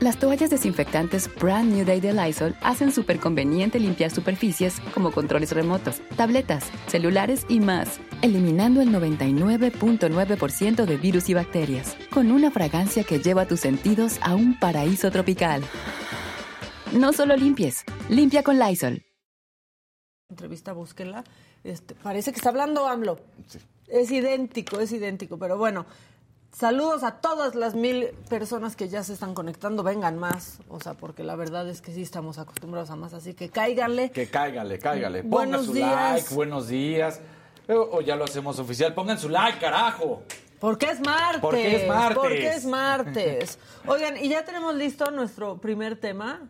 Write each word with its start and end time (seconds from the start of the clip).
Las 0.00 0.16
toallas 0.16 0.50
desinfectantes 0.50 1.28
Brand 1.40 1.72
New 1.72 1.84
Day 1.84 2.00
de 2.00 2.12
Lysol 2.12 2.54
hacen 2.60 2.92
súper 2.92 3.18
conveniente 3.18 3.80
limpiar 3.80 4.12
superficies 4.12 4.78
como 4.94 5.10
controles 5.10 5.50
remotos, 5.50 6.00
tabletas, 6.16 6.70
celulares 6.86 7.44
y 7.48 7.58
más, 7.58 7.98
eliminando 8.22 8.80
el 8.80 8.90
99.9% 8.90 10.84
de 10.84 10.96
virus 10.98 11.28
y 11.28 11.34
bacterias, 11.34 11.96
con 12.12 12.30
una 12.30 12.52
fragancia 12.52 13.02
que 13.02 13.18
lleva 13.18 13.46
tus 13.46 13.58
sentidos 13.58 14.18
a 14.22 14.36
un 14.36 14.56
paraíso 14.60 15.10
tropical. 15.10 15.64
No 16.92 17.12
solo 17.12 17.36
limpies, 17.36 17.84
limpia 18.08 18.44
con 18.44 18.56
Lysol. 18.56 19.02
Entrevista, 20.30 20.74
búsquenla. 20.74 21.24
Este, 21.64 21.96
parece 21.96 22.30
que 22.30 22.36
está 22.36 22.50
hablando 22.50 22.86
AMLO. 22.86 23.18
Es 23.88 24.12
idéntico, 24.12 24.78
es 24.78 24.92
idéntico, 24.92 25.38
pero 25.38 25.58
bueno. 25.58 25.86
Saludos 26.52 27.04
a 27.04 27.12
todas 27.20 27.54
las 27.54 27.74
mil 27.74 28.08
personas 28.28 28.74
que 28.74 28.88
ya 28.88 29.04
se 29.04 29.12
están 29.12 29.34
conectando. 29.34 29.82
Vengan 29.84 30.18
más, 30.18 30.58
o 30.68 30.80
sea, 30.80 30.94
porque 30.94 31.22
la 31.22 31.36
verdad 31.36 31.68
es 31.68 31.80
que 31.80 31.92
sí 31.92 32.02
estamos 32.02 32.38
acostumbrados 32.38 32.90
a 32.90 32.96
más, 32.96 33.14
así 33.14 33.34
que 33.34 33.48
cáiganle. 33.48 34.10
Que 34.10 34.28
cáigale, 34.28 34.78
cáigale. 34.78 35.22
Pongan 35.22 35.30
Buenos 35.30 35.66
su 35.66 35.72
días. 35.74 36.14
like, 36.14 36.34
buenos 36.34 36.68
días. 36.68 37.20
O, 37.68 37.98
o 37.98 38.00
ya 38.00 38.16
lo 38.16 38.24
hacemos 38.24 38.58
oficial. 38.58 38.92
Pongan 38.94 39.18
su 39.18 39.28
like, 39.28 39.58
carajo. 39.60 40.22
Porque 40.58 40.86
es 40.86 41.00
martes. 41.00 41.40
Porque 41.40 41.76
es 41.76 41.86
martes. 41.86 42.16
Porque 42.18 42.48
es 42.48 42.64
martes. 42.64 43.58
Oigan, 43.86 44.16
y 44.16 44.28
ya 44.28 44.44
tenemos 44.44 44.74
listo 44.74 45.10
nuestro 45.12 45.58
primer 45.58 46.00
tema. 46.00 46.48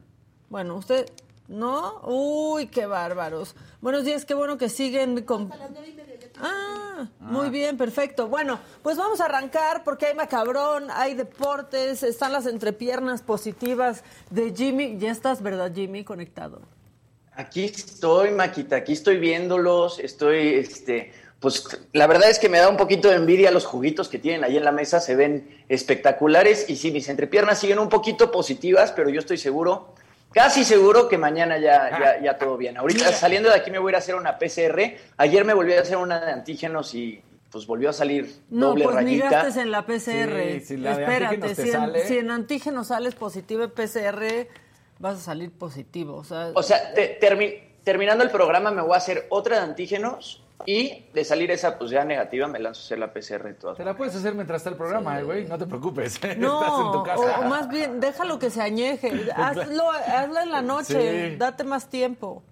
Bueno, 0.49 0.77
usted, 0.77 1.11
¿no? 1.49 2.01
Uy, 2.05 2.69
qué 2.69 2.87
bárbaros. 2.87 3.55
Buenos 3.83 4.05
días, 4.05 4.25
qué 4.25 4.33
bueno 4.33 4.57
que 4.57 4.71
siguen 4.71 5.23
con... 5.25 5.51
Ah, 6.41 7.09
muy 7.21 7.51
bien, 7.51 7.77
perfecto. 7.77 8.29
Bueno, 8.29 8.59
pues 8.83 8.97
vamos 8.97 9.21
a 9.21 9.27
arrancar 9.27 9.85
porque 9.85 10.07
hay 10.07 10.15
macabrón, 10.15 10.91
hay 10.91 11.15
deportes, 11.15 12.03
están 12.03 12.33
las 12.33 12.47
entrepiernas 12.47 13.23
positivas 13.23 14.03
de 14.31 14.53
Jimmy. 14.55 14.97
Ya 14.99 15.11
estás, 15.11 15.43
¿verdad, 15.43 15.73
Jimmy? 15.75 16.05
Conectado. 16.05 16.61
Aquí 17.35 17.67
estoy, 17.67 18.33
Maquita, 18.33 18.75
aquí 18.75 18.95
estoy 18.95 19.19
viéndolos, 19.19 20.01
estoy, 20.01 20.55
este, 20.55 21.13
pues 21.39 21.69
la 21.93 22.09
verdad 22.09 22.31
es 22.31 22.41
que 22.41 22.49
me 22.49 22.59
da 22.59 22.69
un 22.69 22.77
poquito 22.77 23.09
de 23.09 23.15
envidia 23.15 23.53
los 23.53 23.65
juguitos 23.65 24.09
que 24.09 24.19
tienen 24.19 24.43
ahí 24.43 24.57
en 24.57 24.65
la 24.65 24.73
mesa, 24.73 24.99
se 24.99 25.15
ven 25.15 25.63
espectaculares 25.69 26.69
y 26.69 26.75
sí, 26.75 26.91
mis 26.91 27.09
entrepiernas 27.09 27.61
siguen 27.61 27.79
un 27.79 27.89
poquito 27.89 28.33
positivas, 28.33 28.91
pero 28.91 29.09
yo 29.09 29.21
estoy 29.21 29.39
seguro, 29.39 29.95
casi 30.33 30.65
seguro 30.65 31.09
que 31.09 31.19
mañana 31.19 31.59
ya, 31.59 31.91
ya, 31.99 32.21
ya 32.23 32.39
todo 32.39 32.57
bien. 32.57 32.77
Ahorita 32.77 33.13
saliendo 33.13 33.49
de 33.49 33.57
aquí 33.57 33.71
me 33.71 33.79
voy 33.79 33.91
a 33.91 33.93
ir 33.93 33.95
a 33.97 33.99
hacer 33.99 34.15
una 34.15 34.39
PCR, 34.39 34.97
ayer 35.17 35.45
me 35.45 35.55
volví 35.55 35.73
a 35.75 35.81
hacer 35.81 35.97
una 35.97 36.21
de 36.21 36.33
antígenos 36.33 36.95
y 36.95 37.23
pues 37.51 37.67
volvió 37.67 37.89
a 37.91 37.93
salir 37.95 38.31
No, 38.51 38.69
doble 38.69 38.85
pues 38.85 38.97
ni 38.97 39.03
rayita. 39.21 39.31
gastes 39.31 39.57
en 39.57 39.71
la 39.71 39.87
PCR. 39.87 40.53
Sí, 40.53 40.61
si 40.61 40.77
la 40.77 40.91
Espérate, 40.93 41.39
te 41.39 41.55
si 41.55 41.71
en, 41.71 41.93
si 42.07 42.19
en 42.19 42.31
antígeno 42.31 42.85
sales 42.85 43.15
positivo 43.15 43.65
en 43.65 43.71
PCR, 43.71 44.49
vas 44.99 45.17
a 45.19 45.21
salir 45.21 45.51
positivo. 45.51 46.17
O 46.17 46.25
sea, 46.25 46.51
O 46.55 46.63
sea, 46.63 46.93
te- 46.93 47.19
termi- 47.19 47.59
terminando 47.85 48.23
el 48.23 48.31
programa 48.31 48.71
me 48.71 48.83
voy 48.83 48.93
a 48.93 48.99
hacer 48.99 49.27
otra 49.31 49.57
de 49.57 49.63
antígenos 49.63 50.45
y 50.67 51.07
de 51.15 51.25
salir 51.25 51.51
esa 51.51 51.79
pues 51.79 51.91
ya 51.91 52.05
negativa 52.05 52.47
me 52.49 52.59
lanzo 52.59 52.81
a 52.81 52.85
hacer 52.85 52.99
la 52.99 53.13
PCR 53.13 53.45
de 53.45 53.55
todas 53.55 53.77
Te 53.79 53.85
la 53.85 53.97
puedes 53.97 54.15
hacer 54.17 54.35
mientras 54.35 54.61
está 54.61 54.71
el 54.71 54.77
programa, 54.77 55.19
eh, 55.21 55.23
güey. 55.23 55.45
No 55.47 55.57
te 55.57 55.67
preocupes. 55.67 56.15
Estás 56.15 56.33
en 56.33 56.41
no, 56.41 56.93
tu 56.93 56.99
o, 56.99 57.03
casa. 57.03 57.41
o 57.41 57.45
más 57.45 57.69
bien, 57.69 58.01
déjalo 58.01 58.39
que 58.39 58.51
se 58.51 58.61
añeje. 58.61 59.13
Hazlo, 59.35 59.91
hazlo 59.91 60.41
en 60.41 60.51
la 60.51 60.63
noche, 60.63 61.31
Sí. 61.31 61.37
date 61.37 61.65
más 61.65 61.89
tiempo. 61.89 62.43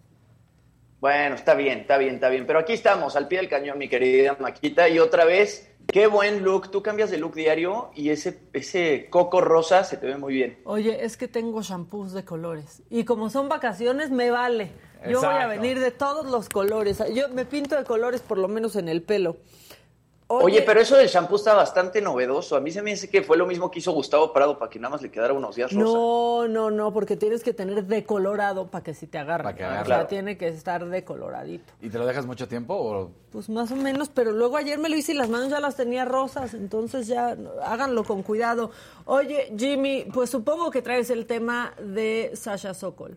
Bueno, 1.00 1.34
está 1.34 1.55
bien, 1.55 1.81
está 1.81 1.99
bien, 1.99 2.15
está 2.15 2.28
bien. 2.31 2.47
Pero 2.47 2.59
aquí 2.59 2.72
estamos, 2.72 3.16
al 3.16 3.28
pie 3.28 3.39
del 3.39 3.49
cañón, 3.49 3.78
mi 3.78 3.89
querida 3.89 4.37
Maquita. 4.41 4.89
Y 4.89 4.99
otra 4.99 5.25
vez, 5.25 5.71
qué 5.87 6.06
buen 6.06 6.43
look. 6.43 6.71
Tú 6.71 6.83
cambias 6.83 7.11
de 7.11 7.19
look 7.19 7.34
diario 7.34 7.91
y 7.95 8.09
ese, 8.11 8.41
ese 8.55 9.09
coco 9.11 9.41
rosa 9.43 9.84
se 9.84 9.99
te 9.99 10.06
ve 10.06 10.16
muy 10.16 10.33
bien. 10.33 10.59
Oye, 10.65 11.05
es 11.05 11.16
que 11.16 11.28
tengo 11.28 11.62
shampoos 11.62 12.12
de 12.12 12.25
colores. 12.25 12.83
Y 12.89 13.05
como 13.05 13.28
son 13.31 13.49
vacaciones, 13.49 14.11
me 14.11 14.31
vale. 14.31 14.71
Yo 15.09 15.21
voy 15.21 15.34
a 15.34 15.47
venir 15.47 15.79
de 15.81 15.91
todos 15.91 16.27
los 16.27 16.49
colores. 16.49 17.03
Yo 17.15 17.29
me 17.29 17.45
pinto 17.45 17.77
de 17.77 17.84
colores 17.84 18.21
por 18.21 18.39
lo 18.39 18.49
menos 18.49 18.77
en 18.77 18.89
el 18.89 19.03
pelo. 19.03 19.37
Oye, 20.29 20.62
pero 20.62 20.81
eso 20.81 20.97
del 20.97 21.07
shampoo 21.07 21.37
está 21.37 21.55
bastante 21.55 22.01
novedoso. 22.01 22.57
A 22.57 22.61
mí 22.61 22.73
se 22.73 22.83
me 22.83 22.91
dice 22.91 23.09
que 23.09 23.23
fue 23.23 23.37
lo 23.37 23.47
mismo 23.47 23.71
que 23.71 23.79
hizo 23.79 23.93
Gustavo 23.93 24.33
Prado 24.33 24.59
para 24.59 24.69
que 24.69 24.81
nada 24.81 24.91
más 24.91 25.01
le 25.01 25.09
quedara 25.09 25.33
unos 25.33 25.55
días 25.55 25.71
rosa. 25.73 25.84
No, 25.84 26.49
no, 26.49 26.69
no, 26.73 26.93
porque 26.93 27.17
tienes 27.17 27.45
que 27.45 27.55
tener 27.55 27.84
decolorado 27.84 28.67
para 28.67 28.83
que 28.83 28.93
si 28.93 29.07
te 29.07 29.19
agarre. 29.19 29.45
Pa' 29.45 29.55
que 29.55 29.62
O 29.62 29.67
agarre. 29.67 29.77
sea, 29.87 29.95
Claro. 29.95 30.07
tiene 30.09 30.37
que 30.37 30.49
estar 30.49 30.84
decoloradito. 30.84 31.73
¿Y 31.81 31.91
te 31.91 31.99
lo 31.99 32.07
dejas 32.07 32.27
mucho 32.27 32.49
tiempo? 32.49 32.75
O... 32.75 33.11
Pues 33.31 33.49
más 33.49 33.71
o 33.71 33.77
menos, 33.77 34.09
pero 34.09 34.33
luego 34.33 34.57
ayer 34.57 34.81
me 34.81 34.89
lo 34.89 34.97
hice 34.97 35.13
y 35.13 35.15
las 35.15 35.28
manos 35.28 35.49
ya 35.49 35.61
las 35.61 35.77
tenía 35.77 36.05
rosas, 36.05 36.55
entonces 36.55 37.07
ya 37.07 37.37
háganlo 37.65 38.03
con 38.03 38.25
cuidado. 38.25 38.73
Oye, 39.05 39.53
Jimmy, 39.57 40.07
pues 40.13 40.31
supongo 40.31 40.73
que 40.73 40.83
traes 40.83 41.09
el 41.11 41.27
tema 41.27 41.73
de 41.81 42.33
Sasha 42.34 42.75
Sokol. 42.75 43.17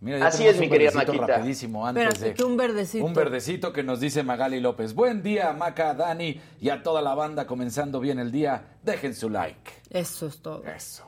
Mira, 0.00 0.26
Así 0.26 0.46
es, 0.46 0.58
mi 0.58 0.70
querida 0.70 0.92
Maquita. 0.92 1.26
rapidísimo 1.26 1.86
antes 1.86 2.04
Espérate, 2.04 2.30
de... 2.30 2.34
que 2.34 2.42
un 2.44 2.56
verdecito. 2.56 3.04
Un 3.04 3.12
verdecito 3.12 3.72
que 3.72 3.82
nos 3.82 4.00
dice 4.00 4.22
Magali 4.22 4.58
López. 4.58 4.94
Buen 4.94 5.22
día, 5.22 5.52
Maca, 5.52 5.92
Dani 5.92 6.40
y 6.58 6.70
a 6.70 6.82
toda 6.82 7.02
la 7.02 7.14
banda 7.14 7.46
comenzando 7.46 8.00
bien 8.00 8.18
el 8.18 8.32
día. 8.32 8.76
Dejen 8.82 9.14
su 9.14 9.28
like. 9.28 9.70
Eso 9.90 10.26
es 10.26 10.40
todo. 10.40 10.64
Eso. 10.64 11.04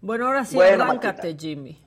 Bueno, 0.00 0.26
ahora 0.26 0.44
sí, 0.44 0.54
Bueno, 0.54 0.84
arráncate, 0.84 1.28
Maquita. 1.28 1.40
Jimmy. 1.40 1.78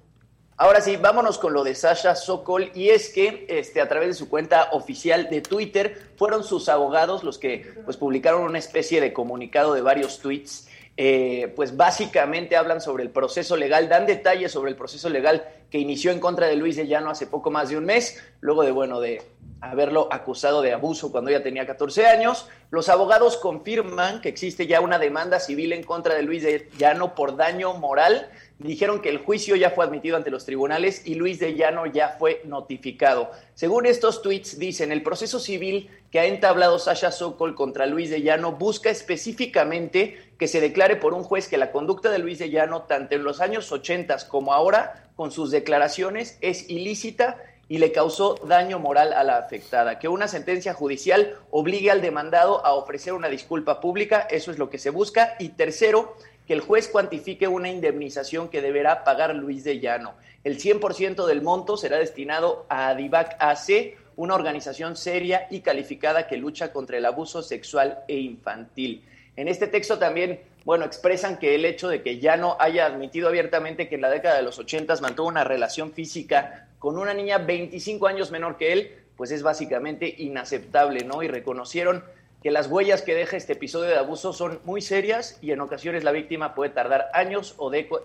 Ahora 0.57 0.81
sí, 0.81 0.97
vámonos 0.97 1.37
con 1.37 1.53
lo 1.53 1.63
de 1.63 1.73
Sasha 1.73 2.15
Sokol. 2.15 2.69
Y 2.75 2.89
es 2.89 3.09
que 3.09 3.45
este, 3.47 3.79
a 3.79 3.87
través 3.87 4.09
de 4.09 4.13
su 4.15 4.27
cuenta 4.27 4.69
oficial 4.73 5.29
de 5.29 5.39
Twitter 5.41 6.11
fueron 6.17 6.43
sus 6.43 6.67
abogados 6.67 7.23
los 7.23 7.37
que 7.37 7.73
pues, 7.85 7.95
publicaron 7.95 8.43
una 8.43 8.59
especie 8.59 8.99
de 8.99 9.13
comunicado 9.13 9.73
de 9.73 9.81
varios 9.81 10.19
tweets. 10.19 10.67
Eh, 10.97 11.51
pues 11.57 11.75
básicamente 11.75 12.55
hablan 12.55 12.79
sobre 12.79 13.03
el 13.03 13.09
proceso 13.09 13.57
legal, 13.57 13.89
dan 13.89 14.05
detalles 14.05 14.53
sobre 14.53 14.71
el 14.71 14.77
proceso 14.77 15.09
legal 15.09 15.45
que 15.69 15.79
inició 15.79 16.11
en 16.11 16.19
contra 16.19 16.47
de 16.47 16.55
Luis 16.55 16.75
de 16.75 16.87
Llano 16.87 17.09
hace 17.09 17.27
poco 17.27 17.51
más 17.51 17.69
de 17.69 17.77
un 17.77 17.85
mes, 17.85 18.21
luego 18.39 18.63
de, 18.63 18.71
bueno, 18.71 18.99
de 18.99 19.21
haberlo 19.61 20.07
acusado 20.11 20.61
de 20.61 20.73
abuso 20.73 21.11
cuando 21.11 21.29
ella 21.29 21.43
tenía 21.43 21.65
14 21.65 22.07
años. 22.07 22.47
Los 22.69 22.89
abogados 22.89 23.37
confirman 23.37 24.21
que 24.21 24.29
existe 24.29 24.67
ya 24.67 24.81
una 24.81 24.99
demanda 24.99 25.39
civil 25.39 25.73
en 25.73 25.83
contra 25.83 26.15
de 26.15 26.23
Luis 26.23 26.43
de 26.43 26.69
Llano 26.77 27.15
por 27.15 27.35
daño 27.35 27.73
moral. 27.73 28.29
Dijeron 28.57 29.01
que 29.01 29.09
el 29.09 29.17
juicio 29.17 29.57
ya 29.57 29.71
fue 29.71 29.83
admitido 29.83 30.15
ante 30.15 30.31
los 30.31 30.45
tribunales 30.45 31.05
y 31.05 31.15
Luis 31.15 31.39
de 31.39 31.55
Llano 31.55 31.85
ya 31.87 32.15
fue 32.17 32.41
notificado. 32.45 33.29
Según 33.53 33.85
estos 33.85 34.21
tweets, 34.21 34.57
dicen, 34.57 34.93
el 34.93 35.03
proceso 35.03 35.41
civil 35.41 35.89
que 36.09 36.21
ha 36.21 36.25
entablado 36.25 36.79
Sasha 36.79 37.11
Sokol 37.11 37.53
contra 37.53 37.85
Luis 37.85 38.09
de 38.09 38.21
Llano 38.21 38.53
busca 38.53 38.89
específicamente 38.89 40.31
que 40.39 40.47
se 40.47 40.61
declare 40.61 40.95
por 40.95 41.13
un 41.13 41.23
juez 41.23 41.49
que 41.49 41.57
la 41.57 41.73
conducta 41.73 42.09
de 42.09 42.19
Luis 42.19 42.39
de 42.39 42.49
Llano, 42.49 42.83
tanto 42.83 43.15
en 43.15 43.25
los 43.25 43.41
años 43.41 43.69
80 43.73 44.29
como 44.29 44.53
ahora, 44.53 45.09
con 45.17 45.31
sus 45.31 45.51
declaraciones, 45.51 46.37
es 46.39 46.69
ilícita 46.69 47.37
y 47.67 47.79
le 47.79 47.91
causó 47.91 48.35
daño 48.45 48.79
moral 48.79 49.11
a 49.13 49.23
la 49.23 49.37
afectada. 49.37 49.99
Que 49.99 50.07
una 50.07 50.27
sentencia 50.27 50.73
judicial 50.73 51.37
obligue 51.51 51.91
al 51.91 52.01
demandado 52.01 52.65
a 52.65 52.73
ofrecer 52.73 53.13
una 53.13 53.27
disculpa 53.27 53.81
pública, 53.81 54.27
eso 54.29 54.51
es 54.51 54.59
lo 54.59 54.69
que 54.69 54.77
se 54.77 54.91
busca. 54.91 55.35
Y 55.39 55.49
tercero, 55.49 56.15
que 56.47 56.53
el 56.53 56.61
juez 56.61 56.87
cuantifique 56.87 57.47
una 57.47 57.69
indemnización 57.69 58.49
que 58.49 58.61
deberá 58.61 59.03
pagar 59.03 59.35
Luis 59.35 59.63
de 59.63 59.79
Llano. 59.79 60.13
El 60.43 60.59
100% 60.59 61.25
del 61.25 61.41
monto 61.41 61.75
será 61.77 61.97
destinado 61.97 62.65
a 62.69 62.89
Adivac 62.89 63.35
AC, 63.39 63.97
una 64.15 64.35
organización 64.35 64.95
seria 64.95 65.47
y 65.49 65.61
calificada 65.61 66.27
que 66.27 66.37
lucha 66.37 66.71
contra 66.71 66.97
el 66.97 67.05
abuso 67.05 67.41
sexual 67.41 67.99
e 68.07 68.17
infantil. 68.19 69.03
En 69.35 69.47
este 69.47 69.67
texto 69.67 69.97
también, 69.97 70.39
bueno, 70.63 70.85
expresan 70.85 71.37
que 71.37 71.55
el 71.55 71.65
hecho 71.65 71.89
de 71.89 72.01
que 72.01 72.19
Llano 72.19 72.55
haya 72.59 72.85
admitido 72.85 73.27
abiertamente 73.27 73.89
que 73.89 73.95
en 73.95 74.01
la 74.01 74.09
década 74.09 74.37
de 74.37 74.43
los 74.43 74.57
80 74.59 74.95
mantuvo 75.01 75.27
una 75.27 75.43
relación 75.43 75.91
física 75.91 76.69
con 76.79 76.97
una 76.97 77.13
niña 77.13 77.39
25 77.39 78.07
años 78.07 78.31
menor 78.31 78.57
que 78.57 78.71
él, 78.71 78.95
pues 79.17 79.31
es 79.31 79.43
básicamente 79.43 80.13
inaceptable, 80.17 81.03
¿no? 81.03 81.23
Y 81.23 81.27
reconocieron 81.27 82.03
que 82.45 82.51
las 82.51 82.67
huellas 82.67 83.01
que 83.01 83.15
deja 83.15 83.37
este 83.37 83.53
episodio 83.53 83.89
de 83.89 83.97
abuso 83.97 84.31
son 84.31 84.59
muy 84.65 84.79
serias 84.79 85.39
y 85.41 85.49
en 85.49 85.61
ocasiones 85.61 86.03
la 86.03 86.11
víctima 86.11 86.53
puede 86.53 86.69
tardar 86.69 87.09
años 87.11 87.55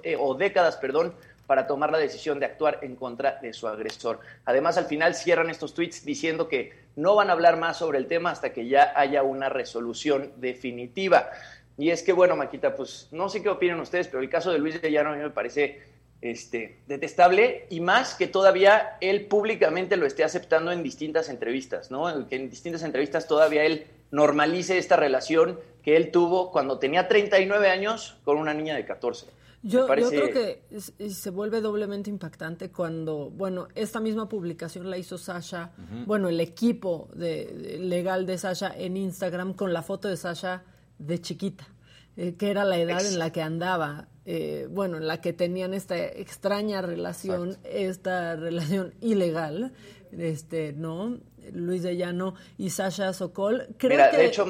eh, 0.03 0.17
o 0.19 0.35
décadas, 0.35 0.79
perdón, 0.79 1.13
para 1.47 1.67
tomar 1.67 1.93
la 1.93 1.99
decisión 1.99 2.41
de 2.41 2.47
actuar 2.47 2.79
en 2.81 2.97
contra 2.97 3.39
de 3.43 3.53
su 3.53 3.69
agresor. 3.69 4.21
Además, 4.47 4.79
al 4.79 4.87
final 4.87 5.15
cierran 5.15 5.51
estos 5.51 5.75
tweets 5.75 6.07
diciendo 6.07 6.49
que 6.49 6.73
no 6.97 7.15
van 7.17 7.29
a 7.29 7.35
hablar 7.35 7.59
más 7.59 7.77
sobre 7.77 7.99
el 7.99 8.07
tema 8.07 8.31
hasta 8.31 8.51
que 8.55 8.67
ya 8.67 8.95
haya 8.97 9.23
una 9.23 9.51
resolución 9.51 10.33
definitiva. 10.39 11.29
Y 11.77 11.91
es 11.91 12.03
que, 12.03 12.15
bueno, 12.15 12.35
Maquita, 12.35 12.75
pues 12.75 13.09
no 13.11 13.29
sé 13.29 13.43
qué 13.43 13.51
opinan 13.51 13.79
ustedes, 13.81 14.09
pero 14.09 14.23
el 14.23 14.31
caso 14.31 14.51
de 14.53 14.59
Luis 14.59 14.81
de 14.81 14.91
Llano 14.91 15.11
a 15.11 15.17
mí 15.17 15.23
me 15.23 15.29
parece 15.29 15.83
este, 16.23 16.79
detestable 16.87 17.67
y 17.69 17.81
más 17.81 18.15
que 18.15 18.27
todavía 18.27 18.97
él 19.03 19.27
públicamente 19.27 19.99
lo 19.99 20.07
esté 20.07 20.25
aceptando 20.25 20.73
en 20.73 20.83
distintas 20.83 21.29
entrevistas, 21.29 21.91
¿no? 21.91 22.27
Que 22.27 22.37
en 22.37 22.49
distintas 22.49 22.83
entrevistas 22.85 23.29
todavía 23.29 23.65
él 23.65 23.87
normalice 24.11 24.79
esta 24.79 24.97
relación 24.97 25.59
que 25.83 25.97
él 25.97 26.11
tuvo 26.11 26.51
cuando 26.51 26.79
tenía 26.79 27.09
39 27.09 27.69
años 27.69 28.19
con 28.25 28.37
una 28.37 28.55
niña 28.55 28.77
de 28.77 28.85
14. 28.85 29.27
Yo, 29.63 29.87
creo 29.87 30.31
que 30.31 30.63
se 31.11 31.31
vuelve 31.31 31.61
doblemente 31.61 32.09
impactante 32.09 32.71
cuando, 32.71 33.29
bueno, 33.31 33.69
esta 33.75 34.01
misma 34.01 34.27
publicación 34.27 34.89
la 34.89 34.97
hizo 34.97 35.19
Sasha, 35.19 35.73
bueno, 36.07 36.31
el 36.31 36.41
equipo 36.41 37.11
de, 37.15 37.79
legal 37.79 38.25
de 38.25 38.39
Sasha 38.39 38.73
en 38.75 38.97
Instagram 38.97 39.53
con 39.53 39.75
la 39.75 39.83
foto 39.83 40.09
de 40.09 40.17
Sasha 40.17 40.65
de 40.99 41.21
chiquita, 41.21 41.69
eh, 42.17 42.37
que 42.37 42.51
era 42.51 42.65
la 42.65 42.79
edad 42.79 43.05
en 43.05 43.19
la 43.19 43.33
que 43.33 43.43
andaba, 43.43 44.09
eh, 44.25 44.67
bueno, 44.71 44.97
en 44.97 45.07
la 45.07 45.21
que 45.21 45.35
tenían 45.35 45.75
esta 45.75 45.99
extraña 45.99 46.81
relación, 46.81 47.59
esta 47.65 48.37
relación 48.37 48.95
ilegal, 49.03 49.75
este, 50.13 50.73
¿no? 50.73 51.19
Luis 51.53 51.83
de 51.83 51.97
Llano 51.97 52.35
y 52.59 52.71
Sasha 52.71 53.13
Sokol. 53.13 53.69
Creo 53.77 53.91
Mira, 53.91 54.11
de 54.11 54.27
hecho, 54.27 54.47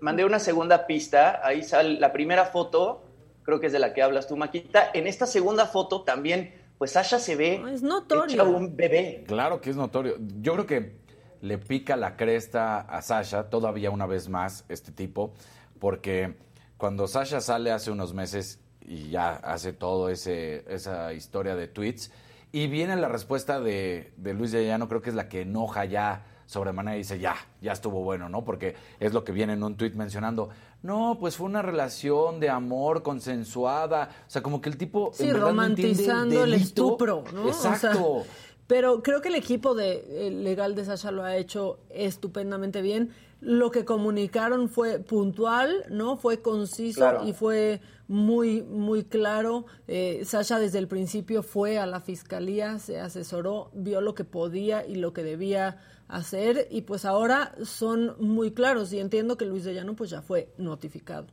mandé 0.00 0.24
una 0.24 0.38
segunda 0.38 0.86
pista, 0.86 1.40
ahí 1.44 1.62
sale 1.62 1.98
la 2.00 2.12
primera 2.12 2.46
foto 2.46 3.04
creo 3.50 3.60
que 3.60 3.66
es 3.66 3.72
de 3.72 3.80
la 3.80 3.92
que 3.92 4.02
hablas 4.02 4.28
tú, 4.28 4.36
Maquita. 4.36 4.90
En 4.94 5.06
esta 5.06 5.26
segunda 5.26 5.66
foto 5.66 6.02
también, 6.02 6.54
pues 6.78 6.92
Sasha 6.92 7.18
se 7.18 7.36
ve 7.36 7.62
es 7.72 7.82
notorio. 7.82 8.44
un 8.44 8.76
bebé. 8.76 9.24
Claro 9.26 9.60
que 9.60 9.70
es 9.70 9.76
notorio. 9.76 10.16
Yo 10.40 10.54
creo 10.54 10.66
que 10.66 11.00
le 11.40 11.58
pica 11.58 11.96
la 11.96 12.16
cresta 12.16 12.80
a 12.80 13.02
Sasha 13.02 13.50
todavía 13.50 13.90
una 13.90 14.06
vez 14.06 14.28
más 14.28 14.64
este 14.68 14.92
tipo, 14.92 15.32
porque 15.78 16.36
cuando 16.76 17.08
Sasha 17.08 17.40
sale 17.40 17.72
hace 17.72 17.90
unos 17.90 18.14
meses 18.14 18.60
y 18.80 19.10
ya 19.10 19.32
hace 19.36 19.72
todo 19.72 20.08
ese 20.10 20.64
esa 20.68 21.12
historia 21.12 21.56
de 21.56 21.66
tweets 21.66 22.12
y 22.52 22.66
viene 22.66 22.96
la 22.96 23.08
respuesta 23.08 23.60
de, 23.60 24.12
de 24.16 24.34
Luis 24.34 24.52
de 24.52 24.64
Llano, 24.66 24.88
creo 24.88 25.02
que 25.02 25.10
es 25.10 25.16
la 25.16 25.28
que 25.28 25.42
enoja 25.42 25.84
ya 25.84 26.26
sobremanera 26.50 26.96
y 26.96 26.98
dice, 26.98 27.20
ya, 27.20 27.36
ya 27.60 27.70
estuvo 27.70 28.02
bueno, 28.02 28.28
¿no? 28.28 28.44
Porque 28.44 28.74
es 28.98 29.12
lo 29.12 29.22
que 29.22 29.30
viene 29.30 29.52
en 29.52 29.62
un 29.62 29.76
tuit 29.76 29.94
mencionando. 29.94 30.48
No, 30.82 31.16
pues 31.20 31.36
fue 31.36 31.46
una 31.46 31.62
relación 31.62 32.40
de 32.40 32.50
amor 32.50 33.04
consensuada. 33.04 34.10
O 34.26 34.30
sea, 34.30 34.42
como 34.42 34.60
que 34.60 34.68
el 34.68 34.76
tipo. 34.76 35.12
Sí, 35.14 35.32
romantizando 35.32 36.42
el, 36.42 36.54
estupro, 36.54 37.22
¿no? 37.32 37.46
Exacto. 37.46 38.24
pero 38.66 39.00
creo 39.00 39.20
que 39.22 39.28
el 39.28 39.36
equipo 39.36 39.76
de 39.76 40.30
legal 40.32 40.74
de 40.74 40.86
Sasha 40.86 41.12
lo 41.12 41.22
ha 41.22 41.36
hecho 41.36 41.78
estupendamente 41.88 42.82
bien. 42.82 43.12
Lo 43.40 43.70
que 43.70 43.84
comunicaron 43.84 44.68
fue 44.68 44.98
puntual, 44.98 45.84
¿no? 45.88 46.16
Fue 46.16 46.42
conciso 46.42 47.24
y 47.24 47.32
fue 47.32 47.80
muy, 48.06 48.62
muy 48.62 49.04
claro. 49.04 49.64
Eh, 49.88 50.22
Sasha 50.24 50.58
desde 50.58 50.78
el 50.78 50.88
principio 50.88 51.42
fue 51.42 51.78
a 51.78 51.86
la 51.86 52.00
fiscalía, 52.00 52.78
se 52.78 53.00
asesoró, 53.00 53.70
vio 53.72 54.00
lo 54.00 54.14
que 54.14 54.24
podía 54.24 54.84
y 54.84 54.96
lo 54.96 55.12
que 55.12 55.22
debía 55.22 55.78
hacer 56.08 56.66
y 56.70 56.82
pues 56.82 57.04
ahora 57.04 57.54
son 57.64 58.16
muy 58.18 58.50
claros 58.50 58.92
y 58.92 58.98
entiendo 58.98 59.36
que 59.36 59.44
Luis 59.44 59.64
de 59.64 59.74
Llano 59.74 59.94
pues 59.94 60.10
ya 60.10 60.22
fue 60.22 60.52
notificado. 60.58 61.28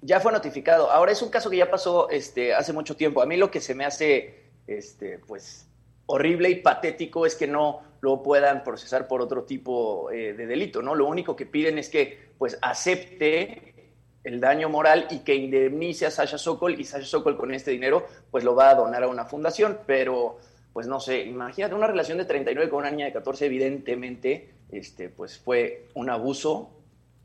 Ya 0.00 0.20
fue 0.20 0.32
notificado. 0.32 0.90
Ahora 0.90 1.12
es 1.12 1.22
un 1.22 1.30
caso 1.30 1.50
que 1.50 1.56
ya 1.56 1.70
pasó 1.70 2.08
este, 2.10 2.54
hace 2.54 2.72
mucho 2.72 2.96
tiempo. 2.96 3.20
A 3.20 3.26
mí 3.26 3.36
lo 3.36 3.50
que 3.50 3.60
se 3.60 3.74
me 3.74 3.84
hace 3.84 4.44
este, 4.66 5.18
pues, 5.26 5.66
horrible 6.06 6.50
y 6.50 6.56
patético 6.56 7.26
es 7.26 7.34
que 7.34 7.46
no 7.46 7.80
lo 8.06 8.22
puedan 8.22 8.62
procesar 8.62 9.08
por 9.08 9.20
otro 9.20 9.42
tipo 9.42 10.12
eh, 10.12 10.32
de 10.32 10.46
delito, 10.46 10.80
¿no? 10.80 10.94
Lo 10.94 11.06
único 11.06 11.34
que 11.34 11.44
piden 11.44 11.76
es 11.76 11.88
que 11.88 12.30
pues 12.38 12.56
acepte 12.62 13.74
el 14.22 14.38
daño 14.38 14.68
moral 14.68 15.08
y 15.10 15.24
que 15.24 15.34
indemnice 15.34 16.06
a 16.06 16.12
Sasha 16.12 16.38
Sokol 16.38 16.78
y 16.78 16.84
Sasha 16.84 17.04
Sokol 17.04 17.36
con 17.36 17.52
este 17.52 17.72
dinero 17.72 18.06
pues 18.30 18.44
lo 18.44 18.54
va 18.54 18.70
a 18.70 18.76
donar 18.76 19.02
a 19.02 19.08
una 19.08 19.24
fundación, 19.24 19.80
pero 19.88 20.38
pues 20.72 20.86
no 20.86 21.00
sé, 21.00 21.22
imagínate 21.22 21.74
una 21.74 21.88
relación 21.88 22.18
de 22.18 22.26
39 22.26 22.70
con 22.70 22.82
una 22.82 22.92
niña 22.92 23.06
de 23.06 23.12
14, 23.12 23.46
evidentemente, 23.46 24.50
este, 24.70 25.08
pues 25.08 25.38
fue 25.38 25.88
un 25.94 26.08
abuso 26.08 26.70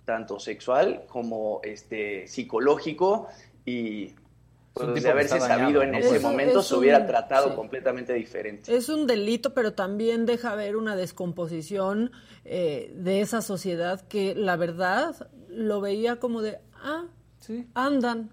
tanto 0.03 0.39
sexual 0.39 1.03
como 1.07 1.59
este, 1.61 2.27
psicológico 2.27 3.27
y 3.65 4.15
pues, 4.73 5.03
de 5.03 5.09
haberse 5.09 5.39
sabido 5.39 5.81
en 5.81 5.95
ese 5.95 6.19
momento 6.19 6.61
se 6.61 6.75
hubiera 6.75 7.05
tratado 7.05 7.55
completamente 7.55 8.13
diferente. 8.13 8.75
Es 8.75 8.89
un 8.89 9.05
delito, 9.05 9.53
pero 9.53 9.73
también 9.73 10.25
deja 10.25 10.55
ver 10.55 10.75
una 10.75 10.95
descomposición 10.95 12.11
eh, 12.45 12.93
de 12.95 13.21
esa 13.21 13.41
sociedad 13.41 14.01
que 14.01 14.33
la 14.35 14.55
verdad 14.55 15.29
lo 15.49 15.81
veía 15.81 16.19
como 16.19 16.41
de, 16.41 16.59
ah, 16.83 17.05
sí. 17.39 17.67
andan, 17.73 18.31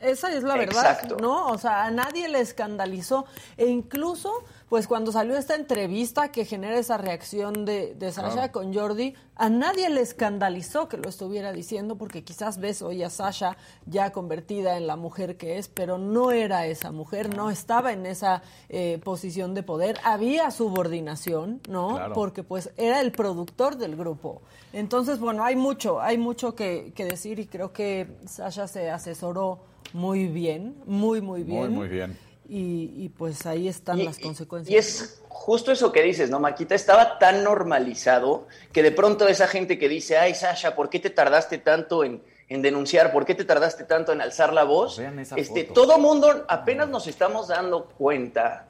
esa 0.00 0.32
es 0.32 0.42
la 0.42 0.56
verdad, 0.56 1.10
¿no? 1.20 1.48
O 1.48 1.58
sea, 1.58 1.84
a 1.84 1.90
nadie 1.90 2.28
le 2.28 2.40
escandalizó. 2.40 3.26
E 3.56 3.66
incluso, 3.66 4.32
pues 4.70 4.86
cuando 4.86 5.10
salió 5.10 5.36
esta 5.36 5.56
entrevista 5.56 6.30
que 6.30 6.44
genera 6.44 6.78
esa 6.78 6.96
reacción 6.96 7.64
de, 7.64 7.92
de 7.96 8.12
Sasha 8.12 8.52
con 8.52 8.72
Jordi, 8.72 9.14
a 9.34 9.50
nadie 9.50 9.90
le 9.90 10.00
escandalizó 10.00 10.88
que 10.88 10.96
lo 10.96 11.08
estuviera 11.08 11.52
diciendo, 11.52 11.98
porque 11.98 12.22
quizás 12.22 12.60
ves 12.60 12.80
hoy 12.80 13.02
a 13.02 13.10
Sasha 13.10 13.56
ya 13.86 14.12
convertida 14.12 14.76
en 14.76 14.86
la 14.86 14.94
mujer 14.94 15.36
que 15.36 15.58
es, 15.58 15.66
pero 15.66 15.98
no 15.98 16.30
era 16.30 16.66
esa 16.66 16.92
mujer, 16.92 17.34
no 17.34 17.50
estaba 17.50 17.92
en 17.92 18.06
esa 18.06 18.42
eh, 18.68 19.00
posición 19.02 19.54
de 19.54 19.64
poder. 19.64 19.98
Había 20.04 20.52
subordinación, 20.52 21.60
¿no? 21.68 21.98
Porque 22.14 22.44
pues 22.44 22.70
era 22.76 23.00
el 23.00 23.10
productor 23.10 23.76
del 23.76 23.96
grupo. 23.96 24.40
Entonces, 24.72 25.18
bueno, 25.18 25.42
hay 25.42 25.56
mucho, 25.56 26.00
hay 26.00 26.16
mucho 26.16 26.54
que, 26.54 26.92
que 26.94 27.06
decir 27.06 27.40
y 27.40 27.46
creo 27.46 27.72
que 27.72 28.06
Sasha 28.24 28.68
se 28.68 28.88
asesoró 28.88 29.58
muy 29.92 30.28
bien, 30.28 30.76
muy, 30.86 31.20
muy 31.20 31.42
bien. 31.42 31.58
Muy, 31.58 31.70
muy 31.70 31.88
bien. 31.88 32.29
Y, 32.52 33.10
pues 33.10 33.46
ahí 33.46 33.68
están 33.68 34.04
las 34.04 34.18
consecuencias. 34.18 34.74
Y 34.74 34.76
es 34.76 35.22
justo 35.28 35.70
eso 35.70 35.92
que 35.92 36.02
dices, 36.02 36.30
¿no, 36.30 36.40
Maquita? 36.40 36.74
Estaba 36.74 37.16
tan 37.20 37.44
normalizado 37.44 38.48
que 38.72 38.82
de 38.82 38.90
pronto 38.90 39.28
esa 39.28 39.46
gente 39.46 39.78
que 39.78 39.88
dice, 39.88 40.18
ay, 40.18 40.34
Sasha, 40.34 40.74
¿por 40.74 40.90
qué 40.90 40.98
te 40.98 41.10
tardaste 41.10 41.58
tanto 41.58 42.02
en, 42.02 42.22
denunciar? 42.48 43.12
¿Por 43.12 43.24
qué 43.24 43.36
te 43.36 43.44
tardaste 43.44 43.84
tanto 43.84 44.12
en 44.12 44.20
alzar 44.20 44.52
la 44.52 44.64
voz? 44.64 44.98
este, 45.36 45.62
Todo 45.62 45.98
mundo, 45.98 46.44
apenas 46.48 46.88
nos 46.88 47.06
estamos 47.06 47.46
dando 47.46 47.84
cuenta 47.84 48.66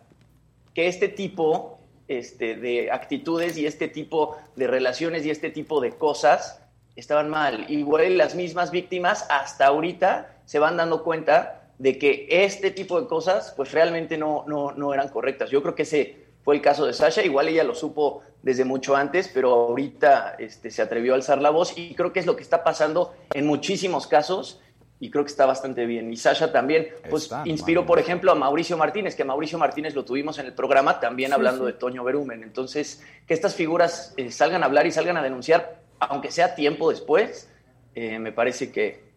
que 0.75 0.87
este 0.87 1.09
tipo 1.09 1.79
este, 2.07 2.57
de 2.57 2.91
actitudes 2.91 3.57
y 3.57 3.65
este 3.65 3.89
tipo 3.89 4.37
de 4.57 4.67
relaciones 4.67 5.25
y 5.25 5.31
este 5.31 5.49
tipo 5.49 5.81
de 5.81 5.93
cosas 5.93 6.61
estaban 6.97 7.31
mal. 7.31 7.65
Igual 7.71 8.19
las 8.19 8.35
mismas 8.35 8.71
víctimas 8.71 9.25
hasta 9.31 9.69
ahorita 9.69 10.37
se 10.45 10.59
van 10.59 10.77
dando 10.77 11.03
cuenta 11.03 11.60
de 11.81 11.99
que 11.99 12.27
este 12.29 12.71
tipo 12.71 13.01
de 13.01 13.09
cosas 13.09 13.55
pues 13.57 13.73
realmente 13.73 14.19
no, 14.19 14.45
no, 14.47 14.73
no 14.73 14.93
eran 14.93 15.09
correctas. 15.09 15.51
Yo 15.51 15.63
creo 15.63 15.75
que 15.75 15.83
ese 15.83 16.27
fue 16.45 16.55
el 16.55 16.61
caso 16.61 16.85
de 16.85 16.93
Sasha, 16.93 17.25
igual 17.25 17.49
ella 17.49 17.65
lo 17.65 17.75
supo 17.75 18.21
desde 18.43 18.67
mucho 18.67 18.97
antes, 18.97 19.29
pero 19.33 19.51
ahorita 19.53 20.37
este, 20.39 20.71
se 20.71 20.83
atrevió 20.83 21.15
a 21.15 21.17
alzar 21.17 21.41
la 21.41 21.49
voz 21.49 21.77
y 21.79 21.95
creo 21.95 22.13
que 22.13 22.21
es 22.21 22.27
lo 22.27 22.37
que 22.37 22.43
está 22.43 22.65
pasando 22.65 23.15
en 23.33 23.47
muchísimos 23.47 24.07
casos 24.07 24.61
y 24.99 25.11
creo 25.11 25.25
que 25.25 25.31
está 25.31 25.47
bastante 25.47 25.87
bien. 25.87 26.13
Y 26.13 26.19
Sasha 26.19 26.53
también, 26.53 26.89
pues 27.09 27.31
inspiró, 27.47 27.87
por 27.87 27.99
ejemplo, 27.99 28.31
a 28.31 28.35
Mauricio 28.35 28.77
Martínez, 28.77 29.17
que 29.17 29.23
a 29.23 29.25
Mauricio 29.25 29.59
Martínez 29.59 29.95
lo 29.95 30.05
tuvimos 30.05 30.39
en 30.39 30.45
el 30.45 30.53
programa 30.53 31.01
también 31.01 31.33
hablando 31.33 31.65
de 31.65 31.73
Toño 31.73 32.05
Berumen. 32.05 32.43
Entonces, 32.43 33.03
que 33.27 33.33
estas 33.33 33.55
figuras 33.55 34.13
eh, 34.19 34.31
salgan 34.31 34.63
a 34.63 34.67
hablar 34.67 34.87
y 34.87 34.91
salgan 34.91 35.17
a 35.17 35.23
denunciar, 35.23 35.81
aunque 35.99 36.31
sea 36.31 36.55
tiempo 36.55 36.91
después, 36.91 37.49
eh, 37.95 38.19
me 38.19 38.33
parece 38.33 38.71
que, 38.71 39.10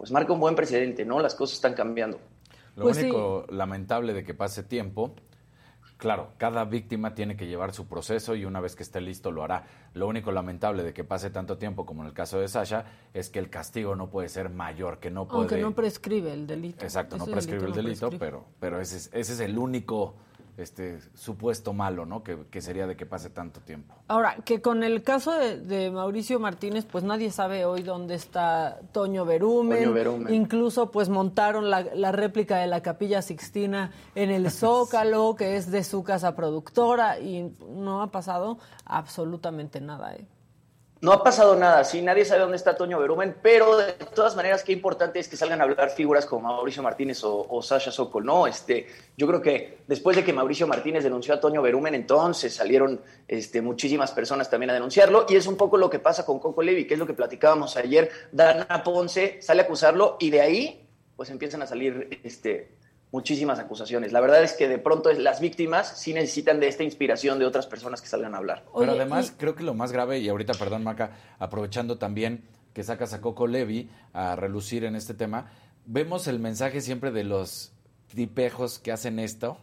pues 0.00 0.12
marca 0.12 0.32
un 0.32 0.40
buen 0.40 0.54
precedente, 0.56 1.04
¿no? 1.04 1.20
Las 1.20 1.34
cosas 1.34 1.56
están 1.56 1.74
cambiando. 1.74 2.18
Lo 2.74 2.84
pues 2.84 2.96
único 2.96 3.44
lamentable 3.50 4.14
de 4.14 4.24
que 4.24 4.32
pase 4.32 4.62
tiempo, 4.62 5.14
claro, 5.98 6.30
cada 6.38 6.64
víctima 6.64 7.14
tiene 7.14 7.36
que 7.36 7.46
llevar 7.46 7.74
su 7.74 7.86
proceso 7.86 8.34
y 8.34 8.46
una 8.46 8.60
vez 8.60 8.76
que 8.76 8.82
esté 8.82 9.02
listo 9.02 9.30
lo 9.30 9.44
hará. 9.44 9.66
Lo 9.92 10.08
único 10.08 10.32
lamentable 10.32 10.84
de 10.84 10.94
que 10.94 11.04
pase 11.04 11.28
tanto 11.28 11.58
tiempo 11.58 11.84
como 11.84 12.00
en 12.00 12.08
el 12.08 12.14
caso 12.14 12.40
de 12.40 12.48
Sasha 12.48 12.86
es 13.12 13.28
que 13.28 13.40
el 13.40 13.50
castigo 13.50 13.94
no 13.94 14.08
puede 14.08 14.30
ser 14.30 14.48
mayor, 14.48 15.00
que 15.00 15.10
no 15.10 15.28
puede... 15.28 15.40
Aunque 15.40 15.58
no 15.58 15.74
prescribe 15.74 16.32
el 16.32 16.46
delito. 16.46 16.82
Exacto, 16.82 17.18
no 17.18 17.26
prescribe 17.26 17.66
el 17.66 17.74
delito, 17.74 18.08
pero, 18.18 18.46
pero 18.58 18.80
ese, 18.80 18.96
es, 18.96 19.10
ese 19.12 19.34
es 19.34 19.40
el 19.40 19.58
único 19.58 20.14
este 20.60 21.00
supuesto 21.14 21.72
malo, 21.72 22.06
¿no? 22.06 22.22
Que, 22.22 22.60
sería 22.60 22.86
de 22.86 22.96
que 22.96 23.06
pase 23.06 23.30
tanto 23.30 23.60
tiempo. 23.60 23.94
Ahora, 24.08 24.36
que 24.44 24.60
con 24.60 24.82
el 24.82 25.02
caso 25.02 25.32
de, 25.32 25.90
Mauricio 25.90 26.38
Martínez, 26.38 26.86
pues 26.86 27.04
nadie 27.04 27.30
sabe 27.30 27.64
hoy 27.64 27.82
dónde 27.82 28.14
está 28.14 28.80
Toño 28.92 29.24
Berumen. 29.24 30.26
Incluso, 30.28 30.90
pues 30.90 31.08
montaron 31.08 31.70
la, 31.70 32.12
réplica 32.12 32.58
de 32.58 32.66
la 32.66 32.82
Capilla 32.82 33.22
Sixtina 33.22 33.92
en 34.14 34.30
el 34.30 34.50
Zócalo, 34.50 35.34
que 35.36 35.56
es 35.56 35.70
de 35.70 35.84
su 35.84 36.02
casa 36.02 36.34
productora, 36.34 37.18
y 37.18 37.52
no 37.68 38.02
ha 38.02 38.10
pasado 38.10 38.58
absolutamente 38.84 39.80
nada, 39.80 40.14
¿eh? 40.14 40.26
No 41.02 41.12
ha 41.12 41.24
pasado 41.24 41.56
nada, 41.56 41.82
sí, 41.84 42.02
nadie 42.02 42.26
sabe 42.26 42.42
dónde 42.42 42.58
está 42.58 42.76
Toño 42.76 43.00
Berumen, 43.00 43.34
pero 43.40 43.78
de 43.78 43.94
todas 44.14 44.36
maneras, 44.36 44.62
qué 44.62 44.72
importante 44.72 45.18
es 45.18 45.28
que 45.28 45.36
salgan 45.38 45.62
a 45.62 45.64
hablar 45.64 45.88
figuras 45.88 46.26
como 46.26 46.48
Mauricio 46.48 46.82
Martínez 46.82 47.22
o, 47.24 47.62
Sasha 47.62 47.90
Sokol, 47.90 48.26
¿no? 48.26 48.46
Este, 48.46 48.86
yo 49.16 49.26
creo 49.26 49.40
que 49.40 49.78
después 49.86 50.14
de 50.14 50.22
que 50.22 50.34
Mauricio 50.34 50.66
Martínez 50.66 51.02
denunció 51.02 51.32
a 51.32 51.40
Toño 51.40 51.62
Berumen, 51.62 51.94
entonces 51.94 52.54
salieron 52.54 53.00
este, 53.26 53.62
muchísimas 53.62 54.12
personas 54.12 54.50
también 54.50 54.68
a 54.68 54.74
denunciarlo, 54.74 55.24
y 55.26 55.36
es 55.36 55.46
un 55.46 55.56
poco 55.56 55.78
lo 55.78 55.88
que 55.88 56.00
pasa 56.00 56.26
con 56.26 56.38
Coco 56.38 56.60
Levi, 56.60 56.86
que 56.86 56.92
es 56.92 57.00
lo 57.00 57.06
que 57.06 57.14
platicábamos 57.14 57.78
ayer. 57.78 58.10
Dana 58.30 58.82
Ponce 58.84 59.40
sale 59.40 59.62
a 59.62 59.64
acusarlo, 59.64 60.18
y 60.20 60.28
de 60.28 60.42
ahí, 60.42 60.86
pues 61.16 61.30
empiezan 61.30 61.62
a 61.62 61.66
salir 61.66 62.20
este, 62.24 62.76
muchísimas 63.12 63.58
acusaciones. 63.58 64.12
La 64.12 64.20
verdad 64.20 64.42
es 64.42 64.52
que 64.52 64.68
de 64.68 64.78
pronto 64.78 65.12
las 65.12 65.40
víctimas 65.40 65.98
sí 65.98 66.14
necesitan 66.14 66.60
de 66.60 66.68
esta 66.68 66.84
inspiración 66.84 67.38
de 67.38 67.46
otras 67.46 67.66
personas 67.66 68.00
que 68.00 68.08
salgan 68.08 68.34
a 68.34 68.38
hablar. 68.38 68.64
Pero 68.78 68.92
además 68.92 69.32
creo 69.36 69.54
que 69.54 69.62
lo 69.62 69.74
más 69.74 69.92
grave, 69.92 70.18
y 70.18 70.28
ahorita, 70.28 70.54
perdón 70.54 70.84
Maca, 70.84 71.16
aprovechando 71.38 71.98
también 71.98 72.44
que 72.72 72.84
sacas 72.84 73.12
a 73.12 73.20
Coco 73.20 73.46
Levi 73.46 73.90
a 74.12 74.36
relucir 74.36 74.84
en 74.84 74.94
este 74.94 75.14
tema, 75.14 75.50
vemos 75.86 76.28
el 76.28 76.38
mensaje 76.38 76.80
siempre 76.80 77.10
de 77.10 77.24
los 77.24 77.72
tipejos 78.14 78.78
que 78.78 78.92
hacen 78.92 79.18
esto 79.18 79.58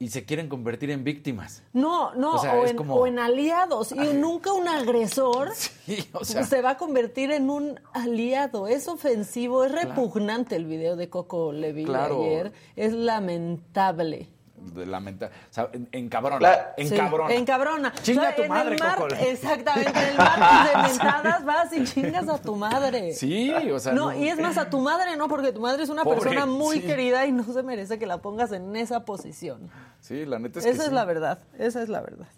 y 0.00 0.08
se 0.08 0.24
quieren 0.24 0.48
convertir 0.48 0.90
en 0.90 1.02
víctimas. 1.02 1.62
No, 1.72 2.14
no, 2.14 2.36
o, 2.36 3.06
en, 3.06 3.18
aliados. 3.18 3.92
Y 3.92 4.14
nunca 4.14 4.52
un 4.52 4.68
agresor 4.68 5.52
se 6.22 6.62
va 6.62 6.70
a 6.70 6.76
convertir 6.76 7.32
en 7.32 7.50
un 7.50 7.80
aliado. 7.92 8.68
Es 8.68 8.86
ofensivo, 8.88 9.64
es 9.64 9.72
repugnante 9.72 10.56
el 10.56 10.66
video 10.66 10.96
de 10.96 11.10
Coco 11.10 11.52
Levi 11.52 11.86
ayer. 11.92 12.52
Es 12.76 12.92
lamentable 12.92 14.28
de 14.60 14.86
lamenta, 14.86 15.26
o 15.26 15.52
sea, 15.52 15.70
encabrona, 15.92 16.74
encabrona. 16.76 17.34
encabrona. 17.34 17.94
Chinga 18.02 18.28
a 18.30 18.36
tu 18.36 18.44
madre, 18.44 18.76
Coco. 18.78 19.08
Exactamente, 19.14 19.90
en 19.90 20.08
el 20.08 20.16
mar 20.16 20.72
de 20.82 20.88
mentadas 20.88 21.44
vas 21.44 21.72
y 21.72 21.84
chingas 21.84 22.28
a 22.28 22.40
tu 22.40 22.56
madre. 22.56 23.12
Sí, 23.12 23.52
o 23.72 23.78
sea. 23.78 23.92
No, 23.92 24.12
y 24.12 24.28
es 24.28 24.38
más 24.38 24.58
a 24.58 24.70
tu 24.70 24.80
madre, 24.80 25.16
¿no? 25.16 25.28
Porque 25.28 25.52
tu 25.52 25.60
madre 25.60 25.82
es 25.82 25.88
una 25.88 26.04
persona 26.04 26.46
muy 26.46 26.80
querida 26.80 27.26
y 27.26 27.32
no 27.32 27.44
se 27.44 27.62
merece 27.62 27.98
que 27.98 28.06
la 28.06 28.18
pongas 28.18 28.52
en 28.52 28.74
esa 28.76 29.04
posición. 29.04 29.70
Sí, 30.00 30.24
la 30.24 30.38
neta 30.38 30.58
es 30.60 30.66
Esa 30.66 30.84
es 30.84 30.92
la 30.92 31.04
verdad, 31.04 31.38
esa 31.58 31.82
es 31.82 31.88
la 31.88 32.00
verdad. 32.00 32.28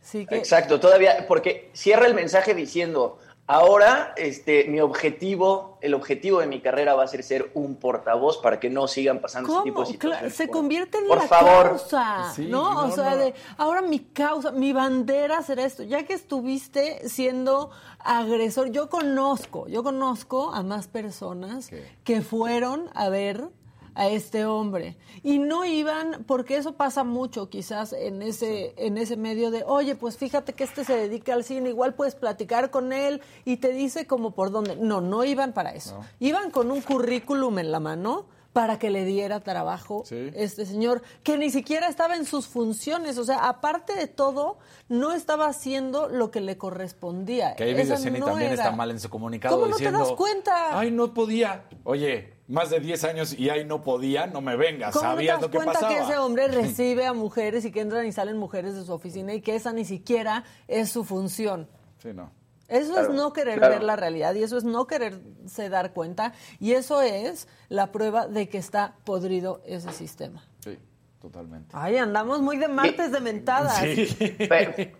Sí 0.00 0.26
que... 0.26 0.36
Exacto, 0.36 0.80
todavía, 0.80 1.26
porque 1.28 1.70
cierra 1.74 2.06
el 2.06 2.14
mensaje 2.14 2.54
diciendo, 2.54 3.18
Ahora, 3.48 4.14
este, 4.16 4.64
mi 4.64 4.80
objetivo, 4.80 5.78
el 5.80 5.94
objetivo 5.94 6.38
de 6.38 6.46
mi 6.46 6.60
carrera 6.60 6.94
va 6.94 7.02
a 7.02 7.08
ser 7.08 7.24
ser 7.24 7.50
un 7.54 7.74
portavoz 7.74 8.38
para 8.38 8.60
que 8.60 8.70
no 8.70 8.86
sigan 8.86 9.20
pasando 9.20 9.52
ese 9.52 9.62
tipo 9.64 9.80
de 9.80 9.86
situaciones. 9.86 10.34
Se 10.34 10.48
convierte 10.48 10.98
en 10.98 11.08
la 11.08 11.28
causa, 11.28 12.32
¿no? 12.38 12.86
O 12.86 12.90
sea, 12.92 13.16
de 13.16 13.34
ahora 13.56 13.82
mi 13.82 13.98
causa, 13.98 14.52
mi 14.52 14.72
bandera 14.72 15.42
será 15.42 15.64
esto. 15.64 15.82
Ya 15.82 16.04
que 16.04 16.14
estuviste 16.14 17.08
siendo 17.08 17.70
agresor, 17.98 18.70
yo 18.70 18.88
conozco, 18.88 19.66
yo 19.66 19.82
conozco 19.82 20.52
a 20.52 20.62
más 20.62 20.86
personas 20.86 21.70
que 22.04 22.22
fueron 22.22 22.90
a 22.94 23.08
ver 23.08 23.48
a 23.94 24.08
este 24.08 24.44
hombre. 24.44 24.96
Y 25.22 25.38
no 25.38 25.64
iban, 25.64 26.24
porque 26.26 26.56
eso 26.56 26.72
pasa 26.72 27.04
mucho 27.04 27.48
quizás 27.48 27.92
en 27.92 28.22
ese, 28.22 28.74
en 28.76 28.98
ese 28.98 29.16
medio 29.16 29.50
de, 29.50 29.64
oye, 29.64 29.94
pues 29.94 30.16
fíjate 30.16 30.52
que 30.52 30.64
este 30.64 30.84
se 30.84 30.96
dedica 30.96 31.34
al 31.34 31.44
cine, 31.44 31.70
igual 31.70 31.94
puedes 31.94 32.14
platicar 32.14 32.70
con 32.70 32.92
él 32.92 33.22
y 33.44 33.58
te 33.58 33.72
dice 33.72 34.06
como 34.06 34.32
por 34.32 34.50
dónde. 34.50 34.76
No, 34.76 35.00
no 35.00 35.24
iban 35.24 35.52
para 35.52 35.70
eso. 35.70 36.00
Iban 36.20 36.50
con 36.50 36.70
un 36.70 36.80
currículum 36.80 37.58
en 37.58 37.72
la 37.72 37.80
mano 37.80 38.26
para 38.52 38.78
que 38.78 38.90
le 38.90 39.04
diera 39.04 39.40
trabajo 39.40 40.04
este 40.10 40.66
señor, 40.66 41.02
que 41.22 41.38
ni 41.38 41.50
siquiera 41.50 41.88
estaba 41.88 42.16
en 42.16 42.26
sus 42.26 42.46
funciones, 42.46 43.16
o 43.16 43.24
sea, 43.24 43.48
aparte 43.48 43.94
de 43.94 44.06
todo, 44.06 44.58
no 44.88 45.12
estaba 45.12 45.46
haciendo 45.46 46.08
lo 46.08 46.30
que 46.30 46.40
le 46.40 46.58
correspondía. 46.58 47.54
Que 47.56 47.72
Videocine 47.72 48.18
no 48.18 48.26
también 48.26 48.52
está 48.52 48.72
mal 48.72 48.90
en 48.90 49.00
su 49.00 49.08
comunicado 49.08 49.56
¿Cómo 49.56 49.68
no 49.68 49.76
te 49.76 49.90
das 49.90 50.12
cuenta? 50.12 50.78
Ay, 50.78 50.90
no 50.90 51.14
podía. 51.14 51.64
Oye, 51.84 52.31
más 52.48 52.70
de 52.70 52.80
10 52.80 53.04
años 53.04 53.32
y 53.38 53.50
ahí 53.50 53.64
no 53.64 53.82
podía, 53.82 54.26
no 54.26 54.40
me 54.40 54.56
vengas, 54.56 54.94
sabías 54.94 55.40
lo 55.40 55.50
que 55.50 55.58
cuenta 55.58 55.88
que 55.88 55.98
ese 55.98 56.18
hombre 56.18 56.48
recibe 56.48 57.06
a 57.06 57.12
mujeres 57.12 57.64
y 57.64 57.72
que 57.72 57.80
entran 57.80 58.06
y 58.06 58.12
salen 58.12 58.36
mujeres 58.36 58.74
de 58.74 58.84
su 58.84 58.92
oficina 58.92 59.34
y 59.34 59.40
que 59.40 59.54
esa 59.54 59.72
ni 59.72 59.84
siquiera 59.84 60.44
es 60.68 60.90
su 60.90 61.04
función? 61.04 61.68
Sí, 61.98 62.12
no. 62.12 62.30
Eso 62.68 62.98
es 62.98 63.10
no 63.10 63.34
querer 63.34 63.60
ver 63.60 63.82
la 63.82 63.96
realidad 63.96 64.34
y 64.34 64.42
eso 64.42 64.56
es 64.56 64.64
no 64.64 64.86
quererse 64.86 65.68
dar 65.68 65.92
cuenta 65.92 66.32
y 66.58 66.72
eso 66.72 67.02
es 67.02 67.46
la 67.68 67.92
prueba 67.92 68.26
de 68.26 68.48
que 68.48 68.56
está 68.56 68.94
podrido 69.04 69.60
ese 69.66 69.92
sistema. 69.92 70.42
Sí, 70.60 70.78
totalmente. 71.20 71.68
Ay, 71.74 71.98
andamos 71.98 72.40
muy 72.40 72.56
de 72.56 72.68
martes 72.68 73.12
de 73.12 73.20
mentadas. 73.20 73.76
Sí. 73.76 74.16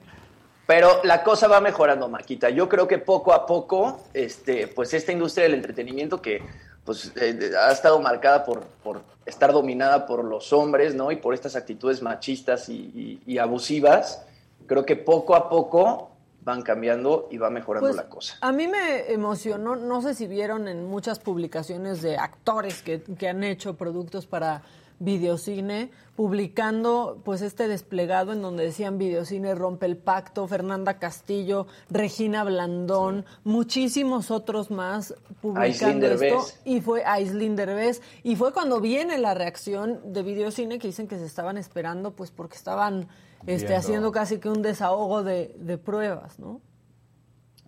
Pero, 0.67 1.03
la 1.03 1.23
cosa 1.25 1.49
va 1.49 1.61
mejorando, 1.61 2.09
Maquita. 2.09 2.49
Yo 2.51 2.69
creo 2.69 2.87
que 2.87 2.99
poco 2.99 3.33
a 3.33 3.47
poco, 3.47 4.05
este, 4.15 4.69
pues 4.69 4.95
esta 4.95 5.13
industria 5.13 5.45
del 5.45 5.55
entretenimiento 5.55 6.23
que 6.23 6.43
pues 6.85 7.13
eh, 7.17 7.53
ha 7.59 7.71
estado 7.71 8.01
marcada 8.01 8.45
por, 8.45 8.63
por 8.83 9.03
estar 9.27 9.53
dominada 9.53 10.07
por 10.07 10.25
los 10.25 10.53
hombres, 10.53 10.95
¿no? 10.95 11.13
Y 11.13 11.17
por 11.17 11.35
estas 11.35 11.57
actitudes 11.57 12.03
machistas 12.03 12.69
y 12.69 13.39
abusivas, 13.39 14.23
creo 14.67 14.85
que 14.85 14.97
poco 14.97 15.35
a 15.35 15.49
poco 15.49 16.13
van 16.45 16.63
cambiando 16.63 17.29
y 17.31 17.39
va 17.39 17.51
mejorando 17.51 17.89
pues, 17.89 17.97
la 17.97 18.09
cosa. 18.09 18.37
A 18.41 18.53
mí 18.53 18.67
me 18.67 19.13
emocionó, 19.13 19.77
no 19.77 20.03
sé 20.03 20.15
si 20.15 20.27
vieron 20.27 20.69
en 20.69 20.85
muchas 20.87 21.19
publicaciones 21.19 22.03
de 22.03 22.17
actores 22.17 22.83
que, 22.83 23.03
que 23.03 23.29
han 23.29 23.45
hecho 23.45 23.75
productos 23.75 24.27
para 24.27 24.63
videocine, 25.03 25.91
publicando 26.15 27.21
pues 27.25 27.43
este 27.43 27.67
desplegado 27.67 28.33
en 28.33 28.41
donde 28.41 28.65
decían 28.65 28.99
videocine 28.99 29.55
rompe 29.55 29.87
el 29.87 29.97
pacto, 29.97 30.47
Fernanda 30.47 30.99
Castillo, 30.99 31.67
Regina 31.91 32.45
Blandón, 32.45 33.25
muchísimos 33.43 34.31
otros 34.31 34.71
más 34.71 35.15
publicando 35.41 36.07
esto 36.07 36.47
y 36.65 36.81
fue 36.81 37.05
Aislinn 37.05 37.57
Derbez 37.57 38.01
y 38.23 38.37
fue 38.37 38.53
cuando 38.53 38.81
viene 38.81 39.19
la 39.19 39.35
reacción 39.35 40.13
de 40.13 40.23
videocine 40.23 40.79
que 40.79 40.87
dicen 40.87 41.09
que 41.09 41.19
se 41.19 41.27
estaban 41.27 41.57
esperando 41.57 42.13
pues 42.13 42.31
porque 42.31 42.57
estaban 42.57 43.09
este, 43.47 43.75
haciendo 43.75 44.13
casi 44.13 44.39
que 44.39 44.49
un 44.49 44.63
desahogo 44.63 45.25
de, 45.25 45.53
de, 45.59 45.77
pruebas, 45.77 46.39
¿no? 46.39 46.61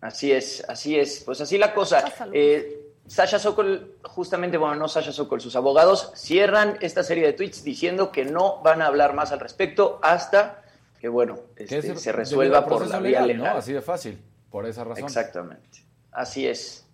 Así 0.01 0.31
es, 0.31 0.65
así 0.69 0.97
es. 0.97 1.25
Pues 1.25 1.41
así 1.41 1.59
la 1.59 1.75
cosa. 1.75 2.05
Eh, 2.33 2.84
Sasha 3.07 3.39
Sokol, 3.39 3.99
justamente, 4.03 4.57
bueno, 4.57 4.77
no 4.77 4.89
Sasha 4.89 5.13
Sokol, 5.13 5.41
sus 5.41 5.57
abogados 5.57 6.13
cierran 6.15 6.79
esta 6.81 7.03
serie 7.03 7.27
de 7.27 7.33
tweets 7.35 7.63
diciendo 7.63 8.11
que 8.11 8.25
no 8.25 8.63
van 8.63 8.81
a 8.81 8.87
hablar 8.87 9.15
más 9.15 9.31
al 9.33 9.41
respecto 9.41 10.01
hasta 10.03 10.63
que, 10.99 11.09
bueno, 11.09 11.39
este, 11.57 11.97
se 11.97 12.13
resuelva 12.13 12.65
por 12.65 12.87
la 12.87 12.99
vía 13.01 13.27
legal. 13.27 13.57
Así 13.59 13.73
de 13.73 13.83
fácil, 13.83 14.19
por 14.51 14.67
esa 14.67 14.85
razón. 14.85 15.05
Exactamente. 15.05 15.85
Así 16.13 16.47
es. 16.47 16.87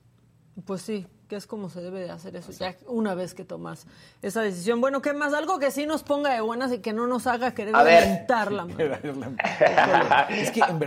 Pues 0.65 0.83
sí, 0.83 1.07
que 1.31 1.37
es 1.37 1.47
como 1.47 1.71
se 1.71 1.81
debe 1.81 2.01
de 2.01 2.11
hacer 2.11 2.35
eso, 2.35 2.51
ya 2.51 2.75
una 2.89 3.15
vez 3.15 3.35
que 3.35 3.45
tomas 3.45 3.87
esa 4.21 4.43
decisión. 4.43 4.81
Bueno, 4.81 5.01
¿qué 5.01 5.13
más? 5.13 5.33
Algo 5.33 5.61
que 5.61 5.71
sí 5.71 5.87
nos 5.87 6.03
ponga 6.03 6.35
de 6.35 6.41
buenas 6.41 6.73
y 6.73 6.81
que 6.81 6.93
no 6.93 7.07
nos 7.07 7.29
haga 7.29 7.55
querer 7.55 7.73
lamentarla. 7.73 8.63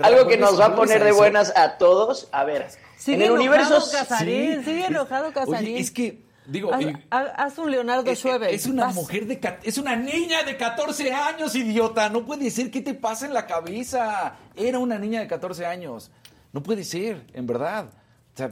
Algo 0.04 0.28
que 0.28 0.38
nos 0.38 0.60
va 0.60 0.66
a 0.66 0.76
poner 0.76 1.02
de 1.02 1.14
buenas 1.14 1.56
a 1.56 1.78
todos. 1.78 2.28
A 2.34 2.44
ver, 2.44 2.68
sigue 2.98 3.16
en 3.16 3.22
el 3.22 3.32
universo... 3.32 3.82
Casarín, 3.90 4.66
sigue 4.66 4.88
enojado 4.88 5.32
Casarín. 5.32 5.78
es 5.78 5.90
que... 5.90 6.22
Digo, 6.46 6.72
haz, 7.10 7.58
un 7.58 7.72
Leonardo 7.72 8.12
es, 8.12 8.26
Es 8.26 8.66
una 8.66 8.88
mujer 8.88 9.26
de 9.28 9.40
es 9.64 9.78
una 9.78 9.96
niña 9.96 10.44
de 10.44 10.58
14 10.58 11.14
años, 11.14 11.56
idiota. 11.56 12.10
No 12.10 12.26
puede 12.26 12.52
ser 12.52 12.70
¿qué 12.70 12.82
te 12.82 12.94
pasa 12.94 13.26
en 13.26 13.34
la 13.34 13.48
cabeza. 13.48 14.36
Era 14.58 14.78
una 14.78 15.00
niña 15.00 15.22
de 15.22 15.28
14 15.28 15.66
años. 15.66 16.12
No 16.52 16.62
puede 16.62 16.84
ser, 16.84 17.26
en 17.34 17.48
verdad. 17.48 17.86
O 18.34 18.38
sea, 18.38 18.52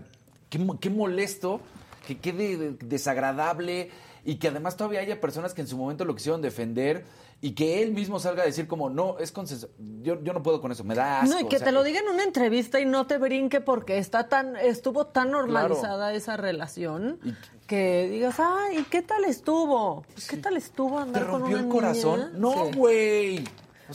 qué, 0.50 0.66
qué 0.80 0.90
molesto 0.90 1.60
que 2.06 2.20
quede 2.20 2.76
desagradable 2.80 3.90
y 4.24 4.36
que 4.36 4.50
además 4.50 4.78
todavía 4.78 5.00
haya 5.00 5.20
personas 5.20 5.54
que 5.54 5.62
en 5.62 5.68
su 5.68 5.78
momento 5.78 6.06
lo 6.06 6.16
quisieron 6.16 6.42
defender 6.42 7.06
y 7.44 7.52
que 7.52 7.82
él 7.82 7.92
mismo 7.92 8.20
salga 8.20 8.44
a 8.44 8.46
decir 8.46 8.68
como, 8.68 8.90
no, 8.92 9.18
es 9.18 9.32
consenso, 9.32 9.70
yo, 10.04 10.22
yo 10.24 10.32
no 10.32 10.44
puedo 10.44 10.62
con 10.62 10.72
eso, 10.72 10.84
me 10.84 10.94
da 10.94 11.22
asco. 11.22 11.34
No, 11.34 11.42
y 11.42 11.48
que 11.48 11.60
te 11.60 11.72
lo 11.72 11.84
diga 11.84 12.00
en 12.00 12.08
una 12.08 12.24
entrevista 12.24 12.80
y 12.80 12.86
no 12.86 13.08
te 13.08 13.18
brinque 13.18 13.62
porque 13.62 13.98
está 13.98 14.30
tan, 14.30 14.56
estuvo 14.56 15.08
tan 15.08 15.32
normalizada 15.32 16.14
esa 16.14 16.38
relación 16.38 17.20
que 17.66 18.08
digas, 18.10 18.36
ay, 18.40 18.86
¿qué 18.92 19.02
tal 19.02 19.26
estuvo? 19.26 20.06
¿Qué 20.30 20.38
tal 20.38 20.56
estuvo 20.56 21.00
andar 21.00 21.24
¿Te 21.24 21.30
rompió 21.30 21.58
el 21.58 21.68
corazón? 21.68 22.30
No, 22.40 22.72
güey. 22.72 23.44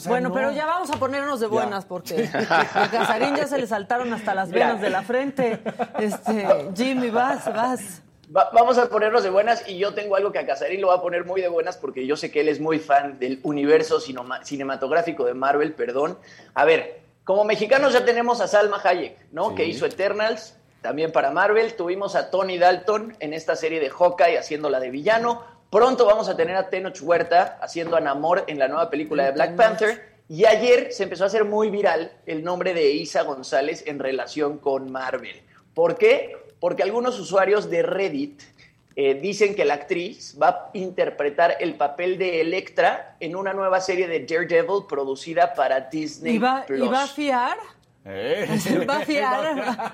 Bueno, 0.05 0.31
pero 0.33 0.51
ya 0.51 0.65
vamos 0.65 0.89
a 0.91 0.97
ponernos 0.97 1.39
de 1.39 1.47
buenas 1.47 1.85
porque 1.85 2.29
a 2.33 2.89
Casarín 2.91 3.35
ya 3.35 3.47
se 3.47 3.57
le 3.57 3.67
saltaron 3.67 4.13
hasta 4.13 4.35
las 4.35 4.51
venas 4.51 4.81
de 4.81 4.89
la 4.89 5.03
frente. 5.03 5.59
Este, 5.99 6.47
Jimmy, 6.75 7.09
vas, 7.09 7.45
vas. 7.53 8.01
vamos 8.29 8.77
a 8.77 8.89
ponernos 8.89 9.23
de 9.23 9.29
buenas 9.29 9.67
y 9.67 9.77
yo 9.77 9.93
tengo 9.93 10.15
algo 10.15 10.31
que 10.31 10.39
a 10.39 10.45
Casarín 10.45 10.81
lo 10.81 10.89
va 10.89 10.95
a 10.95 11.01
poner 11.01 11.25
muy 11.25 11.41
de 11.41 11.47
buenas 11.47 11.77
porque 11.77 12.05
yo 12.05 12.15
sé 12.15 12.31
que 12.31 12.41
él 12.41 12.49
es 12.49 12.59
muy 12.59 12.79
fan 12.79 13.19
del 13.19 13.39
universo 13.43 13.99
cinematográfico 13.99 15.25
de 15.25 15.33
Marvel, 15.33 15.73
perdón. 15.73 16.17
A 16.53 16.65
ver, 16.65 17.01
como 17.23 17.43
mexicanos 17.43 17.93
ya 17.93 18.05
tenemos 18.05 18.41
a 18.41 18.47
Salma 18.47 18.79
Hayek, 18.83 19.17
¿no? 19.31 19.53
Que 19.53 19.65
hizo 19.65 19.85
Eternals, 19.85 20.55
también 20.81 21.11
para 21.11 21.31
Marvel. 21.31 21.73
Tuvimos 21.75 22.15
a 22.15 22.29
Tony 22.29 22.57
Dalton 22.57 23.15
en 23.19 23.33
esta 23.33 23.55
serie 23.55 23.79
de 23.79 23.89
Hawkeye 23.89 24.37
haciendo 24.37 24.69
la 24.69 24.79
de 24.79 24.89
villano. 24.89 25.43
Pronto 25.77 26.07
vamos 26.07 26.27
a 26.27 26.35
tener 26.35 26.55
a 26.55 26.71
Tenoch 26.71 26.99
Huerta 27.03 27.59
haciendo 27.61 27.95
a 27.95 28.01
Namor 28.01 28.45
en 28.47 28.57
la 28.57 28.67
nueva 28.67 28.89
película 28.89 29.25
de 29.25 29.31
Black 29.33 29.55
Panther. 29.55 30.09
Y 30.27 30.43
ayer 30.45 30.91
se 30.91 31.03
empezó 31.03 31.23
a 31.23 31.27
hacer 31.27 31.45
muy 31.45 31.69
viral 31.69 32.11
el 32.25 32.43
nombre 32.43 32.73
de 32.73 32.89
Isa 32.89 33.21
González 33.21 33.83
en 33.85 33.99
relación 33.99 34.57
con 34.57 34.91
Marvel. 34.91 35.39
¿Por 35.75 35.95
qué? 35.95 36.35
Porque 36.59 36.81
algunos 36.81 37.19
usuarios 37.19 37.69
de 37.69 37.83
Reddit 37.83 38.41
eh, 38.95 39.19
dicen 39.21 39.53
que 39.53 39.65
la 39.65 39.75
actriz 39.75 40.35
va 40.41 40.47
a 40.47 40.69
interpretar 40.73 41.57
el 41.59 41.75
papel 41.75 42.17
de 42.17 42.41
Electra 42.41 43.15
en 43.19 43.35
una 43.35 43.53
nueva 43.53 43.79
serie 43.79 44.07
de 44.07 44.21
Daredevil 44.21 44.87
producida 44.89 45.53
para 45.53 45.81
Disney 45.81 46.37
¿Y 46.37 46.39
va, 46.39 46.65
Plus. 46.65 46.87
¿y 46.87 46.87
va 46.87 47.03
a 47.03 47.07
fiar? 47.07 47.57
Eh. 48.03 48.47
¿Va 48.89 48.97
a 48.97 49.01
fiar? 49.01 49.93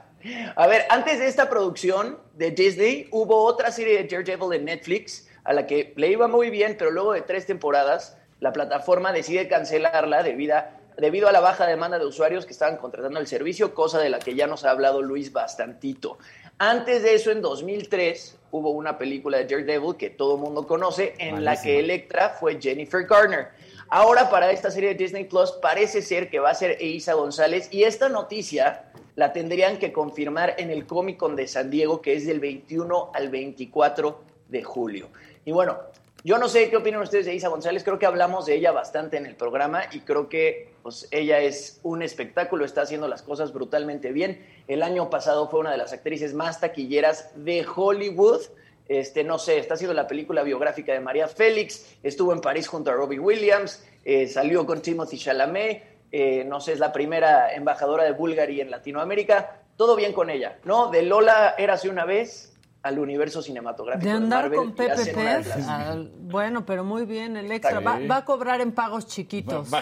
A 0.56 0.66
ver, 0.66 0.84
antes 0.90 1.18
de 1.18 1.28
esta 1.28 1.48
producción 1.48 2.18
de 2.34 2.50
Disney, 2.50 3.08
hubo 3.12 3.44
otra 3.44 3.70
serie 3.70 4.02
de 4.02 4.08
Daredevil 4.08 4.52
en 4.52 4.64
Netflix 4.64 5.28
a 5.44 5.52
la 5.52 5.66
que 5.66 5.94
le 5.96 6.08
iba 6.08 6.28
muy 6.28 6.50
bien, 6.50 6.76
pero 6.78 6.90
luego 6.90 7.12
de 7.12 7.22
tres 7.22 7.46
temporadas, 7.46 8.18
la 8.40 8.52
plataforma 8.52 9.12
decide 9.12 9.48
cancelarla 9.48 10.22
debido 10.22 10.56
a, 10.56 10.70
debido 10.98 11.28
a 11.28 11.32
la 11.32 11.40
baja 11.40 11.66
demanda 11.66 11.98
de 11.98 12.04
usuarios 12.04 12.44
que 12.44 12.52
estaban 12.52 12.76
contratando 12.76 13.20
el 13.20 13.26
servicio, 13.26 13.72
cosa 13.72 13.98
de 13.98 14.10
la 14.10 14.18
que 14.18 14.34
ya 14.34 14.46
nos 14.46 14.64
ha 14.64 14.70
hablado 14.70 15.00
Luis 15.00 15.32
bastantito. 15.32 16.18
Antes 16.58 17.02
de 17.02 17.14
eso, 17.14 17.30
en 17.30 17.40
2003, 17.40 18.36
hubo 18.50 18.72
una 18.72 18.98
película 18.98 19.38
de 19.38 19.44
Daredevil 19.44 19.96
que 19.96 20.10
todo 20.10 20.34
el 20.34 20.40
mundo 20.40 20.66
conoce, 20.66 21.14
en 21.18 21.44
la 21.44 21.60
que 21.60 21.78
Electra 21.78 22.30
fue 22.30 22.60
Jennifer 22.60 23.06
Garner. 23.06 23.48
Ahora, 23.88 24.28
para 24.28 24.50
esta 24.50 24.70
serie 24.70 24.90
de 24.90 24.96
Disney 24.96 25.24
Plus, 25.24 25.52
parece 25.62 26.02
ser 26.02 26.28
que 26.28 26.40
va 26.40 26.50
a 26.50 26.54
ser 26.54 26.76
Eiza 26.80 27.14
González, 27.14 27.68
y 27.70 27.84
esta 27.84 28.08
noticia 28.08 28.87
la 29.18 29.32
tendrían 29.32 29.78
que 29.78 29.92
confirmar 29.92 30.54
en 30.58 30.70
el 30.70 30.86
Comic 30.86 31.16
Con 31.16 31.34
de 31.34 31.48
San 31.48 31.70
Diego, 31.70 32.00
que 32.00 32.14
es 32.14 32.24
del 32.24 32.38
21 32.38 33.10
al 33.12 33.30
24 33.30 34.20
de 34.48 34.62
julio. 34.62 35.08
Y 35.44 35.50
bueno, 35.50 35.76
yo 36.22 36.38
no 36.38 36.48
sé 36.48 36.70
qué 36.70 36.76
opinan 36.76 37.02
ustedes 37.02 37.26
de 37.26 37.34
Isa 37.34 37.48
González, 37.48 37.82
creo 37.82 37.98
que 37.98 38.06
hablamos 38.06 38.46
de 38.46 38.54
ella 38.54 38.70
bastante 38.70 39.16
en 39.16 39.26
el 39.26 39.34
programa 39.34 39.82
y 39.90 40.00
creo 40.02 40.28
que 40.28 40.70
pues, 40.84 41.08
ella 41.10 41.40
es 41.40 41.80
un 41.82 42.02
espectáculo, 42.02 42.64
está 42.64 42.82
haciendo 42.82 43.08
las 43.08 43.22
cosas 43.22 43.52
brutalmente 43.52 44.12
bien. 44.12 44.46
El 44.68 44.84
año 44.84 45.10
pasado 45.10 45.48
fue 45.48 45.58
una 45.58 45.72
de 45.72 45.78
las 45.78 45.92
actrices 45.92 46.32
más 46.32 46.60
taquilleras 46.60 47.32
de 47.34 47.66
Hollywood. 47.74 48.42
Este, 48.86 49.24
no 49.24 49.40
sé, 49.40 49.58
está 49.58 49.74
haciendo 49.74 49.94
la 49.94 50.06
película 50.06 50.44
biográfica 50.44 50.92
de 50.92 51.00
María 51.00 51.26
Félix, 51.26 51.96
estuvo 52.04 52.32
en 52.32 52.40
París 52.40 52.68
junto 52.68 52.92
a 52.92 52.94
Robbie 52.94 53.18
Williams, 53.18 53.84
eh, 54.04 54.28
salió 54.28 54.64
con 54.64 54.80
Timothy 54.80 55.18
Chalamet, 55.18 55.82
eh, 56.10 56.44
no 56.44 56.60
sé, 56.60 56.72
es 56.72 56.78
la 56.78 56.92
primera 56.92 57.52
embajadora 57.52 58.04
de 58.04 58.12
Bulgari 58.12 58.60
en 58.60 58.70
Latinoamérica. 58.70 59.60
Todo 59.76 59.94
bien 59.94 60.12
con 60.12 60.30
ella, 60.30 60.58
¿no? 60.64 60.90
De 60.90 61.02
Lola 61.02 61.54
érase 61.56 61.88
una 61.88 62.04
vez 62.04 62.56
al 62.82 62.98
universo 62.98 63.42
cinematográfico 63.42 64.06
De 64.06 64.12
de, 64.12 64.16
andar 64.16 64.42
Marvel 64.44 64.58
con 64.58 64.72
Pepe 64.72 65.12
ah, 65.66 65.96
bueno, 66.20 66.64
pero 66.64 66.84
muy 66.84 67.06
bien, 67.06 67.36
el 67.36 67.50
extra. 67.50 67.80
Va, 67.80 68.16
a 68.16 68.24
cobrar 68.24 68.60
en 68.60 68.72
pagos 68.72 69.06
chiquitos. 69.06 69.68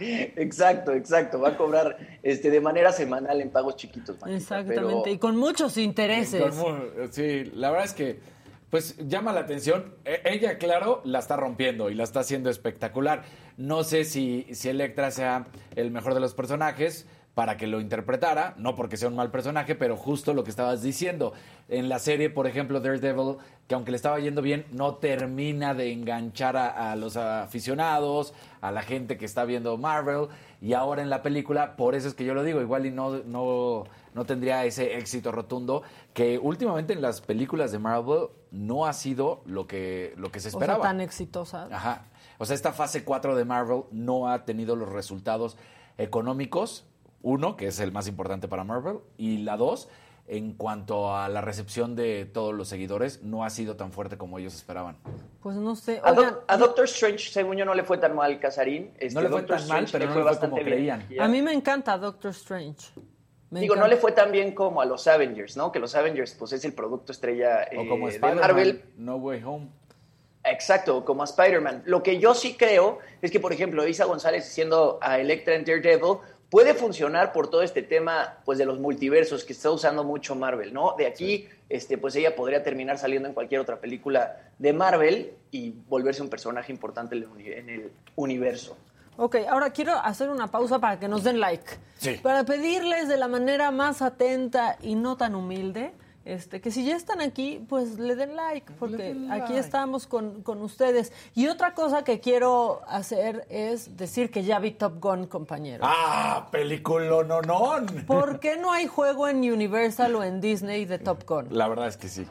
exacto, 0.00 0.92
exacto. 0.92 1.40
Va 1.40 1.50
a 1.50 1.56
cobrar 1.56 1.98
este, 2.22 2.50
de 2.50 2.60
manera 2.60 2.92
semanal 2.92 3.40
en 3.40 3.50
pagos 3.50 3.76
chiquitos. 3.76 4.16
Exactamente. 4.26 4.74
pero- 4.74 5.02
Y 5.06 5.18
con 5.18 5.36
muchos 5.36 5.76
intereses. 5.76 6.54
Sí, 7.10 7.44
la 7.54 7.70
verdad 7.70 7.86
es 7.86 7.94
que 7.94 8.20
pues 8.70 8.96
llama 9.08 9.32
la 9.32 9.40
atención. 9.40 9.94
E- 10.04 10.20
Ella, 10.24 10.58
claro, 10.58 11.00
la 11.04 11.18
está 11.18 11.36
rompiendo 11.36 11.90
y 11.90 11.94
la 11.94 12.04
está 12.04 12.20
haciendo 12.20 12.50
espectacular. 12.50 13.22
No 13.56 13.84
sé 13.84 14.04
si, 14.04 14.46
si 14.52 14.68
Electra 14.68 15.10
sea 15.10 15.46
el 15.76 15.90
mejor 15.90 16.14
de 16.14 16.20
los 16.20 16.34
personajes 16.34 17.06
para 17.34 17.56
que 17.56 17.68
lo 17.68 17.80
interpretara, 17.80 18.54
no 18.58 18.74
porque 18.74 18.96
sea 18.96 19.08
un 19.08 19.14
mal 19.14 19.30
personaje, 19.30 19.76
pero 19.76 19.96
justo 19.96 20.34
lo 20.34 20.42
que 20.42 20.50
estabas 20.50 20.82
diciendo. 20.82 21.34
En 21.68 21.88
la 21.88 22.00
serie, 22.00 22.30
por 22.30 22.48
ejemplo, 22.48 22.80
Daredevil, 22.80 23.36
que 23.68 23.76
aunque 23.76 23.92
le 23.92 23.96
estaba 23.96 24.18
yendo 24.18 24.42
bien, 24.42 24.66
no 24.72 24.96
termina 24.96 25.72
de 25.72 25.92
enganchar 25.92 26.56
a, 26.56 26.90
a 26.90 26.96
los 26.96 27.16
aficionados, 27.16 28.34
a 28.60 28.72
la 28.72 28.82
gente 28.82 29.16
que 29.18 29.24
está 29.24 29.44
viendo 29.44 29.76
Marvel, 29.76 30.26
y 30.60 30.72
ahora 30.72 31.00
en 31.00 31.10
la 31.10 31.22
película, 31.22 31.76
por 31.76 31.94
eso 31.94 32.08
es 32.08 32.14
que 32.14 32.24
yo 32.24 32.34
lo 32.34 32.42
digo, 32.42 32.60
igual 32.60 32.86
y 32.86 32.90
no, 32.90 33.18
no, 33.24 33.84
no 34.14 34.24
tendría 34.24 34.64
ese 34.64 34.96
éxito 34.96 35.32
rotundo, 35.32 35.82
que 36.12 36.38
últimamente 36.38 36.92
en 36.92 37.02
las 37.02 37.20
películas 37.20 37.72
de 37.72 37.78
Marvel 37.78 38.28
no 38.50 38.86
ha 38.86 38.92
sido 38.92 39.42
lo 39.46 39.66
que, 39.66 40.14
lo 40.16 40.30
que 40.30 40.40
se 40.40 40.48
o 40.48 40.50
sea, 40.52 40.58
esperaba. 40.60 40.82
tan 40.82 41.00
exitosa. 41.00 41.68
Ajá. 41.70 42.06
O 42.38 42.44
sea, 42.44 42.54
esta 42.54 42.72
fase 42.72 43.04
4 43.04 43.36
de 43.36 43.44
Marvel 43.44 43.82
no 43.90 44.28
ha 44.28 44.44
tenido 44.44 44.76
los 44.76 44.88
resultados 44.88 45.56
económicos, 45.98 46.86
uno, 47.22 47.56
que 47.56 47.66
es 47.66 47.80
el 47.80 47.92
más 47.92 48.06
importante 48.06 48.46
para 48.48 48.64
Marvel, 48.64 48.98
y 49.16 49.38
la 49.38 49.56
dos, 49.56 49.88
en 50.28 50.52
cuanto 50.52 51.16
a 51.16 51.28
la 51.28 51.40
recepción 51.40 51.96
de 51.96 52.26
todos 52.26 52.54
los 52.54 52.68
seguidores, 52.68 53.22
no 53.22 53.44
ha 53.44 53.50
sido 53.50 53.76
tan 53.76 53.92
fuerte 53.92 54.16
como 54.18 54.38
ellos 54.38 54.54
esperaban. 54.54 54.98
Pues 55.42 55.56
no 55.56 55.74
sé. 55.74 56.00
A, 56.04 56.56
Doctor 56.56 56.84
Strange, 56.84 57.30
según 57.30 57.56
yo, 57.56 57.64
no 57.64 57.74
le 57.74 57.82
fue 57.82 57.98
tan 57.98 58.14
mal, 58.14 58.38
Casarín. 58.38 58.92
Este, 58.98 59.14
No 59.14 59.22
le 59.22 59.28
fue 59.30 59.40
Doctor 59.40 59.58
tan 59.58 59.68
mal, 59.68 59.88
pero 59.90 60.06
no 60.06 60.12
fue 60.12 60.20
le 60.22 60.22
fue 60.22 60.22
como 60.22 60.24
bastante 60.24 60.64
bien. 60.64 60.76
creían. 60.76 61.06
A 61.20 61.28
mí 61.28 61.42
me 61.42 61.52
encanta 61.52 61.96
Doctor 61.98 62.30
Strange. 62.30 62.90
Me 63.50 63.60
Digo, 63.60 63.76
no 63.76 63.88
le 63.88 63.96
fue 63.96 64.12
tan 64.12 64.30
bien 64.30 64.52
como 64.52 64.82
a 64.82 64.84
los 64.84 65.06
Avengers, 65.06 65.56
¿no? 65.56 65.72
Que 65.72 65.78
los 65.78 65.94
Avengers, 65.94 66.34
pues, 66.38 66.52
es 66.52 66.64
el 66.64 66.74
producto 66.74 67.12
estrella 67.12 67.66
O 67.76 67.82
eh, 67.82 67.88
como 67.88 68.06
de 68.06 68.14
Spider-Man, 68.14 68.40
Marvel. 68.40 68.84
No 68.96 69.16
Way 69.16 69.42
Home. 69.44 69.68
Exacto, 70.44 71.04
como 71.04 71.22
a 71.22 71.24
Spider-Man. 71.24 71.82
Lo 71.86 72.02
que 72.02 72.18
yo 72.18 72.34
sí 72.34 72.56
creo 72.56 72.98
es 73.22 73.30
que, 73.30 73.40
por 73.40 73.52
ejemplo, 73.52 73.86
Isa 73.86 74.04
González 74.04 74.44
siendo 74.44 74.98
a 75.00 75.18
Electra 75.18 75.54
en 75.54 75.64
Daredevil 75.64 76.18
puede 76.50 76.74
funcionar 76.74 77.32
por 77.32 77.50
todo 77.50 77.62
este 77.62 77.82
tema 77.82 78.38
pues 78.44 78.58
de 78.58 78.64
los 78.64 78.78
multiversos 78.78 79.44
que 79.44 79.52
está 79.52 79.70
usando 79.70 80.04
mucho 80.04 80.34
Marvel, 80.34 80.72
¿no? 80.72 80.94
De 80.96 81.06
aquí, 81.06 81.48
este, 81.68 81.98
pues 81.98 82.16
ella 82.16 82.34
podría 82.34 82.62
terminar 82.62 82.98
saliendo 82.98 83.28
en 83.28 83.34
cualquier 83.34 83.60
otra 83.60 83.80
película 83.80 84.40
de 84.58 84.72
Marvel 84.72 85.32
y 85.50 85.74
volverse 85.88 86.22
un 86.22 86.30
personaje 86.30 86.72
importante 86.72 87.16
en 87.16 87.68
el 87.68 87.92
universo. 88.16 88.76
Ok, 89.20 89.34
ahora 89.50 89.70
quiero 89.70 89.96
hacer 89.96 90.30
una 90.30 90.46
pausa 90.46 90.78
para 90.78 91.00
que 91.00 91.08
nos 91.08 91.24
den 91.24 91.40
like. 91.40 91.64
Sí. 91.98 92.20
Para 92.22 92.44
pedirles 92.44 93.08
de 93.08 93.16
la 93.16 93.26
manera 93.26 93.72
más 93.72 94.00
atenta 94.00 94.76
y 94.80 94.94
no 94.94 95.16
tan 95.16 95.34
humilde, 95.34 95.92
este, 96.24 96.60
que 96.60 96.70
si 96.70 96.84
ya 96.84 96.94
están 96.94 97.20
aquí, 97.20 97.64
pues 97.68 97.98
le 97.98 98.14
den 98.14 98.36
like, 98.36 98.72
porque 98.78 99.16
aquí 99.28 99.56
estamos 99.56 100.06
con, 100.06 100.44
con 100.44 100.62
ustedes. 100.62 101.12
Y 101.34 101.48
otra 101.48 101.74
cosa 101.74 102.04
que 102.04 102.20
quiero 102.20 102.82
hacer 102.86 103.44
es 103.50 103.96
decir 103.96 104.30
que 104.30 104.44
ya 104.44 104.60
vi 104.60 104.70
Top 104.70 105.00
Gun, 105.00 105.26
compañero. 105.26 105.84
¡Ah! 105.84 106.46
¡Película 106.52 107.24
no, 107.24 107.42
no! 107.42 107.72
¿Por 108.06 108.38
qué 108.38 108.56
no 108.56 108.70
hay 108.70 108.86
juego 108.86 109.26
en 109.26 109.38
Universal 109.38 110.14
o 110.14 110.22
en 110.22 110.40
Disney 110.40 110.84
de 110.84 111.00
Top 111.00 111.24
Gun? 111.26 111.48
La 111.50 111.66
verdad 111.66 111.88
es 111.88 111.96
que 111.96 112.08
sí. 112.08 112.24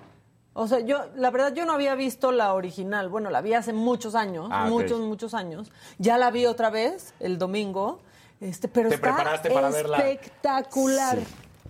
O 0.60 0.68
sea, 0.68 0.80
yo, 0.80 1.06
la 1.16 1.30
verdad, 1.30 1.54
yo 1.54 1.66
no 1.68 1.74
había 1.74 1.94
visto 1.94 2.32
la 2.32 2.54
original. 2.56 3.10
Bueno, 3.10 3.30
la 3.30 3.42
vi 3.42 3.54
hace 3.54 3.74
muchos 3.74 4.16
años, 4.16 4.48
Ah, 4.52 4.66
muchos, 4.68 5.00
muchos 5.02 5.36
años. 5.36 5.72
Ya 6.00 6.18
la 6.18 6.32
vi 6.32 6.48
otra 6.48 6.72
vez 6.72 7.14
el 7.20 7.38
domingo. 7.38 8.00
Este, 8.42 8.68
pero 8.68 8.90
¿Te 8.90 8.96
está 8.96 9.14
preparaste 9.16 9.52
para 9.52 9.70
verla? 9.70 9.98
espectacular. 9.98 11.18
Sí. 11.20 11.26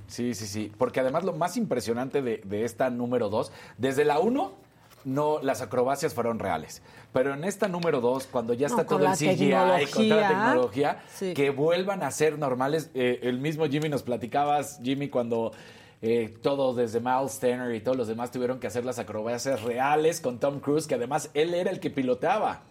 Sí, 0.08 0.34
sí, 0.36 0.48
sí. 0.48 0.72
Porque 0.78 1.02
además 1.02 1.26
lo 1.26 1.34
más 1.34 1.58
impresionante 1.58 2.22
de, 2.22 2.42
de 2.46 2.64
esta 2.64 2.90
número 2.90 3.28
2, 3.30 3.52
desde 3.78 4.06
la 4.06 4.20
1, 4.20 4.54
no, 5.04 5.40
las 5.42 5.62
acrobacias 5.62 6.14
fueron 6.14 6.40
reales. 6.40 6.82
Pero 7.12 7.34
en 7.34 7.44
esta 7.44 7.68
número 7.68 8.00
2, 8.00 8.28
cuando 8.32 8.54
ya 8.54 8.68
está 8.68 8.86
todo 8.86 9.00
el 9.06 9.12
CGI, 9.18 9.28
con 9.28 9.50
toda 9.50 9.66
la 9.66 9.78
tecnología. 9.80 10.28
tecnología, 10.30 11.04
Sí. 11.14 11.34
que 11.34 11.50
vuelvan 11.50 12.04
a 12.04 12.12
ser 12.12 12.40
normales. 12.40 12.90
Eh, 12.94 13.20
el 13.24 13.40
mismo 13.40 13.66
Jimmy 13.66 13.90
nos 13.90 14.04
platicabas, 14.04 14.80
Jimmy, 14.82 15.10
cuando 15.10 15.52
eh, 16.02 16.34
todos 16.42 16.76
desde 16.76 17.00
Miles 17.00 17.40
Turner 17.40 17.74
y 17.74 17.82
todos 17.82 17.98
los 17.98 18.08
demás 18.08 18.32
tuvieron 18.32 18.60
que 18.60 18.68
hacer 18.68 18.86
las 18.86 19.00
acrobacias 19.00 19.64
reales 19.64 20.22
con 20.22 20.40
Tom 20.40 20.60
Cruise, 20.60 20.88
que 20.88 20.96
además 20.96 21.30
él 21.34 21.54
era 21.54 21.72
el 21.72 21.80
que 21.80 21.90
piloteaba. 21.90 22.62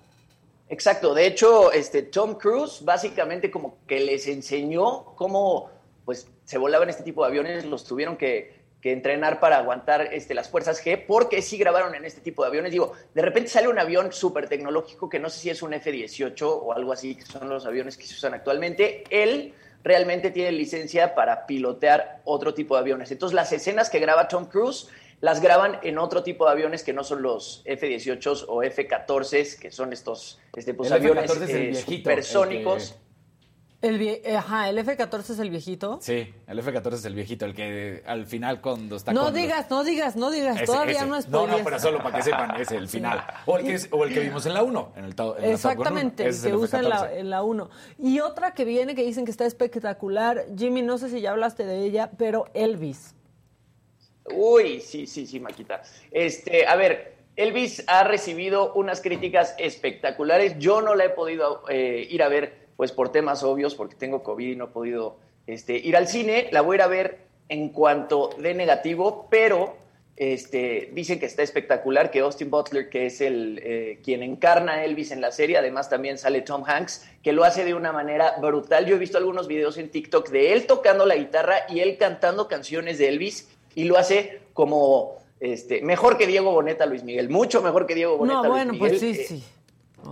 Exacto, 0.68 1.14
de 1.14 1.26
hecho, 1.26 1.72
este 1.72 2.02
Tom 2.02 2.34
Cruise 2.34 2.84
básicamente 2.84 3.50
como 3.50 3.78
que 3.86 4.00
les 4.00 4.26
enseñó 4.26 5.04
cómo 5.16 5.70
pues 6.04 6.28
se 6.44 6.58
volaban 6.58 6.88
este 6.88 7.02
tipo 7.02 7.22
de 7.22 7.28
aviones, 7.28 7.64
los 7.64 7.84
tuvieron 7.84 8.16
que, 8.16 8.54
que 8.80 8.92
entrenar 8.92 9.40
para 9.40 9.58
aguantar 9.58 10.14
este, 10.14 10.34
las 10.34 10.48
fuerzas 10.48 10.84
G, 10.84 11.04
porque 11.04 11.42
sí 11.42 11.58
grabaron 11.58 11.96
en 11.96 12.04
este 12.04 12.20
tipo 12.20 12.42
de 12.42 12.48
aviones. 12.48 12.70
Digo, 12.70 12.92
de 13.12 13.22
repente 13.22 13.50
sale 13.50 13.66
un 13.66 13.78
avión 13.78 14.12
súper 14.12 14.48
tecnológico 14.48 15.08
que 15.08 15.18
no 15.18 15.28
sé 15.28 15.40
si 15.40 15.50
es 15.50 15.62
un 15.62 15.74
F-18 15.74 16.42
o 16.42 16.72
algo 16.72 16.92
así, 16.92 17.16
que 17.16 17.22
son 17.22 17.48
los 17.48 17.66
aviones 17.66 17.96
que 17.96 18.06
se 18.06 18.14
usan 18.14 18.34
actualmente. 18.34 19.02
Él 19.10 19.52
realmente 19.86 20.30
tiene 20.32 20.50
licencia 20.50 21.14
para 21.14 21.46
pilotear 21.46 22.20
otro 22.24 22.52
tipo 22.54 22.74
de 22.74 22.80
aviones. 22.80 23.10
Entonces, 23.12 23.34
las 23.34 23.52
escenas 23.52 23.88
que 23.88 24.00
graba 24.00 24.26
Tom 24.26 24.46
Cruise 24.46 24.88
las 25.20 25.40
graban 25.40 25.78
en 25.84 25.96
otro 25.98 26.22
tipo 26.24 26.44
de 26.44 26.50
aviones 26.52 26.82
que 26.82 26.92
no 26.92 27.04
son 27.04 27.22
los 27.22 27.62
F-18 27.64 28.46
o 28.48 28.62
F-14, 28.64 29.58
que 29.58 29.70
son 29.70 29.92
estos 29.92 30.40
este, 30.56 30.74
pues, 30.74 30.90
El 30.90 30.96
aviones 30.96 31.30
F-14 31.30 31.42
es 31.44 31.50
el 31.50 31.56
eh, 31.56 31.60
viejito, 31.68 32.10
el 32.10 32.22
supersónicos. 32.24 32.90
que- 32.92 33.05
El 33.82 33.98
vie- 34.00 34.22
ajá, 34.34 34.70
el 34.70 34.78
F-14 34.78 35.30
es 35.34 35.38
el 35.38 35.50
viejito. 35.50 35.98
Sí, 36.00 36.32
el 36.46 36.58
F-14 36.58 36.94
es 36.94 37.04
el 37.04 37.14
viejito, 37.14 37.44
el 37.44 37.54
que 37.54 38.02
al 38.06 38.26
final 38.26 38.62
cuando 38.62 38.96
está 38.96 39.12
No 39.12 39.24
con 39.24 39.32
los- 39.34 39.42
digas, 39.42 39.70
no 39.70 39.84
digas, 39.84 40.16
no 40.16 40.30
digas. 40.30 40.56
Ese, 40.56 40.66
Todavía 40.66 40.96
ese. 41.00 41.06
no 41.06 41.16
es 41.16 41.28
No, 41.28 41.46
no, 41.46 41.58
pero 41.62 41.78
solo 41.78 42.02
para 42.02 42.16
que 42.16 42.22
sepan, 42.22 42.58
es 42.60 42.70
el 42.72 42.88
final. 42.88 43.22
O 43.44 43.58
el 43.58 43.64
que, 43.66 43.74
es- 43.74 43.88
o 43.90 44.04
el 44.04 44.14
que 44.14 44.20
vimos 44.20 44.46
en 44.46 44.54
la 44.54 44.62
1. 44.62 44.92
En 44.96 45.04
el, 45.04 45.10
en 45.12 45.16
la 45.42 45.48
Exactamente, 45.52 46.22
el 46.22 46.30
es 46.30 46.40
que 46.42 46.54
usa 46.56 46.78
en 46.80 46.88
la, 46.88 46.96
F-14. 47.04 47.18
en 47.20 47.30
la 47.30 47.42
1. 47.42 47.70
Y 47.98 48.20
otra 48.20 48.54
que 48.54 48.64
viene 48.64 48.94
que 48.94 49.04
dicen 49.04 49.26
que 49.26 49.30
está 49.30 49.44
espectacular. 49.44 50.46
Jimmy, 50.56 50.80
no 50.82 50.96
sé 50.96 51.10
si 51.10 51.20
ya 51.20 51.32
hablaste 51.32 51.66
de 51.66 51.84
ella, 51.84 52.10
pero 52.16 52.46
Elvis. 52.54 53.14
Uy, 54.34 54.80
sí, 54.80 55.06
sí, 55.06 55.26
sí, 55.26 55.38
Maquita. 55.38 55.82
Este, 56.10 56.66
a 56.66 56.74
ver, 56.76 57.14
Elvis 57.36 57.84
ha 57.86 58.02
recibido 58.04 58.72
unas 58.72 59.00
críticas 59.02 59.54
espectaculares. 59.58 60.56
Yo 60.58 60.80
no 60.80 60.94
la 60.94 61.04
he 61.04 61.10
podido 61.10 61.62
eh, 61.68 62.06
ir 62.10 62.22
a 62.22 62.28
ver, 62.28 62.65
pues 62.76 62.92
por 62.92 63.10
temas 63.10 63.42
obvios, 63.42 63.74
porque 63.74 63.94
tengo 63.94 64.22
COVID 64.22 64.52
y 64.52 64.56
no 64.56 64.66
he 64.66 64.68
podido 64.68 65.16
este, 65.46 65.76
ir 65.76 65.96
al 65.96 66.08
cine. 66.08 66.48
La 66.52 66.60
voy 66.60 66.74
a 66.74 66.76
ir 66.76 66.82
a 66.82 66.86
ver 66.86 67.18
en 67.48 67.70
cuanto 67.70 68.30
de 68.38 68.54
negativo, 68.54 69.28
pero 69.30 69.76
este, 70.16 70.90
dicen 70.92 71.20
que 71.20 71.26
está 71.26 71.42
espectacular, 71.42 72.10
que 72.10 72.20
Austin 72.20 72.50
Butler, 72.50 72.88
que 72.88 73.06
es 73.06 73.20
el 73.20 73.60
eh, 73.62 74.00
quien 74.02 74.22
encarna 74.22 74.74
a 74.74 74.84
Elvis 74.84 75.10
en 75.10 75.20
la 75.20 75.30
serie, 75.30 75.58
además 75.58 75.90
también 75.90 76.16
sale 76.16 76.40
Tom 76.40 76.64
Hanks, 76.66 77.06
que 77.22 77.32
lo 77.32 77.44
hace 77.44 77.64
de 77.64 77.74
una 77.74 77.92
manera 77.92 78.36
brutal. 78.40 78.86
Yo 78.86 78.96
he 78.96 78.98
visto 78.98 79.18
algunos 79.18 79.46
videos 79.46 79.76
en 79.76 79.90
TikTok 79.90 80.30
de 80.30 80.54
él 80.54 80.66
tocando 80.66 81.04
la 81.04 81.16
guitarra 81.16 81.66
y 81.68 81.80
él 81.80 81.98
cantando 81.98 82.48
canciones 82.48 82.98
de 82.98 83.08
Elvis 83.08 83.48
y 83.74 83.84
lo 83.84 83.98
hace 83.98 84.40
como 84.54 85.16
este, 85.38 85.82
mejor 85.82 86.16
que 86.16 86.26
Diego 86.26 86.50
Boneta, 86.50 86.86
Luis 86.86 87.04
Miguel, 87.04 87.28
mucho 87.28 87.60
mejor 87.60 87.86
que 87.86 87.94
Diego 87.94 88.16
Boneta. 88.16 88.42
No, 88.42 88.48
bueno, 88.48 88.72
Luis 88.72 88.78
pues 88.78 89.02
Miguel. 89.02 89.14
sí, 89.14 89.20
Eh, 89.20 89.26
sí. 89.28 89.44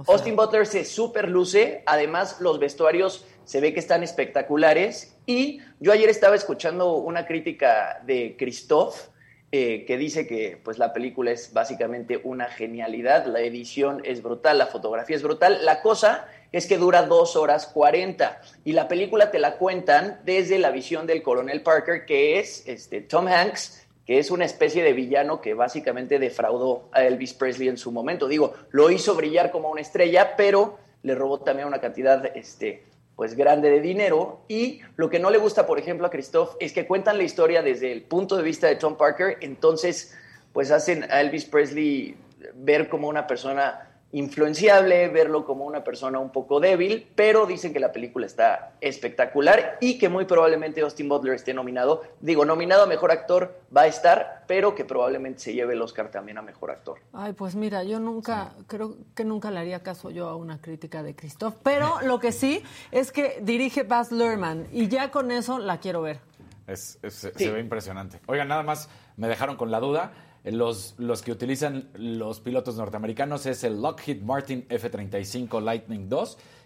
Austin 0.06 0.36
Butler 0.36 0.66
se 0.66 0.84
super 0.84 1.28
luce, 1.28 1.82
además 1.86 2.40
los 2.40 2.58
vestuarios 2.58 3.24
se 3.44 3.60
ve 3.60 3.72
que 3.72 3.80
están 3.80 4.02
espectaculares 4.02 5.16
y 5.26 5.60
yo 5.80 5.92
ayer 5.92 6.08
estaba 6.08 6.34
escuchando 6.34 6.96
una 6.96 7.26
crítica 7.26 8.00
de 8.04 8.36
Christoph 8.38 9.08
eh, 9.52 9.84
que 9.86 9.96
dice 9.96 10.26
que 10.26 10.60
pues 10.62 10.78
la 10.78 10.92
película 10.92 11.30
es 11.30 11.52
básicamente 11.52 12.20
una 12.24 12.46
genialidad, 12.46 13.26
la 13.26 13.40
edición 13.40 14.02
es 14.04 14.20
brutal, 14.20 14.58
la 14.58 14.66
fotografía 14.66 15.14
es 15.14 15.22
brutal, 15.22 15.64
la 15.64 15.80
cosa 15.80 16.26
es 16.50 16.66
que 16.66 16.76
dura 16.76 17.02
dos 17.02 17.36
horas 17.36 17.66
40 17.66 18.40
y 18.64 18.72
la 18.72 18.88
película 18.88 19.30
te 19.30 19.38
la 19.38 19.56
cuentan 19.56 20.20
desde 20.24 20.58
la 20.58 20.72
visión 20.72 21.06
del 21.06 21.22
coronel 21.22 21.62
Parker 21.62 22.04
que 22.04 22.40
es 22.40 22.66
este, 22.66 23.00
Tom 23.00 23.28
Hanks 23.28 23.83
que 24.06 24.18
es 24.18 24.30
una 24.30 24.44
especie 24.44 24.82
de 24.82 24.92
villano 24.92 25.40
que 25.40 25.54
básicamente 25.54 26.18
defraudó 26.18 26.88
a 26.92 27.04
Elvis 27.04 27.34
Presley 27.34 27.68
en 27.68 27.78
su 27.78 27.90
momento. 27.90 28.28
Digo, 28.28 28.54
lo 28.70 28.90
hizo 28.90 29.14
brillar 29.14 29.50
como 29.50 29.70
una 29.70 29.80
estrella, 29.80 30.36
pero 30.36 30.78
le 31.02 31.14
robó 31.14 31.40
también 31.40 31.68
una 31.68 31.80
cantidad 31.80 32.24
este, 32.36 32.84
pues 33.16 33.34
grande 33.34 33.70
de 33.70 33.80
dinero. 33.80 34.40
Y 34.48 34.80
lo 34.96 35.08
que 35.08 35.18
no 35.18 35.30
le 35.30 35.38
gusta, 35.38 35.66
por 35.66 35.78
ejemplo, 35.78 36.06
a 36.06 36.10
Christoph 36.10 36.56
es 36.60 36.72
que 36.72 36.86
cuentan 36.86 37.16
la 37.16 37.24
historia 37.24 37.62
desde 37.62 37.92
el 37.92 38.02
punto 38.02 38.36
de 38.36 38.42
vista 38.42 38.66
de 38.66 38.76
Tom 38.76 38.96
Parker, 38.96 39.38
entonces 39.40 40.16
pues 40.52 40.70
hacen 40.70 41.04
a 41.10 41.20
Elvis 41.20 41.46
Presley 41.46 42.16
ver 42.54 42.88
como 42.88 43.08
una 43.08 43.26
persona 43.26 43.93
influenciable, 44.14 45.08
verlo 45.08 45.44
como 45.44 45.64
una 45.64 45.82
persona 45.84 46.18
un 46.18 46.30
poco 46.30 46.60
débil, 46.60 47.06
pero 47.14 47.46
dicen 47.46 47.72
que 47.72 47.80
la 47.80 47.92
película 47.92 48.26
está 48.26 48.72
espectacular 48.80 49.76
y 49.80 49.98
que 49.98 50.08
muy 50.08 50.24
probablemente 50.24 50.80
Austin 50.80 51.08
Butler 51.08 51.34
esté 51.34 51.52
nominado. 51.52 52.02
Digo, 52.20 52.44
nominado 52.44 52.84
a 52.84 52.86
Mejor 52.86 53.10
Actor 53.10 53.54
va 53.76 53.82
a 53.82 53.86
estar, 53.86 54.44
pero 54.46 54.74
que 54.74 54.84
probablemente 54.84 55.40
se 55.40 55.52
lleve 55.54 55.74
el 55.74 55.82
Oscar 55.82 56.10
también 56.10 56.38
a 56.38 56.42
Mejor 56.42 56.70
Actor. 56.70 56.98
Ay, 57.12 57.32
pues 57.32 57.54
mira, 57.54 57.84
yo 57.84 57.98
nunca, 58.00 58.52
creo 58.66 58.96
que 59.14 59.24
nunca 59.24 59.50
le 59.50 59.60
haría 59.60 59.82
caso 59.82 60.10
yo 60.10 60.28
a 60.28 60.36
una 60.36 60.60
crítica 60.60 61.02
de 61.02 61.14
Christoph, 61.14 61.54
pero 61.62 62.00
lo 62.02 62.18
que 62.18 62.32
sí 62.32 62.62
es 62.90 63.12
que 63.12 63.38
dirige 63.42 63.82
Baz 63.82 64.12
Luhrmann 64.12 64.66
y 64.72 64.88
ya 64.88 65.10
con 65.10 65.30
eso 65.30 65.58
la 65.58 65.78
quiero 65.78 66.02
ver. 66.02 66.20
Es- 66.66 66.98
es- 67.02 67.14
Sí. 67.36 67.44
Se 67.44 67.50
ve 67.50 67.60
impresionante. 67.60 68.20
Oigan, 68.26 68.48
nada 68.48 68.62
más 68.62 68.88
me 69.16 69.28
dejaron 69.28 69.56
con 69.56 69.70
la 69.70 69.80
duda. 69.80 70.12
Los, 70.44 70.94
los 70.98 71.22
que 71.22 71.32
utilizan 71.32 71.88
los 71.94 72.40
pilotos 72.40 72.76
norteamericanos 72.76 73.46
es 73.46 73.64
el 73.64 73.80
Lockheed 73.80 74.20
Martin 74.22 74.66
F-35 74.68 75.62
Lightning 75.62 76.08
II 76.10 76.18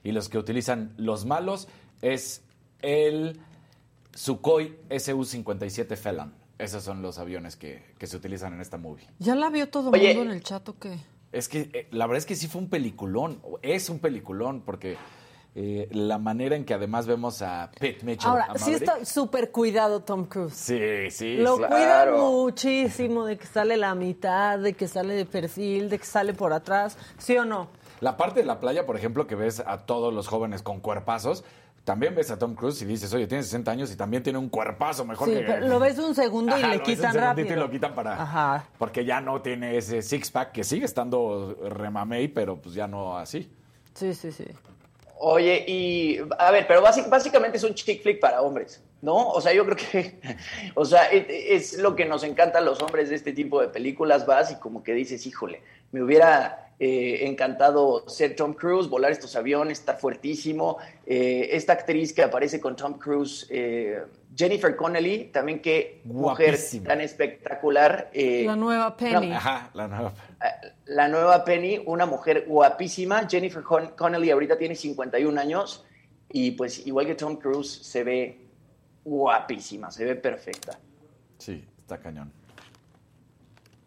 y 0.03 0.13
los 0.13 0.29
que 0.29 0.37
utilizan 0.37 0.95
los 0.97 1.25
malos 1.25 1.69
es 2.03 2.43
el 2.81 3.39
Sukhoi 4.15 4.77
Su-57 4.91 5.97
Felon. 5.97 6.35
Esos 6.59 6.83
son 6.83 7.03
los 7.03 7.19
aviones 7.19 7.55
que, 7.55 7.85
que 7.99 8.09
se 8.09 8.17
utilizan 8.17 8.53
en 8.53 8.61
esta 8.61 8.79
movie. 8.79 9.07
¿Ya 9.21 9.37
la 9.37 9.49
vio 9.49 9.69
todo 9.69 9.95
el 9.95 10.03
mundo 10.03 10.23
en 10.23 10.31
el 10.33 10.43
chat 10.43 10.69
o 10.69 10.77
qué? 10.77 10.99
Es 11.31 11.49
que 11.49 11.71
eh, 11.73 11.89
la 11.93 12.07
verdad 12.07 12.19
es 12.19 12.27
que 12.27 12.35
sí 12.35 12.49
fue 12.49 12.61
un 12.61 12.69
peliculón. 12.69 13.41
Es 13.63 13.91
un 13.91 14.01
peliculón 14.01 14.63
porque 14.63 14.97
eh, 15.61 15.89
la 15.91 16.19
manera 16.19 16.55
en 16.55 16.65
que 16.65 16.73
además 16.73 17.09
vemos 17.09 17.43
a 17.43 17.69
Pete 17.81 18.07
Mitchell. 18.07 18.31
Ahora, 18.31 18.45
a 18.45 18.59
sí 18.59 18.73
está 18.75 19.05
súper 19.05 19.51
cuidado 19.51 20.01
Tom 20.01 20.27
Cruise. 20.27 20.55
Sí, 20.55 21.11
sí. 21.11 21.37
Lo 21.39 21.57
Claro. 21.57 22.31
muchísimo 22.31 23.25
de 23.25 23.37
que 23.37 23.47
sale 23.47 23.77
la 23.77 23.97
mitad, 23.97 24.61
de 24.61 24.75
que 24.75 24.87
sale 24.87 25.15
de 25.15 25.27
perfil, 25.27 25.91
de 25.91 25.99
que 25.99 26.05
sale 26.07 26.33
por 26.33 26.53
atrás, 26.53 26.97
¿sí 27.19 27.37
o 27.37 27.45
no? 27.45 27.67
La 28.01 28.17
parte 28.17 28.39
de 28.39 28.47
la 28.47 28.61
playa, 28.61 28.87
por 28.87 28.95
ejemplo, 28.97 29.27
que 29.27 29.35
ves 29.35 29.59
a 29.67 29.79
todos 29.79 30.15
los 30.15 30.29
jóvenes 30.29 30.63
con 30.63 30.79
cuerpazos, 30.79 31.43
también 31.83 32.15
ves 32.15 32.31
a 32.31 32.39
Tom 32.39 32.55
Cruise 32.55 32.81
y 32.83 32.85
dices, 32.85 33.13
oye, 33.13 33.27
tiene 33.27 33.43
60 33.43 33.71
años 33.73 33.91
y 33.91 33.97
también 33.97 34.23
tiene 34.23 34.39
un 34.39 34.49
cuerpazo 34.51 35.05
mejor 35.05 35.27
Sí, 35.29 35.35
que... 35.35 35.41
pero 35.41 35.67
lo 35.67 35.81
ves 35.81 35.99
un 35.99 36.15
segundo 36.15 36.57
y 36.57 36.61
le 36.63 36.69
lo 36.69 36.69
ves 36.71 36.79
un 36.79 36.85
quitan 36.95 37.15
rápido. 37.17 37.53
y 37.53 37.57
lo 37.57 37.69
quitan 37.69 37.95
para... 37.97 38.23
Ajá. 38.23 38.65
Porque 38.79 39.05
ya 39.05 39.21
no 39.21 39.43
tiene 39.43 39.77
ese 39.77 40.03
six-pack 40.03 40.53
que 40.53 40.63
sigue 40.63 40.85
estando 40.85 41.57
remamey, 41.69 42.29
pero 42.29 42.61
pues 42.61 42.77
ya 42.77 42.87
no 42.87 43.17
así. 43.19 43.51
Sí, 43.95 44.15
sí, 44.15 44.31
sí. 44.31 44.45
Oye, 45.21 45.65
y 45.67 46.19
a 46.39 46.51
ver, 46.51 46.67
pero 46.67 46.83
básic- 46.83 47.09
básicamente 47.09 47.57
es 47.57 47.65
un 47.65 47.75
chick 47.75 48.03
flick 48.03 48.21
para 48.21 48.41
hombres, 48.41 48.83
¿no? 49.03 49.31
O 49.31 49.41
sea, 49.41 49.53
yo 49.53 49.65
creo 49.65 49.77
que, 49.77 50.21
o 50.75 50.85
sea, 50.85 51.05
es, 51.11 51.73
es 51.75 51.79
lo 51.81 51.97
que 51.97 52.05
nos 52.05 52.23
encanta 52.25 52.59
a 52.59 52.63
los 52.63 52.81
hombres 52.83 53.09
de 53.09 53.17
este 53.17 53.33
tipo 53.33 53.61
de 53.61 53.69
películas, 53.69 54.27
vas 54.27 54.51
y 54.53 54.57
como 54.57 54.83
que 54.85 54.93
dices, 54.95 55.27
híjole, 55.27 55.63
me 55.93 56.03
hubiera 56.03 56.68
eh, 56.81 57.27
encantado 57.27 58.09
ser 58.09 58.37
Tom 58.37 58.53
Cruise, 58.55 58.89
volar 58.89 59.11
estos 59.13 59.35
aviones, 59.37 59.81
estar 59.81 59.99
fuertísimo. 59.99 60.79
Eh, 61.07 61.49
esta 61.53 61.73
actriz 61.73 62.13
que 62.13 62.23
aparece 62.23 62.61
con 62.61 62.77
Tom 62.77 62.95
Cruise, 62.99 63.47
eh, 63.51 64.03
Jennifer 64.37 64.77
Connelly, 64.77 65.25
también 65.33 65.61
qué 65.61 66.01
mujer 66.05 66.51
Guapísima. 66.51 66.87
tan 66.89 67.01
espectacular. 67.01 68.11
eh, 68.13 68.45
La 68.47 68.55
nueva 68.55 68.97
Penny. 68.97 69.33
Ajá, 69.33 69.71
la 69.75 69.89
nueva... 69.89 70.13
la 70.87 71.09
nueva 71.09 71.45
Penny, 71.45 71.83
una 71.87 72.07
mujer 72.07 72.45
guapísima. 72.47 73.27
Jennifer 73.29 73.63
Con- 73.63 73.89
Connelly 73.97 74.31
ahorita 74.31 74.57
tiene 74.57 74.75
51 74.77 75.41
años 75.41 75.85
y 76.31 76.53
pues 76.53 76.87
igual 76.87 77.07
que 77.07 77.15
Tom 77.17 77.37
Cruise 77.37 77.69
se 77.83 78.05
ve 78.05 78.39
guapísima, 79.05 79.91
se 79.91 80.05
ve 80.05 80.15
perfecta. 80.15 80.79
Sí, 81.39 81.65
está 81.81 81.99
cañón. 81.99 82.33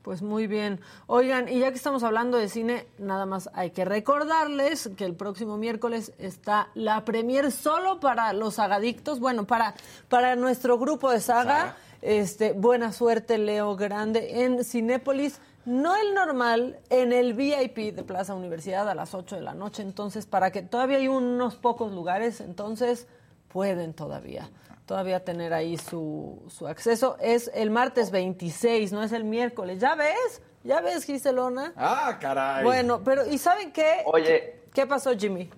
Pues 0.02 0.22
muy 0.22 0.48
bien. 0.48 0.80
Oigan, 1.06 1.48
y 1.48 1.60
ya 1.60 1.70
que 1.70 1.76
estamos 1.76 2.04
hablando 2.04 2.38
de 2.38 2.50
cine, 2.50 2.88
nada 2.98 3.26
más 3.26 3.50
hay 3.54 3.72
que 3.72 3.86
recordarles 3.86 4.90
que 4.98 5.06
el 5.06 5.16
próximo 5.16 5.58
miércoles 5.58 6.12
está 6.18 6.70
la 6.74 7.06
premier 7.06 7.52
solo 7.52 8.00
para 8.00 8.34
los 8.34 8.56
sagadictos, 8.56 9.20
bueno, 9.20 9.46
para, 9.46 9.76
para 10.10 10.36
nuestro 10.36 10.80
grupo 10.80 11.12
de 11.12 11.20
saga. 11.20 11.42
Saga. 11.42 11.78
Este, 12.02 12.54
buena 12.54 12.92
suerte, 12.92 13.38
Leo 13.38 13.76
Grande, 13.76 14.44
en 14.44 14.64
Cinépolis. 14.64 15.40
No 15.66 15.96
el 15.96 16.16
normal, 16.16 16.80
en 16.90 17.14
el 17.14 17.36
VIP 17.36 17.94
de 17.94 18.04
Plaza 18.04 18.34
Universidad 18.34 18.90
a 18.90 18.96
las 18.96 19.14
8 19.14 19.36
de 19.36 19.44
la 19.44 19.54
noche. 19.54 19.84
Entonces, 19.84 20.26
para 20.26 20.50
que 20.52 20.64
todavía 20.64 20.98
hay 20.98 21.08
unos 21.08 21.56
pocos 21.58 21.92
lugares, 21.92 22.42
entonces 22.42 23.08
pueden 23.50 23.94
todavía 23.94 24.50
todavía 24.92 25.24
tener 25.24 25.54
ahí 25.54 25.78
su, 25.78 26.44
su 26.50 26.68
acceso. 26.68 27.16
Es 27.22 27.50
el 27.54 27.70
martes 27.70 28.12
26, 28.12 28.92
no 28.92 29.02
es 29.02 29.14
el 29.14 29.24
miércoles. 29.24 29.80
¿Ya 29.80 29.96
ves? 29.96 30.42
¿Ya 30.66 30.82
ves, 30.82 31.06
Giselona? 31.06 31.72
Ah, 31.78 32.18
caray. 32.20 32.66
Bueno, 32.66 33.02
pero 33.02 33.26
¿y 33.26 33.38
saben 33.38 33.72
qué? 33.72 34.02
Oye, 34.04 34.60
¿Qué 34.74 34.86
pasó, 34.86 35.18
Jimmy? 35.18 35.50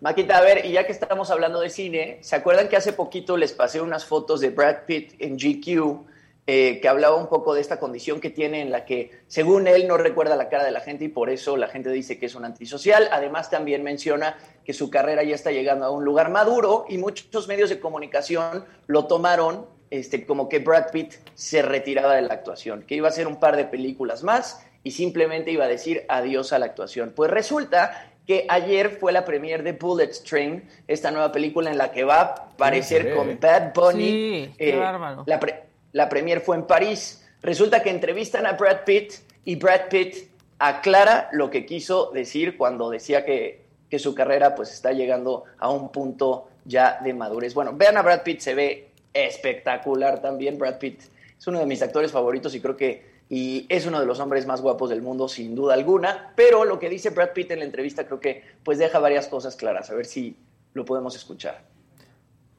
Maquita, 0.00 0.38
a 0.38 0.40
ver, 0.40 0.66
y 0.66 0.72
ya 0.72 0.84
que 0.84 0.90
estamos 0.90 1.30
hablando 1.30 1.60
de 1.60 1.70
cine, 1.70 2.18
¿se 2.22 2.34
acuerdan 2.34 2.68
que 2.68 2.76
hace 2.76 2.92
poquito 2.92 3.36
les 3.36 3.52
pasé 3.52 3.80
unas 3.80 4.04
fotos 4.04 4.40
de 4.40 4.50
Brad 4.50 4.86
Pitt 4.86 5.14
en 5.20 5.36
GQ 5.36 6.06
eh, 6.46 6.78
que 6.80 6.88
hablaba 6.88 7.16
un 7.16 7.28
poco 7.28 7.54
de 7.54 7.60
esta 7.62 7.80
condición 7.80 8.20
que 8.20 8.28
tiene 8.30 8.60
en 8.60 8.70
la 8.70 8.84
que, 8.84 9.10
según 9.26 9.66
él, 9.66 9.88
no 9.88 9.96
recuerda 9.96 10.36
la 10.36 10.48
cara 10.50 10.64
de 10.64 10.70
la 10.72 10.80
gente 10.80 11.06
y 11.06 11.08
por 11.08 11.30
eso 11.30 11.56
la 11.56 11.68
gente 11.68 11.90
dice 11.90 12.18
que 12.18 12.26
es 12.26 12.34
un 12.34 12.44
antisocial? 12.44 13.08
Además, 13.12 13.48
también 13.48 13.82
menciona 13.82 14.36
que 14.64 14.72
su 14.74 14.90
carrera 14.90 15.22
ya 15.22 15.34
está 15.34 15.52
llegando 15.52 15.86
a 15.86 15.90
un 15.90 16.04
lugar 16.04 16.30
maduro 16.30 16.84
y 16.88 16.98
muchos 16.98 17.48
medios 17.48 17.70
de 17.70 17.80
comunicación 17.80 18.64
lo 18.86 19.06
tomaron 19.06 19.66
este, 19.90 20.26
como 20.26 20.48
que 20.48 20.58
Brad 20.58 20.90
Pitt 20.90 21.14
se 21.34 21.62
retiraba 21.62 22.14
de 22.16 22.22
la 22.22 22.34
actuación, 22.34 22.82
que 22.82 22.94
iba 22.96 23.08
a 23.08 23.10
hacer 23.10 23.26
un 23.26 23.38
par 23.38 23.56
de 23.56 23.64
películas 23.64 24.22
más 24.22 24.66
y 24.82 24.90
simplemente 24.90 25.50
iba 25.50 25.64
a 25.64 25.68
decir 25.68 26.04
adiós 26.08 26.52
a 26.52 26.58
la 26.58 26.66
actuación. 26.66 27.12
Pues 27.14 27.30
resulta 27.30 28.10
que 28.26 28.46
ayer 28.48 28.90
fue 28.90 29.12
la 29.12 29.24
premier 29.24 29.62
de 29.62 29.72
Bullet 29.72 30.10
Train, 30.28 30.68
esta 30.88 31.10
nueva 31.10 31.30
película 31.30 31.70
en 31.70 31.78
la 31.78 31.92
que 31.92 32.04
va 32.04 32.20
a 32.20 32.22
aparecer 32.22 33.10
Sí, 33.10 33.16
con 33.16 33.30
eh. 33.30 33.38
Bad 33.40 33.72
Bunny. 33.74 34.04
Sí, 34.04 34.54
qué 34.58 34.76
bárbaro. 34.76 35.24
La, 35.26 35.38
pre- 35.38 35.62
la 35.94 36.08
premier 36.08 36.40
fue 36.40 36.56
en 36.56 36.66
París. 36.66 37.24
Resulta 37.40 37.82
que 37.82 37.88
entrevistan 37.88 38.46
a 38.46 38.52
Brad 38.52 38.84
Pitt 38.84 39.12
y 39.44 39.54
Brad 39.54 39.88
Pitt 39.88 40.28
aclara 40.58 41.28
lo 41.32 41.50
que 41.50 41.64
quiso 41.64 42.10
decir 42.12 42.56
cuando 42.56 42.90
decía 42.90 43.24
que, 43.24 43.62
que 43.88 44.00
su 44.00 44.14
carrera 44.14 44.56
pues 44.56 44.72
está 44.72 44.92
llegando 44.92 45.44
a 45.58 45.70
un 45.70 45.92
punto 45.92 46.48
ya 46.64 47.00
de 47.02 47.14
madurez. 47.14 47.54
Bueno, 47.54 47.72
vean 47.74 47.96
a 47.96 48.02
Brad 48.02 48.22
Pitt, 48.22 48.40
se 48.40 48.54
ve 48.54 48.88
espectacular 49.12 50.20
también. 50.20 50.58
Brad 50.58 50.78
Pitt 50.78 51.00
es 51.38 51.46
uno 51.46 51.60
de 51.60 51.66
mis 51.66 51.80
actores 51.80 52.10
favoritos 52.10 52.54
y 52.56 52.60
creo 52.60 52.76
que 52.76 53.14
y 53.30 53.64
es 53.68 53.86
uno 53.86 54.00
de 54.00 54.06
los 54.06 54.18
hombres 54.18 54.46
más 54.46 54.60
guapos 54.60 54.90
del 54.90 55.00
mundo 55.00 55.28
sin 55.28 55.54
duda 55.54 55.74
alguna, 55.74 56.32
pero 56.34 56.64
lo 56.64 56.78
que 56.80 56.90
dice 56.90 57.10
Brad 57.10 57.30
Pitt 57.30 57.52
en 57.52 57.60
la 57.60 57.64
entrevista 57.64 58.04
creo 58.04 58.20
que 58.20 58.42
pues 58.64 58.78
deja 58.78 58.98
varias 58.98 59.28
cosas 59.28 59.54
claras, 59.54 59.90
a 59.90 59.94
ver 59.94 60.06
si 60.06 60.36
lo 60.74 60.84
podemos 60.84 61.14
escuchar. 61.14 61.73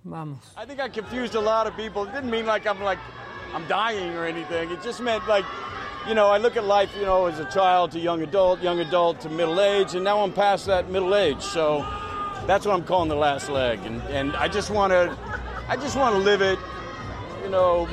Vamos. 0.06 0.38
I 0.56 0.66
think 0.66 0.80
I 0.80 0.88
confused 0.88 1.36
a 1.36 1.40
lot 1.42 1.68
of 1.68 1.76
people. 1.76 2.04
It 2.04 2.14
didn't 2.14 2.30
mean 2.30 2.46
like 2.46 2.68
I'm 2.68 2.82
like 2.82 3.00
I'm 3.54 3.68
dying 3.68 4.14
or 4.16 4.26
anything. 4.26 4.72
It 4.72 4.82
just 4.84 5.02
meant 5.02 5.28
like 5.28 5.46
you 6.08 6.14
know, 6.14 6.28
I 6.28 6.38
look 6.38 6.56
at 6.56 6.66
life, 6.66 6.96
you 6.96 7.06
know, 7.06 7.26
as 7.26 7.40
a 7.40 7.46
child 7.46 7.92
to 7.94 8.00
young 8.00 8.22
adult, 8.22 8.62
young 8.62 8.80
adult 8.80 9.22
to 9.22 9.30
middle 9.30 9.60
age, 9.60 9.96
and 9.96 10.04
now 10.04 10.20
I'm 10.22 10.32
past 10.32 10.68
that 10.68 10.90
middle 10.90 11.16
age. 11.16 11.42
So 11.42 11.80
that's 12.46 12.66
what 12.66 12.76
I'm 12.76 12.84
calling 12.84 13.10
the 13.10 13.16
last 13.16 13.50
leg. 13.50 13.80
And, 13.86 14.02
and 14.04 14.36
I 14.36 14.48
just 14.48 14.70
want 14.70 14.92
to, 14.92 15.18
I 15.68 15.76
just 15.76 15.96
want 15.98 16.14
to 16.16 16.22
live 16.22 16.42
it, 16.42 16.60
you 17.44 17.50
know, 17.50 17.88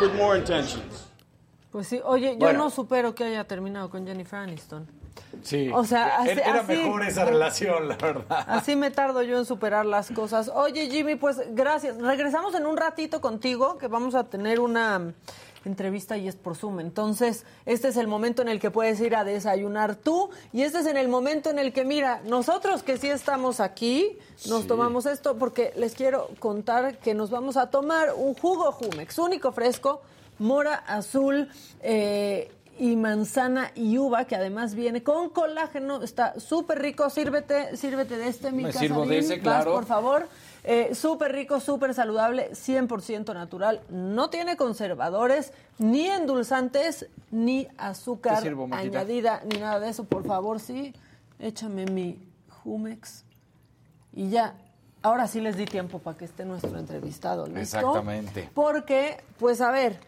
with 0.00 0.14
more 0.14 0.36
intentions. 0.36 1.06
Pues 1.72 1.88
sí, 1.88 2.00
oye, 2.04 2.32
yo 2.34 2.38
Bueno. 2.38 2.58
no 2.58 2.70
supero 2.70 3.14
que 3.14 3.24
haya 3.24 3.44
terminado 3.44 3.90
con 3.90 4.06
Jennifer 4.06 4.38
Aniston. 4.38 4.86
Sí. 5.42 5.70
O 5.74 5.84
sea, 5.84 6.18
así- 6.18 6.30
era 6.30 6.60
así- 6.60 6.72
mejor 6.76 7.02
esa 7.04 7.24
relación, 7.24 7.88
la 7.88 7.96
verdad. 7.96 8.44
Así 8.48 8.76
me 8.76 8.90
tardo 8.90 9.22
yo 9.22 9.38
en 9.38 9.44
superar 9.44 9.84
las 9.84 10.10
cosas. 10.10 10.50
Oye, 10.54 10.88
Jimmy, 10.88 11.16
pues 11.16 11.38
gracias. 11.50 11.96
Regresamos 11.98 12.54
en 12.54 12.66
un 12.66 12.76
ratito 12.76 13.20
contigo, 13.20 13.76
que 13.78 13.88
vamos 13.88 14.14
a 14.14 14.24
tener 14.24 14.60
una 14.60 15.12
entrevista 15.66 16.16
y 16.18 16.28
es 16.28 16.36
por 16.36 16.56
Zoom. 16.56 16.80
Entonces, 16.80 17.44
este 17.64 17.88
es 17.88 17.96
el 17.96 18.06
momento 18.06 18.42
en 18.42 18.48
el 18.48 18.60
que 18.60 18.70
puedes 18.70 19.00
ir 19.00 19.16
a 19.16 19.24
desayunar 19.24 19.96
tú 19.96 20.28
y 20.52 20.62
este 20.62 20.80
es 20.80 20.86
en 20.86 20.98
el 20.98 21.08
momento 21.08 21.48
en 21.50 21.58
el 21.58 21.72
que, 21.72 21.84
mira, 21.84 22.20
nosotros 22.24 22.82
que 22.82 22.98
sí 22.98 23.08
estamos 23.08 23.60
aquí, 23.60 24.18
nos 24.46 24.62
Sí. 24.62 24.68
tomamos 24.68 25.06
esto 25.06 25.36
porque 25.38 25.72
les 25.76 25.94
quiero 25.94 26.28
contar 26.38 26.98
que 26.98 27.14
nos 27.14 27.30
vamos 27.30 27.56
a 27.56 27.70
tomar 27.70 28.12
un 28.14 28.34
jugo 28.34 28.72
Jumex, 28.72 29.18
único 29.18 29.52
fresco, 29.52 30.02
mora 30.38 30.74
azul. 30.86 31.48
eh, 31.80 32.50
y 32.78 32.96
manzana 32.96 33.70
y 33.74 33.98
uva, 33.98 34.24
que 34.24 34.36
además 34.36 34.74
viene 34.74 35.02
con 35.02 35.30
colágeno, 35.30 36.02
está 36.02 36.38
súper 36.40 36.80
rico. 36.80 37.08
Sírvete, 37.10 37.76
sírvete 37.76 38.16
de 38.16 38.28
este, 38.28 38.52
mi 38.52 38.64
Me 38.64 38.72
sirvo 38.72 39.02
de 39.06 39.16
Casarín. 39.20 39.24
ese, 39.24 39.34
Vas, 39.36 39.42
claro. 39.42 39.72
por 39.74 39.86
favor. 39.86 40.28
Eh, 40.64 40.94
súper 40.94 41.32
rico, 41.32 41.60
súper 41.60 41.92
saludable, 41.92 42.50
100% 42.52 43.34
natural. 43.34 43.82
No 43.90 44.30
tiene 44.30 44.56
conservadores, 44.56 45.52
ni 45.78 46.06
endulzantes, 46.06 47.06
ni 47.30 47.68
azúcar 47.76 48.40
sirvo, 48.40 48.68
añadida, 48.72 49.42
ni 49.44 49.58
nada 49.58 49.78
de 49.78 49.90
eso. 49.90 50.04
Por 50.04 50.24
favor, 50.26 50.60
sí, 50.60 50.94
échame 51.38 51.84
mi 51.86 52.18
Jumex. 52.62 53.24
Y 54.14 54.30
ya, 54.30 54.54
ahora 55.02 55.26
sí 55.26 55.40
les 55.40 55.56
di 55.56 55.66
tiempo 55.66 55.98
para 55.98 56.16
que 56.16 56.24
esté 56.24 56.44
nuestro 56.46 56.78
entrevistado. 56.78 57.46
¿listo? 57.46 57.60
Exactamente. 57.60 58.50
Porque, 58.54 59.22
pues 59.38 59.60
a 59.60 59.70
ver, 59.70 60.00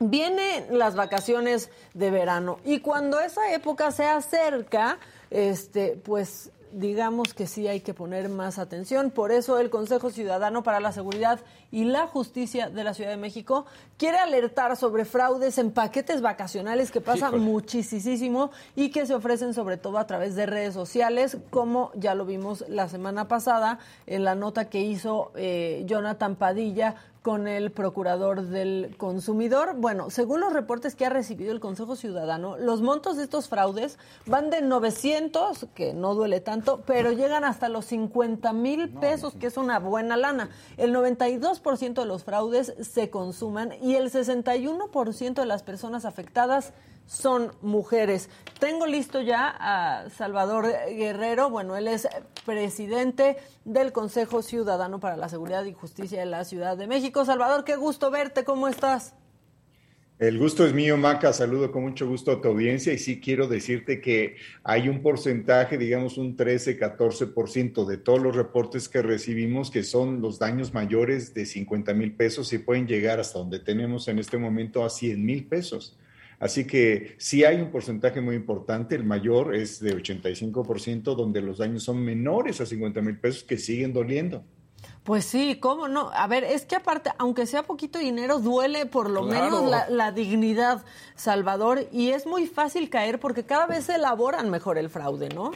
vienen 0.00 0.78
las 0.78 0.96
vacaciones 0.96 1.70
de 1.94 2.10
verano 2.10 2.58
y 2.64 2.80
cuando 2.80 3.20
esa 3.20 3.52
época 3.52 3.92
se 3.92 4.04
acerca, 4.04 4.98
este, 5.30 6.00
pues 6.02 6.50
digamos 6.72 7.34
que 7.34 7.46
sí 7.46 7.68
hay 7.68 7.80
que 7.80 7.94
poner 7.94 8.28
más 8.28 8.58
atención. 8.58 9.10
Por 9.10 9.32
eso 9.32 9.58
el 9.58 9.70
Consejo 9.70 10.10
Ciudadano 10.10 10.62
para 10.62 10.80
la 10.80 10.92
Seguridad 10.92 11.40
y 11.70 11.84
la 11.84 12.06
Justicia 12.06 12.70
de 12.70 12.84
la 12.84 12.94
Ciudad 12.94 13.10
de 13.10 13.16
México 13.16 13.66
quiere 13.96 14.18
alertar 14.18 14.76
sobre 14.76 15.04
fraudes 15.04 15.58
en 15.58 15.72
paquetes 15.72 16.20
vacacionales 16.20 16.90
que 16.90 17.00
pasan 17.00 17.30
Híjole. 17.30 17.42
muchísimo 17.42 18.50
y 18.76 18.90
que 18.90 19.06
se 19.06 19.14
ofrecen 19.14 19.54
sobre 19.54 19.76
todo 19.76 19.98
a 19.98 20.06
través 20.06 20.34
de 20.34 20.46
redes 20.46 20.74
sociales, 20.74 21.38
como 21.50 21.90
ya 21.94 22.14
lo 22.14 22.24
vimos 22.24 22.64
la 22.68 22.88
semana 22.88 23.28
pasada 23.28 23.78
en 24.06 24.24
la 24.24 24.34
nota 24.34 24.68
que 24.68 24.80
hizo 24.80 25.32
eh, 25.34 25.82
Jonathan 25.86 26.36
Padilla 26.36 26.96
con 27.22 27.48
el 27.48 27.70
procurador 27.70 28.42
del 28.42 28.94
consumidor. 28.96 29.74
Bueno, 29.76 30.10
según 30.10 30.40
los 30.40 30.52
reportes 30.52 30.94
que 30.94 31.04
ha 31.04 31.10
recibido 31.10 31.52
el 31.52 31.60
Consejo 31.60 31.96
Ciudadano, 31.96 32.56
los 32.56 32.80
montos 32.80 33.16
de 33.16 33.24
estos 33.24 33.48
fraudes 33.48 33.98
van 34.26 34.50
de 34.50 34.62
900, 34.62 35.66
que 35.74 35.92
no 35.92 36.14
duele 36.14 36.40
tanto, 36.40 36.82
pero 36.86 37.12
llegan 37.12 37.44
hasta 37.44 37.68
los 37.68 37.84
50 37.86 38.52
mil 38.52 38.88
pesos, 38.88 39.34
que 39.34 39.48
es 39.48 39.56
una 39.56 39.78
buena 39.78 40.16
lana. 40.16 40.50
El 40.76 40.94
92% 40.94 41.94
de 41.94 42.06
los 42.06 42.24
fraudes 42.24 42.74
se 42.80 43.10
consuman 43.10 43.72
y 43.82 43.96
el 43.96 44.10
61% 44.10 45.34
de 45.34 45.46
las 45.46 45.62
personas 45.62 46.04
afectadas 46.04 46.72
son 47.10 47.50
mujeres. 47.60 48.30
Tengo 48.60 48.86
listo 48.86 49.20
ya 49.20 49.52
a 49.58 50.08
Salvador 50.10 50.68
Guerrero, 50.88 51.50
bueno, 51.50 51.76
él 51.76 51.88
es 51.88 52.06
presidente 52.46 53.36
del 53.64 53.90
Consejo 53.90 54.42
Ciudadano 54.42 55.00
para 55.00 55.16
la 55.16 55.28
Seguridad 55.28 55.64
y 55.64 55.72
Justicia 55.72 56.20
de 56.20 56.26
la 56.26 56.44
Ciudad 56.44 56.76
de 56.76 56.86
México. 56.86 57.24
Salvador, 57.24 57.64
qué 57.64 57.74
gusto 57.74 58.12
verte, 58.12 58.44
¿cómo 58.44 58.68
estás? 58.68 59.14
El 60.20 60.38
gusto 60.38 60.64
es 60.64 60.72
mío, 60.72 60.96
Maca. 60.96 61.32
Saludo 61.32 61.72
con 61.72 61.82
mucho 61.82 62.06
gusto 62.06 62.30
a 62.30 62.40
tu 62.40 62.46
audiencia 62.46 62.92
y 62.92 62.98
sí 62.98 63.20
quiero 63.20 63.48
decirte 63.48 64.00
que 64.00 64.36
hay 64.62 64.88
un 64.88 65.02
porcentaje, 65.02 65.78
digamos 65.78 66.16
un 66.16 66.36
13, 66.36 66.78
14% 66.78 67.86
de 67.86 67.96
todos 67.96 68.20
los 68.20 68.36
reportes 68.36 68.88
que 68.88 69.02
recibimos 69.02 69.72
que 69.72 69.82
son 69.82 70.20
los 70.20 70.38
daños 70.38 70.74
mayores 70.74 71.34
de 71.34 71.44
50 71.44 71.92
mil 71.94 72.12
pesos 72.12 72.52
y 72.52 72.58
pueden 72.58 72.86
llegar 72.86 73.18
hasta 73.18 73.40
donde 73.40 73.58
tenemos 73.58 74.06
en 74.06 74.20
este 74.20 74.38
momento 74.38 74.84
a 74.84 74.90
100 74.90 75.24
mil 75.24 75.48
pesos. 75.48 75.96
Así 76.40 76.66
que 76.66 77.14
sí 77.18 77.44
hay 77.44 77.60
un 77.60 77.70
porcentaje 77.70 78.20
muy 78.22 78.34
importante, 78.34 78.96
el 78.96 79.04
mayor 79.04 79.54
es 79.54 79.78
de 79.78 79.94
85%, 79.94 81.14
donde 81.14 81.42
los 81.42 81.58
daños 81.58 81.82
son 81.84 82.02
menores 82.02 82.60
a 82.62 82.66
50 82.66 83.02
mil 83.02 83.18
pesos 83.18 83.44
que 83.44 83.58
siguen 83.58 83.92
doliendo. 83.92 84.42
Pues 85.04 85.26
sí, 85.26 85.58
¿cómo 85.60 85.86
no? 85.86 86.10
A 86.14 86.26
ver, 86.26 86.42
es 86.44 86.64
que 86.64 86.76
aparte, 86.76 87.10
aunque 87.18 87.44
sea 87.44 87.64
poquito 87.64 87.98
dinero, 87.98 88.38
duele 88.38 88.86
por 88.86 89.10
lo 89.10 89.28
Claro. 89.28 89.44
menos 89.44 89.70
la, 89.70 89.90
la 89.90 90.12
dignidad, 90.12 90.82
Salvador, 91.14 91.86
y 91.92 92.10
es 92.10 92.26
muy 92.26 92.46
fácil 92.46 92.88
caer 92.88 93.20
porque 93.20 93.44
cada 93.44 93.66
vez 93.66 93.84
se 93.84 93.96
elaboran 93.96 94.48
mejor 94.50 94.78
el 94.78 94.88
fraude, 94.88 95.28
¿no? 95.28 95.52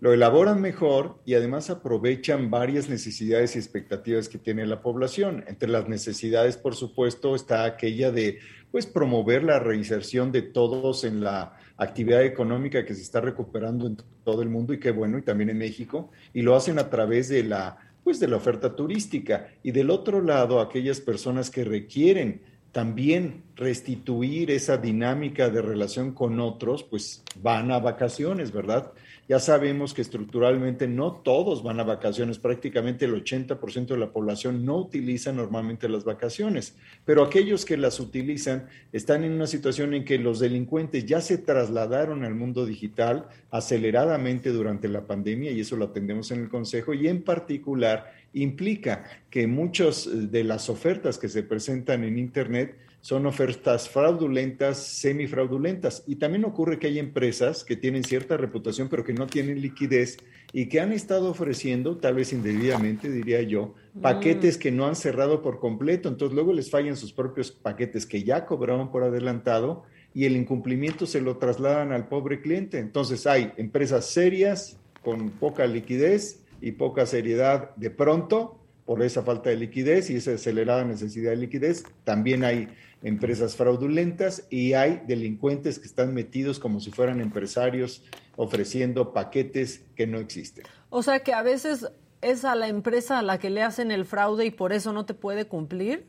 lo 0.00 0.14
elaboran 0.14 0.62
mejor 0.62 1.18
y 1.26 1.34
además 1.34 1.68
aprovechan 1.68 2.50
varias 2.50 2.88
necesidades 2.88 3.54
y 3.54 3.58
expectativas 3.58 4.30
que 4.30 4.38
tiene 4.38 4.64
la 4.64 4.80
población. 4.80 5.44
Entre 5.46 5.68
las 5.68 5.88
necesidades, 5.88 6.56
por 6.56 6.74
supuesto, 6.74 7.36
está 7.36 7.64
aquella 7.66 8.10
de 8.10 8.38
pues 8.70 8.86
promover 8.86 9.42
la 9.42 9.58
reinserción 9.58 10.32
de 10.32 10.42
todos 10.42 11.04
en 11.04 11.22
la 11.22 11.56
actividad 11.76 12.24
económica 12.24 12.84
que 12.84 12.94
se 12.94 13.02
está 13.02 13.20
recuperando 13.20 13.86
en 13.86 13.96
todo 14.24 14.42
el 14.42 14.48
mundo 14.48 14.72
y 14.72 14.80
qué 14.80 14.90
bueno, 14.90 15.18
y 15.18 15.22
también 15.22 15.50
en 15.50 15.58
México, 15.58 16.10
y 16.32 16.42
lo 16.42 16.54
hacen 16.54 16.78
a 16.78 16.90
través 16.90 17.28
de 17.28 17.44
la 17.44 17.78
pues 18.04 18.18
de 18.18 18.28
la 18.28 18.36
oferta 18.36 18.74
turística 18.74 19.48
y 19.62 19.72
del 19.72 19.90
otro 19.90 20.22
lado 20.22 20.60
aquellas 20.60 21.00
personas 21.00 21.50
que 21.50 21.64
requieren 21.64 22.40
también 22.72 23.42
restituir 23.56 24.50
esa 24.50 24.76
dinámica 24.76 25.50
de 25.50 25.60
relación 25.60 26.12
con 26.12 26.38
otros, 26.40 26.84
pues 26.84 27.22
van 27.42 27.70
a 27.72 27.80
vacaciones, 27.80 28.52
¿verdad? 28.52 28.92
Ya 29.30 29.38
sabemos 29.38 29.94
que 29.94 30.02
estructuralmente 30.02 30.88
no 30.88 31.12
todos 31.12 31.62
van 31.62 31.78
a 31.78 31.84
vacaciones, 31.84 32.40
prácticamente 32.40 33.04
el 33.04 33.14
80% 33.14 33.86
de 33.86 33.96
la 33.96 34.12
población 34.12 34.64
no 34.64 34.76
utiliza 34.76 35.32
normalmente 35.32 35.88
las 35.88 36.02
vacaciones, 36.02 36.74
pero 37.04 37.22
aquellos 37.22 37.64
que 37.64 37.76
las 37.76 38.00
utilizan 38.00 38.66
están 38.92 39.22
en 39.22 39.30
una 39.30 39.46
situación 39.46 39.94
en 39.94 40.04
que 40.04 40.18
los 40.18 40.40
delincuentes 40.40 41.06
ya 41.06 41.20
se 41.20 41.38
trasladaron 41.38 42.24
al 42.24 42.34
mundo 42.34 42.66
digital 42.66 43.28
aceleradamente 43.52 44.50
durante 44.50 44.88
la 44.88 45.06
pandemia 45.06 45.52
y 45.52 45.60
eso 45.60 45.76
lo 45.76 45.84
atendemos 45.84 46.32
en 46.32 46.40
el 46.40 46.48
Consejo 46.48 46.92
y 46.92 47.06
en 47.06 47.22
particular 47.22 48.12
implica 48.32 49.04
que 49.30 49.46
muchas 49.46 50.08
de 50.12 50.42
las 50.42 50.68
ofertas 50.68 51.18
que 51.18 51.28
se 51.28 51.44
presentan 51.44 52.02
en 52.02 52.18
Internet 52.18 52.74
son 53.00 53.26
ofertas 53.26 53.88
fraudulentas, 53.88 54.78
semifraudulentas. 54.78 56.04
Y 56.06 56.16
también 56.16 56.44
ocurre 56.44 56.78
que 56.78 56.88
hay 56.88 56.98
empresas 56.98 57.64
que 57.64 57.76
tienen 57.76 58.04
cierta 58.04 58.36
reputación, 58.36 58.88
pero 58.88 59.04
que 59.04 59.14
no 59.14 59.26
tienen 59.26 59.60
liquidez 59.60 60.18
y 60.52 60.66
que 60.66 60.80
han 60.80 60.92
estado 60.92 61.30
ofreciendo, 61.30 61.96
tal 61.96 62.14
vez 62.14 62.32
indebidamente, 62.32 63.10
diría 63.10 63.40
yo, 63.42 63.74
paquetes 64.02 64.58
que 64.58 64.70
no 64.70 64.86
han 64.86 64.96
cerrado 64.96 65.42
por 65.42 65.60
completo. 65.60 66.08
Entonces 66.08 66.34
luego 66.34 66.52
les 66.52 66.70
fallan 66.70 66.96
sus 66.96 67.12
propios 67.12 67.50
paquetes 67.50 68.04
que 68.04 68.22
ya 68.22 68.46
cobraron 68.46 68.90
por 68.90 69.02
adelantado 69.02 69.84
y 70.12 70.24
el 70.24 70.36
incumplimiento 70.36 71.06
se 71.06 71.20
lo 71.20 71.38
trasladan 71.38 71.92
al 71.92 72.08
pobre 72.08 72.40
cliente. 72.40 72.78
Entonces 72.78 73.26
hay 73.26 73.52
empresas 73.56 74.06
serias 74.06 74.78
con 75.02 75.30
poca 75.30 75.66
liquidez 75.66 76.42
y 76.60 76.72
poca 76.72 77.06
seriedad 77.06 77.74
de 77.76 77.90
pronto 77.90 78.60
por 78.84 79.02
esa 79.02 79.22
falta 79.22 79.50
de 79.50 79.56
liquidez 79.56 80.10
y 80.10 80.16
esa 80.16 80.32
acelerada 80.32 80.84
necesidad 80.84 81.30
de 81.30 81.36
liquidez. 81.36 81.84
También 82.02 82.42
hay 82.42 82.68
empresas 83.02 83.56
fraudulentas 83.56 84.46
y 84.50 84.74
hay 84.74 85.02
delincuentes 85.06 85.78
que 85.78 85.86
están 85.86 86.14
metidos 86.14 86.58
como 86.58 86.80
si 86.80 86.90
fueran 86.90 87.20
empresarios 87.20 88.04
ofreciendo 88.36 89.12
paquetes 89.12 89.84
que 89.96 90.06
no 90.06 90.18
existen. 90.18 90.64
O 90.90 91.02
sea 91.02 91.20
que 91.20 91.32
a 91.32 91.42
veces 91.42 91.90
es 92.20 92.44
a 92.44 92.54
la 92.54 92.68
empresa 92.68 93.18
a 93.18 93.22
la 93.22 93.38
que 93.38 93.50
le 93.50 93.62
hacen 93.62 93.90
el 93.90 94.04
fraude 94.04 94.44
y 94.44 94.50
por 94.50 94.72
eso 94.72 94.92
no 94.92 95.06
te 95.06 95.14
puede 95.14 95.46
cumplir. 95.46 96.06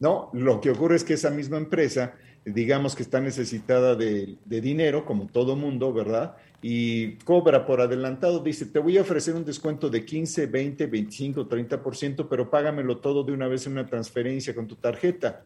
No, 0.00 0.30
lo 0.32 0.60
que 0.60 0.70
ocurre 0.70 0.96
es 0.96 1.04
que 1.04 1.14
esa 1.14 1.30
misma 1.30 1.56
empresa, 1.56 2.14
digamos 2.44 2.96
que 2.96 3.02
está 3.02 3.20
necesitada 3.20 3.94
de, 3.94 4.36
de 4.44 4.60
dinero, 4.60 5.04
como 5.04 5.28
todo 5.28 5.56
mundo, 5.56 5.92
¿verdad? 5.92 6.36
Y 6.66 7.16
cobra 7.26 7.66
por 7.66 7.82
adelantado, 7.82 8.38
dice, 8.38 8.64
te 8.64 8.78
voy 8.78 8.96
a 8.96 9.02
ofrecer 9.02 9.34
un 9.34 9.44
descuento 9.44 9.90
de 9.90 10.02
15, 10.02 10.46
20, 10.46 10.86
25, 10.86 11.46
30%, 11.46 12.26
pero 12.26 12.48
págamelo 12.48 12.96
todo 13.00 13.22
de 13.22 13.32
una 13.32 13.48
vez 13.48 13.66
en 13.66 13.72
una 13.72 13.84
transferencia 13.84 14.54
con 14.54 14.66
tu 14.66 14.74
tarjeta. 14.74 15.42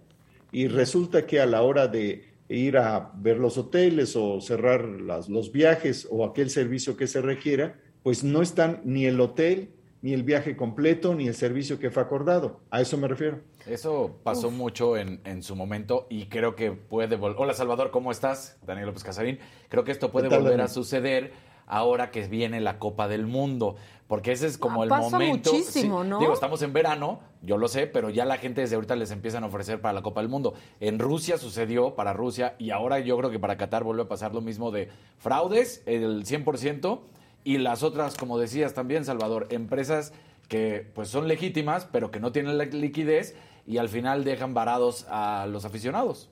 Y 0.52 0.68
resulta 0.68 1.26
que 1.26 1.40
a 1.40 1.46
la 1.46 1.62
hora 1.62 1.88
de 1.88 2.22
ir 2.48 2.76
a 2.78 3.10
ver 3.16 3.38
los 3.38 3.58
hoteles 3.58 4.14
o 4.14 4.40
cerrar 4.40 4.84
las, 4.84 5.28
los 5.28 5.50
viajes 5.50 6.06
o 6.08 6.24
aquel 6.24 6.50
servicio 6.50 6.96
que 6.96 7.08
se 7.08 7.20
requiera, 7.20 7.74
pues 8.04 8.22
no 8.22 8.40
están 8.40 8.80
ni 8.84 9.06
el 9.06 9.20
hotel, 9.20 9.70
ni 10.02 10.12
el 10.12 10.22
viaje 10.22 10.54
completo, 10.54 11.16
ni 11.16 11.26
el 11.26 11.34
servicio 11.34 11.80
que 11.80 11.90
fue 11.90 12.04
acordado. 12.04 12.60
A 12.70 12.80
eso 12.80 12.96
me 12.96 13.08
refiero. 13.08 13.40
Eso 13.68 14.16
pasó 14.22 14.50
mucho 14.50 14.96
en, 14.96 15.20
en, 15.24 15.42
su 15.42 15.54
momento 15.54 16.06
y 16.08 16.26
creo 16.26 16.56
que 16.56 16.72
puede 16.72 17.16
volver. 17.16 17.40
Hola 17.40 17.54
Salvador, 17.54 17.90
¿cómo 17.90 18.10
estás? 18.10 18.56
Daniel 18.66 18.86
López 18.86 19.04
Casarín. 19.04 19.38
Creo 19.68 19.84
que 19.84 19.92
esto 19.92 20.10
puede 20.10 20.28
volver 20.28 20.60
a 20.60 20.68
suceder 20.68 21.32
ahora 21.66 22.10
que 22.10 22.26
viene 22.26 22.60
la 22.60 22.78
Copa 22.78 23.08
del 23.08 23.26
Mundo, 23.26 23.76
porque 24.06 24.32
ese 24.32 24.46
es 24.46 24.56
como 24.56 24.80
ah, 24.80 24.84
el 24.84 24.88
pasa 24.88 25.10
momento. 25.10 25.52
Muchísimo, 25.52 26.02
¿no? 26.02 26.18
Digo, 26.18 26.32
estamos 26.32 26.62
en 26.62 26.72
verano, 26.72 27.20
yo 27.42 27.58
lo 27.58 27.68
sé, 27.68 27.86
pero 27.86 28.08
ya 28.10 28.24
la 28.24 28.38
gente 28.38 28.62
desde 28.62 28.74
ahorita 28.74 28.96
les 28.96 29.10
empiezan 29.10 29.44
a 29.44 29.48
ofrecer 29.48 29.80
para 29.80 29.92
la 29.92 30.02
Copa 30.02 30.22
del 30.22 30.30
Mundo. 30.30 30.54
En 30.80 30.98
Rusia 30.98 31.36
sucedió 31.36 31.94
para 31.94 32.14
Rusia 32.14 32.54
y 32.58 32.70
ahora 32.70 32.98
yo 33.00 33.16
creo 33.18 33.30
que 33.30 33.38
para 33.38 33.58
Qatar 33.58 33.84
vuelve 33.84 34.02
a 34.02 34.08
pasar 34.08 34.34
lo 34.34 34.40
mismo 34.40 34.70
de 34.70 34.88
fraudes, 35.18 35.82
el 35.86 36.24
100%, 36.24 37.00
y 37.44 37.58
las 37.58 37.82
otras, 37.82 38.16
como 38.16 38.38
decías 38.38 38.74
también, 38.74 39.04
Salvador, 39.04 39.46
empresas 39.50 40.12
que 40.48 40.90
pues 40.94 41.08
son 41.08 41.28
legítimas, 41.28 41.86
pero 41.92 42.10
que 42.10 42.20
no 42.20 42.32
tienen 42.32 42.56
la 42.56 42.64
liquidez 42.64 43.36
y 43.68 43.76
al 43.76 43.90
final 43.90 44.24
dejan 44.24 44.54
varados 44.54 45.06
a 45.10 45.46
los 45.46 45.66
aficionados. 45.66 46.30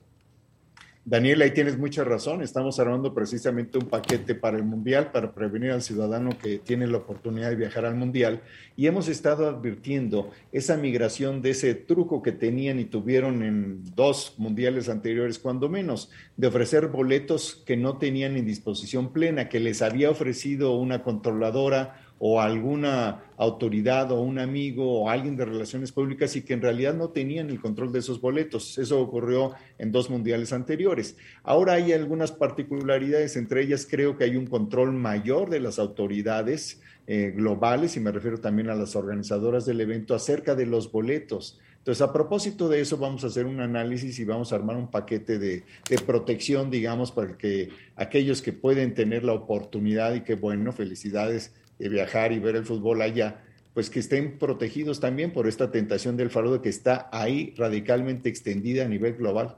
Daniel, 1.05 1.43
ahí 1.43 1.53
tienes 1.53 1.79
mucha 1.79 2.03
razón. 2.03 2.43
Estamos 2.43 2.81
armando 2.81 3.15
precisamente 3.15 3.79
un 3.79 3.87
paquete 3.87 4.35
para 4.35 4.57
el 4.57 4.65
Mundial, 4.65 5.13
para 5.13 5.33
prevenir 5.33 5.71
al 5.71 5.83
ciudadano 5.83 6.31
que 6.37 6.59
tiene 6.59 6.89
la 6.89 6.97
oportunidad 6.97 7.51
de 7.51 7.55
viajar 7.55 7.85
al 7.85 7.95
Mundial. 7.95 8.41
Y 8.75 8.89
hemos 8.89 9.07
estado 9.07 9.49
advirtiendo 9.49 10.33
esa 10.51 10.77
migración 10.77 11.43
de 11.43 11.51
ese 11.51 11.75
truco 11.75 12.23
que 12.23 12.33
tenían 12.33 12.81
y 12.81 12.87
tuvieron 12.87 13.45
en 13.45 13.85
dos 13.95 14.35
mundiales 14.39 14.89
anteriores, 14.89 15.39
cuando 15.39 15.69
menos, 15.69 16.11
de 16.37 16.49
ofrecer 16.49 16.89
boletos 16.89 17.63
que 17.67 17.77
no 17.77 17.99
tenían 17.99 18.37
en 18.37 18.47
disposición 18.47 19.13
plena, 19.13 19.49
que 19.49 19.61
les 19.61 19.83
había 19.83 20.11
ofrecido 20.11 20.75
una 20.75 21.05
controladora 21.05 22.06
o 22.19 22.41
alguna 22.41 23.23
autoridad 23.37 24.11
o 24.11 24.21
un 24.21 24.39
amigo 24.39 25.03
o 25.03 25.11
alguien 25.11 25.37
de 25.37 25.45
relaciones 25.45 25.93
públicas 25.93 26.35
y 26.37 26.43
que 26.43 26.55
en 26.55 26.63
realidad 26.63 26.95
no 26.95 27.11
tenían 27.11 27.51
el 27.51 27.61
control 27.61 27.93
de 27.93 27.99
esos 27.99 28.21
boletos. 28.21 28.79
Eso 28.79 29.01
ocurrió 29.01 29.53
en 29.79 29.93
dos 29.93 30.09
mundiales 30.09 30.53
anteriores. 30.53 31.17
Ahora 31.43 31.75
hay 31.75 31.93
algunas 31.93 32.33
particularidades, 32.33 33.37
entre 33.37 33.63
ellas 33.63 33.87
creo 33.89 34.17
que 34.17 34.25
hay 34.25 34.37
un 34.37 34.47
control 34.47 34.93
mayor 34.93 35.51
de 35.51 35.61
las 35.61 35.79
autoridades 35.79 36.81
eh, 37.09 37.33
globales, 37.37 37.97
y 37.97 38.01
me 38.01 38.11
refiero 38.11 38.39
también 38.39 38.69
a 38.69 38.75
las 38.75 38.97
organizadoras 38.97 39.65
del 39.65 39.81
evento, 39.81 40.15
acerca 40.15 40.55
de 40.55 40.67
los 40.67 40.91
boletos. 40.91 41.61
Entonces, 41.79 42.03
a 42.03 42.13
propósito 42.13 42.69
de 42.69 42.81
eso, 42.81 42.97
vamos 42.97 43.23
a 43.23 43.29
hacer 43.29 43.47
un 43.47 43.61
análisis 43.61 44.19
y 44.19 44.25
vamos 44.25 44.53
a 44.53 44.57
armar 44.57 44.77
un 44.77 44.91
paquete 44.91 45.39
de, 45.39 45.63
de, 45.89 45.99
protección, 45.99 46.69
digamos, 46.69 47.13
para 47.13 47.39
que 47.39 47.69
aquellos 47.95 48.43
que 48.43 48.53
pueden 48.53 48.93
tener 48.95 49.23
la 49.23 49.35
oportunidad 49.35 50.15
y 50.15 50.23
que, 50.23 50.35
bueno, 50.35 50.73
felicidades 50.73 51.53
de 51.53 51.66
viajar 51.79 52.33
y 52.33 52.39
ver 52.39 52.57
el 52.57 52.65
fútbol 52.65 53.03
allá, 53.03 53.43
pues 53.75 53.91
que 53.91 54.01
estén 54.01 54.39
protegidos 54.39 55.01
también 55.01 55.33
por 55.33 55.47
esta 55.47 55.71
tentación 55.71 56.17
del 56.17 56.31
fraude 56.31 56.63
que 56.63 56.69
está 56.69 57.09
ahí 57.13 57.55
radicalmente 57.57 58.29
extendida 58.29 58.85
a 58.85 58.89
nivel 58.89 59.15
global. 59.15 59.57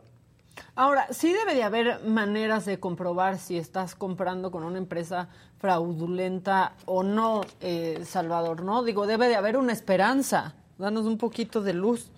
Ahora, 0.74 1.06
sí 1.12 1.32
debe 1.32 1.54
de 1.54 1.62
haber 1.62 2.04
maneras 2.04 2.66
de 2.66 2.80
comprobar 2.80 3.38
si 3.38 3.56
estás 3.56 3.94
comprando 3.94 4.50
con 4.50 4.64
una 4.64 4.78
empresa 4.78 5.28
fraudulenta 5.58 6.74
o 6.84 7.02
no, 7.02 7.42
eh, 7.60 8.00
Salvador, 8.04 8.62
¿no? 8.62 8.82
Digo, 8.82 9.06
debe 9.06 9.28
de 9.28 9.36
haber 9.36 9.56
una 9.56 9.72
esperanza. 9.72 10.54
Danos 10.78 11.06
un 11.06 11.18
poquito 11.18 11.62
de 11.62 11.74
luz. 11.74 12.10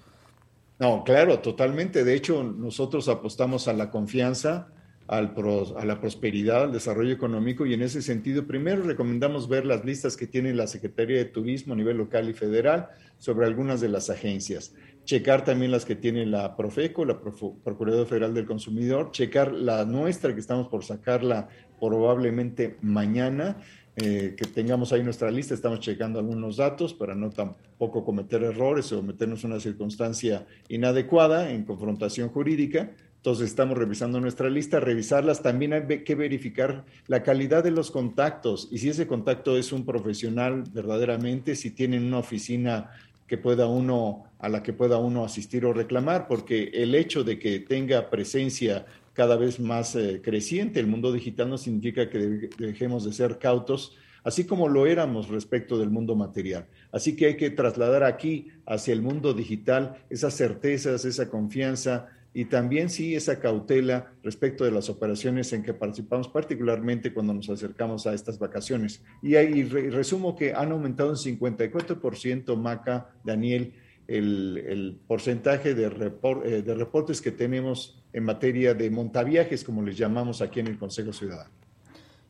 No, 0.78 1.04
claro, 1.04 1.40
totalmente. 1.40 2.04
De 2.04 2.14
hecho, 2.14 2.42
nosotros 2.42 3.08
apostamos 3.08 3.68
a 3.68 3.72
la 3.72 3.90
confianza, 3.90 4.68
a 5.10 5.84
la 5.84 6.00
prosperidad, 6.00 6.62
al 6.62 6.72
desarrollo 6.72 7.12
económico 7.12 7.66
y 7.66 7.74
en 7.74 7.82
ese 7.82 8.00
sentido 8.00 8.46
primero 8.46 8.84
recomendamos 8.84 9.48
ver 9.48 9.66
las 9.66 9.84
listas 9.84 10.16
que 10.16 10.28
tiene 10.28 10.54
la 10.54 10.68
Secretaría 10.68 11.18
de 11.18 11.24
Turismo 11.24 11.74
a 11.74 11.76
nivel 11.76 11.96
local 11.96 12.30
y 12.30 12.32
federal 12.32 12.90
sobre 13.18 13.46
algunas 13.46 13.80
de 13.80 13.88
las 13.88 14.08
agencias, 14.08 14.72
checar 15.04 15.44
también 15.44 15.72
las 15.72 15.84
que 15.84 15.96
tiene 15.96 16.26
la 16.26 16.56
Profeco, 16.56 17.04
la 17.04 17.20
Procuraduría 17.20 18.06
Federal 18.06 18.34
del 18.34 18.46
Consumidor, 18.46 19.10
checar 19.10 19.52
la 19.52 19.84
nuestra 19.84 20.32
que 20.32 20.38
estamos 20.38 20.68
por 20.68 20.84
sacarla 20.84 21.48
probablemente 21.80 22.76
mañana. 22.80 23.56
Eh, 23.96 24.34
que 24.36 24.46
tengamos 24.46 24.92
ahí 24.92 25.02
nuestra 25.02 25.30
lista, 25.32 25.52
estamos 25.52 25.80
checando 25.80 26.20
algunos 26.20 26.56
datos 26.56 26.94
para 26.94 27.14
no 27.14 27.28
tampoco 27.28 28.04
cometer 28.04 28.42
errores 28.44 28.90
o 28.92 29.02
meternos 29.02 29.42
en 29.44 29.50
una 29.50 29.60
circunstancia 29.60 30.46
inadecuada 30.68 31.50
en 31.50 31.64
confrontación 31.64 32.28
jurídica, 32.28 32.92
entonces 33.20 33.50
estamos 33.50 33.76
revisando 33.76 34.18
nuestra 34.18 34.48
lista, 34.48 34.80
revisarlas. 34.80 35.42
También 35.42 35.74
hay 35.74 36.04
que 36.04 36.14
verificar 36.14 36.86
la 37.06 37.22
calidad 37.22 37.62
de 37.62 37.70
los 37.70 37.90
contactos 37.90 38.66
y 38.70 38.78
si 38.78 38.88
ese 38.88 39.06
contacto 39.06 39.58
es 39.58 39.72
un 39.72 39.84
profesional 39.84 40.64
verdaderamente, 40.72 41.54
si 41.54 41.70
tienen 41.70 42.06
una 42.06 42.20
oficina 42.20 42.92
que 43.26 43.36
pueda 43.36 43.66
uno 43.66 44.24
a 44.38 44.48
la 44.48 44.62
que 44.62 44.72
pueda 44.72 44.96
uno 44.96 45.22
asistir 45.22 45.66
o 45.66 45.74
reclamar, 45.74 46.28
porque 46.28 46.70
el 46.72 46.94
hecho 46.94 47.22
de 47.22 47.38
que 47.38 47.60
tenga 47.60 48.08
presencia 48.08 48.86
cada 49.12 49.36
vez 49.36 49.60
más 49.60 49.94
eh, 49.96 50.22
creciente 50.24 50.80
el 50.80 50.86
mundo 50.86 51.12
digital 51.12 51.50
no 51.50 51.58
significa 51.58 52.08
que 52.08 52.48
dejemos 52.56 53.04
de 53.04 53.12
ser 53.12 53.38
cautos, 53.38 53.98
así 54.24 54.44
como 54.44 54.66
lo 54.66 54.86
éramos 54.86 55.28
respecto 55.28 55.78
del 55.78 55.90
mundo 55.90 56.16
material. 56.16 56.68
Así 56.90 57.14
que 57.16 57.26
hay 57.26 57.36
que 57.36 57.50
trasladar 57.50 58.02
aquí 58.02 58.48
hacia 58.64 58.94
el 58.94 59.02
mundo 59.02 59.34
digital 59.34 59.98
esas 60.08 60.34
certezas, 60.34 61.04
esa 61.04 61.28
confianza, 61.28 62.08
y 62.32 62.44
también 62.44 62.90
sí 62.90 63.14
esa 63.14 63.40
cautela 63.40 64.12
respecto 64.22 64.64
de 64.64 64.70
las 64.70 64.88
operaciones 64.88 65.52
en 65.52 65.62
que 65.62 65.74
participamos, 65.74 66.28
particularmente 66.28 67.12
cuando 67.12 67.34
nos 67.34 67.50
acercamos 67.50 68.06
a 68.06 68.14
estas 68.14 68.38
vacaciones. 68.38 69.02
Y, 69.22 69.34
resumo 69.64 70.36
que 70.36 70.54
han 70.54 70.70
aumentado 70.70 71.10
un 71.10 71.16
54%, 71.16 72.56
Maca, 72.56 73.10
Daniel, 73.24 73.74
el, 74.06 74.98
porcentaje 75.06 75.74
de, 75.74 75.86
eh, 75.86 76.62
de 76.62 76.74
reportes 76.74 77.20
que 77.20 77.32
tenemos 77.32 78.02
en 78.12 78.24
materia 78.24 78.74
de 78.74 78.90
montaviajes, 78.90 79.64
como 79.64 79.82
les 79.82 79.96
llamamos 79.96 80.40
aquí 80.40 80.60
en 80.60 80.68
el 80.68 80.78
Consejo 80.78 81.12
Ciudadano. 81.12 81.50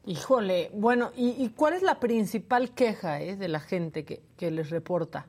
Híjole, 0.06 0.70
bueno, 0.72 1.12
¿y, 1.14 1.48
cuál 1.50 1.74
es 1.74 1.82
la 1.82 2.00
principal 2.00 2.72
queja 2.72 3.20
eh, 3.20 3.36
de 3.36 3.48
la 3.48 3.60
gente 3.60 4.04
que 4.04 4.50
les 4.50 4.70
reporta? 4.70 5.26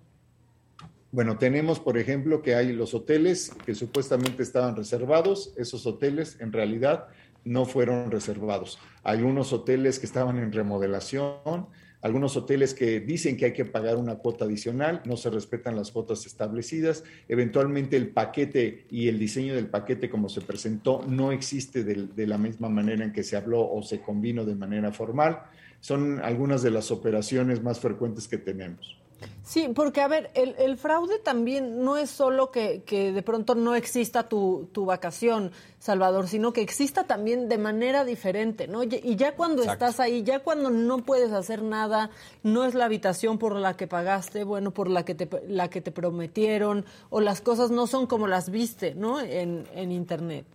Bueno, 1.11 1.37
tenemos, 1.37 1.81
por 1.81 1.97
ejemplo, 1.97 2.41
que 2.41 2.55
hay 2.55 2.71
los 2.71 2.93
hoteles 2.93 3.51
que 3.65 3.75
supuestamente 3.75 4.43
estaban 4.43 4.77
reservados. 4.77 5.53
Esos 5.57 5.85
hoteles 5.85 6.37
en 6.39 6.53
realidad 6.53 7.07
no 7.43 7.65
fueron 7.65 8.11
reservados. 8.11 8.79
Hay 9.03 9.21
unos 9.21 9.51
hoteles 9.51 9.99
que 9.99 10.05
estaban 10.05 10.37
en 10.37 10.53
remodelación, 10.53 11.67
algunos 12.01 12.37
hoteles 12.37 12.73
que 12.73 13.01
dicen 13.01 13.35
que 13.35 13.45
hay 13.45 13.53
que 13.53 13.65
pagar 13.65 13.97
una 13.97 14.15
cuota 14.15 14.45
adicional, 14.45 15.01
no 15.05 15.17
se 15.17 15.29
respetan 15.29 15.75
las 15.75 15.91
cuotas 15.91 16.25
establecidas, 16.25 17.03
eventualmente 17.27 17.97
el 17.97 18.09
paquete 18.09 18.85
y 18.89 19.07
el 19.09 19.19
diseño 19.19 19.53
del 19.53 19.67
paquete 19.67 20.09
como 20.09 20.29
se 20.29 20.41
presentó 20.41 21.03
no 21.07 21.31
existe 21.31 21.83
de, 21.83 22.07
de, 22.07 22.25
la 22.27 22.37
misma 22.37 22.69
manera 22.69 23.03
en 23.03 23.11
que 23.11 23.23
se 23.23 23.35
habló 23.35 23.69
o 23.69 23.83
se 23.83 23.99
combinó 23.99 24.45
de 24.45 24.55
manera 24.55 24.91
formal. 24.93 25.43
Son 25.81 26.19
algunas 26.21 26.63
de 26.63 26.71
las 26.71 26.89
operaciones 26.89 27.61
más 27.61 27.79
frecuentes 27.79 28.27
que 28.27 28.37
tenemos. 28.37 29.00
Sí, 29.43 29.69
porque 29.75 30.01
a 30.01 30.07
ver, 30.07 30.31
el, 30.33 30.77
fraude 30.77 31.19
también 31.19 31.83
no 31.83 31.97
es 31.97 32.09
solo 32.09 32.51
que, 32.51 32.83
de 32.87 33.21
pronto 33.23 33.55
no 33.55 33.75
exista 33.75 34.29
tu, 34.29 34.69
vacación, 34.73 35.51
Salvador, 35.79 36.27
sino 36.27 36.53
que 36.53 36.61
exista 36.61 37.05
también 37.05 37.49
de 37.49 37.57
manera 37.57 38.05
diferente, 38.05 38.67
¿no? 38.67 38.83
Y 38.83 39.15
ya 39.15 39.35
cuando 39.35 39.63
estás 39.63 39.99
ahí, 39.99 40.23
ya 40.23 40.39
cuando 40.39 40.69
no 40.69 40.99
puedes 40.99 41.31
hacer 41.31 41.63
nada, 41.63 42.11
no 42.43 42.65
es 42.65 42.75
la 42.75 42.85
habitación 42.85 43.37
por 43.37 43.55
la 43.55 43.75
que 43.75 43.87
pagaste, 43.87 44.43
bueno, 44.43 44.71
por 44.71 44.89
la 44.89 45.03
que 45.03 45.15
te, 45.15 45.27
la 45.47 45.69
que 45.69 45.81
te 45.81 45.91
prometieron, 45.91 46.85
o 47.09 47.19
las 47.19 47.41
cosas 47.41 47.71
no 47.71 47.87
son 47.87 48.07
como 48.07 48.27
las 48.27 48.51
viste, 48.51 48.95
¿no? 48.95 49.19
En, 49.19 49.67
en 49.73 49.91
Internet. 49.91 50.45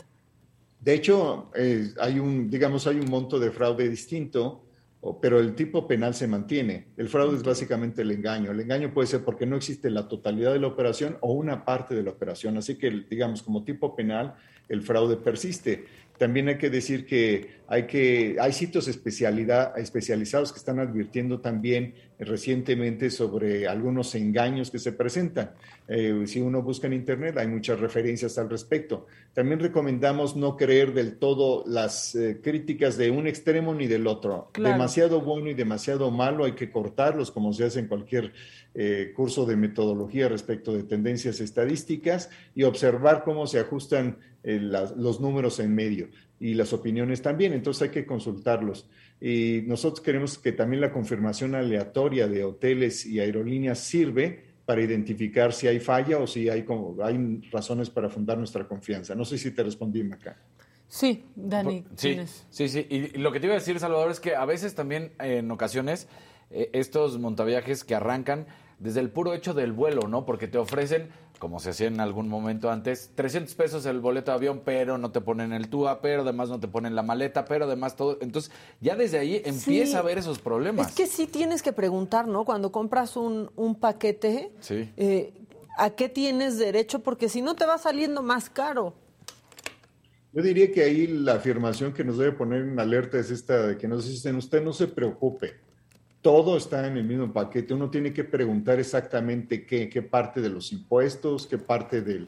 De 0.81 0.95
hecho, 0.95 1.51
eh, 1.55 1.93
hay 2.01 2.19
un, 2.19 2.49
digamos, 2.49 2.87
hay 2.87 3.01
un 3.01 3.11
monto 3.11 3.41
de 3.41 3.51
fraude 3.51 3.89
distinto 3.89 4.66
pero 5.21 5.39
el 5.39 5.55
tipo 5.55 5.87
penal 5.87 6.15
se 6.15 6.27
mantiene. 6.27 6.89
El 6.97 7.09
fraude 7.09 7.37
es 7.37 7.43
básicamente 7.43 8.03
el 8.03 8.11
engaño. 8.11 8.51
El 8.51 8.61
engaño 8.61 8.93
puede 8.93 9.07
ser 9.07 9.25
porque 9.25 9.47
no 9.47 9.57
existe 9.57 9.91
la 9.91 10.09
totalidad 10.09 10.53
de 10.53 10.59
la 10.59 10.67
operación 10.67 11.19
o 11.21 11.33
una 11.33 11.65
parte 11.65 11.95
de 11.95 12.03
la 12.03 12.11
operación. 12.11 12.57
Así 12.57 12.77
que, 12.77 13.05
digamos, 13.09 13.43
como 13.43 13.65
tipo 13.65 13.95
penal, 13.95 14.35
el 14.69 14.83
fraude 14.83 15.17
persiste. 15.17 15.85
También 16.19 16.49
hay 16.49 16.59
que 16.59 16.71
decir 16.71 17.07
que 17.07 17.61
hay, 17.69 17.87
que, 17.87 18.37
hay 18.41 18.53
sitios 18.53 18.89
especialidad, 18.89 19.79
especializados 19.79 20.53
que 20.53 20.59
están 20.59 20.79
advirtiendo 20.79 21.41
también 21.41 21.95
recientemente 22.19 23.11
sobre 23.11 23.67
algunos 23.69 24.15
engaños 24.15 24.71
que 24.71 24.79
se 24.79 24.93
presentan. 24.93 25.51
Eh, 25.89 26.25
si 26.27 26.41
uno 26.41 26.63
busca 26.63 26.87
en 26.87 26.95
Internet, 26.95 27.37
hay 27.37 27.47
muchas 27.47 27.79
referencias 27.79 28.39
al 28.39 28.49
respecto. 28.49 29.07
También 29.35 29.61
recomendamos 29.61 30.35
no 30.35 30.57
creer 30.57 30.95
del 30.95 31.17
todo 31.19 31.65
las 31.67 32.15
eh, 32.15 32.41
críticas 32.43 32.97
de 32.97 33.11
un 33.11 33.27
extremo 33.27 33.75
ni 33.75 33.87
del 33.87 34.07
otro. 34.07 34.51
Demasiado 34.57 35.21
bueno 35.21 35.51
y 35.51 35.55
demasiado 35.55 36.11
malo 36.11 36.45
hay 36.45 36.53
que 36.53 36.71
cortarlos, 36.71 37.31
como 37.31 37.53
se 37.53 37.65
hace 37.65 37.81
en 37.81 37.89
cualquier 37.89 38.33
eh, 38.75 39.13
curso 39.15 39.45
de 39.45 39.57
metodología 39.57 40.29
respecto 40.29 40.73
de 40.73 40.85
tendencias 40.85 41.41
estadísticas 41.41 42.31
y 42.55 42.63
observar 42.63 43.25
cómo 43.25 43.47
se 43.47 43.61
ajustan 43.61 44.19
los 44.49 45.21
números 45.21 45.59
en 45.59 45.75
medio. 45.75 46.09
Y 46.39 46.55
las 46.55 46.73
opiniones 46.73 47.23
también, 47.23 47.53
entonces 47.53 47.83
hay 47.83 47.91
que 47.91 48.07
consultarlos. 48.07 48.89
Y 49.21 49.63
nosotros 49.67 50.01
queremos 50.01 50.39
que 50.39 50.53
también 50.53 50.81
la 50.81 50.93
confirmación 50.93 51.55
aleatoria 51.55 52.29
de 52.29 52.45
hoteles 52.45 53.07
y 53.07 53.21
aerolíneas 53.21 53.79
sirve 53.79 54.45
para 54.67 54.83
identificar 54.83 55.53
si 55.53 55.69
hay 55.69 55.81
falla 55.81 56.19
o 56.19 56.27
si 56.27 56.49
hay, 56.49 56.65
como, 56.65 57.03
hay 57.03 57.41
razones 57.51 57.89
para 57.89 58.11
fundar 58.11 58.37
nuestra 58.37 58.67
confianza. 58.67 59.15
No 59.15 59.25
sé 59.25 59.39
si 59.39 59.53
te 59.53 59.63
respondí, 59.63 60.03
Maca. 60.03 60.37
Sí, 60.89 61.25
Dani. 61.35 61.85
Sí, 61.97 62.19
sí, 62.51 62.69
sí. 62.69 62.87
Y 62.91 63.19
lo 63.19 63.33
que 63.33 63.41
te 63.41 63.47
iba 63.47 63.55
a 63.55 63.59
decir, 63.59 63.79
Salvador, 63.79 64.11
es 64.11 64.21
que 64.21 64.35
a 64.37 64.45
veces 64.45 64.75
también 64.75 65.13
en 65.19 65.51
ocasiones 65.51 66.09
eh, 66.51 66.71
estos 66.75 67.19
montaviajes 67.19 67.85
que 67.85 67.95
arrancan 67.95 68.47
desde 68.79 69.01
el 69.01 69.11
puro 69.11 69.35
hecho 69.35 69.55
del 69.55 69.73
vuelo, 69.73 70.07
¿no? 70.09 70.27
Porque 70.27 70.49
te 70.49 70.59
ofrecen, 70.59 71.09
como 71.39 71.61
se 71.61 71.71
hacía 71.71 71.87
en 71.87 72.01
algún 72.01 72.29
momento 72.29 72.71
antes, 72.71 73.11
300 73.15 73.55
pesos 73.55 73.87
el 73.87 74.01
boleto 74.01 74.31
de 74.31 74.37
avión, 74.37 74.63
pero 74.65 74.99
no 74.99 75.11
te 75.11 75.21
ponen 75.21 75.53
el 75.53 75.69
TUA, 75.69 76.01
pero 76.01 76.23
además 76.23 76.49
no 76.49 76.61
te 76.61 76.69
ponen 76.69 76.95
la 76.95 77.03
maleta, 77.03 77.45
pero 77.45 77.67
además 77.67 77.97
todo. 77.97 78.19
Entonces, 78.21 78.51
ya 78.81 78.97
desde 78.97 79.19
ahí 79.19 79.43
empieza 79.45 79.99
a 79.99 80.01
haber 80.01 80.19
esos 80.19 80.39
problemas. 80.39 80.89
Es 80.89 80.95
que 80.95 81.07
sí 81.07 81.27
tienes 81.27 81.63
que 81.63 81.73
preguntar, 81.73 82.27
¿no? 82.27 82.45
Cuando 82.45 82.73
compras 82.73 83.17
un, 83.17 83.51
un 83.57 83.75
paquete, 83.75 84.53
eh, 84.71 85.35
¿a 85.77 85.91
qué 85.91 86.09
tienes 86.09 86.59
derecho? 86.59 87.01
Porque 87.01 87.29
si 87.29 87.43
no 87.43 87.55
te 87.55 87.67
va 87.67 87.79
saliendo 87.79 88.23
más 88.23 88.49
caro. 88.51 88.95
Yo 90.33 90.43
diría 90.43 90.71
que 90.71 90.83
ahí 90.83 91.07
la 91.07 91.35
afirmación 91.35 91.93
que 91.93 92.05
nos 92.05 92.19
debe 92.19 92.33
poner 92.33 92.63
en 92.63 92.79
alerta 92.79 93.19
es 93.19 93.31
esta 93.31 93.69
de 93.69 93.79
que 93.79 93.89
nos 93.89 94.07
dicen, 94.07 94.37
usted 94.37 94.63
no 94.63 94.73
se 94.73 94.87
preocupe 94.87 95.66
todo 96.27 96.57
está 96.57 96.89
en 96.89 96.97
el 96.97 97.05
mismo 97.05 97.33
paquete. 97.33 97.73
Uno 97.73 97.89
tiene 97.89 98.13
que 98.13 98.25
preguntar 98.25 98.81
exactamente 98.81 99.65
qué, 99.65 100.03
parte 100.03 100.41
de 100.41 100.49
los 100.49 100.73
impuestos, 100.73 101.47
qué 101.47 101.57
parte 101.57 102.03
de, 102.03 102.27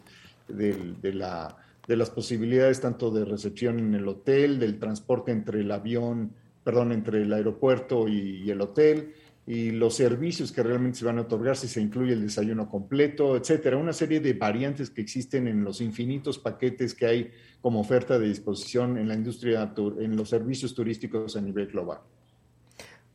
la, 1.03 1.57
de 1.85 1.97
las 1.97 2.09
posibilidades 2.09 2.81
tanto 2.81 3.11
de 3.11 3.25
recepción 3.25 3.81
en 3.81 3.97
el 3.97 4.07
hotel, 4.07 4.61
del 4.61 4.79
transporte 4.79 5.33
entre 5.33 5.63
el 5.63 5.73
avión, 5.73 6.31
perdón, 6.63 6.93
entre 6.93 7.23
el 7.23 7.33
aeropuerto 7.33 8.07
y, 8.07 8.49
el 8.49 8.61
hotel, 8.61 9.15
y 9.49 9.73
los 9.73 9.97
servicios 9.97 10.53
que 10.53 10.63
realmente 10.63 11.01
se 11.01 11.05
van 11.05 11.19
a 11.19 11.23
otorgar, 11.23 11.57
si 11.57 11.67
se 11.67 11.81
incluye 11.81 12.13
el 12.13 12.23
desayuno 12.23 12.71
completo, 12.71 13.37
etcétera. 13.37 13.79
Una 13.79 13.93
serie 13.93 14.21
de 14.21 14.33
variantes 14.33 14.91
que 14.91 15.01
existen 15.01 15.49
en 15.49 15.65
los 15.65 15.81
infinitos 15.81 16.39
paquetes 16.39 16.95
que 16.95 17.07
hay 17.07 17.31
como 17.61 17.81
oferta 17.81 18.17
de 18.17 18.29
disposición 18.29 18.97
en 18.97 19.09
la 19.09 19.15
industria, 19.15 19.75
en 19.99 20.17
los 20.17 20.29
servicios 20.29 20.73
turísticos 20.73 21.37
a 21.37 21.41
nivel 21.41 21.67
global. 21.67 21.99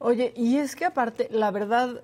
Oye, 0.06 0.34
y 0.36 0.58
es 0.58 0.76
que 0.76 0.84
aparte, 0.84 1.30
la 1.32 1.50
verdad, 1.50 2.04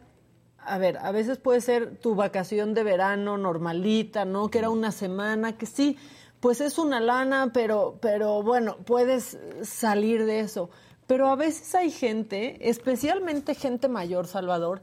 a 0.58 0.78
ver, 0.78 0.98
a 1.00 1.12
veces 1.12 1.38
puede 1.38 1.60
ser 1.60 1.98
tu 1.98 2.16
vacación 2.16 2.74
de 2.74 2.86
verano 2.86 3.38
normalita, 3.38 4.24
¿no? 4.24 4.50
Que 4.50 4.60
era 4.60 4.70
una 4.70 4.94
semana, 4.94 5.58
que 5.58 5.66
sí, 5.66 5.98
pues 6.40 6.62
es 6.62 6.78
una 6.78 7.02
lana, 7.02 7.52
pero, 7.54 7.98
pero 8.00 8.42
bueno, 8.42 8.78
puedes 8.86 9.38
salir 9.64 10.26
de 10.26 10.40
eso. 10.40 10.70
Pero 11.08 11.28
a 11.28 11.36
veces 11.36 11.76
hay 11.76 11.92
gente, 11.92 12.70
especialmente 12.70 13.54
gente 13.54 13.90
mayor, 13.90 14.28
Salvador, 14.28 14.82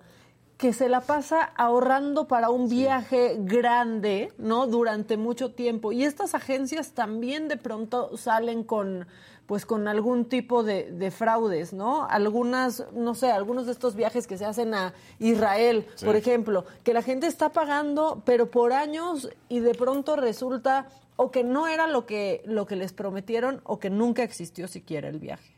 que 0.58 0.74
se 0.74 0.90
la 0.90 1.00
pasa 1.00 1.42
ahorrando 1.42 2.28
para 2.28 2.50
un 2.50 2.68
viaje 2.68 3.36
grande, 3.38 4.30
¿no? 4.36 4.66
Durante 4.66 5.16
mucho 5.16 5.52
tiempo. 5.52 5.90
Y 5.90 6.04
estas 6.04 6.34
agencias 6.34 6.92
también 6.92 7.48
de 7.48 7.56
pronto 7.56 8.14
salen 8.18 8.62
con 8.62 9.06
pues 9.46 9.64
con 9.64 9.88
algún 9.88 10.24
tipo 10.24 10.62
de, 10.62 11.10
fraudes, 11.10 11.72
¿no? 11.72 12.06
Algunas, 12.08 12.84
no 12.92 13.14
sé, 13.14 13.30
algunos 13.30 13.66
de 13.66 13.72
estos 13.72 13.94
viajes 13.94 14.26
que 14.26 14.36
se 14.36 14.44
hacen 14.44 14.74
a 14.74 14.92
Israel, 15.18 15.86
por 16.04 16.16
ejemplo, 16.16 16.64
que 16.82 16.92
la 16.92 17.02
gente 17.02 17.26
está 17.26 17.50
pagando, 17.50 18.22
pero 18.24 18.50
por 18.50 18.72
años 18.72 19.30
y 19.48 19.60
de 19.60 19.74
pronto 19.74 20.16
resulta 20.16 20.88
o 21.14 21.30
que 21.30 21.44
no 21.44 21.68
era 21.68 21.86
lo 21.86 22.06
que, 22.06 22.42
lo 22.44 22.66
que 22.66 22.76
les 22.76 22.92
prometieron 22.92 23.60
o 23.64 23.78
que 23.78 23.88
nunca 23.88 24.22
existió 24.22 24.68
siquiera 24.68 25.08
el 25.08 25.18
viaje. 25.18 25.54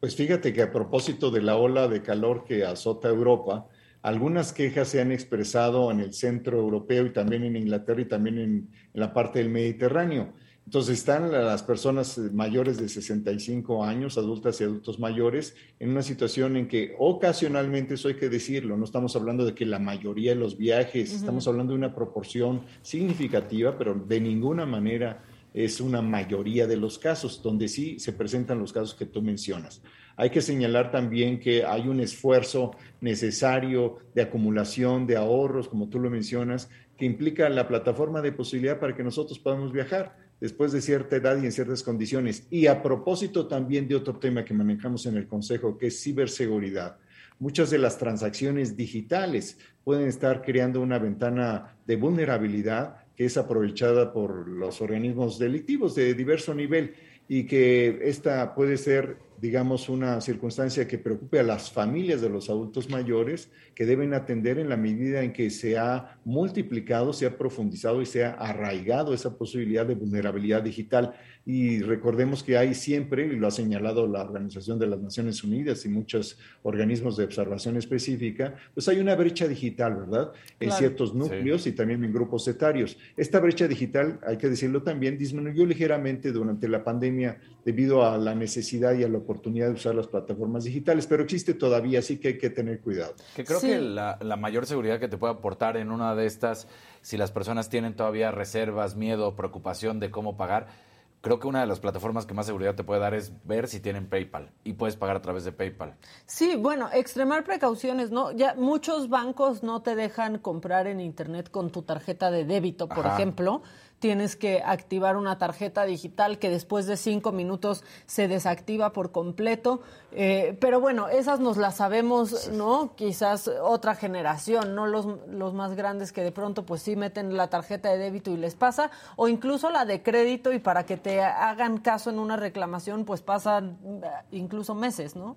Pues 0.00 0.14
fíjate 0.16 0.52
que 0.52 0.62
a 0.62 0.72
propósito 0.72 1.30
de 1.30 1.42
la 1.42 1.56
ola 1.56 1.88
de 1.88 2.02
calor 2.02 2.44
que 2.44 2.64
azota 2.64 3.08
Europa, 3.08 3.66
algunas 4.02 4.52
quejas 4.52 4.88
se 4.88 5.00
han 5.00 5.10
expresado 5.10 5.90
en 5.90 6.00
el 6.00 6.12
centro 6.12 6.58
europeo 6.58 7.06
y 7.06 7.12
también 7.12 7.44
en 7.44 7.56
Inglaterra 7.56 8.02
y 8.02 8.04
también 8.04 8.38
en 8.38 8.70
la 8.92 9.12
parte 9.12 9.38
del 9.38 9.48
Mediterráneo. 9.48 10.34
Entonces 10.66 10.98
están 10.98 11.30
las 11.30 11.62
personas 11.62 12.18
mayores 12.18 12.76
de 12.76 12.88
65 12.88 13.84
años, 13.84 14.18
adultas 14.18 14.60
y 14.60 14.64
adultos 14.64 14.98
mayores, 14.98 15.54
en 15.78 15.90
una 15.90 16.02
situación 16.02 16.56
en 16.56 16.66
que 16.66 16.96
ocasionalmente, 16.98 17.94
eso 17.94 18.08
hay 18.08 18.16
que 18.16 18.28
decirlo, 18.28 18.76
no 18.76 18.84
estamos 18.84 19.14
hablando 19.14 19.44
de 19.44 19.54
que 19.54 19.64
la 19.64 19.78
mayoría 19.78 20.32
de 20.32 20.40
los 20.40 20.58
viajes, 20.58 21.12
estamos 21.12 21.46
hablando 21.46 21.72
de 21.72 21.78
una 21.78 21.94
proporción 21.94 22.62
significativa, 22.82 23.78
pero 23.78 23.94
de 23.94 24.20
ninguna 24.20 24.66
manera 24.66 25.22
es 25.54 25.80
una 25.80 26.02
mayoría 26.02 26.66
de 26.66 26.76
los 26.76 26.98
casos, 26.98 27.40
donde 27.40 27.68
sí 27.68 28.00
se 28.00 28.12
presentan 28.12 28.58
los 28.58 28.72
casos 28.72 28.94
que 28.96 29.06
tú 29.06 29.22
mencionas. 29.22 29.82
Hay 30.16 30.30
que 30.30 30.42
señalar 30.42 30.90
también 30.90 31.38
que 31.38 31.64
hay 31.64 31.86
un 31.86 32.00
esfuerzo 32.00 32.72
necesario 33.00 33.98
de 34.16 34.22
acumulación 34.22 35.06
de 35.06 35.16
ahorros, 35.16 35.68
como 35.68 35.88
tú 35.88 36.00
lo 36.00 36.10
mencionas, 36.10 36.68
que 36.98 37.04
implica 37.04 37.48
la 37.50 37.68
plataforma 37.68 38.20
de 38.20 38.32
posibilidad 38.32 38.80
para 38.80 38.96
que 38.96 39.04
nosotros 39.04 39.38
podamos 39.38 39.72
viajar 39.72 40.25
después 40.40 40.72
de 40.72 40.80
cierta 40.80 41.16
edad 41.16 41.40
y 41.40 41.46
en 41.46 41.52
ciertas 41.52 41.82
condiciones. 41.82 42.46
Y 42.50 42.66
a 42.66 42.82
propósito 42.82 43.46
también 43.46 43.88
de 43.88 43.94
otro 43.94 44.18
tema 44.18 44.44
que 44.44 44.54
manejamos 44.54 45.06
en 45.06 45.16
el 45.16 45.26
Consejo, 45.26 45.78
que 45.78 45.88
es 45.88 46.02
ciberseguridad. 46.02 46.98
Muchas 47.38 47.70
de 47.70 47.78
las 47.78 47.98
transacciones 47.98 48.76
digitales 48.76 49.58
pueden 49.84 50.08
estar 50.08 50.42
creando 50.42 50.80
una 50.80 50.98
ventana 50.98 51.76
de 51.86 51.96
vulnerabilidad 51.96 52.96
que 53.14 53.24
es 53.24 53.36
aprovechada 53.36 54.12
por 54.12 54.48
los 54.48 54.80
organismos 54.80 55.38
delictivos 55.38 55.94
de 55.94 56.14
diverso 56.14 56.54
nivel 56.54 56.94
y 57.28 57.44
que 57.44 57.98
esta 58.02 58.54
puede 58.54 58.76
ser 58.76 59.16
digamos, 59.40 59.88
una 59.88 60.20
circunstancia 60.20 60.86
que 60.88 60.98
preocupe 60.98 61.38
a 61.38 61.42
las 61.42 61.70
familias 61.70 62.20
de 62.20 62.28
los 62.28 62.48
adultos 62.48 62.88
mayores 62.88 63.50
que 63.74 63.86
deben 63.86 64.14
atender 64.14 64.58
en 64.58 64.68
la 64.68 64.76
medida 64.76 65.22
en 65.22 65.32
que 65.32 65.50
se 65.50 65.76
ha 65.76 66.18
multiplicado, 66.24 67.12
se 67.12 67.26
ha 67.26 67.36
profundizado 67.36 68.00
y 68.00 68.06
se 68.06 68.24
ha 68.24 68.30
arraigado 68.32 69.12
esa 69.12 69.36
posibilidad 69.36 69.86
de 69.86 69.94
vulnerabilidad 69.94 70.62
digital. 70.62 71.14
Y 71.48 71.80
recordemos 71.80 72.42
que 72.42 72.58
hay 72.58 72.74
siempre, 72.74 73.24
y 73.24 73.36
lo 73.36 73.46
ha 73.46 73.52
señalado 73.52 74.08
la 74.08 74.20
Organización 74.20 74.80
de 74.80 74.88
las 74.88 74.98
Naciones 74.98 75.44
Unidas 75.44 75.84
y 75.86 75.88
muchos 75.88 76.36
organismos 76.64 77.16
de 77.16 77.22
observación 77.22 77.76
específica, 77.76 78.56
pues 78.74 78.88
hay 78.88 78.98
una 78.98 79.14
brecha 79.14 79.46
digital, 79.46 79.94
¿verdad? 79.94 80.32
En 80.58 80.72
ciertos 80.72 81.14
núcleos 81.14 81.64
y 81.68 81.72
también 81.72 82.02
en 82.02 82.12
grupos 82.12 82.48
etarios. 82.48 82.98
Esta 83.16 83.38
brecha 83.38 83.68
digital, 83.68 84.18
hay 84.26 84.38
que 84.38 84.48
decirlo 84.48 84.82
también, 84.82 85.16
disminuyó 85.16 85.64
ligeramente 85.64 86.32
durante 86.32 86.68
la 86.68 86.82
pandemia 86.82 87.38
debido 87.64 88.04
a 88.04 88.18
la 88.18 88.34
necesidad 88.34 88.94
y 88.94 89.04
a 89.04 89.08
la 89.08 89.18
oportunidad 89.18 89.68
de 89.68 89.74
usar 89.74 89.94
las 89.94 90.08
plataformas 90.08 90.64
digitales, 90.64 91.06
pero 91.06 91.22
existe 91.22 91.54
todavía, 91.54 92.00
así 92.00 92.18
que 92.18 92.28
hay 92.28 92.38
que 92.38 92.50
tener 92.50 92.80
cuidado. 92.80 93.14
Que 93.36 93.44
creo 93.44 93.60
que 93.60 93.80
la, 93.80 94.18
mayor 94.36 94.66
seguridad 94.66 94.98
que 94.98 95.08
te 95.08 95.16
puede 95.16 95.34
aportar 95.34 95.76
en 95.76 95.92
una 95.92 96.16
de 96.16 96.26
estas, 96.26 96.66
si 97.02 97.16
las 97.16 97.30
personas 97.30 97.68
tienen 97.68 97.94
todavía 97.94 98.30
reservas, 98.32 98.96
miedo, 98.96 99.36
preocupación 99.36 100.00
de 100.00 100.10
cómo 100.10 100.36
pagar, 100.36 100.85
creo 101.20 101.38
que 101.38 101.46
una 101.48 101.60
de 101.60 101.66
las 101.66 101.80
plataformas 101.80 102.26
que 102.26 102.34
más 102.34 102.46
seguridad 102.46 102.74
te 102.74 102.84
puede 102.84 103.00
dar 103.00 103.14
es 103.14 103.32
ver 103.44 103.68
si 103.68 103.80
tienen 103.80 104.08
PayPal 104.08 104.52
y 104.64 104.74
puedes 104.74 104.96
pagar 104.96 105.16
a 105.16 105.22
través 105.22 105.44
de 105.44 105.52
PayPal. 105.52 105.96
Sí, 106.26 106.56
bueno, 106.56 106.88
extremar 106.92 107.44
precauciones, 107.44 108.10
¿no? 108.10 108.32
Ya 108.32 108.54
muchos 108.54 109.08
bancos 109.08 109.62
no 109.62 109.82
te 109.82 109.96
dejan 109.96 110.38
comprar 110.38 110.86
en 110.86 111.00
internet 111.00 111.50
con 111.50 111.70
tu 111.70 111.82
tarjeta 111.82 112.30
de 112.30 112.44
débito, 112.44 112.88
por 112.88 113.06
ejemplo 113.06 113.62
tienes 113.98 114.36
que 114.36 114.62
activar 114.62 115.16
una 115.16 115.38
tarjeta 115.38 115.84
digital 115.84 116.38
que 116.38 116.50
después 116.50 116.86
de 116.86 116.96
cinco 116.96 117.32
minutos 117.32 117.84
se 118.06 118.28
desactiva 118.28 118.92
por 118.92 119.12
completo. 119.12 119.80
Eh, 120.12 120.56
pero 120.60 120.80
bueno, 120.80 121.08
esas 121.08 121.40
nos 121.40 121.56
las 121.56 121.76
sabemos, 121.76 122.50
¿no? 122.52 122.94
Quizás 122.94 123.48
otra 123.48 123.94
generación, 123.94 124.74
no 124.74 124.86
los, 124.86 125.06
los 125.28 125.54
más 125.54 125.74
grandes 125.74 126.12
que 126.12 126.22
de 126.22 126.32
pronto 126.32 126.64
pues 126.64 126.82
sí 126.82 126.96
meten 126.96 127.36
la 127.36 127.48
tarjeta 127.48 127.90
de 127.90 127.98
débito 127.98 128.30
y 128.30 128.36
les 128.36 128.54
pasa, 128.54 128.90
o 129.16 129.28
incluso 129.28 129.70
la 129.70 129.84
de 129.84 130.02
crédito 130.02 130.52
y 130.52 130.58
para 130.58 130.84
que 130.84 130.96
te 130.96 131.20
hagan 131.22 131.78
caso 131.78 132.10
en 132.10 132.18
una 132.18 132.36
reclamación 132.36 133.04
pues 133.04 133.22
pasan 133.22 133.78
eh, 133.84 134.08
incluso 134.32 134.74
meses, 134.74 135.16
¿no? 135.16 135.36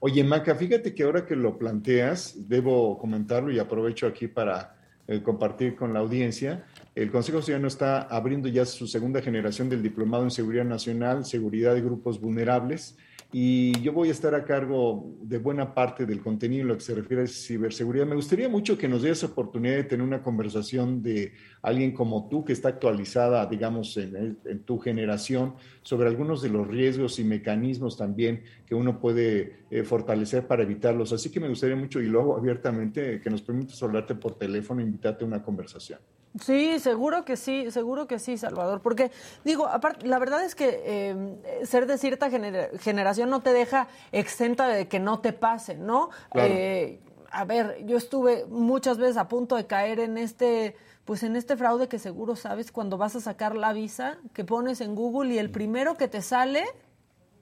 Oye, 0.00 0.22
Maca, 0.22 0.54
fíjate 0.54 0.94
que 0.94 1.02
ahora 1.02 1.26
que 1.26 1.34
lo 1.34 1.58
planteas, 1.58 2.48
debo 2.48 2.96
comentarlo 2.98 3.50
y 3.50 3.58
aprovecho 3.58 4.06
aquí 4.06 4.28
para 4.28 4.76
eh, 5.08 5.22
compartir 5.22 5.74
con 5.74 5.92
la 5.92 6.00
audiencia. 6.00 6.66
El 6.98 7.12
Consejo 7.12 7.40
Ciudadano 7.40 7.68
está 7.68 8.00
abriendo 8.00 8.48
ya 8.48 8.66
su 8.66 8.88
segunda 8.88 9.22
generación 9.22 9.68
del 9.68 9.84
Diplomado 9.84 10.24
en 10.24 10.32
Seguridad 10.32 10.64
Nacional, 10.64 11.24
Seguridad 11.24 11.72
de 11.74 11.80
Grupos 11.80 12.20
Vulnerables, 12.20 12.96
y 13.32 13.80
yo 13.82 13.92
voy 13.92 14.08
a 14.08 14.10
estar 14.10 14.34
a 14.34 14.44
cargo 14.44 15.14
de 15.22 15.38
buena 15.38 15.74
parte 15.74 16.06
del 16.06 16.20
contenido 16.20 16.62
en 16.62 16.68
lo 16.68 16.74
que 16.74 16.80
se 16.80 16.96
refiere 16.96 17.22
a 17.22 17.26
ciberseguridad. 17.28 18.04
Me 18.04 18.16
gustaría 18.16 18.48
mucho 18.48 18.76
que 18.76 18.88
nos 18.88 19.04
esa 19.04 19.26
oportunidad 19.26 19.76
de 19.76 19.84
tener 19.84 20.04
una 20.04 20.24
conversación 20.24 21.00
de 21.00 21.34
alguien 21.62 21.92
como 21.92 22.28
tú, 22.28 22.44
que 22.44 22.52
está 22.52 22.70
actualizada, 22.70 23.46
digamos, 23.46 23.96
en, 23.96 24.64
tu 24.64 24.80
generación, 24.80 25.54
sobre 25.82 26.08
algunos 26.08 26.42
de 26.42 26.48
los 26.48 26.66
riesgos 26.66 27.20
y 27.20 27.24
mecanismos 27.24 27.96
también 27.96 28.42
que 28.66 28.74
uno 28.74 28.98
puede 28.98 29.58
eh, 29.70 29.84
fortalecer 29.84 30.48
para 30.48 30.64
evitarlos. 30.64 31.12
Así 31.12 31.30
que 31.30 31.38
me 31.38 31.48
gustaría 31.48 31.76
mucho, 31.76 32.00
y 32.00 32.06
luego 32.06 32.36
abiertamente, 32.36 33.20
que 33.20 33.30
nos 33.30 33.42
permitas 33.42 33.80
hablarte 33.84 34.16
por 34.16 34.36
teléfono 34.36 34.80
e 34.80 34.84
invitarte 34.84 35.22
a 35.22 35.28
una 35.28 35.44
conversación. 35.44 36.00
Sí, 36.40 36.78
seguro 36.78 37.24
que 37.24 37.36
sí, 37.36 37.70
seguro 37.70 38.06
que 38.06 38.18
sí, 38.18 38.36
Salvador. 38.36 38.80
Porque, 38.82 39.10
digo, 39.44 39.66
aparte, 39.66 40.06
la 40.06 40.18
verdad 40.18 40.44
es 40.44 40.54
que 40.54 40.82
eh, 40.84 41.64
ser 41.64 41.86
de 41.86 41.98
cierta 41.98 42.30
generación 42.30 43.30
no 43.30 43.40
te 43.40 43.52
deja 43.52 43.88
exenta 44.12 44.68
de 44.68 44.88
que 44.88 45.00
no 45.00 45.20
te 45.20 45.32
pase, 45.32 45.76
¿no? 45.76 46.10
Eh, 46.34 47.00
a 47.30 47.44
ver, 47.44 47.84
yo 47.84 47.96
estuve 47.96 48.46
muchas 48.46 48.98
veces 48.98 49.16
a 49.16 49.28
punto 49.28 49.56
de 49.56 49.66
caer 49.66 50.00
en 50.00 50.16
este 50.18 50.76
pues 51.04 51.22
en 51.22 51.36
este 51.36 51.56
fraude 51.56 51.88
que 51.88 51.98
seguro 51.98 52.36
sabes 52.36 52.70
cuando 52.70 52.98
vas 52.98 53.16
a 53.16 53.20
sacar 53.20 53.56
la 53.56 53.72
visa, 53.72 54.18
que 54.34 54.44
pones 54.44 54.82
en 54.82 54.94
Google 54.94 55.32
y 55.32 55.38
el 55.38 55.50
primero 55.50 55.96
que 55.96 56.06
te 56.06 56.20
sale 56.20 56.66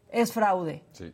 es 0.08 0.32
fraude. 0.32 0.84
Sí. 0.92 1.12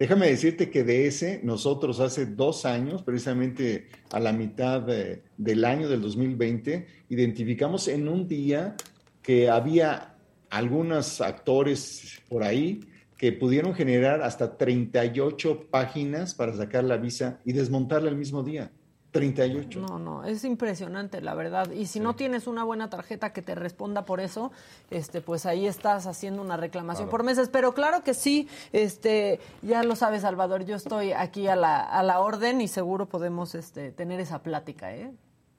Déjame 0.00 0.28
decirte 0.28 0.70
que 0.70 0.82
de 0.82 1.06
ese, 1.06 1.42
nosotros 1.44 2.00
hace 2.00 2.24
dos 2.24 2.64
años, 2.64 3.02
precisamente 3.02 3.88
a 4.10 4.18
la 4.18 4.32
mitad 4.32 4.80
del 4.80 5.64
año 5.66 5.90
del 5.90 6.00
2020, 6.00 6.86
identificamos 7.10 7.86
en 7.86 8.08
un 8.08 8.26
día 8.26 8.76
que 9.20 9.50
había 9.50 10.14
algunos 10.48 11.20
actores 11.20 12.18
por 12.30 12.42
ahí 12.42 12.80
que 13.18 13.32
pudieron 13.32 13.74
generar 13.74 14.22
hasta 14.22 14.56
38 14.56 15.66
páginas 15.70 16.34
para 16.34 16.56
sacar 16.56 16.84
la 16.84 16.96
visa 16.96 17.38
y 17.44 17.52
desmontarla 17.52 18.08
el 18.08 18.16
mismo 18.16 18.42
día. 18.42 18.72
38. 19.10 19.80
No, 19.80 19.98
no, 19.98 20.24
es 20.24 20.44
impresionante, 20.44 21.20
la 21.20 21.34
verdad. 21.34 21.70
Y 21.72 21.86
si 21.86 22.00
no 22.00 22.14
tienes 22.14 22.46
una 22.46 22.64
buena 22.64 22.88
tarjeta 22.90 23.32
que 23.32 23.42
te 23.42 23.54
responda 23.54 24.04
por 24.04 24.20
eso, 24.20 24.52
este, 24.90 25.20
pues 25.20 25.46
ahí 25.46 25.66
estás 25.66 26.06
haciendo 26.06 26.42
una 26.42 26.56
reclamación 26.56 27.08
por 27.08 27.24
meses. 27.24 27.48
Pero 27.48 27.74
claro 27.74 28.04
que 28.04 28.14
sí, 28.14 28.48
este, 28.72 29.40
ya 29.62 29.82
lo 29.82 29.96
sabes, 29.96 30.22
Salvador, 30.22 30.64
yo 30.64 30.76
estoy 30.76 31.12
aquí 31.12 31.48
a 31.48 31.56
la, 31.56 31.80
a 31.80 32.02
la 32.02 32.20
orden 32.20 32.60
y 32.60 32.68
seguro 32.68 33.06
podemos 33.06 33.54
este, 33.54 33.90
tener 33.90 34.20
esa 34.20 34.42
plática, 34.42 34.94
¿eh? 34.94 35.12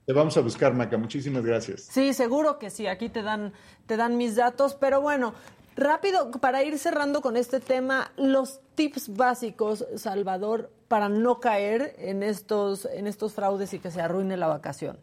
Te 0.05 0.13
vamos 0.13 0.35
a 0.35 0.41
buscar, 0.41 0.73
Maca. 0.73 0.97
Muchísimas 0.97 1.45
gracias. 1.45 1.81
Sí, 1.83 2.13
seguro 2.13 2.57
que 2.57 2.69
sí. 2.69 2.87
Aquí 2.87 3.09
te 3.09 3.21
dan, 3.21 3.53
te 3.85 3.97
dan 3.97 4.17
mis 4.17 4.35
datos. 4.35 4.75
Pero 4.75 4.99
bueno, 4.99 5.33
rápido, 5.75 6.31
para 6.31 6.63
ir 6.63 6.79
cerrando 6.79 7.21
con 7.21 7.37
este 7.37 7.59
tema, 7.59 8.11
los 8.17 8.61
tips 8.75 9.15
básicos, 9.15 9.85
Salvador, 9.95 10.71
para 10.91 11.07
no 11.07 11.39
caer 11.39 11.95
en 11.99 12.21
estos, 12.21 12.83
en 12.83 13.07
estos 13.07 13.31
fraudes 13.31 13.73
y 13.73 13.79
que 13.79 13.91
se 13.91 14.01
arruine 14.01 14.35
la 14.35 14.47
vacación? 14.47 14.97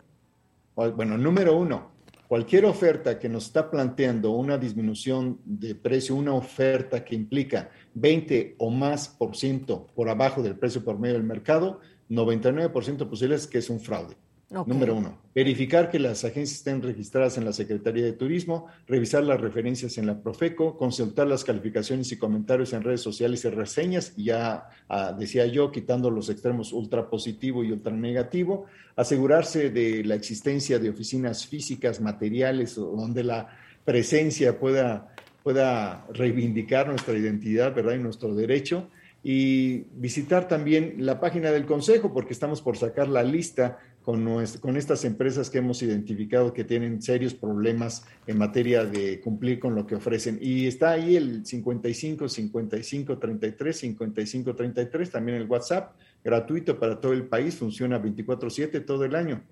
Bueno, 0.75 1.17
número 1.17 1.57
uno, 1.57 1.93
cualquier 2.29 2.67
oferta 2.67 3.19
que 3.19 3.31
nos 3.31 3.47
está 3.47 3.71
planteando 3.71 4.33
una 4.33 4.59
disminución 4.59 5.41
de 5.47 5.75
precio, 5.75 6.15
una 6.15 6.35
oferta 6.35 7.03
que 7.03 7.15
implica 7.15 7.71
20 7.95 8.57
o 8.59 8.69
más 8.69 9.09
por 9.09 9.35
ciento 9.35 9.87
por 9.95 10.11
abajo 10.11 10.43
del 10.43 10.59
precio 10.59 10.85
por 10.85 10.99
medio 10.99 11.15
del 11.15 11.25
mercado, 11.25 11.81
99% 12.11 13.09
posible 13.09 13.37
es 13.37 13.47
que 13.47 13.57
es 13.57 13.71
un 13.71 13.81
fraude. 13.81 14.15
Número 14.51 14.95
uno, 14.95 15.19
verificar 15.35 15.91
que 15.91 15.99
las 15.99 16.25
agencias 16.25 16.61
estén 16.61 16.81
registradas 16.81 17.37
en 17.37 17.45
la 17.45 17.53
Secretaría 17.53 18.07
de 18.07 18.15
Turismo, 18.15 18.69
revisar 18.87 19.23
las 19.23 19.39
referencias 19.39 19.99
en 19.99 20.07
la 20.07 20.23
Profeco, 20.23 20.79
consultar 20.79 21.27
las 21.27 21.45
calificaciones 21.45 22.11
y 22.13 22.17
comentarios 22.17 22.73
en 22.73 22.83
redes 22.83 23.03
sociales 23.03 23.45
y 23.45 23.51
reseñas, 23.51 24.17
ya 24.17 24.71
ah, 24.89 25.13
decía 25.13 25.45
yo, 25.45 25.71
quitando 25.71 26.11
los 26.11 26.31
extremos 26.31 26.73
ultra 26.73 27.11
positivo 27.11 27.63
y 27.63 27.73
ultra 27.73 27.93
negativo, 27.93 28.65
asegurarse 28.97 29.69
de 29.69 30.03
la 30.05 30.15
existencia 30.15 30.79
de 30.79 30.89
oficinas 30.89 31.47
físicas, 31.47 32.01
materiales, 32.01 32.75
donde 32.75 33.25
la 33.25 33.51
presencia 33.85 34.59
pueda, 34.59 35.15
pueda 35.43 36.07
reivindicar 36.15 36.89
nuestra 36.89 37.19
identidad, 37.19 37.75
¿verdad? 37.75 37.97
Y 37.97 37.99
nuestro 37.99 38.35
derecho 38.35 38.89
y 39.23 39.85
visitar 39.95 40.47
también 40.47 40.95
la 40.99 41.21
página 41.21 41.51
del 41.51 41.67
Consejo, 41.67 42.13
porque 42.13 42.33
estamos 42.33 42.63
por 42.63 42.77
sacar 42.77 43.09
la 43.09 43.23
lista 43.23 43.79
con, 44.09 44.77
estas 44.79 45.05
empresas 45.05 45.51
que 45.51 45.59
hemos 45.59 45.83
identificado 45.83 46.55
que 46.55 46.65
tienen 46.65 47.03
serios 47.03 47.35
problemas 47.35 48.07
en 48.27 48.39
materia 48.39 48.87
de 48.87 49.21
cumplir 49.21 49.61
con 49.61 49.75
lo 49.75 49.87
que 49.87 49.97
ofrecen. 49.97 50.39
Y 50.41 50.67
está 50.67 50.93
ahí 50.93 51.15
el 51.15 51.45
55 51.45 52.27
55 52.27 53.19
33 53.19 53.77
55 53.77 54.55
33, 54.55 55.11
también 55.11 55.37
el 55.37 55.47
WhatsApp, 55.47 55.93
gratuito 56.25 56.81
para 56.81 56.99
todo 56.99 57.13
el 57.13 57.27
país, 57.27 57.57
funciona 57.57 58.01
24/7 58.01 58.87
todo 58.87 59.05
el 59.05 59.15
año. 59.15 59.43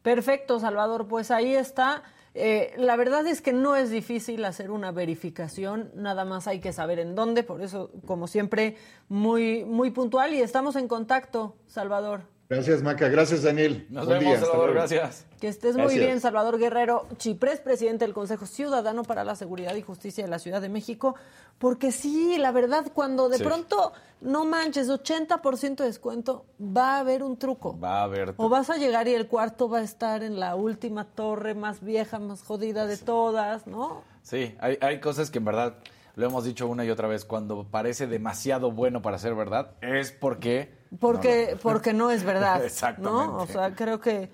Perfecto, 0.00 0.58
Salvador, 0.58 1.06
pues 1.06 1.30
ahí 1.30 1.54
está. 1.54 2.02
Eh, 2.32 2.72
la 2.78 2.96
verdad 2.96 3.26
es 3.26 3.42
que 3.42 3.52
no 3.52 3.76
es 3.76 3.90
difícil 3.90 4.42
hacer 4.46 4.70
una 4.70 4.90
verificación, 4.90 5.90
nada 5.94 6.24
más 6.24 6.48
hay 6.48 6.60
que 6.60 6.72
saber 6.72 6.98
en 6.98 7.14
dónde, 7.14 7.42
por 7.42 7.60
eso, 7.60 7.90
como 8.06 8.26
siempre, 8.26 8.76
muy, 9.10 9.66
muy 9.66 9.90
puntual 9.90 10.32
y 10.32 10.40
estamos 10.40 10.76
en 10.76 10.88
contacto, 10.88 11.56
Salvador. 11.66 12.37
Gracias, 12.48 12.82
Maca. 12.82 13.08
Gracias, 13.08 13.42
Daniel. 13.42 13.86
Nos 13.90 14.08
vemos, 14.08 14.38
Salvador. 14.38 14.72
Gracias. 14.72 15.26
Que 15.38 15.48
estés 15.48 15.76
muy 15.76 15.98
bien, 15.98 16.18
Salvador 16.18 16.58
Guerrero, 16.58 17.06
Chiprés, 17.18 17.60
presidente 17.60 18.06
del 18.06 18.14
Consejo 18.14 18.46
Ciudadano 18.46 19.04
para 19.04 19.22
la 19.22 19.36
Seguridad 19.36 19.74
y 19.76 19.82
Justicia 19.82 20.24
de 20.24 20.30
la 20.30 20.38
Ciudad 20.38 20.62
de 20.62 20.70
México. 20.70 21.14
Porque 21.58 21.92
sí, 21.92 22.38
la 22.38 22.50
verdad, 22.50 22.86
cuando 22.94 23.28
de 23.28 23.38
pronto, 23.38 23.92
no 24.22 24.46
manches, 24.46 24.88
80% 24.88 25.76
de 25.76 25.84
descuento, 25.84 26.46
va 26.58 26.96
a 26.96 27.00
haber 27.00 27.22
un 27.22 27.36
truco. 27.36 27.78
Va 27.78 28.00
a 28.00 28.04
haber. 28.04 28.32
O 28.38 28.48
vas 28.48 28.70
a 28.70 28.78
llegar 28.78 29.08
y 29.08 29.14
el 29.14 29.26
cuarto 29.26 29.68
va 29.68 29.78
a 29.78 29.82
estar 29.82 30.22
en 30.22 30.40
la 30.40 30.54
última 30.54 31.04
torre 31.04 31.54
más 31.54 31.84
vieja, 31.84 32.18
más 32.18 32.42
jodida 32.42 32.86
de 32.86 32.96
todas, 32.96 33.66
¿no? 33.66 34.02
Sí, 34.22 34.56
hay, 34.58 34.78
hay 34.80 35.00
cosas 35.00 35.30
que 35.30 35.38
en 35.38 35.44
verdad, 35.44 35.74
lo 36.18 36.26
hemos 36.26 36.42
dicho 36.42 36.66
una 36.66 36.84
y 36.84 36.90
otra 36.90 37.06
vez, 37.06 37.24
cuando 37.24 37.62
parece 37.70 38.08
demasiado 38.08 38.72
bueno 38.72 39.00
para 39.02 39.18
ser 39.18 39.36
verdad, 39.36 39.70
es 39.80 40.10
porque 40.10 40.76
porque 40.98 41.50
no, 41.52 41.60
porque 41.60 41.92
no 41.92 42.10
es 42.10 42.24
verdad. 42.24 42.64
Exactamente. 42.64 43.26
¿no? 43.26 43.36
O 43.36 43.46
sea, 43.46 43.72
creo 43.76 44.00
que 44.00 44.28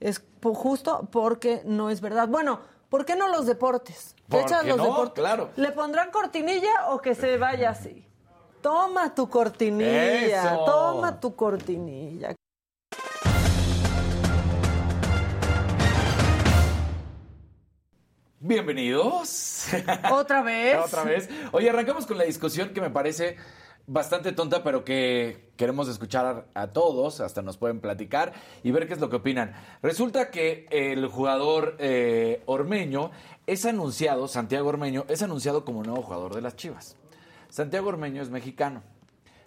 es 0.00 0.22
justo 0.42 1.08
porque 1.10 1.62
no 1.64 1.88
es 1.88 2.02
verdad. 2.02 2.28
Bueno, 2.28 2.60
¿por 2.90 3.06
qué 3.06 3.16
no 3.16 3.26
los 3.28 3.46
deportes? 3.46 4.14
¿Por 4.28 4.44
qué 4.44 4.68
los 4.68 4.76
no? 4.76 4.84
deportes? 4.84 5.14
Claro. 5.14 5.48
¿Le 5.56 5.72
pondrán 5.72 6.10
cortinilla 6.10 6.90
o 6.90 7.00
que 7.00 7.14
se 7.14 7.38
vaya 7.38 7.70
así? 7.70 8.06
Toma 8.60 9.14
tu 9.14 9.30
cortinilla, 9.30 10.58
toma 10.66 11.18
tu 11.18 11.34
cortinilla. 11.34 12.34
Bienvenidos. 18.42 19.66
¿Otra 20.10 20.40
vez? 20.40 20.78
Otra 20.82 21.04
vez. 21.04 21.28
Oye, 21.52 21.68
arrancamos 21.68 22.06
con 22.06 22.16
la 22.16 22.24
discusión 22.24 22.70
que 22.70 22.80
me 22.80 22.88
parece 22.88 23.36
bastante 23.86 24.32
tonta, 24.32 24.64
pero 24.64 24.82
que 24.82 25.50
queremos 25.58 25.88
escuchar 25.88 26.46
a, 26.54 26.66
todos, 26.68 27.20
hasta 27.20 27.42
nos 27.42 27.58
pueden 27.58 27.80
platicar 27.80 28.32
y 28.62 28.70
ver 28.70 28.88
qué 28.88 28.94
es 28.94 29.00
lo 29.00 29.10
que 29.10 29.16
opinan. 29.16 29.52
Resulta 29.82 30.30
que 30.30 30.66
el 30.70 31.06
jugador 31.06 31.76
eh, 31.80 32.42
Ormeño 32.46 33.10
es 33.46 33.66
anunciado, 33.66 34.26
Santiago 34.26 34.70
Ormeño, 34.70 35.04
es 35.08 35.20
anunciado 35.20 35.66
como 35.66 35.82
nuevo 35.82 36.00
jugador 36.00 36.34
de 36.34 36.40
las 36.40 36.56
Chivas. 36.56 36.96
Santiago 37.50 37.90
Ormeño 37.90 38.22
es 38.22 38.30
mexicano, 38.30 38.82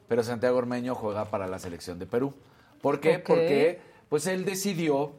pero 0.08 0.22
Santiago 0.22 0.60
Ormeño 0.60 0.94
juega 0.94 1.26
para 1.26 1.48
la 1.48 1.58
selección 1.58 1.98
de 1.98 2.06
Perú. 2.06 2.36
¿Por 2.80 3.00
qué? 3.00 3.18
Porque 3.18 3.82
pues 4.08 4.28
él 4.28 4.46
decidió, 4.46 5.14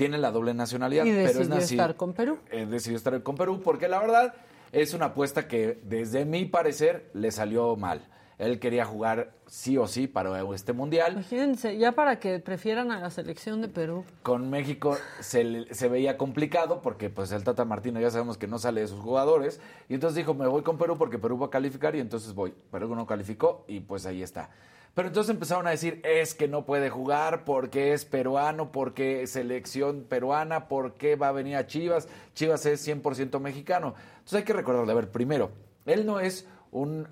tiene 0.00 0.16
la 0.16 0.30
doble 0.30 0.54
nacionalidad, 0.54 1.04
¿Y 1.04 1.10
pero 1.10 1.40
es 1.40 1.48
nacido, 1.50 1.82
estar 1.82 1.94
con 1.94 2.14
Perú. 2.14 2.38
Él 2.50 2.70
decidió 2.70 2.96
estar 2.96 3.22
con 3.22 3.36
Perú 3.36 3.60
porque 3.62 3.86
la 3.86 3.98
verdad 3.98 4.32
es 4.72 4.94
una 4.94 5.06
apuesta 5.06 5.46
que 5.46 5.78
desde 5.82 6.24
mi 6.24 6.46
parecer 6.46 7.10
le 7.12 7.30
salió 7.30 7.76
mal. 7.76 8.00
Él 8.40 8.58
quería 8.58 8.86
jugar 8.86 9.34
sí 9.46 9.76
o 9.76 9.86
sí 9.86 10.06
para 10.06 10.40
este 10.54 10.72
mundial. 10.72 11.12
Imagínense, 11.12 11.76
ya 11.76 11.92
para 11.92 12.18
que 12.18 12.38
prefieran 12.38 12.90
a 12.90 12.98
la 12.98 13.10
selección 13.10 13.60
de 13.60 13.68
Perú. 13.68 14.02
Con 14.22 14.48
México 14.48 14.96
se, 15.20 15.66
se 15.74 15.88
veía 15.88 16.16
complicado 16.16 16.80
porque 16.80 17.10
pues 17.10 17.32
el 17.32 17.44
Tata 17.44 17.66
Martino 17.66 18.00
ya 18.00 18.10
sabemos 18.10 18.38
que 18.38 18.46
no 18.46 18.58
sale 18.58 18.80
de 18.80 18.88
sus 18.88 18.98
jugadores. 19.00 19.60
Y 19.90 19.94
entonces 19.94 20.16
dijo, 20.16 20.32
me 20.32 20.46
voy 20.46 20.62
con 20.62 20.78
Perú 20.78 20.96
porque 20.96 21.18
Perú 21.18 21.38
va 21.38 21.48
a 21.48 21.50
calificar 21.50 21.94
y 21.94 22.00
entonces 22.00 22.32
voy. 22.34 22.54
Perú 22.70 22.94
no 22.94 23.06
calificó 23.06 23.66
y 23.68 23.80
pues 23.80 24.06
ahí 24.06 24.22
está. 24.22 24.48
Pero 24.94 25.08
entonces 25.08 25.30
empezaron 25.30 25.66
a 25.66 25.70
decir, 25.70 26.00
es 26.02 26.32
que 26.32 26.48
no 26.48 26.64
puede 26.64 26.88
jugar 26.88 27.44
porque 27.44 27.92
es 27.92 28.06
peruano, 28.06 28.72
porque 28.72 29.22
es 29.22 29.32
selección 29.32 30.06
peruana, 30.08 30.66
porque 30.66 31.14
va 31.14 31.28
a 31.28 31.32
venir 31.32 31.56
a 31.56 31.66
Chivas. 31.66 32.08
Chivas 32.32 32.64
es 32.64 32.88
100% 32.88 33.38
mexicano. 33.38 33.94
Entonces 34.12 34.38
hay 34.38 34.44
que 34.44 34.54
recordarle, 34.54 34.92
a 34.92 34.94
ver, 34.94 35.10
primero, 35.10 35.50
él 35.84 36.06
no 36.06 36.20
es 36.20 36.46
un 36.72 37.06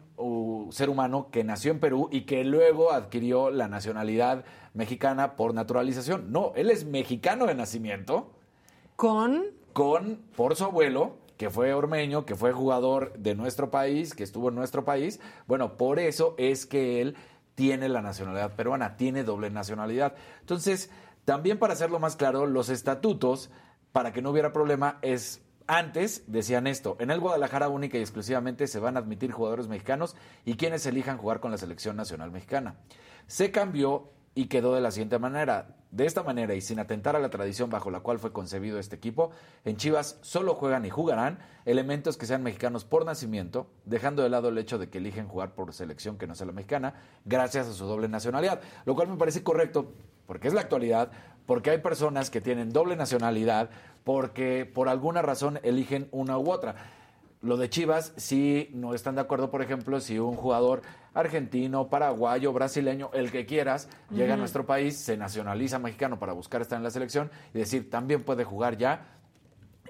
ser 0.70 0.90
humano 0.90 1.28
que 1.30 1.44
nació 1.44 1.70
en 1.70 1.80
Perú 1.80 2.08
y 2.10 2.22
que 2.22 2.44
luego 2.44 2.92
adquirió 2.92 3.50
la 3.50 3.68
nacionalidad 3.68 4.44
mexicana 4.74 5.36
por 5.36 5.54
naturalización. 5.54 6.32
No, 6.32 6.52
él 6.56 6.70
es 6.70 6.84
mexicano 6.84 7.46
de 7.46 7.54
nacimiento. 7.54 8.32
¿Con? 8.96 9.44
Con, 9.72 10.20
por 10.36 10.56
su 10.56 10.64
abuelo, 10.64 11.16
que 11.36 11.50
fue 11.50 11.72
ormeño, 11.72 12.26
que 12.26 12.34
fue 12.34 12.52
jugador 12.52 13.12
de 13.16 13.34
nuestro 13.34 13.70
país, 13.70 14.14
que 14.14 14.24
estuvo 14.24 14.48
en 14.48 14.56
nuestro 14.56 14.84
país. 14.84 15.20
Bueno, 15.46 15.76
por 15.76 15.98
eso 16.00 16.34
es 16.36 16.66
que 16.66 17.00
él 17.00 17.16
tiene 17.54 17.88
la 17.88 18.02
nacionalidad 18.02 18.54
peruana, 18.54 18.96
tiene 18.96 19.24
doble 19.24 19.50
nacionalidad. 19.50 20.14
Entonces, 20.40 20.90
también 21.24 21.58
para 21.58 21.74
hacerlo 21.74 21.98
más 21.98 22.16
claro, 22.16 22.46
los 22.46 22.68
estatutos, 22.68 23.50
para 23.92 24.12
que 24.12 24.22
no 24.22 24.30
hubiera 24.30 24.52
problema, 24.52 24.98
es 25.02 25.42
antes 25.68 26.24
decían 26.26 26.66
esto, 26.66 26.96
en 26.98 27.10
el 27.10 27.20
Guadalajara 27.20 27.68
única 27.68 27.98
y 27.98 28.00
exclusivamente 28.00 28.66
se 28.66 28.80
van 28.80 28.96
a 28.96 29.00
admitir 29.00 29.30
jugadores 29.30 29.68
mexicanos 29.68 30.16
y 30.44 30.56
quienes 30.56 30.86
elijan 30.86 31.18
jugar 31.18 31.40
con 31.40 31.50
la 31.50 31.58
selección 31.58 31.94
nacional 31.94 32.30
mexicana. 32.30 32.76
Se 33.26 33.52
cambió 33.52 34.10
y 34.34 34.46
quedó 34.46 34.74
de 34.74 34.80
la 34.80 34.90
siguiente 34.90 35.18
manera. 35.18 35.76
De 35.90 36.06
esta 36.06 36.22
manera 36.22 36.54
y 36.54 36.60
sin 36.60 36.78
atentar 36.78 37.16
a 37.16 37.18
la 37.18 37.28
tradición 37.28 37.70
bajo 37.70 37.90
la 37.90 38.00
cual 38.00 38.18
fue 38.18 38.32
concebido 38.32 38.78
este 38.78 38.96
equipo, 38.96 39.30
en 39.64 39.76
Chivas 39.76 40.18
solo 40.22 40.54
juegan 40.54 40.86
y 40.86 40.90
jugarán 40.90 41.38
elementos 41.66 42.16
que 42.16 42.26
sean 42.26 42.42
mexicanos 42.42 42.84
por 42.84 43.04
nacimiento, 43.04 43.70
dejando 43.84 44.22
de 44.22 44.30
lado 44.30 44.48
el 44.48 44.58
hecho 44.58 44.78
de 44.78 44.88
que 44.88 44.98
eligen 44.98 45.28
jugar 45.28 45.54
por 45.54 45.74
selección 45.74 46.16
que 46.16 46.26
no 46.26 46.34
sea 46.34 46.46
la 46.46 46.52
mexicana, 46.52 46.94
gracias 47.24 47.66
a 47.66 47.72
su 47.72 47.84
doble 47.84 48.08
nacionalidad, 48.08 48.60
lo 48.86 48.94
cual 48.94 49.08
me 49.08 49.16
parece 49.16 49.42
correcto 49.42 49.92
porque 50.28 50.48
es 50.48 50.54
la 50.54 50.60
actualidad, 50.60 51.10
porque 51.48 51.70
hay 51.70 51.78
personas 51.78 52.28
que 52.28 52.42
tienen 52.42 52.74
doble 52.74 52.94
nacionalidad, 52.94 53.70
porque 54.04 54.70
por 54.70 54.90
alguna 54.90 55.22
razón 55.22 55.58
eligen 55.62 56.06
una 56.10 56.36
u 56.36 56.50
otra. 56.50 56.74
Lo 57.40 57.56
de 57.56 57.70
Chivas, 57.70 58.12
si 58.18 58.68
no 58.74 58.92
están 58.92 59.14
de 59.14 59.22
acuerdo, 59.22 59.50
por 59.50 59.62
ejemplo, 59.62 59.98
si 60.02 60.18
un 60.18 60.36
jugador 60.36 60.82
argentino, 61.14 61.88
paraguayo, 61.88 62.52
brasileño, 62.52 63.08
el 63.14 63.32
que 63.32 63.46
quieras, 63.46 63.88
llega 64.10 64.34
a 64.34 64.36
nuestro 64.36 64.66
país, 64.66 64.98
se 64.98 65.16
nacionaliza 65.16 65.78
mexicano 65.78 66.18
para 66.18 66.34
buscar 66.34 66.60
estar 66.60 66.76
en 66.76 66.82
la 66.82 66.90
selección 66.90 67.30
y 67.54 67.58
decir, 67.60 67.88
también 67.88 68.24
puede 68.24 68.44
jugar 68.44 68.76
ya 68.76 69.06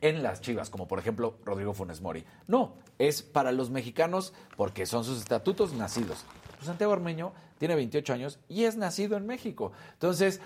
en 0.00 0.22
las 0.22 0.40
Chivas, 0.40 0.70
como 0.70 0.86
por 0.86 1.00
ejemplo 1.00 1.38
Rodrigo 1.44 1.74
Funes 1.74 2.00
Mori. 2.00 2.24
No, 2.46 2.74
es 3.00 3.22
para 3.24 3.50
los 3.50 3.70
mexicanos 3.70 4.32
porque 4.56 4.86
son 4.86 5.02
sus 5.02 5.18
estatutos 5.18 5.72
nacidos. 5.72 6.24
Pues 6.54 6.66
Santiago 6.66 6.92
Armeño 6.92 7.32
tiene 7.59 7.74
28 7.74 8.12
años 8.12 8.38
y 8.48 8.62
es 8.62 8.76
nacido 8.76 9.16
en 9.16 9.26
México. 9.26 9.72
Entonces, 9.94 10.40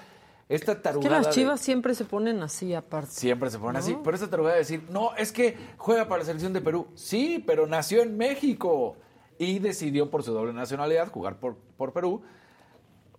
esta 0.48 0.72
Es 0.72 0.78
que 0.78 0.82
tarugada 0.82 1.16
las 1.18 1.26
de- 1.26 1.32
chivas 1.32 1.60
siempre 1.60 1.94
se 1.94 2.04
ponen 2.04 2.42
así 2.42 2.74
aparte. 2.74 3.10
Siempre 3.12 3.50
se 3.50 3.58
ponen 3.58 3.74
¿No? 3.74 3.78
así. 3.78 3.96
Pero 4.02 4.14
esta 4.14 4.28
tarugada 4.28 4.54
de 4.54 4.60
decir, 4.60 4.82
no, 4.90 5.14
es 5.16 5.32
que 5.32 5.56
juega 5.78 6.08
para 6.08 6.20
la 6.20 6.24
selección 6.26 6.52
de 6.52 6.60
Perú. 6.60 6.88
Sí, 6.94 7.42
pero 7.46 7.66
nació 7.66 8.02
en 8.02 8.16
México. 8.16 8.96
Y 9.38 9.58
decidió 9.58 10.10
por 10.10 10.22
su 10.22 10.32
doble 10.32 10.52
nacionalidad 10.52 11.10
jugar 11.10 11.40
por, 11.40 11.56
por 11.76 11.92
Perú 11.92 12.22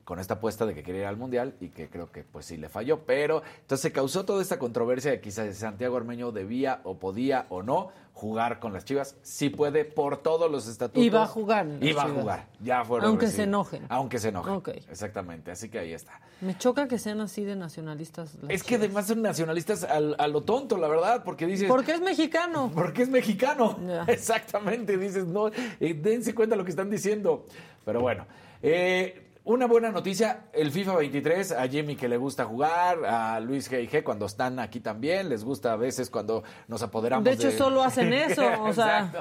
con 0.04 0.20
esta 0.20 0.36
apuesta 0.36 0.66
de 0.66 0.74
que 0.74 0.84
quería 0.84 1.02
ir 1.02 1.08
al 1.08 1.18
Mundial 1.18 1.56
y 1.62 1.70
que 1.70 1.88
creo 1.90 2.12
que 2.12 2.24
pues 2.24 2.46
sí 2.46 2.58
le 2.58 2.70
falló. 2.70 3.00
Pero 3.06 3.42
entonces 3.62 3.82
se 3.82 3.92
causó 3.92 4.26
toda 4.26 4.42
esta 4.42 4.60
controversia 4.60 5.12
de 5.12 5.22
quizás 5.22 5.56
Santiago 5.58 5.96
Armeño 5.98 6.32
debía 6.32 6.82
o 6.84 6.98
podía 7.00 7.46
o 7.50 7.64
no 7.64 7.90
jugar 8.14 8.60
con 8.60 8.74
las 8.74 8.86
Chivas. 8.86 9.16
Sí 9.24 9.50
puede 9.50 9.86
por 9.86 10.18
todos 10.18 10.52
los 10.52 10.68
estatutos. 10.68 11.04
Y 11.04 11.10
va 11.10 11.24
a 11.24 11.28
jugar 11.28 11.66
va 11.94 12.04
a 12.04 12.10
jugar. 12.10 12.48
Ya 12.62 12.84
fueron 12.86 13.10
Aunque 13.10 13.28
se 13.28 13.44
enojen. 13.44 13.86
Aunque 13.90 14.20
se 14.20 14.30
enojen. 14.30 14.54
Ok. 14.54 14.70
Exactamente. 14.90 15.52
Así 15.52 15.70
que 15.70 15.80
ahí 15.80 15.94
está. 15.94 16.20
Me 16.42 16.58
choca 16.58 16.88
que 16.88 17.00
sean 17.00 17.22
así 17.22 17.44
de 17.44 17.56
nacionalistas. 17.56 18.36
las 18.42 18.52
Es 18.52 18.64
que 18.64 18.76
además 18.76 19.08
son 19.08 19.22
nacionalistas 19.22 19.84
al- 19.86 20.16
a 20.20 20.28
lo 20.28 20.42
tonto, 20.44 20.78
la 20.78 20.88
verdad, 20.90 21.24
porque 21.24 21.46
dices... 21.48 21.68
Porque 21.70 21.94
es 21.94 22.02
mexicano. 22.02 22.70
Porque 22.76 23.04
es 23.04 23.10
mexicano. 23.10 23.80
Exactamente, 24.08 24.98
dices, 24.98 25.26
no, 25.26 25.48
eh, 25.48 25.94
dense 25.94 26.36
cuenta 26.36 26.56
lo 26.56 26.64
que 26.66 26.72
están 26.72 26.90
diciendo. 26.90 27.46
Pero 27.86 28.02
bueno, 28.02 28.26
eh, 28.62 29.32
una 29.46 29.66
buena 29.66 29.92
noticia, 29.92 30.46
el 30.54 30.72
FIFA 30.72 30.96
23, 30.96 31.52
a 31.52 31.68
Jimmy 31.68 31.98
que 31.98 32.08
le 32.08 32.16
gusta 32.16 32.46
jugar, 32.46 33.04
a 33.06 33.40
Luis 33.42 33.70
G&G 33.70 34.02
cuando 34.02 34.26
están 34.26 34.58
aquí 34.58 34.80
también, 34.80 35.28
les 35.28 35.44
gusta 35.44 35.74
a 35.74 35.76
veces 35.76 36.10
cuando 36.10 36.44
nos 36.70 36.82
apoderamos 36.82 37.26
De 37.26 37.34
hecho, 37.34 37.52
solo 37.52 37.84
hacen 37.84 38.14
eso, 38.14 38.44
o 38.62 38.72
sea. 38.74 39.12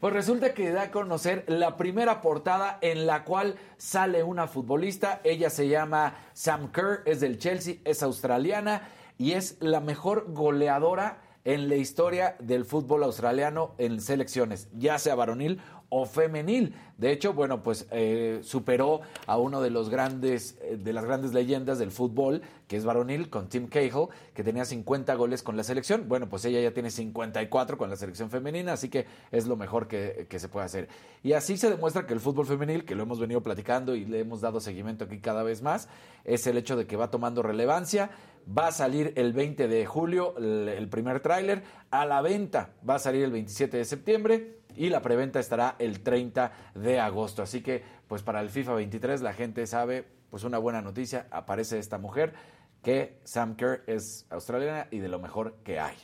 Pues 0.00 0.14
resulta 0.14 0.54
que 0.54 0.72
da 0.72 0.84
a 0.84 0.90
conocer 0.90 1.44
la 1.48 1.76
primera 1.76 2.22
portada 2.22 2.78
en 2.80 3.06
la 3.06 3.24
cual 3.24 3.56
sale 3.76 4.22
una 4.22 4.48
futbolista. 4.48 5.20
Ella 5.22 5.50
se 5.50 5.68
llama 5.68 6.14
Sam 6.32 6.72
Kerr, 6.72 7.02
es 7.04 7.20
del 7.20 7.38
Chelsea, 7.38 7.76
es 7.84 8.02
australiana 8.02 8.88
y 9.18 9.32
es 9.32 9.58
la 9.60 9.80
mejor 9.80 10.32
goleadora 10.32 11.20
en 11.44 11.68
la 11.68 11.74
historia 11.76 12.36
del 12.38 12.64
fútbol 12.64 13.02
australiano 13.02 13.74
en 13.78 14.00
selecciones, 14.00 14.68
ya 14.72 14.98
sea 14.98 15.14
varonil 15.14 15.60
o 15.94 16.06
femenil. 16.06 16.74
De 16.96 17.12
hecho, 17.12 17.34
bueno, 17.34 17.62
pues 17.62 17.86
eh, 17.90 18.40
superó 18.42 19.02
a 19.26 19.36
uno 19.36 19.60
de 19.60 19.68
los 19.68 19.90
grandes, 19.90 20.56
eh, 20.62 20.78
de 20.82 20.92
las 20.94 21.04
grandes 21.04 21.34
leyendas 21.34 21.78
del 21.78 21.90
fútbol, 21.90 22.40
que 22.66 22.78
es 22.78 22.86
varonil, 22.86 23.28
con 23.28 23.50
Tim 23.50 23.68
Cahill, 23.68 24.08
que 24.32 24.42
tenía 24.42 24.64
50 24.64 25.14
goles 25.16 25.42
con 25.42 25.54
la 25.54 25.64
selección. 25.64 26.08
Bueno, 26.08 26.30
pues 26.30 26.46
ella 26.46 26.62
ya 26.62 26.72
tiene 26.72 26.90
54 26.90 27.76
con 27.76 27.90
la 27.90 27.96
selección 27.96 28.30
femenina, 28.30 28.72
así 28.72 28.88
que 28.88 29.04
es 29.30 29.46
lo 29.46 29.56
mejor 29.56 29.86
que, 29.86 30.26
se 30.30 30.48
puede 30.48 30.64
hacer. 30.64 30.88
Y 31.22 31.34
así 31.34 31.58
se 31.58 31.68
demuestra 31.68 32.06
que 32.06 32.14
el 32.14 32.20
fútbol 32.20 32.46
femenil, 32.46 32.86
que 32.86 32.94
lo 32.94 33.02
hemos 33.02 33.20
venido 33.20 33.42
platicando 33.42 33.94
y 33.94 34.06
le 34.06 34.20
hemos 34.20 34.40
dado 34.40 34.60
seguimiento 34.60 35.04
aquí 35.04 35.18
cada 35.18 35.42
vez 35.42 35.60
más, 35.60 35.90
es 36.24 36.46
el 36.46 36.56
hecho 36.56 36.74
de 36.74 36.86
que 36.86 36.96
va 36.96 37.10
tomando 37.10 37.42
relevancia. 37.42 38.10
Va 38.46 38.68
a 38.68 38.72
salir 38.72 39.12
el 39.16 39.34
20 39.34 39.68
de 39.68 39.86
julio 39.86 40.36
el 40.38 40.88
primer 40.88 41.20
tráiler. 41.20 41.62
A 41.90 42.06
la 42.06 42.22
venta 42.22 42.70
va 42.88 42.96
a 42.96 42.98
salir 42.98 43.22
el 43.22 43.30
27 43.30 43.76
de 43.76 43.84
septiembre 43.84 44.61
y 44.76 44.88
la 44.88 45.02
preventa 45.02 45.40
estará 45.40 45.76
el 45.78 46.00
30 46.00 46.52
de 46.74 47.00
agosto. 47.00 47.42
Así 47.42 47.62
que, 47.62 47.82
pues 48.08 48.22
para 48.22 48.40
el 48.40 48.50
FIFA 48.50 48.74
23 48.74 49.22
la 49.22 49.32
gente 49.32 49.66
sabe, 49.66 50.06
pues 50.30 50.44
una 50.44 50.58
buena 50.58 50.82
noticia, 50.82 51.26
aparece 51.30 51.78
esta 51.78 51.98
mujer 51.98 52.34
que 52.82 53.20
Sam 53.24 53.56
Kerr 53.56 53.84
es 53.86 54.26
australiana 54.30 54.88
y 54.90 54.98
de 54.98 55.08
lo 55.08 55.18
mejor 55.18 55.54
que 55.64 55.78
hay. 55.78 55.96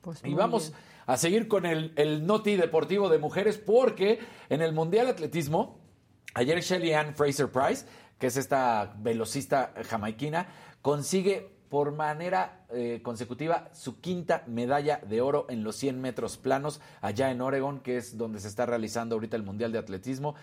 Pues 0.00 0.20
Y 0.24 0.34
vamos 0.34 0.70
bien. 0.70 0.82
a 1.06 1.16
seguir 1.16 1.48
con 1.48 1.66
el, 1.66 1.92
el 1.96 2.26
noti 2.26 2.56
deportivo 2.56 3.08
de 3.08 3.18
mujeres 3.18 3.58
porque 3.58 4.20
en 4.48 4.60
el 4.62 4.72
Mundial 4.72 5.06
de 5.06 5.12
Atletismo, 5.12 5.80
ayer 6.34 6.60
Shelly 6.60 6.92
Ann 6.92 7.14
Fraser 7.14 7.50
Price, 7.50 7.86
que 8.18 8.26
es 8.26 8.36
esta 8.36 8.94
velocista 8.98 9.72
jamaiquina, 9.88 10.48
consigue 10.82 11.57
por 11.68 11.92
manera 11.92 12.64
eh, 12.70 13.00
consecutiva 13.02 13.68
su 13.72 14.00
quinta 14.00 14.42
medalla 14.46 15.00
de 15.08 15.20
oro 15.20 15.46
en 15.48 15.64
los 15.64 15.76
100 15.76 16.00
metros 16.00 16.36
planos 16.36 16.80
allá 17.00 17.30
en 17.30 17.40
Oregon, 17.40 17.80
que 17.80 17.96
es 17.96 18.16
donde 18.16 18.40
se 18.40 18.48
está 18.48 18.66
realizando 18.66 19.14
ahorita 19.14 19.36
el 19.36 19.42
Mundial 19.42 19.72
de 19.72 19.78
Atletismo. 19.78 20.34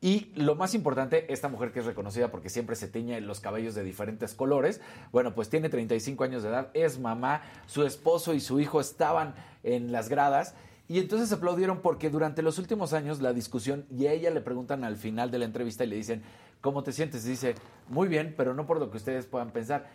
Y 0.00 0.30
lo 0.36 0.54
más 0.54 0.74
importante, 0.74 1.32
esta 1.32 1.48
mujer 1.48 1.72
que 1.72 1.80
es 1.80 1.86
reconocida 1.86 2.30
porque 2.30 2.50
siempre 2.50 2.76
se 2.76 2.86
tiñe 2.86 3.20
los 3.20 3.40
cabellos 3.40 3.74
de 3.74 3.82
diferentes 3.82 4.32
colores, 4.32 4.80
bueno, 5.10 5.34
pues 5.34 5.48
tiene 5.48 5.68
35 5.68 6.22
años 6.22 6.44
de 6.44 6.50
edad, 6.50 6.70
es 6.74 7.00
mamá, 7.00 7.42
su 7.66 7.84
esposo 7.84 8.32
y 8.32 8.40
su 8.40 8.60
hijo 8.60 8.80
estaban 8.80 9.34
en 9.64 9.90
las 9.90 10.08
gradas 10.08 10.54
y 10.88 11.00
entonces 11.00 11.30
aplaudieron 11.32 11.80
porque 11.80 12.08
durante 12.08 12.42
los 12.42 12.58
últimos 12.58 12.94
años 12.94 13.20
la 13.20 13.34
discusión 13.34 13.84
y 13.90 14.06
a 14.06 14.12
ella 14.12 14.30
le 14.30 14.40
preguntan 14.40 14.84
al 14.84 14.96
final 14.96 15.30
de 15.30 15.38
la 15.38 15.44
entrevista 15.44 15.84
y 15.84 15.88
le 15.88 15.96
dicen, 15.96 16.22
¿cómo 16.62 16.82
te 16.82 16.92
sientes? 16.92 17.26
Y 17.26 17.30
dice, 17.30 17.56
muy 17.88 18.08
bien, 18.08 18.34
pero 18.36 18.54
no 18.54 18.66
por 18.66 18.78
lo 18.78 18.90
que 18.90 18.96
ustedes 18.96 19.26
puedan 19.26 19.50
pensar. 19.50 19.86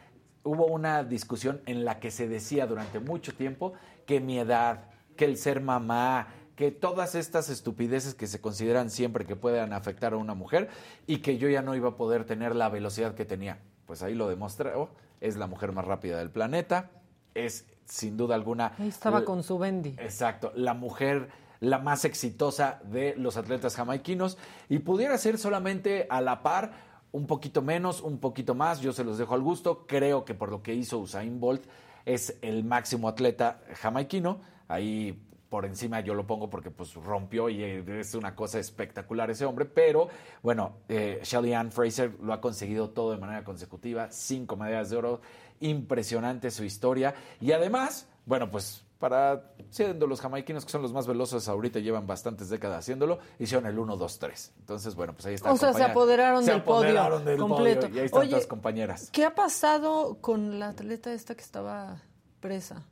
Hubo 0.44 0.66
una 0.66 1.04
discusión 1.04 1.62
en 1.66 1.86
la 1.86 2.00
que 2.00 2.12
se 2.12 2.28
decía 2.28 2.68
durante 2.68 3.00
mucho 3.00 3.34
tiempo 3.34 3.74
que 4.06 4.20
mi 4.20 4.40
edad, 4.40 4.86
que 5.16 5.26
el 5.26 5.38
ser 5.38 5.62
mamá, 5.62 6.28
que 6.56 6.72
todas 6.72 7.16
estas 7.16 7.50
estupideces 7.50 8.14
que 8.14 8.28
se 8.28 8.42
consideran 8.42 8.90
siempre 8.90 9.26
que 9.26 9.36
puedan 9.36 9.74
afectar 9.74 10.14
a 10.14 10.18
una 10.18 10.34
mujer 10.34 10.70
y 11.08 11.18
que 11.18 11.38
yo 11.38 11.50
ya 11.50 11.62
no 11.62 11.76
iba 11.76 11.90
a 11.90 11.96
poder 11.96 12.26
tener 12.26 12.56
la 12.56 12.70
velocidad 12.70 13.16
que 13.16 13.26
tenía. 13.26 13.60
Pues 13.86 14.04
ahí 14.04 14.14
lo 14.14 14.28
demostró, 14.28 14.90
es 15.22 15.38
la 15.38 15.48
mujer 15.48 15.72
más 15.72 15.86
rápida 15.86 16.18
del 16.20 16.30
planeta, 16.30 16.92
es 17.34 17.66
sin 17.86 18.18
duda 18.18 18.36
alguna... 18.36 18.74
Ahí 18.78 18.90
estaba 18.90 19.26
con 19.26 19.44
su 19.44 19.58
Bendy. 19.58 19.96
Exacto, 20.00 20.52
la 20.56 20.74
mujer 20.74 21.30
la 21.64 21.80
más 21.80 22.04
exitosa 22.04 22.82
de 22.84 23.16
los 23.18 23.38
atletas 23.38 23.78
jamaiquinos 23.78 24.38
y 24.68 24.80
pudiera 24.80 25.18
ser 25.18 25.38
solamente 25.38 26.08
a 26.10 26.20
la 26.20 26.44
par, 26.44 26.74
un 27.14 27.28
poquito 27.28 27.62
menos, 27.62 28.02
un 28.02 28.18
poquito 28.18 28.56
más, 28.56 28.82
yo 28.82 28.92
se 28.92 29.04
los 29.04 29.18
dejo 29.18 29.36
al 29.36 29.42
gusto, 29.42 29.86
creo 29.88 30.26
que 30.26 30.34
por 30.34 30.50
lo 30.50 30.62
que 30.62 30.74
hizo 30.74 30.98
Usain 30.98 31.40
Bolt 31.40 31.64
es 32.06 32.38
el 32.42 32.64
máximo 32.64 33.08
atleta 33.08 33.62
jamaiquino, 33.76 34.42
ahí 34.68 35.18
por 35.48 35.66
encima 35.66 36.00
yo 36.00 36.16
lo 36.16 36.26
pongo 36.26 36.50
porque 36.50 36.72
pues 36.72 36.96
rompió 36.96 37.48
y 37.48 37.64
es 37.64 38.16
una 38.16 38.36
cosa 38.36 38.58
espectacular 38.58 39.30
ese 39.30 39.46
hombre, 39.46 39.66
pero 39.66 40.10
bueno, 40.42 40.78
eh, 40.90 41.20
Shelly 41.24 41.54
Ann 41.54 41.72
Fraser 41.72 42.16
lo 42.20 42.34
ha 42.34 42.42
conseguido 42.42 42.90
todo 42.90 43.12
de 43.12 43.20
manera 43.20 43.44
consecutiva, 43.44 44.08
cinco 44.10 44.56
medallas 44.56 44.90
de 44.90 44.98
oro, 44.98 45.22
impresionante 45.60 46.50
su 46.50 46.64
historia. 46.64 47.14
Y 47.40 47.52
además, 47.52 48.10
bueno, 48.26 48.50
pues 48.50 48.84
para 49.04 49.52
siendo 49.70 50.08
los 50.08 50.22
jamaiquinos 50.22 50.64
que 50.64 50.72
son 50.72 50.82
los 50.82 50.94
más 50.94 51.08
veloces 51.08 51.50
ahorita 51.50 51.80
llevan 51.80 52.08
bastantes 52.08 52.48
décadas 52.48 52.80
haciéndolo, 52.80 53.20
hicieron 53.38 53.66
el 53.66 53.78
1 53.78 53.98
2 53.98 54.18
3. 54.20 54.54
Entonces, 54.60 54.96
bueno, 54.96 55.12
pues 55.12 55.26
ahí 55.26 55.34
está. 55.34 55.52
O 55.52 55.58
sea, 55.58 55.74
se 55.74 55.84
apoderaron 55.84 56.42
Se 56.46 56.52
del 56.52 56.64
podio 56.64 57.20
del 57.20 57.38
completo. 57.38 57.82
podio, 57.82 57.96
y 57.96 58.00
ahí 58.00 58.06
están 58.06 58.22
Oye, 58.22 58.30
todas 58.30 58.48
compañeras. 58.48 59.10
¿Qué 59.12 59.26
ha 59.26 59.36
pasado 59.36 60.20
con 60.22 60.58
la 60.58 60.70
atleta 60.70 61.12
esta 61.12 61.36
que 61.36 61.42
estaba 61.42 61.98
presa? 62.40 62.84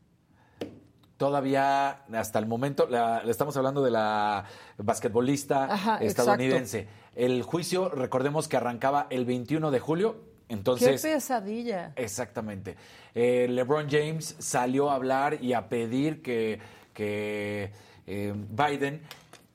Todavía 1.16 2.04
hasta 2.14 2.40
el 2.40 2.46
momento, 2.46 2.88
la- 2.90 3.24
le 3.24 3.32
estamos 3.32 3.56
hablando 3.56 3.82
de 3.82 3.92
la 3.92 4.44
basquetbolista 4.80 5.66
Ajá, 5.72 5.98
estadounidense. 6.00 6.90
El 7.16 7.44
juicio, 7.44 7.88
recordemos 7.88 8.50
que 8.50 8.58
arrancaba 8.58 9.08
el 9.12 9.24
21 9.24 9.72
de 9.72 9.80
julio, 9.80 10.16
Qué 10.52 10.56
entonces 10.56 11.02
pesadilla. 11.02 11.94
Exactamente. 11.96 12.76
Eh, 13.16 13.48
LeBron 13.50 13.90
James 13.90 14.36
salió 14.38 14.92
a 14.92 14.96
hablar 14.96 15.42
y 15.42 15.54
a 15.54 15.70
pedir 15.70 16.22
que, 16.22 16.60
que 16.94 17.72
eh, 18.06 18.34
Biden 18.50 19.02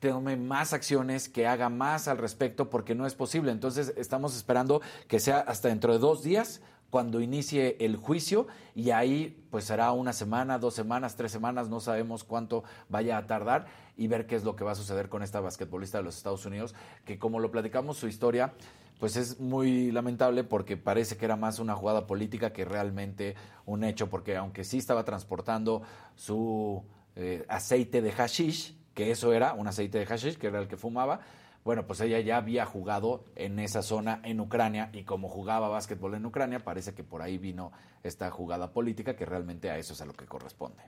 tome 0.01 0.36
más 0.36 0.72
acciones, 0.72 1.28
que 1.28 1.47
haga 1.47 1.68
más 1.68 2.09
al 2.09 2.16
respecto, 2.16 2.70
porque 2.70 2.94
no 2.94 3.07
es 3.07 3.14
posible. 3.14 3.53
Entonces 3.53 3.92
estamos 3.99 4.34
esperando 4.34 4.80
que 5.07 5.20
sea 5.20 5.40
hasta 5.40 5.68
dentro 5.68 5.92
de 5.92 5.99
dos 5.99 6.22
días 6.22 6.62
cuando 6.88 7.20
inicie 7.20 7.76
el 7.80 7.97
juicio 7.97 8.47
y 8.74 8.90
ahí 8.90 9.44
pues 9.51 9.66
será 9.66 9.92
una 9.92 10.14
semana, 10.14 10.59
dos 10.59 10.72
semanas, 10.72 11.14
tres 11.14 11.30
semanas, 11.30 11.68
no 11.68 11.80
sabemos 11.80 12.24
cuánto 12.24 12.64
vaya 12.88 13.18
a 13.18 13.26
tardar 13.26 13.66
y 13.99 14.07
ver 14.07 14.26
qué 14.26 14.36
es 14.36 14.44
lo 14.44 14.57
que 14.57 14.64
va 14.64 14.72
a 14.72 14.76
suceder 14.76 15.11
con 15.11 15.22
esta 15.22 15.40
basquetbolista 15.40 15.99
de 15.99 16.05
los 16.05 16.16
Estados 16.16 16.47
Unidos, 16.47 16.74
que 17.05 17.18
como 17.18 17.38
lo 17.38 17.51
platicamos 17.51 17.99
su 17.99 18.09
historia, 18.09 18.55
pues 18.99 19.16
es 19.16 19.40
muy 19.40 19.90
lamentable 19.92 20.44
porque 20.44 20.76
parece 20.76 21.16
que 21.16 21.24
era 21.24 21.36
más 21.36 21.59
una 21.59 21.74
jugada 21.74 22.07
política 22.07 22.53
que 22.53 22.64
realmente 22.64 23.34
un 23.66 23.84
hecho, 23.84 24.09
porque 24.09 24.36
aunque 24.36 24.64
sí 24.64 24.78
estaba 24.78 25.05
transportando 25.05 25.82
su 26.14 26.82
eh, 27.14 27.44
aceite 27.49 28.01
de 28.01 28.12
hashish, 28.12 28.74
que 28.94 29.11
eso 29.11 29.32
era 29.32 29.53
un 29.53 29.66
aceite 29.68 29.99
de 29.99 30.07
hashish, 30.07 30.38
que 30.38 30.47
era 30.47 30.61
el 30.61 30.68
que 30.68 30.76
fumaba, 30.76 31.20
bueno, 31.66 31.84
pues 31.84 32.00
ella 32.00 32.20
ya 32.20 32.36
había 32.36 32.64
jugado 32.64 33.24
en 33.34 33.58
esa 33.58 33.82
zona 33.82 34.20
en 34.22 34.38
Ucrania 34.38 34.88
y 34.92 35.02
como 35.02 35.28
jugaba 35.28 35.68
básquetbol 35.68 36.14
en 36.14 36.24
Ucrania, 36.24 36.60
parece 36.60 36.94
que 36.94 37.02
por 37.02 37.22
ahí 37.22 37.38
vino 37.38 37.72
esta 38.04 38.30
jugada 38.30 38.70
política 38.70 39.16
que 39.16 39.26
realmente 39.26 39.68
a 39.68 39.76
eso 39.76 39.92
es 39.92 40.00
a 40.00 40.04
lo 40.04 40.12
que 40.12 40.26
corresponde. 40.26 40.84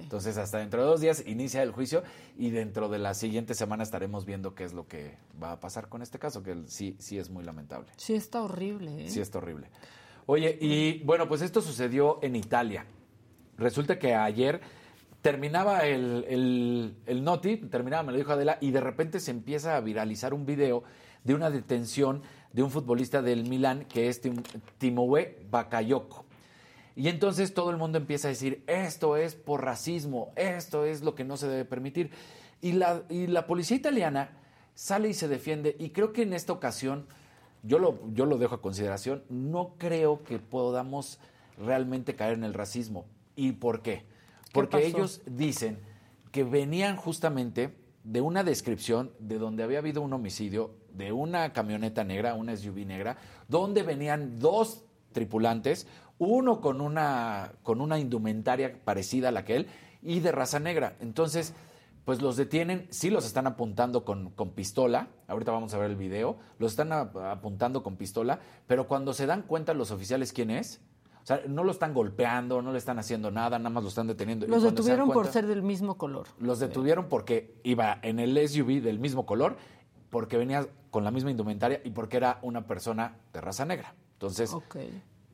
Entonces, 0.00 0.38
hasta 0.38 0.58
dentro 0.60 0.80
de 0.80 0.88
dos 0.88 1.02
días 1.02 1.22
inicia 1.26 1.62
el 1.62 1.72
juicio 1.72 2.02
y 2.38 2.48
dentro 2.48 2.88
de 2.88 3.00
la 3.00 3.12
siguiente 3.12 3.54
semana 3.54 3.82
estaremos 3.82 4.24
viendo 4.24 4.54
qué 4.54 4.64
es 4.64 4.72
lo 4.72 4.88
que 4.88 5.18
va 5.42 5.52
a 5.52 5.60
pasar 5.60 5.90
con 5.90 6.00
este 6.00 6.18
caso, 6.18 6.42
que 6.42 6.56
sí, 6.68 6.96
sí 6.98 7.18
es 7.18 7.28
muy 7.28 7.44
lamentable. 7.44 7.88
Sí, 7.98 8.14
está 8.14 8.40
horrible. 8.42 9.04
¿eh? 9.04 9.10
Sí, 9.10 9.20
está 9.20 9.38
horrible. 9.38 9.68
Oye, 10.24 10.56
y 10.58 11.02
bueno, 11.04 11.28
pues 11.28 11.42
esto 11.42 11.60
sucedió 11.60 12.18
en 12.22 12.34
Italia. 12.34 12.86
Resulta 13.58 13.98
que 13.98 14.14
ayer 14.14 14.62
terminaba 15.22 15.86
el, 15.86 16.96
el, 17.06 17.24
noti, 17.24 17.56
terminaba, 17.56 18.02
me 18.02 18.12
lo 18.12 18.18
dijo 18.18 18.32
Adela, 18.32 18.58
y 18.60 18.72
de 18.72 18.80
repente 18.80 19.20
se 19.20 19.30
empieza 19.30 19.76
a 19.76 19.80
viralizar 19.80 20.34
un 20.34 20.44
video 20.44 20.82
de 21.22 21.34
una 21.34 21.48
detención 21.48 22.22
de 22.52 22.62
un 22.62 22.70
futbolista 22.70 23.22
del 23.22 23.48
Milán 23.48 23.86
que 23.86 24.08
es 24.08 24.20
Tim, 24.20 24.42
Timoe 24.78 25.38
Bakayoko. 25.48 26.24
Y 26.96 27.08
entonces 27.08 27.54
todo 27.54 27.70
el 27.70 27.76
mundo 27.78 27.96
empieza 27.98 28.28
a 28.28 28.30
decir, 28.30 28.64
esto 28.66 29.16
es 29.16 29.36
por 29.36 29.64
racismo, 29.64 30.32
esto 30.36 30.84
es 30.84 31.02
lo 31.02 31.14
que 31.14 31.24
no 31.24 31.36
se 31.36 31.48
debe 31.48 31.64
permitir. 31.64 32.10
Y 32.60 32.72
la, 32.72 33.02
y 33.08 33.28
la 33.28 33.46
policía 33.46 33.76
italiana 33.76 34.30
sale 34.74 35.08
y 35.08 35.14
se 35.14 35.28
defiende, 35.28 35.76
y 35.78 35.90
creo 35.90 36.12
que 36.12 36.22
en 36.22 36.32
esta 36.32 36.52
ocasión, 36.52 37.06
yo 37.62 37.78
lo, 37.78 38.00
yo 38.12 38.26
lo 38.26 38.38
dejo 38.38 38.56
a 38.56 38.60
consideración, 38.60 39.22
no 39.30 39.76
creo 39.78 40.24
que 40.24 40.40
podamos 40.40 41.20
realmente 41.56 42.16
caer 42.16 42.34
en 42.34 42.44
el 42.44 42.54
racismo. 42.54 43.06
¿Y 43.36 43.52
por 43.52 43.82
qué? 43.82 44.04
Porque 44.52 44.86
ellos 44.86 45.22
dicen 45.26 45.78
que 46.30 46.44
venían 46.44 46.96
justamente 46.96 47.76
de 48.04 48.20
una 48.20 48.42
descripción 48.42 49.12
de 49.18 49.38
donde 49.38 49.62
había 49.62 49.78
habido 49.78 50.02
un 50.02 50.12
homicidio 50.12 50.74
de 50.92 51.12
una 51.12 51.52
camioneta 51.52 52.04
negra, 52.04 52.34
una 52.34 52.56
SUV 52.56 52.86
negra, 52.86 53.16
donde 53.48 53.82
venían 53.82 54.38
dos 54.38 54.84
tripulantes, 55.12 55.86
uno 56.18 56.60
con 56.60 56.80
una, 56.80 57.52
con 57.62 57.80
una 57.80 57.98
indumentaria 57.98 58.78
parecida 58.84 59.28
a 59.28 59.32
la 59.32 59.44
que 59.44 59.56
él 59.56 59.66
y 60.02 60.20
de 60.20 60.32
raza 60.32 60.58
negra. 60.58 60.96
Entonces, 61.00 61.54
pues 62.04 62.20
los 62.20 62.36
detienen, 62.36 62.88
sí 62.90 63.10
los 63.10 63.24
están 63.24 63.46
apuntando 63.46 64.04
con, 64.04 64.30
con 64.30 64.50
pistola, 64.50 65.08
ahorita 65.28 65.52
vamos 65.52 65.72
a 65.74 65.78
ver 65.78 65.90
el 65.90 65.96
video, 65.96 66.38
los 66.58 66.72
están 66.72 66.92
apuntando 66.92 67.82
con 67.82 67.96
pistola, 67.96 68.40
pero 68.66 68.88
cuando 68.88 69.14
se 69.14 69.26
dan 69.26 69.42
cuenta 69.42 69.72
los 69.74 69.90
oficiales 69.92 70.32
quién 70.32 70.50
es, 70.50 70.80
o 71.22 71.26
sea, 71.26 71.42
no 71.46 71.62
lo 71.62 71.70
están 71.70 71.94
golpeando, 71.94 72.62
no 72.62 72.72
le 72.72 72.78
están 72.78 72.98
haciendo 72.98 73.30
nada, 73.30 73.58
nada 73.58 73.70
más 73.70 73.84
lo 73.84 73.88
están 73.88 74.08
deteniendo. 74.08 74.46
Los 74.48 74.64
detuvieron 74.64 75.10
por 75.10 75.28
ser 75.28 75.46
del 75.46 75.62
mismo 75.62 75.96
color. 75.96 76.26
Los 76.40 76.58
detuvieron 76.58 77.08
porque 77.08 77.60
iba 77.62 77.98
en 78.02 78.18
el 78.18 78.36
SUV 78.48 78.82
del 78.82 78.98
mismo 78.98 79.24
color, 79.24 79.56
porque 80.10 80.36
venía 80.36 80.66
con 80.90 81.04
la 81.04 81.12
misma 81.12 81.30
indumentaria 81.30 81.80
y 81.84 81.90
porque 81.90 82.16
era 82.16 82.40
una 82.42 82.66
persona 82.66 83.18
de 83.32 83.40
raza 83.40 83.64
negra. 83.64 83.94
Entonces, 84.14 84.54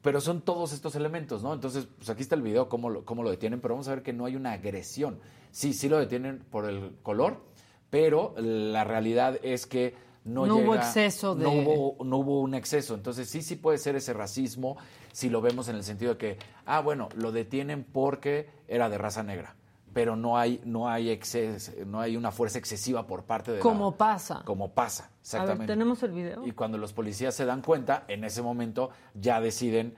pero 0.02 0.20
son 0.20 0.42
todos 0.42 0.72
estos 0.72 0.94
elementos, 0.94 1.42
¿no? 1.42 1.54
Entonces, 1.54 1.88
pues 1.96 2.10
aquí 2.10 2.22
está 2.22 2.34
el 2.34 2.42
video, 2.42 2.68
cómo 2.68 2.90
lo, 2.90 3.04
cómo 3.04 3.22
lo 3.22 3.30
detienen, 3.30 3.60
pero 3.60 3.74
vamos 3.74 3.88
a 3.88 3.94
ver 3.94 4.02
que 4.02 4.12
no 4.12 4.26
hay 4.26 4.36
una 4.36 4.52
agresión. 4.52 5.18
Sí, 5.50 5.72
sí 5.72 5.88
lo 5.88 5.98
detienen 5.98 6.44
por 6.50 6.68
el 6.68 6.96
color, 7.02 7.40
pero 7.88 8.34
la 8.36 8.84
realidad 8.84 9.38
es 9.42 9.66
que 9.66 9.94
no, 10.28 10.42
hubo 10.42 10.74
exceso 10.74 11.34
de... 11.34 11.44
No 11.44 11.52
hubo, 11.52 12.04
no 12.04 12.18
hubo 12.18 12.40
un 12.40 12.54
exceso. 12.54 12.94
Entonces 12.94 13.28
sí, 13.28 13.42
sí 13.42 13.56
puede 13.56 13.78
ser 13.78 13.96
ese 13.96 14.12
racismo 14.12 14.76
si 15.12 15.30
lo 15.30 15.40
vemos 15.40 15.68
en 15.68 15.76
el 15.76 15.84
sentido 15.84 16.12
de 16.12 16.18
que, 16.18 16.38
ah, 16.66 16.80
bueno, 16.80 17.08
lo 17.16 17.32
detienen 17.32 17.84
porque 17.84 18.48
era 18.68 18.88
de 18.88 18.98
raza 18.98 19.22
negra. 19.22 19.56
Pero 19.94 20.16
no 20.16 20.38
hay, 20.38 20.60
no 20.64 20.88
hay 20.88 21.10
exceso, 21.10 21.72
no 21.86 22.00
hay 22.00 22.16
una 22.16 22.30
fuerza 22.30 22.58
excesiva 22.58 23.06
por 23.06 23.24
parte 23.24 23.52
de 23.52 23.58
Como 23.58 23.96
pasa. 23.96 24.42
Como 24.44 24.72
pasa, 24.72 25.10
exactamente. 25.20 25.66
¿tenemos 25.66 26.02
el 26.02 26.12
video? 26.12 26.46
Y 26.46 26.52
cuando 26.52 26.76
los 26.78 26.92
policías 26.92 27.34
se 27.34 27.46
dan 27.46 27.62
cuenta, 27.62 28.04
en 28.06 28.22
ese 28.22 28.42
momento 28.42 28.90
ya 29.14 29.40
deciden, 29.40 29.96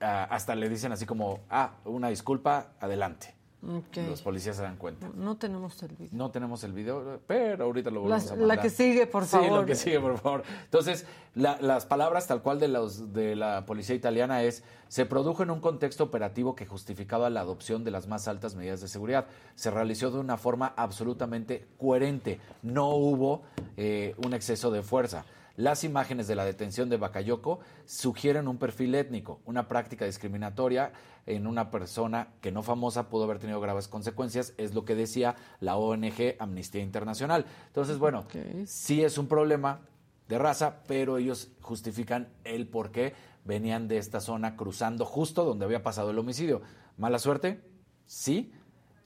ah, 0.00 0.28
hasta 0.30 0.54
le 0.54 0.68
dicen 0.68 0.92
así 0.92 1.06
como, 1.06 1.40
ah, 1.48 1.72
una 1.84 2.08
disculpa, 2.08 2.74
adelante. 2.80 3.34
Los 3.62 4.22
policías 4.22 4.56
se 4.56 4.62
dan 4.62 4.76
cuenta. 4.76 5.10
No 5.14 5.36
tenemos 5.36 5.82
el 5.82 5.94
video. 5.94 6.08
No 6.12 6.30
tenemos 6.30 6.64
el 6.64 6.72
video, 6.72 7.20
pero 7.26 7.64
ahorita 7.64 7.90
lo 7.90 8.00
volvemos 8.00 8.26
a 8.26 8.30
mandar. 8.30 8.48
La 8.48 8.62
que 8.62 8.70
sigue, 8.70 9.06
por 9.06 9.26
favor. 9.26 9.48
Sí, 9.48 9.54
lo 9.54 9.66
que 9.66 9.74
sigue, 9.74 10.00
por 10.00 10.18
favor. 10.18 10.42
Entonces, 10.64 11.04
las 11.34 11.84
palabras 11.84 12.26
tal 12.26 12.40
cual 12.40 12.58
de, 12.58 12.68
los, 12.68 13.12
de 13.12 13.36
la 13.36 13.66
policía 13.66 13.94
italiana 13.94 14.42
es, 14.42 14.62
se 14.88 15.04
produjo 15.04 15.42
en 15.42 15.50
un 15.50 15.60
contexto 15.60 16.04
operativo 16.04 16.54
que 16.54 16.64
justificaba 16.64 17.28
la 17.28 17.40
adopción 17.40 17.84
de 17.84 17.90
las 17.90 18.08
más 18.08 18.28
altas 18.28 18.54
medidas 18.54 18.80
de 18.80 18.88
seguridad. 18.88 19.26
Se 19.56 19.70
realizó 19.70 20.10
de 20.10 20.18
una 20.18 20.38
forma 20.38 20.72
absolutamente 20.76 21.66
coherente. 21.78 22.40
No 22.62 22.88
hubo 22.88 23.42
eh, 23.76 24.14
un 24.24 24.32
exceso 24.32 24.70
de 24.70 24.82
fuerza. 24.82 25.24
Las 25.60 25.84
imágenes 25.84 26.26
de 26.26 26.36
la 26.36 26.46
detención 26.46 26.88
de 26.88 26.96
Bakayoko 26.96 27.60
sugieren 27.84 28.48
un 28.48 28.56
perfil 28.56 28.94
étnico, 28.94 29.42
una 29.44 29.68
práctica 29.68 30.06
discriminatoria 30.06 30.90
en 31.26 31.46
una 31.46 31.70
persona 31.70 32.28
que 32.40 32.50
no 32.50 32.62
famosa 32.62 33.10
pudo 33.10 33.24
haber 33.24 33.40
tenido 33.40 33.60
graves 33.60 33.86
consecuencias, 33.86 34.54
es 34.56 34.72
lo 34.72 34.86
que 34.86 34.94
decía 34.94 35.36
la 35.60 35.76
ONG 35.76 36.36
Amnistía 36.38 36.80
Internacional. 36.80 37.44
Entonces, 37.66 37.98
bueno, 37.98 38.24
sí 38.64 39.04
es 39.04 39.18
un 39.18 39.26
problema 39.26 39.82
de 40.28 40.38
raza, 40.38 40.76
pero 40.86 41.18
ellos 41.18 41.50
justifican 41.60 42.30
el 42.44 42.66
por 42.66 42.90
qué 42.90 43.12
venían 43.44 43.86
de 43.86 43.98
esta 43.98 44.20
zona 44.20 44.56
cruzando 44.56 45.04
justo 45.04 45.44
donde 45.44 45.66
había 45.66 45.82
pasado 45.82 46.08
el 46.10 46.18
homicidio. 46.18 46.62
¿Mala 46.96 47.18
suerte? 47.18 47.60
Sí. 48.06 48.50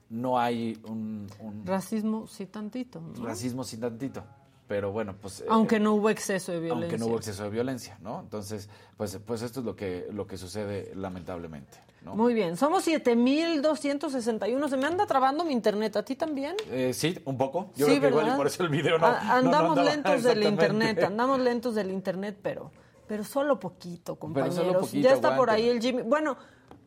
No 0.09 0.39
hay 0.39 0.81
un... 0.87 1.27
Racismo 1.65 2.27
sí 2.27 2.45
tantito. 2.45 3.03
Racismo 3.21 3.65
sí 3.65 3.75
tantito 3.75 4.23
pero 4.67 4.91
bueno, 4.91 5.15
pues... 5.21 5.41
Eh, 5.41 5.45
aunque 5.49 5.79
no 5.79 5.93
hubo 5.93 6.09
exceso 6.09 6.51
de 6.51 6.59
violencia. 6.59 6.83
Aunque 6.83 6.97
no 6.97 7.05
hubo 7.07 7.17
exceso 7.17 7.43
de 7.43 7.49
violencia, 7.49 7.97
¿no? 8.01 8.19
Entonces, 8.21 8.69
pues, 8.97 9.19
pues 9.25 9.41
esto 9.41 9.59
es 9.59 9.65
lo 9.65 9.75
que, 9.75 10.07
lo 10.11 10.25
que 10.25 10.37
sucede 10.37 10.91
lamentablemente. 10.95 11.77
¿no? 12.01 12.15
Muy 12.15 12.33
bien, 12.33 12.57
somos 12.57 12.83
7261, 12.83 14.67
se 14.67 14.77
me 14.77 14.85
anda 14.85 15.05
trabando 15.07 15.43
mi 15.43 15.53
internet, 15.53 15.95
¿a 15.97 16.03
ti 16.03 16.15
también? 16.15 16.55
Eh, 16.69 16.93
sí, 16.93 17.19
un 17.25 17.37
poco, 17.37 17.71
yo 17.75 17.87
creo 17.87 18.01
que 18.01 18.07
igual 18.09 18.27
y 18.27 18.31
por 18.37 18.47
eso 18.47 18.63
el 18.63 18.69
video 18.69 18.99
no... 18.99 19.07
andamos 19.07 19.77
lentos 19.83 20.23
del 20.23 20.43
internet, 20.43 21.03
andamos 21.07 21.39
lentos 21.39 21.73
del 21.73 21.89
internet, 21.89 22.37
pero, 22.41 22.71
pero 23.07 23.23
solo 23.23 23.59
poquito, 23.59 24.17
compañeros. 24.17 24.55
Pero 24.55 24.67
solo 24.67 24.79
poquito, 24.81 25.07
ya 25.07 25.15
está 25.15 25.35
por 25.35 25.49
ahí 25.49 25.67
el 25.67 25.81
Jimmy. 25.81 26.03
Bueno, 26.03 26.37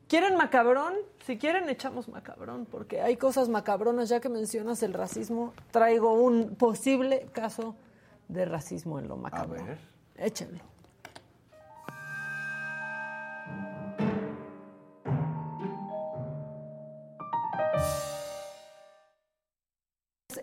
¿quieren 0.08 0.36
macabrón? 0.36 0.94
Si 1.24 1.38
quieren, 1.38 1.68
echamos 1.68 2.08
macabrón, 2.08 2.66
porque 2.66 3.00
hay 3.00 3.16
cosas 3.16 3.48
macabronas. 3.48 4.08
Ya 4.08 4.20
que 4.20 4.28
mencionas 4.28 4.82
el 4.82 4.94
racismo, 4.94 5.52
traigo 5.70 6.12
un 6.12 6.56
posible 6.56 7.28
caso 7.32 7.76
de 8.28 8.44
racismo 8.44 8.98
en 8.98 9.08
lo 9.08 9.16
macabro. 9.16 9.60
A 9.60 9.64
ver. 9.64 9.78
Échenlo. 10.16 10.67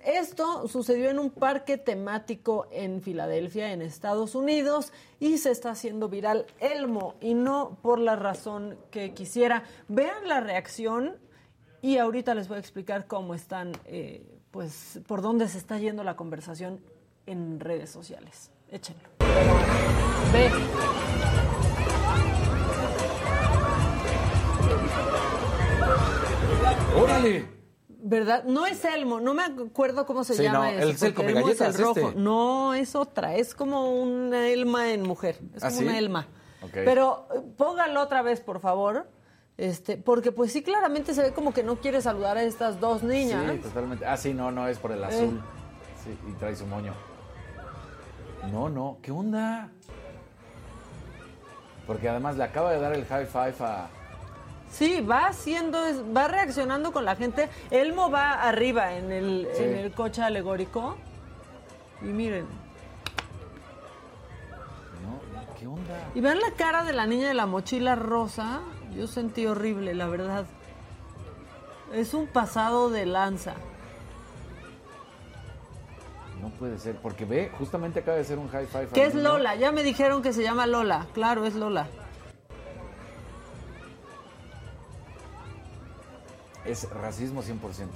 Esto 0.04 0.68
sucedió 0.68 1.12
en 1.12 1.20
un 1.20 1.30
parque 1.30 1.78
temático 1.78 2.68
en 2.72 3.04
Filadelfia, 3.04 3.72
en 3.72 3.84
Estados 3.84 4.34
Unidos, 4.34 4.92
y 5.20 5.38
se 5.38 5.52
está 5.52 5.70
haciendo 5.70 6.10
viral 6.10 6.48
Elmo, 6.60 7.14
y 7.22 7.36
no 7.36 7.78
por 7.84 8.00
la 8.00 8.16
razón 8.16 8.80
que 8.90 9.14
quisiera. 9.14 9.64
Vean 9.88 10.28
la 10.28 10.40
reacción 10.40 11.18
y 11.84 12.00
ahorita 12.00 12.34
les 12.34 12.48
voy 12.48 12.58
a 12.58 12.62
explicar 12.62 13.06
cómo 13.06 13.36
están, 13.36 13.74
eh, 13.86 14.26
pues, 14.50 15.02
por 15.06 15.22
dónde 15.22 15.48
se 15.48 15.60
está 15.60 15.78
yendo 15.78 16.04
la 16.04 16.16
conversación 16.16 16.82
en 17.28 17.60
redes 17.60 17.92
sociales. 17.92 18.50
Échenlo. 18.72 19.08
Ve. 20.34 20.50
¡Órale! 27.00 27.55
¿Verdad? 28.08 28.44
No 28.44 28.68
es 28.68 28.86
Elmo, 28.86 29.20
no 29.20 29.34
me 29.34 29.42
acuerdo 29.42 30.06
cómo 30.06 30.24
se 30.24 30.36
llama 30.36 30.72
no, 30.72 30.78
eso. 30.78 31.08
El, 31.08 31.16
el 31.18 31.38
Elmo 31.38 31.50
es 31.50 31.60
el 31.60 31.74
rojo. 31.74 32.10
Este. 32.10 32.20
No, 32.20 32.76
es 32.76 32.94
otra, 32.94 33.34
es 33.34 33.56
como 33.56 34.00
una 34.00 34.48
Elma 34.48 34.92
en 34.92 35.02
mujer, 35.02 35.40
es 35.56 35.64
¿Ah, 35.64 35.70
como 35.70 35.82
una 35.82 35.98
Elma. 35.98 36.28
Pero 36.72 37.28
eh, 37.34 37.42
póngalo 37.58 38.00
otra 38.02 38.22
vez, 38.22 38.42
por 38.42 38.60
favor. 38.60 39.08
Este, 39.58 39.98
porque 39.98 40.32
pues 40.32 40.52
sí 40.52 40.62
claramente 40.62 41.16
se 41.16 41.24
ve 41.24 41.34
como 41.34 41.52
que 41.52 41.64
no 41.64 41.78
quiere 41.78 42.00
saludar 42.00 42.38
a 42.38 42.44
estas 42.44 42.80
dos 42.80 43.02
niñas. 43.02 43.52
Sí, 43.52 43.58
totalmente. 43.58 44.06
Ah, 44.06 44.18
sí, 44.18 44.36
no, 44.36 44.52
no, 44.52 44.68
es 44.68 44.78
por 44.78 44.92
el 44.92 45.04
azul. 45.04 45.42
Eh. 45.44 46.04
Sí, 46.04 46.20
y 46.30 46.34
trae 46.34 46.56
su 46.56 46.68
moño. 46.68 46.94
No, 48.52 48.70
no, 48.70 49.00
¿qué 49.02 49.10
onda? 49.10 49.72
Porque 51.88 52.08
además 52.08 52.38
le 52.38 52.44
acaba 52.44 52.72
de 52.72 52.80
dar 52.80 52.94
el 52.94 53.06
high 53.06 53.26
five 53.26 53.56
a, 53.62 53.90
Sí, 54.76 55.00
va 55.00 55.28
haciendo, 55.28 55.80
va 56.14 56.28
reaccionando 56.28 56.92
con 56.92 57.06
la 57.06 57.16
gente. 57.16 57.48
Elmo 57.72 58.12
va 58.12 58.34
arriba 58.34 58.96
en 58.96 59.10
el, 59.10 59.48
en 59.56 59.78
el 59.78 59.94
coche 59.94 60.22
alegórico. 60.22 60.98
Y 62.02 62.08
miren. 62.08 62.46
¿Qué 65.58 65.66
onda? 65.66 66.12
Y 66.14 66.20
vean 66.20 66.42
la 66.42 66.52
cara 66.58 66.84
de 66.84 66.92
la 66.92 67.08
niña 67.08 67.30
de 67.30 67.34
la 67.34 67.46
mochila 67.46 67.96
rosa. 67.96 68.60
Yo 68.94 69.08
sentí 69.08 69.46
horrible, 69.46 69.94
la 69.94 70.08
verdad. 70.08 70.46
Es 71.94 72.14
un 72.14 72.28
pasado 72.28 72.90
de 72.90 73.06
lanza. 73.06 73.54
No 76.42 76.50
puede 76.50 76.80
ser, 76.80 76.98
porque 76.98 77.24
ve, 77.24 77.50
justamente 77.58 78.02
acaba 78.02 78.18
de 78.18 78.26
ser 78.26 78.40
un 78.40 78.50
high 78.50 78.68
five. 78.68 78.88
¿Qué 78.94 79.06
es. 79.06 79.16
Lola? 79.16 79.56
Ya 79.56 79.72
me 79.72 79.84
dijeron 79.84 80.22
que 80.22 80.34
se 80.34 80.44
llama 80.44 80.68
Lola. 80.68 81.08
Claro, 81.14 81.46
es 81.46 81.56
Lola. 81.56 81.88
Es 86.66 86.90
racismo 86.90 87.44
100%. 87.44 87.88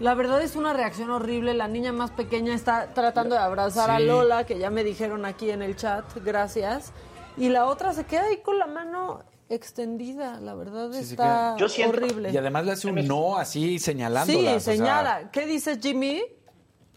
La 0.00 0.14
verdad 0.14 0.42
es 0.42 0.56
una 0.56 0.72
reacción 0.72 1.10
horrible. 1.10 1.54
La 1.54 1.68
niña 1.68 1.92
más 1.92 2.10
pequeña 2.10 2.54
está 2.54 2.92
tratando 2.94 3.36
de 3.36 3.40
abrazar 3.42 3.90
a. 3.90 4.00
Lola, 4.00 4.44
que 4.44 4.58
ya 4.58 4.70
me 4.70 4.82
dijeron 4.82 5.24
aquí 5.24 5.50
en 5.50 5.62
el 5.62 5.76
chat. 5.76 6.04
Gracias. 6.24 6.92
Y 7.36 7.48
la 7.48 7.66
otra 7.66 7.92
se 7.92 8.04
queda 8.04 8.24
ahí 8.26 8.38
con 8.38 8.58
la 8.58 8.66
mano 8.66 9.22
extendida. 9.48 10.40
La 10.40 10.54
verdad 10.54 10.90
Sí, 10.92 10.98
está 11.12 11.56
Yo 11.58 11.68
siento- 11.68 11.96
horrible. 11.98 12.30
Y 12.32 12.36
además 12.36 12.64
le 12.64 12.72
hace 12.72 12.88
un 12.88 13.06
no 13.06 13.36
así 13.38 13.78
señalándola. 13.78 14.38
Sí, 14.38 14.46
o 14.46 14.60
sea, 14.60 14.74
señala. 14.74 15.30
¿Qué 15.30 15.46
dices, 15.46 15.78
Jimmy? 15.80 16.24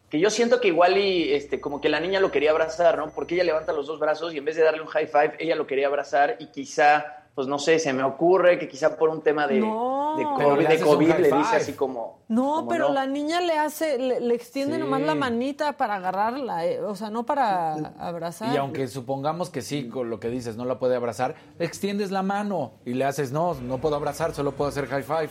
Que 0.09 0.19
yo 0.19 0.29
siento 0.29 0.59
que 0.61 0.69
igual 0.69 0.97
y 0.97 1.33
este, 1.33 1.59
como 1.59 1.81
que 1.81 1.89
la 1.89 1.99
niña 1.99 2.19
lo 2.19 2.31
quería 2.31 2.51
abrazar, 2.51 2.97
¿no? 2.97 3.09
Porque 3.11 3.35
ella 3.35 3.43
levanta 3.43 3.73
los 3.73 3.87
dos 3.87 3.99
brazos 3.99 4.33
y 4.33 4.37
en 4.37 4.45
vez 4.45 4.55
de 4.55 4.63
darle 4.63 4.81
un 4.81 4.87
high 4.87 5.05
five, 5.07 5.33
ella 5.37 5.55
lo 5.55 5.67
quería 5.67 5.87
abrazar 5.87 6.37
y 6.39 6.47
quizá, 6.47 7.16
pues 7.37 7.47
no 7.47 7.59
sé, 7.59 7.77
se 7.77 7.93
me 7.93 8.01
ocurre 8.01 8.57
que 8.57 8.67
quizá 8.67 8.97
por 8.97 9.09
un 9.09 9.21
tema 9.21 9.45
de, 9.45 9.59
No. 9.59 10.15
de 10.17 10.25
Pero 10.39 10.49
COVID, 10.55 10.67
le 10.67 10.77
de 10.77 10.83
COVID 10.83 11.13
dice 11.37 11.55
así 11.57 11.73
como... 11.73 12.21
No, 12.29 12.55
como 12.55 12.67
pero 12.67 12.87
no. 12.87 12.95
la 12.95 13.05
niña 13.05 13.41
le 13.41 13.53
hace, 13.59 13.99
le, 13.99 14.19
le 14.19 14.33
extiende 14.33 14.77
Sí. 14.77 14.81
nomás 14.81 15.01
la 15.01 15.13
manita 15.13 15.73
para 15.73 15.97
agarrarla, 15.97 16.65
eh, 16.65 16.81
o 16.81 16.95
sea, 16.95 17.11
no 17.11 17.27
para 17.27 17.73
abrazar. 17.99 18.51
Y 18.55 18.57
aunque 18.57 18.87
supongamos 18.87 19.51
que 19.51 19.61
sí, 19.61 19.87
con 19.87 20.09
lo 20.09 20.19
que 20.19 20.29
dices, 20.31 20.57
no 20.57 20.65
la 20.65 20.79
puede 20.79 20.95
abrazar, 20.95 21.35
extiendes 21.59 22.09
la 22.09 22.23
mano 22.23 22.71
y 22.85 22.95
le 22.95 23.05
haces, 23.05 23.31
no, 23.31 23.53
no 23.53 23.77
puedo 23.77 23.95
abrazar, 23.97 24.33
solo 24.33 24.53
puedo 24.53 24.69
hacer 24.71 24.87
high 24.87 25.03
five. 25.03 25.29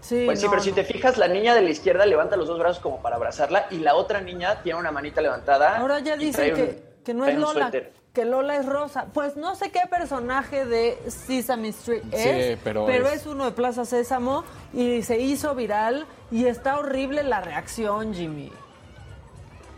Sí, 0.00 0.22
Pues 0.26 0.38
sí, 0.38 0.44
no, 0.44 0.52
pero 0.52 0.62
si 0.62 0.70
te 0.70 0.84
fijas, 0.84 1.18
la 1.18 1.26
niña 1.26 1.56
de 1.56 1.62
la 1.62 1.70
izquierda 1.70 2.06
levanta 2.06 2.36
los 2.36 2.46
dos 2.46 2.60
brazos 2.60 2.78
como 2.80 3.02
para 3.02 3.16
abrazarla 3.16 3.66
y 3.72 3.78
la 3.78 3.96
otra 3.96 4.20
niña 4.20 4.62
tiene 4.62 4.78
una 4.78 4.92
manita 4.92 5.20
levantada. 5.20 5.76
Ahora 5.78 5.98
ya 5.98 6.16
dicen 6.16 6.54
que, 6.54 6.62
un- 6.62 7.02
que 7.04 7.14
no 7.14 7.26
es 7.26 7.36
Lola, 7.36 7.62
suéter. 7.70 7.92
Que 8.18 8.24
Lola 8.24 8.56
es 8.56 8.66
rosa. 8.66 9.06
Pues 9.14 9.36
no 9.36 9.54
sé 9.54 9.70
qué 9.70 9.82
personaje 9.88 10.64
de 10.64 10.98
Sesame 11.06 11.68
Street 11.68 12.02
Sí, 12.10 12.16
es, 12.28 12.58
pero 12.64 12.88
es... 12.88 13.12
es- 13.20 13.26
uno 13.26 13.44
de 13.44 13.52
Plaza 13.52 13.84
Sésamo 13.84 14.42
y 14.74 15.02
se 15.02 15.20
hizo 15.20 15.54
viral 15.54 16.04
y 16.32 16.46
está 16.46 16.78
horrible 16.80 17.22
la 17.22 17.40
reacción, 17.40 18.12
Jimmy. 18.12 18.50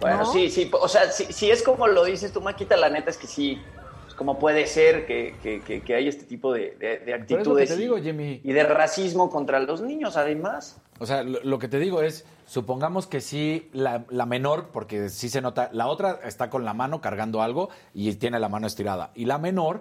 Bueno, 0.01 0.19
¿No? 0.21 0.33
sí, 0.33 0.49
sí. 0.49 0.71
O 0.73 0.89
sea, 0.89 1.11
si, 1.13 1.31
si 1.31 1.51
es 1.51 1.63
como 1.63 1.87
lo 1.87 2.05
dices 2.05 2.33
tú, 2.33 2.41
Maquita, 2.41 2.79
la 2.79 2.89
neta 2.89 3.11
es 3.11 3.19
que 3.19 3.27
sí. 3.27 3.61
pues, 4.05 4.15
como 4.15 4.39
puede 4.39 4.67
ser 4.67 5.05
que, 5.07 5.35
que, 5.43 5.61
que- 5.61 5.83
que 5.83 5.95
hay 5.95 6.09
este 6.09 6.25
tipo 6.25 6.55
de, 6.55 6.77
de- 6.79 6.99
de 7.01 7.25
Pero 7.29 7.43
es 7.43 7.47
lo 7.47 7.57
que 7.57 7.63
actitudes 7.65 7.69
te 7.69 7.75
y- 7.75 7.79
digo, 7.79 7.99
Jimmy. 7.99 8.41
y 8.43 8.53
de 8.55 8.63
racismo 8.63 9.29
contra 9.29 9.61
los 9.61 9.83
niños, 9.83 10.17
además. 10.17 10.81
O 11.01 11.07
sea, 11.07 11.23
lo, 11.23 11.59
que 11.59 11.67
te 11.67 11.79
digo 11.79 12.03
es, 12.03 12.27
supongamos 12.45 13.07
que 13.07 13.23
sí, 13.23 13.71
la, 13.73 14.05
la 14.11 14.27
menor, 14.27 14.69
porque 14.71 15.09
sí 15.09 15.31
se 15.31 15.41
nota, 15.41 15.71
la 15.73 15.87
otra 15.87 16.21
está 16.27 16.51
con 16.51 16.67
la 16.67 16.75
mano 16.75 17.01
cargando 17.01 17.41
algo 17.41 17.71
y 17.95 18.13
tiene 18.17 18.39
la 18.39 18.51
mano 18.51 18.67
estirada. 18.67 19.11
Y 19.15 19.25
la 19.25 19.39
menor, 19.39 19.81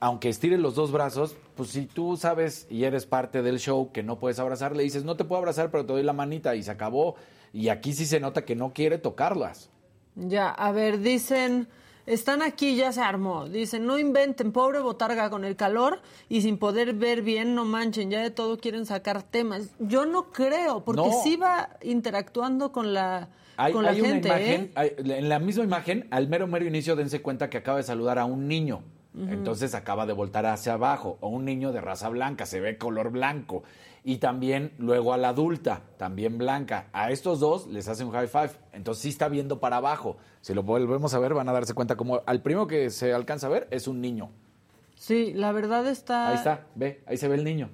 aunque 0.00 0.30
estire 0.30 0.56
los 0.56 0.74
dos 0.74 0.92
brazos, 0.92 1.36
pues 1.56 1.68
si 1.68 1.84
tú 1.84 2.16
sabes 2.16 2.66
y 2.70 2.84
eres 2.84 3.04
parte 3.04 3.42
del 3.42 3.58
show 3.58 3.92
que 3.92 4.02
no 4.02 4.18
puedes 4.18 4.38
abrazar, 4.38 4.74
le 4.74 4.82
dices, 4.82 5.04
no 5.04 5.14
te 5.14 5.24
puedo 5.24 5.40
abrazar, 5.40 5.70
pero 5.70 5.84
te 5.84 5.92
doy 5.92 6.02
la 6.02 6.14
manita 6.14 6.54
y 6.56 6.62
se 6.62 6.70
acabó. 6.70 7.16
Y 7.52 7.68
aquí 7.68 7.92
sí 7.92 8.06
se 8.06 8.18
nota 8.18 8.46
que 8.46 8.56
no 8.56 8.72
quiere 8.72 8.96
tocarlas. 8.96 9.68
Ya, 10.14 10.48
a 10.48 10.72
ver, 10.72 11.00
dicen, 11.00 11.68
están 12.06 12.40
aquí, 12.42 12.76
ya 12.76 12.92
se 12.92 13.00
armó. 13.00 13.46
Dicen, 13.48 13.84
no 13.86 13.98
inventen, 13.98 14.52
pobre 14.52 14.78
botarga 14.80 15.28
con 15.30 15.44
el 15.44 15.56
calor 15.56 16.00
y 16.28 16.40
sin 16.42 16.56
poder 16.58 16.94
ver 16.94 17.22
bien, 17.22 17.54
no 17.54 17.64
manchen, 17.64 18.10
ya 18.10 18.20
de 18.22 18.30
todo 18.30 18.58
quieren 18.58 18.86
sacar 18.86 19.22
temas. 19.22 19.70
Yo 19.78 20.06
no 20.06 20.32
creo, 20.32 20.84
porque 20.84 21.02
No. 21.02 21.22
sí 21.22 21.36
va 21.36 21.70
interactuando 21.82 22.72
con 22.72 22.94
la, 22.94 23.28
Hay, 23.56 23.72
con 23.72 23.84
la 23.84 23.90
hay 23.90 24.00
una 24.00 24.08
gente, 24.10 24.28
imagen, 24.28 24.60
¿eh? 24.62 24.70
hay- 24.74 24.92
en 24.98 25.28
la 25.28 25.38
misma 25.38 25.64
imagen, 25.64 26.06
al 26.10 26.28
mero 26.28 26.46
mero 26.46 26.64
inicio, 26.64 26.94
dense 26.96 27.20
cuenta 27.22 27.50
que 27.50 27.58
acaba 27.58 27.78
de 27.78 27.82
saludar 27.84 28.18
a 28.18 28.24
un 28.24 28.46
niño. 28.48 28.82
Entonces 29.18 29.74
acaba 29.74 30.04
de 30.04 30.12
voltar 30.12 30.44
hacia 30.44 30.74
abajo. 30.74 31.16
O 31.22 31.28
un 31.30 31.46
niño 31.46 31.72
de 31.72 31.80
raza 31.80 32.10
blanca, 32.10 32.44
se 32.44 32.60
ve 32.60 32.76
color 32.76 33.10
blanco. 33.10 33.62
Y 34.08 34.18
también 34.18 34.72
luego 34.78 35.12
a 35.12 35.16
la 35.16 35.30
adulta, 35.30 35.82
también 35.96 36.38
blanca. 36.38 36.86
A 36.92 37.10
estos 37.10 37.40
dos 37.40 37.66
les 37.66 37.88
hace 37.88 38.04
un 38.04 38.12
high 38.12 38.28
five. 38.28 38.52
Entonces 38.72 39.02
sí 39.02 39.08
está 39.08 39.28
viendo 39.28 39.58
para 39.58 39.78
abajo. 39.78 40.16
Si 40.42 40.54
lo 40.54 40.62
volvemos 40.62 41.12
a 41.12 41.18
ver, 41.18 41.34
van 41.34 41.48
a 41.48 41.52
darse 41.52 41.74
cuenta 41.74 41.96
como 41.96 42.22
al 42.24 42.40
primero 42.40 42.68
que 42.68 42.90
se 42.90 43.12
alcanza 43.12 43.48
a 43.48 43.50
ver 43.50 43.66
es 43.72 43.88
un 43.88 44.00
niño. 44.00 44.30
Sí, 44.94 45.34
la 45.34 45.50
verdad 45.50 45.88
está... 45.88 46.28
Ahí 46.28 46.36
está, 46.36 46.68
ve, 46.76 47.02
ahí 47.04 47.16
se 47.16 47.26
ve 47.26 47.34
el 47.34 47.42
niño. 47.42 47.68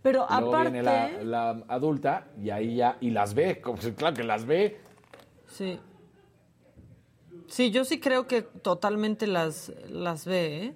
Pero 0.00 0.24
Y 0.30 0.32
luego 0.40 0.48
aparte... 0.56 0.70
viene 0.70 0.82
la, 0.82 1.22
la 1.22 1.64
adulta 1.68 2.28
y 2.42 2.48
ahí 2.48 2.76
ya, 2.76 2.96
y 3.02 3.10
las 3.10 3.34
ve, 3.34 3.60
como, 3.60 3.76
claro 3.98 4.16
que 4.16 4.24
las 4.24 4.46
ve. 4.46 4.80
Sí. 5.46 5.78
Sí, 7.48 7.70
yo 7.70 7.84
sí 7.84 8.00
creo 8.00 8.26
que 8.26 8.40
totalmente 8.40 9.26
las, 9.26 9.70
las 9.90 10.24
ve, 10.24 10.64
¿eh? 10.64 10.74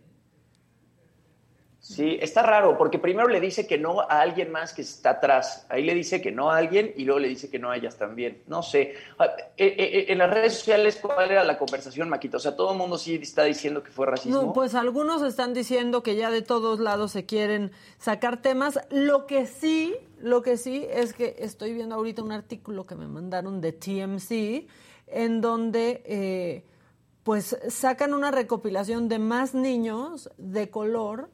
Sí, 1.91 2.19
está 2.21 2.45
raro, 2.45 2.79
porque 2.79 3.01
primero 3.01 3.27
le 3.27 3.41
dice 3.41 3.67
que 3.67 3.77
no 3.77 4.01
a 4.01 4.21
alguien 4.21 4.53
más 4.53 4.73
que 4.73 4.83
está 4.83 5.11
atrás. 5.11 5.67
Ahí 5.69 5.83
le 5.83 5.93
dice 5.93 6.23
que 6.23 6.31
no 6.31 6.49
a 6.49 6.57
alguien 6.57 6.95
y 6.97 7.05
luego 7.05 7.19
le 7.19 7.27
dice 7.27 7.51
que 7.51 7.59
no 7.59 7.69
a 7.69 7.77
ellas 7.77 7.97
también. 7.97 8.45
No 8.47 8.63
sé. 8.63 8.95
Ah, 9.19 9.27
eh, 9.57 9.75
eh, 9.77 10.05
En 10.09 10.19
las 10.19 10.31
redes 10.31 10.55
sociales, 10.55 11.01
¿cuál 11.03 11.33
era 11.33 11.43
la 11.43 11.59
conversación, 11.59 12.09
Maquita? 12.09 12.37
O 12.37 12.41
sea, 12.41 12.55
todo 12.55 12.71
el 12.71 12.79
mundo 12.79 12.97
sí 12.97 13.17
está 13.17 13.43
diciendo 13.43 13.83
que 13.83 13.91
fue 13.91 14.07
racismo. 14.07 14.41
No, 14.41 14.53
pues 14.53 14.77
algunos 14.77 15.21
están 15.23 15.53
diciendo 15.53 16.05
que 16.05 16.15
ya 16.15 16.31
de 16.31 16.43
todos 16.43 16.79
lados 16.79 17.11
se 17.11 17.27
quieren 17.27 17.73
sacar 17.99 18.41
temas. 18.41 18.79
Lo 18.91 19.27
que 19.27 19.47
sí, 19.47 19.97
lo 20.21 20.43
que 20.43 20.59
sí 20.59 20.87
es 20.89 21.13
que 21.13 21.35
estoy 21.41 21.73
viendo 21.73 21.97
ahorita 21.97 22.23
un 22.23 22.31
artículo 22.31 22.87
que 22.87 22.95
me 22.95 23.09
mandaron 23.09 23.61
de 23.61 23.73
TMC 23.73 24.69
en 25.09 25.41
donde 25.41 26.05
eh, 26.07 26.65
pues 27.25 27.59
sacan 27.69 28.15
una 28.15 28.31
recopilación 28.31 29.09
de 29.09 29.19
más 29.19 29.55
niños 29.55 30.31
de 30.39 30.71
color 30.71 31.31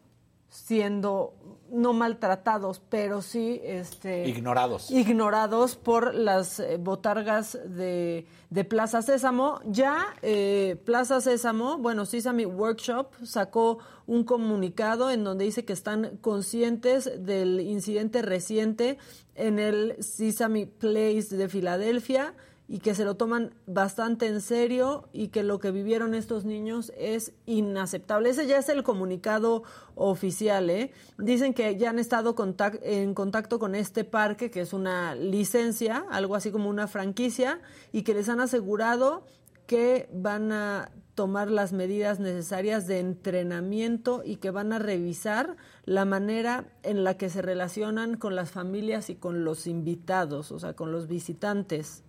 siendo 0.49 1.34
no 1.70 1.92
maltratados, 1.92 2.80
pero 2.88 3.22
sí 3.22 3.61
este 3.64 4.28
Ignorados. 4.28 4.90
ignorados 4.90 5.76
por 5.76 6.14
las 6.14 6.61
eh, 6.61 6.76
botargas 6.76 7.59
de, 7.66 8.26
de 8.51 8.64
Plaza 8.64 9.03
Sésamo. 9.03 9.61
Ya 9.64 10.07
eh, 10.22 10.80
Plaza 10.84 11.20
Sésamo, 11.20 11.78
bueno, 11.78 12.07
Sesame 12.07 12.47
Workshop 12.47 13.09
sacó 13.24 13.78
un 14.07 14.24
comunicado 14.24 15.11
en 15.11 15.24
donde 15.24 15.44
dice 15.44 15.64
que 15.64 15.72
están 15.72 16.18
conscientes 16.18 17.11
del 17.18 17.61
incidente 17.61 18.22
reciente 18.22 18.99
en 19.34 19.59
el 19.59 20.03
Sesame 20.03 20.66
Place 20.66 21.36
de 21.36 21.49
Filadelfia 21.49 22.34
y 22.69 22.81
que 22.81 22.95
se 22.95 23.05
lo 23.05 23.17
toman 23.17 23.55
bastante 23.67 24.27
en 24.27 24.41
serio 24.41 25.09
y 25.12 25.29
que 25.29 25.43
lo 25.43 25.61
que 25.61 25.71
vivieron 25.71 26.14
estos 26.14 26.45
niños 26.45 26.93
es 26.97 27.33
inaceptable. 27.47 28.31
Ese 28.31 28.47
ya 28.47 28.59
es 28.59 28.69
el 28.69 28.83
comunicado 28.83 29.62
oficial. 29.95 30.69
¿eh? 30.71 30.91
Dicen 31.17 31.55
que 31.55 31.77
ya 31.77 31.91
han 31.91 31.99
estado 31.99 32.35
en 32.83 33.14
contacto 33.14 33.59
con 33.59 33.75
este 33.75 34.05
parque, 34.05 34.51
que 34.51 34.62
es 34.62 34.73
una 34.73 35.14
licencia, 35.14 36.05
algo 36.11 36.35
así 36.35 36.51
como 36.51 36.69
una 36.69 36.89
franquicia, 36.89 37.61
y 37.93 38.03
que 38.03 38.14
les 38.14 38.29
han 38.29 38.41
asegurado 38.41 39.25
que 39.67 40.09
van 40.12 40.53
a 40.53 40.91
tomar 41.14 41.51
las 41.51 41.73
medidas 41.73 42.21
necesarias 42.21 42.87
de 42.87 43.01
entrenamiento 43.01 44.23
y 44.25 44.37
que 44.37 44.51
van 44.51 44.73
a 44.73 44.79
revisar 44.79 45.57
la 45.85 46.05
manera 46.05 46.67
en 46.83 47.05
la 47.05 47.17
que 47.17 47.31
se 47.31 47.43
relacionan 47.43 48.17
con 48.17 48.37
las 48.37 48.51
familias 48.51 49.09
y 49.09 49.17
con 49.17 49.43
los 49.43 49.67
invitados, 49.67 50.53
o 50.53 50.59
sea, 50.59 50.75
con 50.75 50.93
los 50.93 51.09
visitantes. 51.09 52.05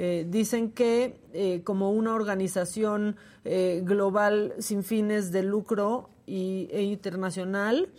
Eh, 0.00 0.24
dicen 0.28 0.70
que 0.70 1.18
eh, 1.32 1.62
como 1.64 1.90
una 1.90 2.14
organización 2.14 3.16
eh, 3.44 3.82
global 3.84 4.54
sin 4.60 4.84
fines 4.84 5.32
de 5.32 5.42
lucro 5.42 6.08
y, 6.24 6.68
e 6.70 6.82
internacional, 6.82 7.90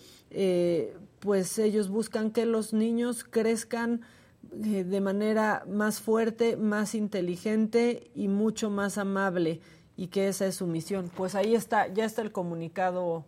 pues 1.19 1.59
ellos 1.59 1.89
buscan 1.89 2.31
que 2.31 2.45
los 2.45 2.71
niños 2.71 3.25
crezcan 3.25 3.99
de 4.43 5.01
manera 5.01 5.65
más 5.67 5.99
fuerte, 5.99 6.55
más 6.55 6.95
inteligente 6.95 8.09
y 8.15 8.29
mucho 8.29 8.69
más 8.69 8.97
amable 8.97 9.59
y 9.97 10.07
que 10.07 10.29
esa 10.29 10.45
es 10.45 10.55
su 10.55 10.67
misión. 10.67 11.11
Pues 11.13 11.35
ahí 11.35 11.53
está, 11.53 11.91
ya 11.91 12.05
está 12.05 12.21
el 12.21 12.31
comunicado 12.31 13.25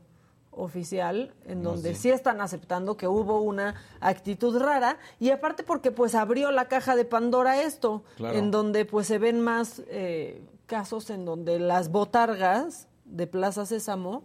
oficial 0.64 1.34
en 1.46 1.64
donde 1.64 1.96
sí. 1.96 2.10
están 2.10 2.42
aceptando 2.42 2.98
que 2.98 3.08
hubo 3.08 3.42
una 3.42 3.76
actitud 4.00 4.58
rara 4.60 4.98
y 5.20 5.30
aparte 5.32 5.64
porque 5.64 5.92
pues 5.92 6.16
abrió 6.16 6.52
la 6.52 6.66
caja 6.68 6.96
de 6.96 7.06
Pandora 7.06 7.62
esto 7.62 8.04
Claro. 8.18 8.38
en 8.38 8.52
donde 8.52 8.86
pues 8.86 9.08
se 9.08 9.18
ven 9.18 9.42
más 9.42 9.82
eh, 9.88 10.42
casos 10.68 11.10
en 11.10 11.26
donde 11.26 11.60
las 11.60 11.90
botargas 11.90 12.88
de 13.06 13.28
Plaza 13.28 13.66
Sésamo 13.66 14.24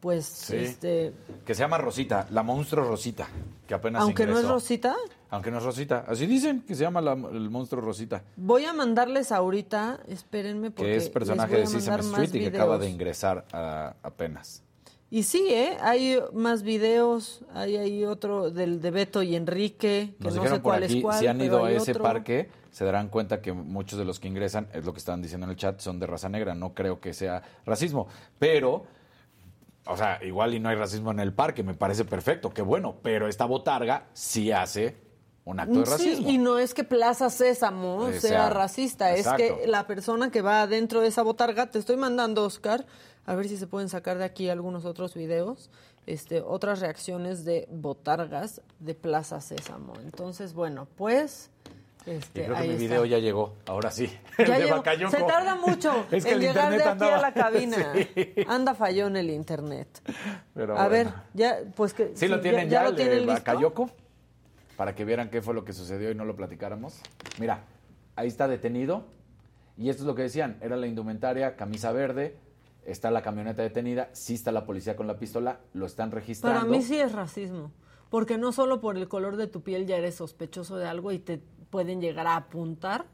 pues 0.00 0.26
Sí. 0.26 0.56
este 0.56 1.12
Que 1.46 1.54
se 1.54 1.60
llama 1.60 1.78
Rosita, 1.78 2.26
la 2.30 2.42
monstruo 2.42 2.84
Rosita, 2.84 3.26
que 3.66 3.72
apenas 3.74 4.02
aunque 4.02 4.26
no 4.26 4.32
es 4.32 4.38
ingresó. 4.40 4.54
Rosita 4.54 4.96
Aunque 5.30 5.50
no 5.50 5.58
es 5.58 5.64
Rosita. 5.64 6.04
Así 6.06 6.26
dicen 6.26 6.60
que 6.62 6.74
se 6.74 6.82
llama 6.82 7.00
la- 7.00 7.12
el 7.14 7.48
monstruo 7.50 7.80
Rosita. 7.80 8.22
Voy 8.36 8.66
a 8.66 8.72
mandarles 8.74 9.32
ahorita, 9.32 10.00
espérenme 10.06 10.70
porque 10.70 10.90
Que 10.92 10.96
es 10.96 11.08
personaje 11.08 11.54
de 11.54 11.60
les 11.60 11.70
voy 11.72 11.78
a 11.78 11.80
Sesame 11.80 12.24
Street 12.24 12.34
y 12.34 12.50
que 12.50 12.56
acaba 12.56 12.76
de 12.78 12.90
ingresar 12.90 13.46
a- 13.52 13.94
apenas. 14.02 14.62
Y 15.14 15.22
sí, 15.22 15.46
¿eh? 15.50 15.76
Hay 15.80 16.18
más 16.32 16.64
videos, 16.64 17.42
hay 17.54 17.76
ahí 17.76 18.04
otro 18.04 18.50
del 18.50 18.80
de 18.80 18.90
Beto 18.90 19.22
y 19.22 19.36
Enrique, 19.36 20.14
que 20.18 20.24
Nos 20.24 20.34
no 20.34 20.40
dijeron 20.42 20.56
sé 20.58 20.62
por 20.62 20.72
cuál 20.72 20.82
aquí, 20.82 20.96
es 20.98 21.02
cuál, 21.04 21.18
si 21.20 21.26
han 21.28 21.40
ido 21.40 21.64
a 21.64 21.70
ese 21.70 21.92
otro. 21.92 22.02
parque, 22.02 22.48
se 22.72 22.84
darán 22.84 23.08
cuenta 23.08 23.40
que 23.40 23.52
muchos 23.52 23.96
de 23.96 24.04
los 24.04 24.18
que 24.18 24.26
ingresan, 24.26 24.66
es 24.72 24.84
lo 24.84 24.92
que 24.92 24.98
están 24.98 25.22
diciendo 25.22 25.44
en 25.44 25.50
el 25.52 25.56
chat, 25.56 25.78
son 25.78 26.00
de 26.00 26.08
raza 26.08 26.28
negra. 26.28 26.56
No 26.56 26.74
creo 26.74 26.98
que 27.00 27.14
sea 27.14 27.42
racismo. 27.64 28.08
Pero, 28.40 28.86
o 29.86 29.96
sea, 29.96 30.18
igual 30.24 30.52
y 30.54 30.58
no 30.58 30.68
hay 30.70 30.74
racismo 30.74 31.12
en 31.12 31.20
el 31.20 31.32
parque, 31.32 31.62
me 31.62 31.74
parece 31.74 32.04
perfecto, 32.04 32.50
qué 32.50 32.62
bueno. 32.62 32.96
Pero 33.00 33.28
esta 33.28 33.44
botarga 33.44 34.06
sí 34.14 34.50
hace 34.50 34.96
un 35.44 35.60
acto 35.60 35.78
de 35.78 35.86
Sí, 35.86 35.92
racismo. 35.92 36.28
y 36.28 36.38
no 36.38 36.58
es 36.58 36.74
que 36.74 36.82
Plaza 36.82 37.30
Sésamo 37.30 38.10
sea, 38.10 38.20
sea- 38.20 38.50
racista, 38.50 39.14
exacto. 39.14 39.44
es 39.44 39.52
que 39.60 39.66
la 39.68 39.86
persona 39.86 40.32
que 40.32 40.42
va 40.42 40.62
adentro 40.62 41.02
de 41.02 41.06
esa 41.06 41.22
botarga, 41.22 41.70
te 41.70 41.78
estoy 41.78 41.96
mandando, 41.98 42.42
Oscar, 42.44 42.84
a 43.26 43.34
ver 43.34 43.48
si 43.48 43.56
se 43.56 43.66
pueden 43.66 43.88
sacar 43.88 44.18
de 44.18 44.24
aquí 44.24 44.48
algunos 44.48 44.84
otros 44.84 45.14
videos, 45.14 45.70
este, 46.06 46.40
otras 46.42 46.80
reacciones 46.80 47.44
de 47.44 47.66
botargas 47.70 48.60
de 48.80 48.94
Plaza 48.94 49.40
Sésamo. 49.40 49.94
Entonces, 50.02 50.52
bueno, 50.54 50.86
pues... 50.96 51.50
Y 52.06 52.10
Este, 52.10 52.44
creo 52.44 52.54
que 52.56 52.62
mi 52.64 52.68
está. 52.68 52.78
video 52.80 53.04
ya 53.06 53.18
llegó, 53.18 53.54
ahora 53.66 53.90
sí. 53.90 54.08
Ya 54.38 54.44
El 54.44 54.52
de 54.52 54.58
llegó. 54.64 54.76
Bacayoco. 54.76 55.10
Se 55.16 55.22
tarda 55.22 55.54
mucho 55.54 56.06
Es 56.10 56.22
que 56.26 56.32
en 56.32 56.40
llegar 56.40 56.76
de 56.76 56.84
aquí 56.84 57.04
a 57.04 57.16
la 57.18 57.32
cabina. 57.34 57.94
Sí. 57.94 58.34
Anda 58.46 58.74
fallón 58.74 59.16
el 59.16 59.30
internet. 59.30 59.88
Pero 60.52 60.74
a 60.78 60.86
bueno. 60.86 60.90
ver, 60.90 61.14
ya, 61.32 61.60
pues 61.74 61.94
que... 61.94 62.12
Sí, 62.14 62.28
lo 62.28 62.40
tienen 62.40 62.68
ya, 62.68 62.82
lo 62.82 62.90
el 62.90 62.96
tienen 62.96 63.14
de 63.14 63.20
listo. 63.20 63.32
Bacayoco, 63.32 63.90
para 64.76 64.94
que 64.94 65.06
vieran 65.06 65.30
qué 65.30 65.40
fue 65.40 65.54
lo 65.54 65.64
que 65.64 65.72
sucedió 65.72 66.10
y 66.10 66.14
no 66.14 66.26
lo 66.26 66.36
platicáramos. 66.36 67.00
Mira, 67.40 67.64
ahí 68.16 68.28
está 68.28 68.48
detenido. 68.48 69.06
Y 69.78 69.88
esto 69.88 70.02
es 70.02 70.06
lo 70.06 70.14
que 70.14 70.22
decían, 70.22 70.58
era 70.60 70.76
la 70.76 70.86
indumentaria, 70.86 71.56
camisa 71.56 71.90
verde, 71.90 72.36
está 72.86 73.10
la 73.10 73.22
camioneta 73.22 73.62
detenida, 73.62 74.08
sí 74.12 74.34
está 74.34 74.52
la 74.52 74.64
policía 74.66 74.96
con 74.96 75.06
la 75.06 75.18
pistola, 75.18 75.60
lo 75.72 75.86
están 75.86 76.10
registrando. 76.10 76.60
Para 76.60 76.70
mí 76.70 76.82
sí 76.82 76.96
es 76.96 77.12
racismo, 77.12 77.72
porque 78.10 78.38
no 78.38 78.52
solo 78.52 78.80
por 78.80 78.96
el 78.96 79.08
color 79.08 79.36
de 79.36 79.46
tu 79.46 79.62
piel 79.62 79.86
ya 79.86 79.96
eres 79.96 80.16
sospechoso 80.16 80.76
de 80.76 80.86
algo 80.86 81.12
y 81.12 81.18
te 81.18 81.38
pueden 81.70 82.00
llegar 82.00 82.26
a 82.26 82.36
apuntar 82.36 83.06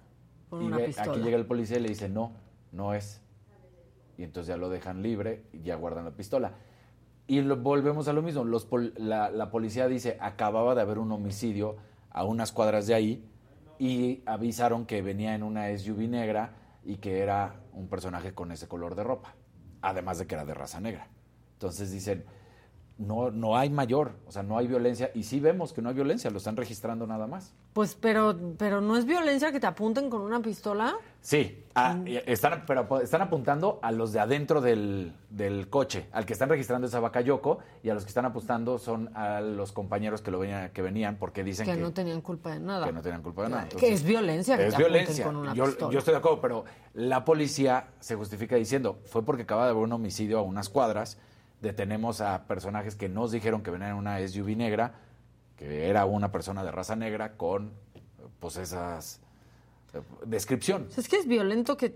con 0.49 0.63
Y 0.63 0.67
una 0.67 0.79
ve- 0.79 0.87
pistola. 0.87 1.13
aquí 1.13 1.21
llega 1.21 1.37
el 1.37 1.47
policía 1.47 1.79
y 1.79 1.81
le 1.81 1.89
dice, 1.89 2.09
no, 2.09 2.33
no 2.73 2.95
es. 2.95 3.23
Y 4.19 4.23
entonces 4.25 4.49
ya 4.49 4.57
lo 4.57 4.69
dejan 4.69 5.03
libre 5.03 5.45
y 5.53 5.63
ya 5.63 5.77
guardan 5.77 6.05
la 6.05 6.11
pistola. 6.11 6.53
Y 7.27 7.41
lo- 7.43 7.57
volvemos 7.57 8.09
a 8.09 8.13
lo 8.13 8.21
mismo. 8.23 8.45
Los 8.45 8.67
pol- 8.67 8.93
la, 8.97 9.31
la 9.31 9.51
policía 9.51 9.87
dice, 9.89 10.19
acababa 10.21 10.75
de 10.75 10.83
haber 10.83 10.99
un 10.99 11.11
homicidio 11.13 11.77
a 12.11 12.25
unas 12.25 12.51
cuadras 12.53 12.87
de 12.89 12.95
ahí 12.95 13.25
y 13.79 14.23
avisaron 14.27 14.85
que 14.85 15.01
venía 15.01 15.35
en 15.35 15.43
una 15.45 15.69
SUV 15.79 16.09
negra 16.09 16.57
y 16.85 16.97
que 16.97 17.21
era 17.21 17.61
un 17.73 17.89
personaje 17.89 18.35
con 18.35 18.51
ese 18.53 18.67
color 18.69 18.95
de 18.97 19.05
ropa. 19.05 19.35
Además 19.83 20.19
de 20.19 20.27
que 20.27 20.35
era 20.35 20.45
de 20.45 20.55
raza 20.55 20.81
negra. 20.81 21.09
Entonces 21.55 21.91
dicen, 21.91 22.25
no, 23.01 23.31
no 23.31 23.57
hay 23.57 23.71
mayor, 23.71 24.13
o 24.27 24.33
sea, 24.33 24.43
no 24.43 24.59
hay 24.59 24.67
violencia. 24.67 25.11
Y 25.15 25.23
sí 25.23 25.41
vemos 25.41 25.73
que 25.73 25.81
no 25.81 25.89
hay 25.89 25.95
violencia, 25.95 26.31
lo 26.31 26.37
están 26.37 26.57
registrando 26.57 27.07
nada 27.07 27.27
más. 27.27 27.55
Pues, 27.73 27.95
pero, 27.95 28.39
pero 28.59 28.83
no 28.83 28.97
es 28.97 29.07
violencia 29.07 29.51
que 29.51 29.59
te 29.59 29.67
apunten 29.67 30.11
con 30.11 30.21
una 30.21 30.41
pistola. 30.41 30.95
Sí, 31.23 31.65
ah, 31.75 31.97
y 32.05 32.17
están, 32.27 32.65
pero 32.67 33.01
están 33.01 33.23
apuntando 33.23 33.79
a 33.83 33.91
los 33.91 34.13
de 34.13 34.21
adentro 34.21 34.61
del, 34.61 35.15
del 35.31 35.71
coche, 35.71 36.09
al 36.13 36.27
que 36.27 36.35
están 36.35 36.51
registrando 36.51 36.87
esa 36.87 37.01
vaca 37.01 37.23
Yoko, 37.23 37.59
y 37.83 37.89
a 37.89 37.95
los 37.95 38.05
que 38.05 38.09
están 38.09 38.27
apuntando 38.27 38.79
son 38.79 39.17
a 39.17 39.41
los 39.41 39.73
compañeros 39.73 40.21
que 40.21 40.31
lo 40.31 40.39
venían, 40.39 40.71
que 40.71 40.83
venían, 40.83 41.17
porque 41.17 41.43
dicen 41.43 41.65
Que 41.65 41.77
que, 41.77 41.81
no 41.81 41.93
tenían 41.93 42.21
culpa 42.21 42.53
de 42.53 42.61
nada. 42.61 42.85
que 42.87 42.93
no 42.93 43.01
tenían 43.01 43.23
culpa 43.23 43.45
de 43.45 43.49
nada. 43.49 43.69
Que 43.69 43.95
es 43.95 44.03
violencia 44.03 44.59
que 44.59 44.67
es 44.67 44.75
te 44.75 44.79
violencia. 44.79 45.25
con 45.25 45.37
una 45.37 45.55
yo, 45.55 45.65
pistola. 45.65 45.93
yo 45.93 45.99
estoy 45.99 46.13
de 46.13 46.19
acuerdo, 46.19 46.41
pero 46.43 46.65
la 46.93 47.25
policía 47.25 47.89
se 47.99 48.15
justifica 48.15 48.57
diciendo, 48.57 48.99
fue 49.07 49.25
porque 49.25 49.45
acaba 49.45 49.65
de 49.65 49.71
haber 49.71 49.83
un 49.83 49.93
homicidio 49.93 50.39
a 50.39 50.43
unas 50.43 50.69
cuadras, 50.69 51.19
detenemos 51.61 52.21
a 52.21 52.45
personajes 52.47 52.97
que 52.97 53.09
nos 53.09 53.33
dijeron 53.33 53.63
que 53.63 53.71
venían 53.71 53.91
en 53.91 53.97
una 53.97 54.19
SUV 54.27 54.57
negra, 54.57 54.95
que 55.57 55.89
era 55.89 56.05
una 56.07 56.33
persona 56.33 56.65
de 56.65 56.71
raza 56.71 56.97
negra 56.97 57.33
con 57.37 57.73
pues 58.39 58.57
esas 58.57 59.21
eh, 59.93 60.01
descripción. 60.25 60.89
Es 60.97 61.09
que 61.09 61.17
es 61.17 61.27
violento 61.27 61.77
que 61.77 61.95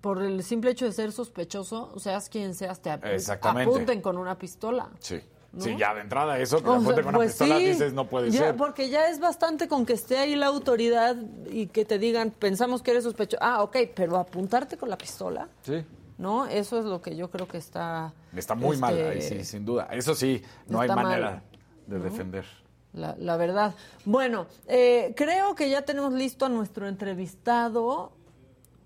por 0.00 0.22
el 0.22 0.42
simple 0.44 0.70
hecho 0.70 0.84
de 0.84 0.92
ser 0.92 1.10
sospechoso, 1.12 1.98
seas 1.98 2.28
quien 2.28 2.54
seas, 2.54 2.80
te 2.80 2.90
ap- 2.90 3.04
apunten 3.42 4.00
con 4.00 4.16
una 4.18 4.38
pistola. 4.38 4.90
Sí. 5.00 5.20
¿No? 5.52 5.60
Sí, 5.60 5.76
ya 5.78 5.94
de 5.94 6.00
entrada 6.00 6.36
eso, 6.40 6.58
que 6.60 6.68
O 6.68 6.72
la 6.72 6.80
sea, 6.80 6.82
apunte 6.82 7.02
con 7.02 7.08
una 7.10 7.18
pues 7.18 7.30
pistola, 7.30 7.58
sí, 7.58 7.64
dices, 7.66 7.92
no 7.92 8.08
puede 8.08 8.28
ya, 8.32 8.38
ser. 8.40 8.56
Porque 8.56 8.90
ya 8.90 9.08
es 9.08 9.20
bastante 9.20 9.68
con 9.68 9.86
que 9.86 9.92
esté 9.92 10.18
ahí 10.18 10.34
la 10.34 10.46
autoridad 10.46 11.14
y 11.48 11.68
que 11.68 11.84
te 11.84 12.00
digan, 12.00 12.32
pensamos 12.32 12.82
que 12.82 12.90
eres 12.90 13.04
sospechoso. 13.04 13.38
Ah, 13.40 13.62
ok, 13.62 13.76
pero 13.94 14.16
apuntarte 14.16 14.76
con 14.76 14.90
la 14.90 14.98
pistola, 14.98 15.48
Sí. 15.62 15.84
¿No? 16.18 16.46
Eso 16.46 16.78
es 16.78 16.84
lo 16.84 17.00
que 17.00 17.16
yo 17.16 17.30
creo 17.30 17.48
que 17.48 17.58
está... 17.58 18.12
Está 18.34 18.54
muy 18.54 18.76
mal, 18.76 18.96
este, 18.98 19.34
ahí 19.34 19.40
sí, 19.40 19.44
sin 19.44 19.64
duda. 19.64 19.88
Eso 19.90 20.14
sí, 20.14 20.42
no 20.66 20.80
hay 20.80 20.88
mal, 20.88 21.02
manera 21.02 21.42
de 21.86 21.98
defender. 21.98 22.44
La, 22.92 23.16
la 23.18 23.36
verdad. 23.36 23.74
Bueno, 24.04 24.46
eh, 24.68 25.12
creo 25.16 25.54
que 25.54 25.68
ya 25.68 25.82
tenemos 25.82 26.12
listo 26.12 26.46
a 26.46 26.48
nuestro 26.48 26.86
entrevistado. 26.86 28.12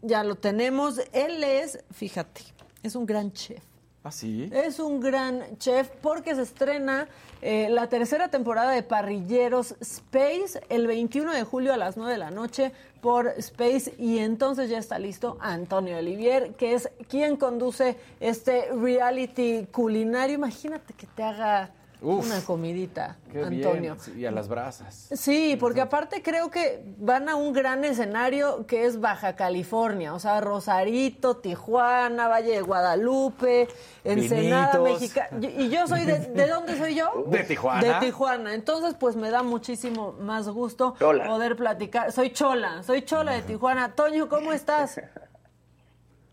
Ya 0.03 0.25
lo 0.25 0.37
tenemos. 0.37 1.01
Él 1.13 1.45
es, 1.45 1.85
fíjate, 1.91 2.43
es 2.83 2.95
un 2.95 3.05
gran 3.05 3.33
chef. 3.33 3.63
¿Ah, 4.05 4.13
sí? 4.13 4.49
Es 4.53 4.79
un 4.79 5.01
gran 5.01 5.59
chef 5.59 5.91
porque 6.01 6.35
se 6.35 6.43
estrena 6.43 7.09
eh, 7.43 7.69
la 7.69 7.89
tercera 7.89 8.29
temporada 8.29 8.71
de 8.71 8.83
Parrilleros 8.83 9.75
Space 9.81 10.61
el 10.69 10.87
21 10.87 11.33
de 11.33 11.43
julio 11.43 11.75
a 11.75 11.77
las 11.77 11.97
9 11.97 12.13
de 12.13 12.19
la 12.19 12.31
noche 12.31 12.73
por 13.01 13.29
Space 13.37 13.95
y 13.99 14.19
entonces 14.19 14.71
ya 14.71 14.79
está 14.79 14.99
listo 14.99 15.37
Antonio 15.41 15.99
Olivier, 15.99 16.55
que 16.55 16.75
es 16.75 16.89
quien 17.09 17.37
conduce 17.37 17.97
este 18.21 18.71
reality 18.73 19.67
culinario. 19.71 20.37
Imagínate 20.37 20.95
que 20.95 21.07
te 21.07 21.23
haga 21.23 21.71
Uf, 22.01 22.27
una 22.27 22.41
comidita, 22.43 23.17
Qué 23.33 23.43
Antonio. 23.43 23.97
bien. 24.07 24.19
Y 24.21 24.25
a 24.27 24.31
las 24.31 24.47
brasas. 24.49 25.09
Sí, 25.13 25.57
porque 25.59 25.81
aparte 25.81 26.23
creo 26.23 26.49
que 26.49 26.85
van 26.99 27.29
a 27.29 27.35
un 27.35 27.53
gran 27.53 27.85
escenario 27.85 28.67
que 28.67 28.85
es 28.87 29.01
Baja 29.01 29.35
California, 29.35 30.15
o 30.15 30.21
sea, 30.21 30.41
Rosarito, 30.41 31.39
Tijuana, 31.39 32.29
Valle 32.29 32.53
de 32.53 32.61
Guadalupe, 32.63 33.67
Ensenada, 34.05 34.79
Vinitos. 34.79 35.01
México. 35.01 35.21
Y 35.59 35.71
yo 35.71 35.89
soy 35.89 36.05
de, 36.05 36.19
¿de 36.21 36.47
dónde 36.47 36.79
soy 36.79 36.95
yo? 36.95 37.11
De 37.27 37.43
Tijuana. 37.43 38.01
De 38.01 38.07
Tijuana. 38.07 38.55
Entonces, 38.55 38.95
pues 38.99 39.17
me 39.17 39.31
da 39.31 39.43
muchísimo 39.43 40.13
más 40.21 40.49
gusto 40.49 40.95
Chola. 41.01 41.27
poder 41.27 41.57
platicar. 41.57 42.13
Soy 42.13 42.31
Chola, 42.33 42.83
soy 42.85 43.03
Chola 43.03 43.33
de 43.33 43.43
Tijuana. 43.43 43.95
Toño, 43.97 44.29
¿cómo 44.29 44.53
estás? 44.53 45.01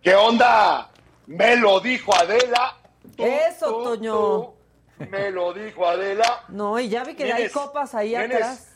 ¿Qué 0.02 0.14
onda? 0.16 0.92
Me 1.26 1.56
lo 1.56 1.80
dijo 1.80 2.14
Adela. 2.16 2.78
Tú, 3.18 3.24
Eso, 3.24 3.68
tú, 3.68 3.84
Toño. 3.84 4.14
tú. 4.14 4.55
Me 5.10 5.32
lo 5.32 5.54
dijo 5.54 5.88
Adela. 5.88 6.44
No, 6.50 6.80
y 6.80 6.90
ya 6.90 7.04
vi 7.04 7.16
que 7.16 7.32
hay 7.32 7.50
copas 7.50 7.96
ahí 7.96 8.16
atrás. 8.16 8.72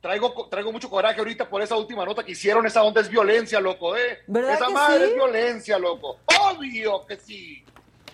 Traigo, 0.00 0.48
traigo 0.48 0.72
mucho 0.72 0.90
coraje 0.90 1.20
ahorita 1.20 1.48
por 1.48 1.62
esa 1.62 1.76
última 1.76 2.04
nota 2.04 2.24
que 2.24 2.32
hicieron. 2.32 2.66
Esa 2.66 2.82
onda 2.82 3.00
es 3.00 3.08
violencia, 3.08 3.60
loco, 3.60 3.96
¿eh? 3.96 4.18
¿Verdad 4.26 4.54
esa 4.54 4.66
que 4.66 4.72
madre 4.72 4.98
sí? 4.98 5.10
es 5.10 5.14
violencia, 5.14 5.78
loco. 5.78 6.18
Obvio 6.40 7.06
que 7.06 7.16
sí. 7.16 7.64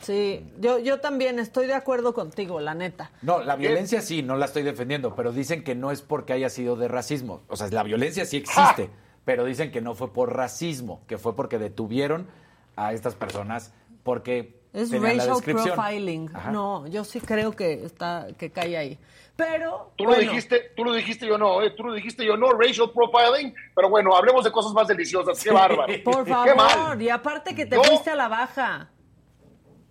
Sí, 0.02 0.46
yo, 0.58 0.78
yo 0.78 1.00
también 1.00 1.38
estoy 1.38 1.66
de 1.66 1.74
acuerdo 1.74 2.14
contigo, 2.14 2.60
la 2.60 2.74
neta. 2.74 3.10
No, 3.22 3.42
la 3.42 3.56
violencia 3.56 4.00
sí, 4.00 4.22
no 4.22 4.36
la 4.36 4.44
estoy 4.44 4.62
defendiendo, 4.62 5.14
pero 5.14 5.32
dicen 5.32 5.64
que 5.64 5.74
no 5.74 5.90
es 5.90 6.02
porque 6.02 6.32
haya 6.32 6.50
sido 6.50 6.76
de 6.76 6.88
racismo. 6.88 7.42
O 7.48 7.56
sea, 7.56 7.68
la 7.68 7.82
violencia 7.82 8.24
sí 8.24 8.36
existe, 8.36 8.90
pero 9.24 9.44
dicen 9.44 9.72
que 9.72 9.80
no 9.80 9.94
fue 9.94 10.12
por 10.12 10.34
racismo, 10.34 11.02
que 11.08 11.18
fue 11.18 11.34
porque 11.34 11.58
detuvieron 11.58 12.28
a 12.76 12.92
estas 12.92 13.16
personas 13.16 13.72
porque 14.02 14.57
Es 14.78 14.90
racial 15.02 15.38
profiling. 15.42 16.30
Ajá. 16.34 16.50
No, 16.50 16.86
yo 16.86 17.04
sí 17.04 17.20
creo 17.20 17.52
que 17.52 17.84
está 17.84 18.26
que 18.38 18.50
cae 18.50 18.76
ahí. 18.76 18.98
Pero 19.36 19.92
Tú 19.96 20.04
bueno, 20.04 20.20
lo 20.22 20.28
dijiste, 20.28 20.72
tú 20.76 20.84
lo 20.84 20.92
dijiste, 20.92 21.26
yo 21.26 21.38
no, 21.38 21.62
¿eh? 21.62 21.70
Tú 21.76 21.84
lo 21.84 21.92
dijiste, 21.94 22.24
yo 22.26 22.36
no, 22.36 22.50
racial 22.52 22.90
profiling. 22.92 23.54
Pero 23.74 23.88
bueno, 23.88 24.14
hablemos 24.16 24.44
de 24.44 24.50
cosas 24.52 24.72
más 24.72 24.86
deliciosas. 24.88 25.42
Qué 25.42 25.50
bárbaro. 25.52 25.92
por 26.04 26.24
Qué 26.24 26.30
favor, 26.30 26.56
mal. 26.56 27.02
y 27.02 27.08
aparte 27.08 27.54
que 27.54 27.64
te 27.66 27.76
Yo- 27.76 27.84
fuiste 27.84 28.10
a 28.10 28.16
la 28.16 28.28
baja. 28.28 28.90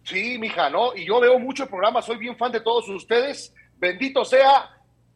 Sí, 0.03 0.37
mija, 0.39 0.69
¿no? 0.69 0.95
Y 0.95 1.05
yo 1.05 1.19
veo 1.19 1.37
mucho 1.39 1.63
el 1.63 1.69
programa, 1.69 2.01
soy 2.01 2.17
bien 2.17 2.37
fan 2.37 2.51
de 2.51 2.61
todos 2.61 2.87
ustedes. 2.89 3.53
Bendito 3.77 4.23
sea 4.23 4.69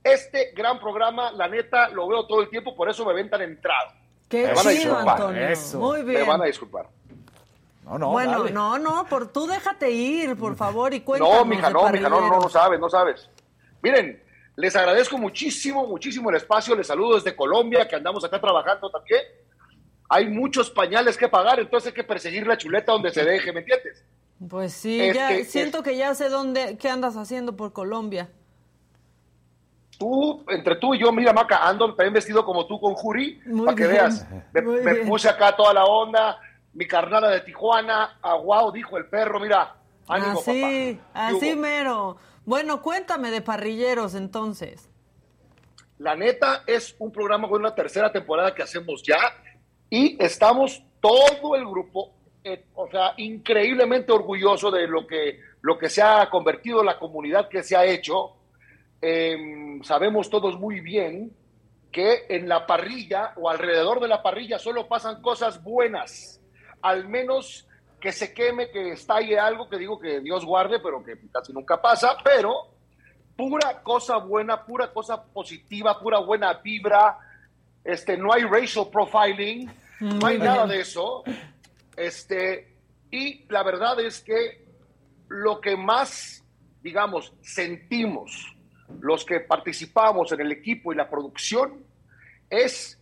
este 0.04 0.52
gran 0.56 0.80
programa, 0.80 1.32
la 1.32 1.48
neta, 1.48 1.90
lo 1.90 2.08
veo 2.08 2.26
todo 2.28 2.42
el 2.42 2.50
tiempo, 2.50 2.76
por 2.76 2.90
eso 2.90 3.06
me 3.06 3.14
ven 3.14 3.30
tan 3.30 3.42
entrado. 3.42 3.92
Qué 4.28 4.48
Me 4.48 4.54
van 4.54 4.58
a 4.58 4.62
chido, 4.62 4.74
disculpar, 4.74 5.10
Antonio. 5.22 5.48
eso. 5.48 5.80
Muy 5.80 6.04
Me 6.04 6.14
bien. 6.16 6.28
van 6.28 6.42
a 6.42 6.46
disculpar. 6.46 6.88
No, 7.84 7.98
no, 7.98 8.12
bueno, 8.12 8.40
dale. 8.40 8.52
no, 8.52 8.78
no, 8.78 9.06
por 9.06 9.28
tú 9.28 9.48
déjate 9.48 9.90
ir, 9.90 10.38
por 10.38 10.56
favor, 10.56 10.94
y 10.94 11.02
cuéntanos 11.02 11.40
No, 11.40 11.46
mija, 11.46 11.70
no, 11.70 11.90
mija, 11.90 12.10
no, 12.10 12.22
no, 12.22 12.40
no 12.40 12.50
sabes, 12.50 12.80
no 12.80 12.90
sabes. 12.90 13.30
Miren, 13.82 14.22
les 14.56 14.76
agradezco 14.76 15.18
muchísimo, 15.18 15.88
muchísimo 15.88 16.30
el 16.30 16.36
espacio. 16.36 16.76
Les 16.76 16.88
saludo 16.88 17.16
desde 17.16 17.36
Colombia, 17.36 17.88
que 17.88 17.96
andamos 17.96 18.24
acá 18.24 18.40
trabajando 18.40 18.90
también. 18.90 19.22
Hay 20.10 20.28
muchos 20.28 20.70
pañales 20.70 21.18
que 21.18 21.28
pagar, 21.30 21.60
entonces 21.60 21.88
hay 21.88 21.94
que 21.94 22.04
perseguir 22.04 22.46
la 22.46 22.58
chuleta 22.58 22.92
donde 22.92 23.12
se 23.12 23.24
deje, 23.24 23.52
¿me 23.54 23.62
entiendes? 23.62 24.04
Pues 24.50 24.74
sí, 24.74 25.12
ya 25.14 25.44
siento 25.46 25.84
que 25.84 25.96
ya 25.96 26.14
sé 26.16 26.30
dónde, 26.30 26.78
qué 26.78 26.90
andas 26.90 27.16
haciendo 27.16 27.56
por 27.56 27.74
Colombia. 27.74 28.30
tú, 29.98 30.44
entre 30.50 30.76
tú 30.76 30.96
y 30.96 31.00
yo, 31.00 31.12
mira, 31.12 31.32
Maca, 31.32 31.68
ando 31.68 31.94
también 31.96 32.14
vestido 32.14 32.44
como 32.44 32.66
tú 32.66 32.80
con 32.80 32.94
Juri, 32.94 33.40
para 33.66 33.76
que 33.76 33.88
bien, 33.88 33.98
veas. 33.98 34.28
Me, 34.52 34.96
puse 35.06 35.30
acá 35.30 35.56
toda 35.56 35.74
la 35.74 35.86
onda, 35.86 36.40
mi 36.74 36.88
carnada 36.88 37.30
de 37.30 37.42
Tijuana, 37.42 38.20
wow, 38.24 38.72
dijo 38.72 38.98
el 38.98 39.06
perro, 39.06 39.40
mira, 39.40 39.76
ánimo, 40.08 40.40
así, 40.40 41.00
papá. 41.14 41.30
¿Qué 41.30 41.38
así 41.38 41.56
mero. 41.56 42.18
Bueno, 42.46 42.82
cuéntame 42.82 43.32
de 43.32 43.42
parrilleros 43.42 44.16
entonces. 44.16 44.90
La 46.00 46.16
neta 46.16 46.64
es 46.66 46.96
un 46.98 47.12
programa 47.12 47.48
con 47.48 47.62
una 47.62 47.76
tercera 47.76 48.12
temporada 48.12 48.56
que 48.56 48.64
hacemos 48.64 49.04
ya 49.04 49.20
y 49.90 50.18
estamos 50.24 50.84
todo 51.00 51.56
el 51.56 51.66
grupo, 51.66 52.14
eh, 52.44 52.66
o 52.74 52.90
sea, 52.90 53.14
increíblemente 53.18 54.12
orgulloso 54.12 54.72
de 54.72 54.88
lo 54.88 55.06
que, 55.06 55.40
lo 55.62 55.78
que 55.78 55.90
se 55.90 56.02
ha 56.02 56.28
convertido 56.30 56.84
la 56.84 56.98
comunidad 56.98 57.50
que 57.50 57.62
se 57.62 57.76
ha 57.76 57.86
hecho. 57.86 58.38
Eh, 59.00 59.80
sabemos 59.84 60.30
todos 60.30 60.60
muy 60.60 60.80
bien 60.80 61.36
que 61.92 62.26
en 62.30 62.48
la 62.50 62.66
parrilla 62.66 63.34
o 63.36 63.50
alrededor 63.50 64.00
de 64.00 64.08
la 64.08 64.24
parrilla 64.24 64.58
solo 64.58 64.88
pasan 64.88 65.22
cosas 65.22 65.62
buenas, 65.62 66.41
al 66.82 67.08
menos 67.08 67.68
que 68.00 68.12
se 68.12 68.34
queme, 68.34 68.72
que 68.72 68.92
estalle 68.92 69.40
algo, 69.40 69.70
que 69.70 69.78
digo 69.78 70.00
que 70.00 70.20
Dios 70.20 70.44
guarde, 70.44 70.80
pero 70.80 71.04
que 71.04 71.18
casi 71.32 71.54
nunca 71.54 71.82
pasa, 71.82 72.18
pero 72.24 72.68
pura 73.36 73.82
cosa 73.82 74.18
buena, 74.18 74.66
pura 74.66 74.92
cosa 74.92 75.24
positiva, 75.24 76.00
pura 76.00 76.20
buena 76.20 76.54
vibra. 76.54 77.18
Este, 77.84 78.18
no 78.18 78.34
hay 78.34 78.44
racial 78.44 78.90
profiling, 78.92 79.72
no 80.00 80.28
hay 80.28 80.38
Muy 80.38 80.48
nada 80.48 80.68
de 80.68 80.82
eso. 80.82 81.24
Este, 81.96 82.76
y 83.12 83.46
la 83.50 83.64
verdad 83.64 84.00
es 84.00 84.22
que 84.22 84.66
lo 85.28 85.62
que 85.62 85.76
más, 85.76 86.44
digamos, 86.82 87.34
sentimos 87.42 88.56
los 89.00 89.26
que 89.26 89.40
participamos 89.40 90.32
en 90.32 90.42
el 90.42 90.52
equipo 90.52 90.92
y 90.92 90.96
la 90.96 91.10
producción 91.10 91.84
es 92.50 93.01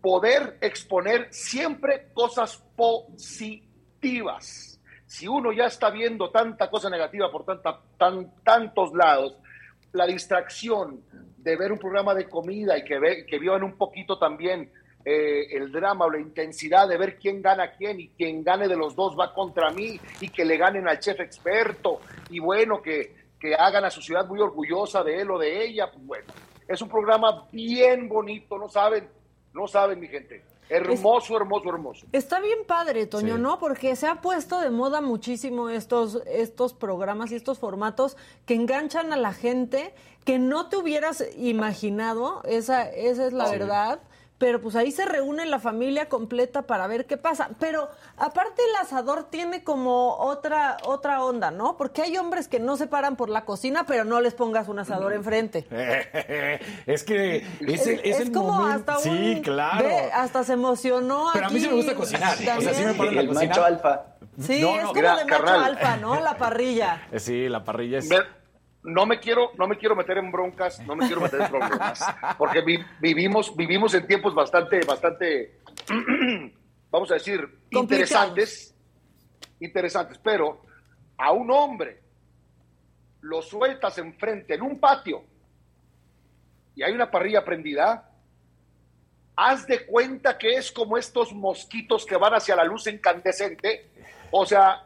poder 0.00 0.58
exponer 0.60 1.28
siempre 1.30 2.08
cosas 2.12 2.62
positivas. 2.76 4.80
Si 5.06 5.26
uno 5.26 5.52
ya 5.52 5.64
está 5.64 5.90
viendo 5.90 6.30
tanta 6.30 6.70
cosa 6.70 6.90
negativa 6.90 7.30
por 7.30 7.44
tanta, 7.44 7.80
tan, 7.96 8.34
tantos 8.44 8.92
lados, 8.92 9.36
la 9.92 10.06
distracción 10.06 11.02
de 11.38 11.56
ver 11.56 11.72
un 11.72 11.78
programa 11.78 12.14
de 12.14 12.28
comida 12.28 12.76
y 12.76 12.84
que, 12.84 12.98
ve, 12.98 13.26
que 13.26 13.38
vivan 13.38 13.62
un 13.62 13.76
poquito 13.76 14.18
también 14.18 14.70
eh, 15.04 15.56
el 15.56 15.72
drama 15.72 16.04
o 16.04 16.10
la 16.10 16.20
intensidad 16.20 16.86
de 16.86 16.98
ver 16.98 17.18
quién 17.18 17.40
gana 17.40 17.64
a 17.64 17.72
quién 17.72 18.00
y 18.00 18.08
quien 18.08 18.44
gane 18.44 18.68
de 18.68 18.76
los 18.76 18.94
dos 18.94 19.16
va 19.18 19.32
contra 19.32 19.70
mí 19.70 19.98
y 20.20 20.28
que 20.28 20.44
le 20.44 20.58
ganen 20.58 20.86
al 20.86 20.98
chef 20.98 21.20
experto 21.20 22.00
y 22.28 22.40
bueno, 22.40 22.82
que, 22.82 23.14
que 23.40 23.54
hagan 23.54 23.84
a 23.84 23.90
su 23.90 24.02
ciudad 24.02 24.26
muy 24.26 24.40
orgullosa 24.40 25.02
de 25.02 25.22
él 25.22 25.30
o 25.30 25.38
de 25.38 25.64
ella, 25.64 25.90
pues 25.90 26.04
bueno, 26.04 26.26
es 26.66 26.82
un 26.82 26.88
programa 26.88 27.46
bien 27.50 28.08
bonito, 28.08 28.58
no 28.58 28.68
saben, 28.68 29.08
no 29.58 29.66
saben 29.66 29.98
mi 29.98 30.06
gente, 30.06 30.44
hermoso, 30.68 31.36
hermoso, 31.36 31.68
hermoso. 31.68 32.06
Está 32.12 32.38
bien 32.40 32.60
padre, 32.66 33.06
Toño, 33.06 33.34
Sí. 33.36 33.42
¿no? 33.42 33.58
Porque 33.58 33.96
se 33.96 34.06
ha 34.06 34.20
puesto 34.20 34.60
de 34.60 34.70
moda 34.70 35.00
muchísimo 35.00 35.68
estos, 35.68 36.22
estos 36.26 36.74
programas 36.74 37.32
y 37.32 37.34
estos 37.34 37.58
formatos 37.58 38.16
que 38.46 38.54
enganchan 38.54 39.12
a 39.12 39.16
la 39.16 39.32
gente 39.32 39.92
que 40.24 40.38
no 40.38 40.68
te 40.68 40.76
hubieras 40.76 41.24
imaginado, 41.36 42.42
esa, 42.44 42.88
esa 42.88 43.26
es 43.26 43.32
la 43.32 43.46
Sí. 43.46 43.52
verdad. 43.58 43.98
Pero 44.38 44.60
pues 44.60 44.76
ahí 44.76 44.92
se 44.92 45.04
reúne 45.04 45.46
la 45.46 45.58
familia 45.58 46.08
completa 46.08 46.62
para 46.62 46.86
ver 46.86 47.06
qué 47.06 47.16
pasa. 47.16 47.48
Pero 47.58 47.88
aparte 48.16 48.62
el 48.70 48.76
asador 48.76 49.24
tiene 49.24 49.64
como 49.64 50.14
otra, 50.14 50.76
otra 50.84 51.24
onda, 51.24 51.50
¿no? 51.50 51.76
Porque 51.76 52.02
hay 52.02 52.16
hombres 52.18 52.46
que 52.46 52.60
no 52.60 52.76
se 52.76 52.86
paran 52.86 53.16
por 53.16 53.30
la 53.30 53.44
cocina, 53.44 53.84
pero 53.84 54.04
no 54.04 54.20
les 54.20 54.34
pongas 54.34 54.68
un 54.68 54.78
asador 54.78 55.12
enfrente. 55.12 55.66
es 56.86 57.02
que 57.02 57.44
es, 57.66 57.86
el, 57.88 58.00
es 58.04 58.20
el 58.20 58.32
como 58.32 58.52
momento. 58.52 58.92
hasta 58.92 59.10
un... 59.10 59.16
Sí, 59.18 59.40
claro. 59.42 59.84
ve, 59.84 60.10
hasta 60.12 60.44
se 60.44 60.52
emocionó 60.52 61.30
Pero 61.32 61.46
a 61.46 61.50
mí 61.50 61.58
sí 61.58 61.66
me 61.66 61.72
aquí 61.72 61.76
gusta 61.78 61.94
cocinar. 61.96 62.34
O 62.34 62.60
sea, 62.60 62.74
sí 62.74 62.84
me 62.84 62.94
paro 62.94 63.08
en 63.10 63.14
la 63.16 63.20
El 63.22 63.28
cocina. 63.28 63.48
macho 63.48 63.64
alfa. 63.64 64.02
Sí, 64.40 64.60
No, 64.62 64.68
es 64.76 64.82
no, 64.82 64.88
como 64.88 64.94
mira, 64.94 65.16
de 65.16 65.24
macho 65.24 65.44
carnal. 65.44 65.64
alfa, 65.64 65.96
¿no? 65.96 66.20
La 66.20 66.36
parrilla. 66.38 67.02
Sí, 67.18 67.48
la 67.48 67.64
parrilla 67.64 67.98
es. 67.98 68.08
No 68.84 69.06
me 69.06 69.18
quiero 69.18 69.50
no 69.58 69.66
me 69.66 69.76
quiero 69.76 69.96
meter 69.96 70.18
en 70.18 70.30
broncas 70.30 70.80
no 70.86 70.94
me 70.94 71.06
quiero 71.06 71.20
meter 71.20 71.40
en 71.42 71.48
problemas 71.48 72.04
porque 72.38 72.60
vi- 72.62 72.84
vivimos 73.00 73.54
vivimos 73.56 73.92
en 73.94 74.06
tiempos 74.06 74.34
bastante 74.34 74.80
bastante 74.86 75.58
vamos 76.90 77.10
a 77.10 77.14
decir 77.14 77.40
interesantes 77.70 78.74
interesantes 79.60 80.18
pero 80.18 80.62
a 81.16 81.32
un 81.32 81.50
hombre 81.50 82.00
lo 83.22 83.42
sueltas 83.42 83.98
enfrente 83.98 84.54
en 84.54 84.62
un 84.62 84.78
patio 84.78 85.24
y 86.76 86.82
hay 86.84 86.92
una 86.92 87.10
parrilla 87.10 87.44
prendida 87.44 88.08
haz 89.34 89.66
de 89.66 89.86
cuenta 89.86 90.38
que 90.38 90.54
es 90.54 90.70
como 90.70 90.96
estos 90.96 91.32
mosquitos 91.32 92.06
que 92.06 92.16
van 92.16 92.34
hacia 92.34 92.54
la 92.54 92.64
luz 92.64 92.86
incandescente 92.86 93.90
o 94.30 94.46
sea 94.46 94.84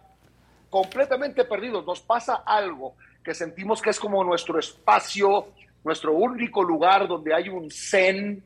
completamente 0.70 1.44
perdidos. 1.44 1.84
Nos 1.84 2.00
pasa 2.00 2.42
algo 2.46 2.96
que 3.24 3.34
sentimos 3.34 3.80
que 3.80 3.90
es 3.90 4.00
como 4.00 4.22
nuestro 4.24 4.58
espacio, 4.58 5.48
nuestro 5.84 6.12
único 6.12 6.62
lugar 6.62 7.08
donde 7.08 7.34
hay 7.34 7.48
un 7.48 7.70
zen 7.70 8.42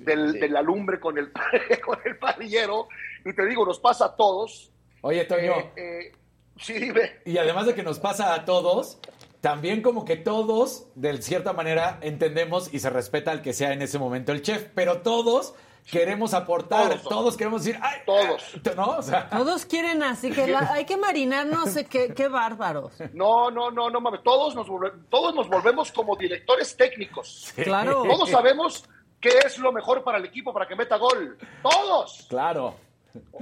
del, 0.00 0.32
Sí. 0.32 0.38
de 0.40 0.48
la 0.48 0.62
lumbre 0.62 0.98
con 1.00 1.16
el, 1.18 1.30
con 1.84 1.98
el 2.04 2.18
parrillero. 2.18 2.88
Y 3.24 3.32
te 3.32 3.46
digo, 3.46 3.64
nos 3.64 3.80
pasa 3.80 4.06
a 4.06 4.16
todos. 4.16 4.70
Oye, 5.02 5.24
Toño. 5.24 5.52
Eh, 5.52 5.72
eh, 5.76 6.12
sí, 6.58 6.74
dime. 6.74 7.16
Y 7.24 7.38
además 7.38 7.66
de 7.66 7.74
que 7.74 7.82
nos 7.82 7.98
pasa 7.98 8.34
a 8.34 8.44
todos, 8.44 8.98
también 9.40 9.82
como 9.82 10.04
que 10.04 10.16
todos, 10.16 10.88
de 10.96 11.20
cierta 11.22 11.52
manera, 11.52 11.98
entendemos 12.02 12.72
y 12.74 12.80
se 12.80 12.90
respeta 12.90 13.30
al 13.30 13.42
que 13.42 13.52
sea 13.52 13.72
en 13.72 13.82
ese 13.82 13.98
momento 13.98 14.32
el 14.32 14.42
chef, 14.42 14.66
pero 14.74 15.02
todos 15.02 15.54
queremos 15.90 16.34
aportar, 16.34 16.88
Todos. 16.96 17.02
todos, 17.08 17.36
queremos 17.36 17.64
decir, 17.64 17.80
¡ay! 17.82 18.00
Todos. 18.04 18.42
ah", 18.66 18.70
¿No? 18.76 18.86
O 18.98 19.02
sea, 19.02 19.28
Todos 19.30 19.64
quieren 19.66 20.02
así 20.02 20.30
que 20.30 20.46
la- 20.46 20.72
hay 20.72 20.84
que 20.84 20.96
marinar, 20.96 21.46
no 21.46 21.66
sé 21.66 21.84
qué, 21.86 22.12
qué 22.14 22.28
bárbaros. 22.28 22.92
No, 23.12 23.50
no, 23.50 23.70
no, 23.70 23.88
no 23.90 24.00
mames. 24.00 24.22
Todos 24.22 24.54
nos, 24.54 24.66
volve- 24.68 24.92
todos 25.08 25.34
nos 25.34 25.48
volvemos 25.48 25.92
como 25.92 26.16
directores 26.16 26.76
técnicos. 26.76 27.52
Claro. 27.54 28.02
Todos 28.02 28.28
sabemos 28.30 28.84
qué 29.20 29.38
es 29.44 29.58
lo 29.58 29.72
mejor 29.72 30.02
para 30.04 30.18
el 30.18 30.24
equipo 30.24 30.52
para 30.52 30.66
que 30.66 30.74
meta 30.76 30.96
gol. 30.96 31.38
Todos. 31.62 32.26
claro. 32.28 32.74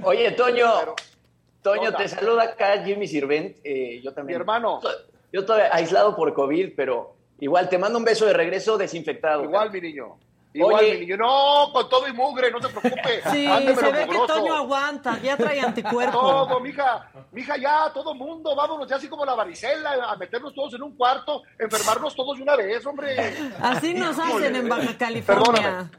Oye, 0.03 0.31
Toño, 0.31 0.71
Toño, 1.61 1.93
te 1.93 2.07
saluda 2.07 2.43
acá 2.43 2.81
Jimmy 2.83 3.07
Sirvent. 3.07 3.57
eh, 3.63 3.99
yo 4.03 4.13
también. 4.13 4.37
Mi 4.37 4.41
hermano. 4.41 4.79
Yo 5.33 5.45
todavía 5.45 5.69
aislado 5.73 6.15
por 6.15 6.33
COVID, 6.33 6.73
pero 6.77 7.15
igual 7.39 7.67
te 7.67 7.77
mando 7.77 7.97
un 7.97 8.05
beso 8.05 8.25
de 8.25 8.31
regreso 8.33 8.77
desinfectado. 8.77 9.43
Igual, 9.43 9.71
mi 9.71 9.81
niño. 9.81 10.17
Igual, 10.55 10.75
Oye. 10.85 10.93
mi 10.93 10.99
niño. 11.01 11.17
No, 11.17 11.69
con 11.73 11.89
todo 11.89 12.07
y 12.07 12.13
mugre, 12.13 12.49
no 12.49 12.61
se 12.61 12.69
preocupe. 12.69 13.21
Sí, 13.31 13.45
Ándemelo 13.45 13.79
se 13.81 13.91
ve 13.91 14.07
que. 14.07 14.17
Toño 14.25 14.53
aguanta, 14.55 15.19
ya 15.21 15.35
trae 15.35 15.59
anticuerpo. 15.59 16.17
Todo, 16.19 16.59
mija, 16.61 17.11
mija, 17.33 17.57
ya, 17.57 17.91
todo 17.93 18.15
mundo, 18.15 18.55
vámonos, 18.55 18.87
ya 18.89 18.95
así 18.95 19.09
como 19.09 19.25
la 19.25 19.33
varicela, 19.35 19.95
a 20.09 20.15
meternos 20.15 20.53
todos 20.55 20.73
en 20.75 20.83
un 20.83 20.95
cuarto, 20.95 21.41
enfermarnos 21.59 22.15
todos 22.15 22.37
de 22.37 22.43
una 22.43 22.55
vez, 22.55 22.85
hombre. 22.85 23.15
Así 23.61 23.93
nos 23.93 24.17
Híjole. 24.17 24.45
hacen 24.45 24.55
en 24.55 24.69
Baja 24.69 24.97
California. 24.97 25.53
Perdóname. 25.53 25.89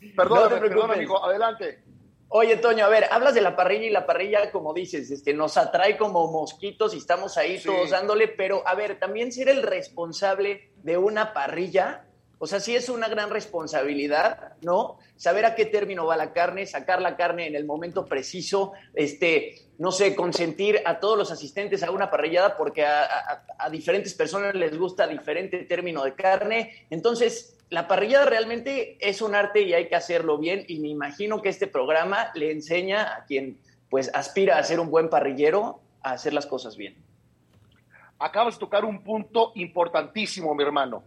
No 0.00 0.16
Perdóname, 0.16 0.48
te 0.48 0.48
preocupes. 0.60 0.68
perdóname, 0.70 1.02
hijo, 1.02 1.24
adelante. 1.24 1.84
Oye, 2.28 2.56
Toño, 2.56 2.84
a 2.84 2.88
ver, 2.88 3.06
hablas 3.12 3.34
de 3.34 3.42
la 3.42 3.54
parrilla 3.54 3.84
y 3.86 3.90
la 3.90 4.06
parrilla, 4.06 4.50
como 4.50 4.72
dices, 4.74 5.10
este, 5.10 5.34
nos 5.34 5.56
atrae 5.56 5.96
como 5.96 6.26
mosquitos 6.32 6.94
y 6.94 6.98
estamos 6.98 7.36
ahí 7.36 7.58
Sí. 7.58 7.66
todos 7.68 7.90
dándole, 7.90 8.28
pero 8.28 8.66
a 8.66 8.74
ver, 8.74 8.98
también 8.98 9.30
ser 9.30 9.48
el 9.50 9.62
responsable 9.62 10.72
de 10.82 10.96
una 10.98 11.32
parrilla, 11.32 12.06
o 12.38 12.46
sea, 12.46 12.60
sí 12.60 12.74
es 12.74 12.88
una 12.88 13.08
gran 13.08 13.30
responsabilidad, 13.30 14.54
¿no? 14.62 14.98
Saber 15.16 15.44
a 15.44 15.54
qué 15.54 15.66
término 15.66 16.06
va 16.06 16.16
la 16.16 16.32
carne, 16.32 16.66
sacar 16.66 17.00
la 17.00 17.16
carne 17.16 17.46
en 17.46 17.54
el 17.54 17.64
momento 17.64 18.04
preciso, 18.06 18.72
este, 18.94 19.54
no 19.78 19.92
sé, 19.92 20.14
consentir 20.14 20.80
a 20.84 21.00
todos 21.00 21.16
los 21.16 21.30
asistentes 21.30 21.82
a 21.82 21.90
una 21.90 22.10
parrillada 22.10 22.56
porque 22.56 22.84
a, 22.84 23.44
a- 23.58 23.70
diferentes 23.70 24.14
personas 24.14 24.54
les 24.54 24.76
gusta 24.78 25.06
diferente 25.06 25.58
término 25.64 26.04
de 26.04 26.14
carne. 26.14 26.86
Entonces, 26.90 27.56
la 27.70 27.88
parrillada 27.88 28.26
realmente 28.26 28.98
es 29.00 29.22
un 29.22 29.34
arte 29.34 29.62
y 29.62 29.72
hay 29.72 29.88
que 29.88 29.96
hacerlo 29.96 30.36
bien 30.38 30.64
y 30.68 30.80
me 30.80 30.88
imagino 30.88 31.40
que 31.40 31.48
este 31.48 31.66
programa 31.66 32.30
le 32.34 32.50
enseña 32.50 33.14
a 33.16 33.24
quien 33.24 33.58
pues 33.88 34.10
aspira 34.14 34.58
a 34.58 34.62
ser 34.62 34.80
un 34.80 34.90
buen 34.90 35.08
parrillero 35.08 35.80
a 36.02 36.12
hacer 36.12 36.34
las 36.34 36.46
cosas 36.46 36.76
bien. 36.76 36.96
Acabas 38.18 38.54
de 38.54 38.60
tocar 38.60 38.84
un 38.84 39.02
punto 39.02 39.52
importantísimo, 39.54 40.54
mi 40.54 40.62
hermano. 40.62 41.02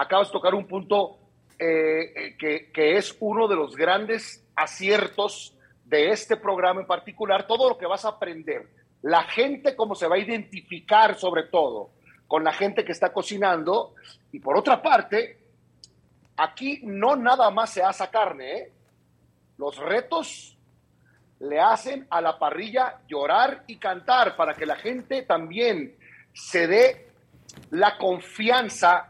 Acabas 0.00 0.28
de 0.28 0.32
tocar 0.32 0.54
un 0.54 0.66
punto 0.66 1.18
eh, 1.58 2.34
eh, 2.40 2.70
que, 2.72 2.96
es 2.96 3.14
uno 3.20 3.46
de 3.46 3.54
los 3.54 3.76
grandes 3.76 4.42
aciertos 4.56 5.54
de 5.84 6.08
este 6.08 6.38
programa 6.38 6.80
en 6.80 6.86
particular, 6.86 7.46
todo 7.46 7.68
lo 7.68 7.76
que 7.76 7.84
vas 7.84 8.06
a 8.06 8.08
aprender, 8.08 8.66
la 9.02 9.24
gente 9.24 9.76
cómo 9.76 9.94
se 9.94 10.08
va 10.08 10.16
a 10.16 10.20
identificar 10.20 11.16
sobre 11.16 11.48
todo 11.48 11.90
con 12.26 12.42
la 12.42 12.52
gente 12.54 12.82
que 12.82 12.92
está 12.92 13.12
cocinando 13.12 13.94
y 14.32 14.40
por 14.40 14.56
otra 14.56 14.80
parte, 14.80 15.38
aquí 16.34 16.80
no 16.82 17.14
nada 17.14 17.50
más 17.50 17.68
se 17.68 17.82
asa 17.82 18.10
carne, 18.10 18.52
¿eh? 18.56 18.72
los 19.58 19.76
retos 19.76 20.56
le 21.40 21.60
hacen 21.60 22.06
a 22.08 22.22
la 22.22 22.38
parrilla 22.38 23.00
llorar 23.06 23.64
y 23.66 23.76
cantar 23.76 24.34
para 24.34 24.54
que 24.54 24.64
la 24.64 24.76
gente 24.76 25.24
también 25.24 25.94
se 26.32 26.66
dé 26.66 27.10
la 27.70 27.98
confianza 27.98 29.09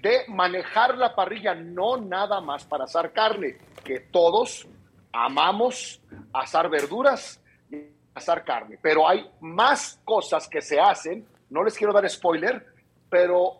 de 0.00 0.24
manejar 0.28 0.96
la 0.96 1.14
parrilla, 1.14 1.54
no 1.54 1.96
nada 1.96 2.40
más 2.40 2.64
para 2.64 2.84
asar 2.84 3.12
carne, 3.12 3.58
que 3.84 4.00
todos 4.00 4.66
amamos 5.12 6.00
asar 6.32 6.68
verduras 6.70 7.40
y 7.70 7.76
asar 8.14 8.44
carne, 8.44 8.78
pero 8.80 9.08
hay 9.08 9.28
más 9.40 10.00
cosas 10.04 10.48
que 10.48 10.62
se 10.62 10.80
hacen, 10.80 11.26
no 11.50 11.64
les 11.64 11.76
quiero 11.76 11.92
dar 11.92 12.08
spoiler, 12.08 12.64
pero 13.08 13.58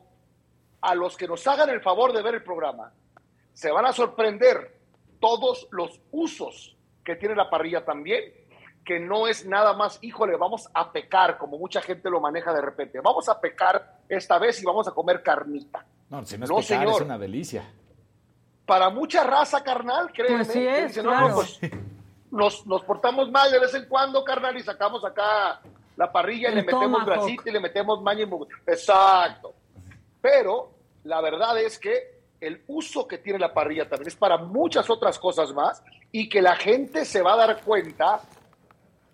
a 0.80 0.94
los 0.94 1.16
que 1.16 1.26
nos 1.26 1.46
hagan 1.46 1.68
el 1.70 1.80
favor 1.80 2.12
de 2.12 2.22
ver 2.22 2.36
el 2.36 2.42
programa, 2.42 2.92
se 3.52 3.70
van 3.70 3.86
a 3.86 3.92
sorprender 3.92 4.78
todos 5.20 5.68
los 5.70 6.00
usos 6.12 6.76
que 7.04 7.16
tiene 7.16 7.34
la 7.34 7.50
parrilla 7.50 7.84
también, 7.84 8.22
que 8.84 8.98
no 8.98 9.26
es 9.26 9.46
nada 9.46 9.74
más, 9.74 9.98
híjole, 10.02 10.36
vamos 10.36 10.68
a 10.74 10.90
pecar, 10.90 11.38
como 11.38 11.58
mucha 11.58 11.80
gente 11.80 12.10
lo 12.10 12.20
maneja 12.20 12.52
de 12.52 12.60
repente, 12.60 13.00
vamos 13.00 13.28
a 13.28 13.40
pecar 13.40 13.98
esta 14.08 14.38
vez 14.38 14.62
y 14.62 14.66
vamos 14.66 14.88
a 14.88 14.92
comer 14.92 15.22
carnita. 15.22 15.84
No, 16.08 16.24
si 16.24 16.38
no 16.38 16.44
es 16.58 16.66
pecar, 16.66 16.88
es 16.88 17.00
una 17.00 17.18
delicia. 17.18 17.70
Para 18.66 18.90
mucha 18.90 19.24
raza, 19.24 19.62
carnal, 19.62 20.12
créeme. 20.12 20.44
Pues 20.44 20.52
sí 20.52 20.66
es, 20.66 20.88
dicen, 20.88 21.04
no, 21.04 21.10
claro. 21.10 21.28
no, 21.28 21.34
pues, 21.34 21.60
nos, 22.30 22.66
nos 22.66 22.82
portamos 22.84 23.30
mal 23.30 23.50
de 23.50 23.58
vez 23.58 23.74
en 23.74 23.86
cuando, 23.86 24.24
carnal, 24.24 24.56
y 24.56 24.62
sacamos 24.62 25.04
acá 25.04 25.60
la 25.96 26.10
parrilla 26.10 26.48
y 26.48 26.52
El 26.52 26.58
le 26.58 26.62
metemos 26.64 27.04
grasita 27.04 27.42
y 27.50 27.52
le 27.52 27.60
metemos 27.60 28.02
maña 28.02 28.22
y 28.24 28.70
Exacto. 28.70 29.54
Pero 30.20 30.70
la 31.04 31.20
verdad 31.20 31.60
es 31.60 31.78
que 31.78 32.20
el 32.40 32.62
uso 32.68 33.06
que 33.06 33.18
tiene 33.18 33.38
la 33.38 33.52
parrilla 33.52 33.88
también 33.88 34.08
es 34.08 34.16
para 34.16 34.38
muchas 34.38 34.88
otras 34.88 35.18
cosas 35.18 35.52
más 35.52 35.82
y 36.10 36.28
que 36.28 36.40
la 36.40 36.56
gente 36.56 37.04
se 37.04 37.20
va 37.20 37.34
a 37.34 37.36
dar 37.36 37.60
cuenta 37.62 38.20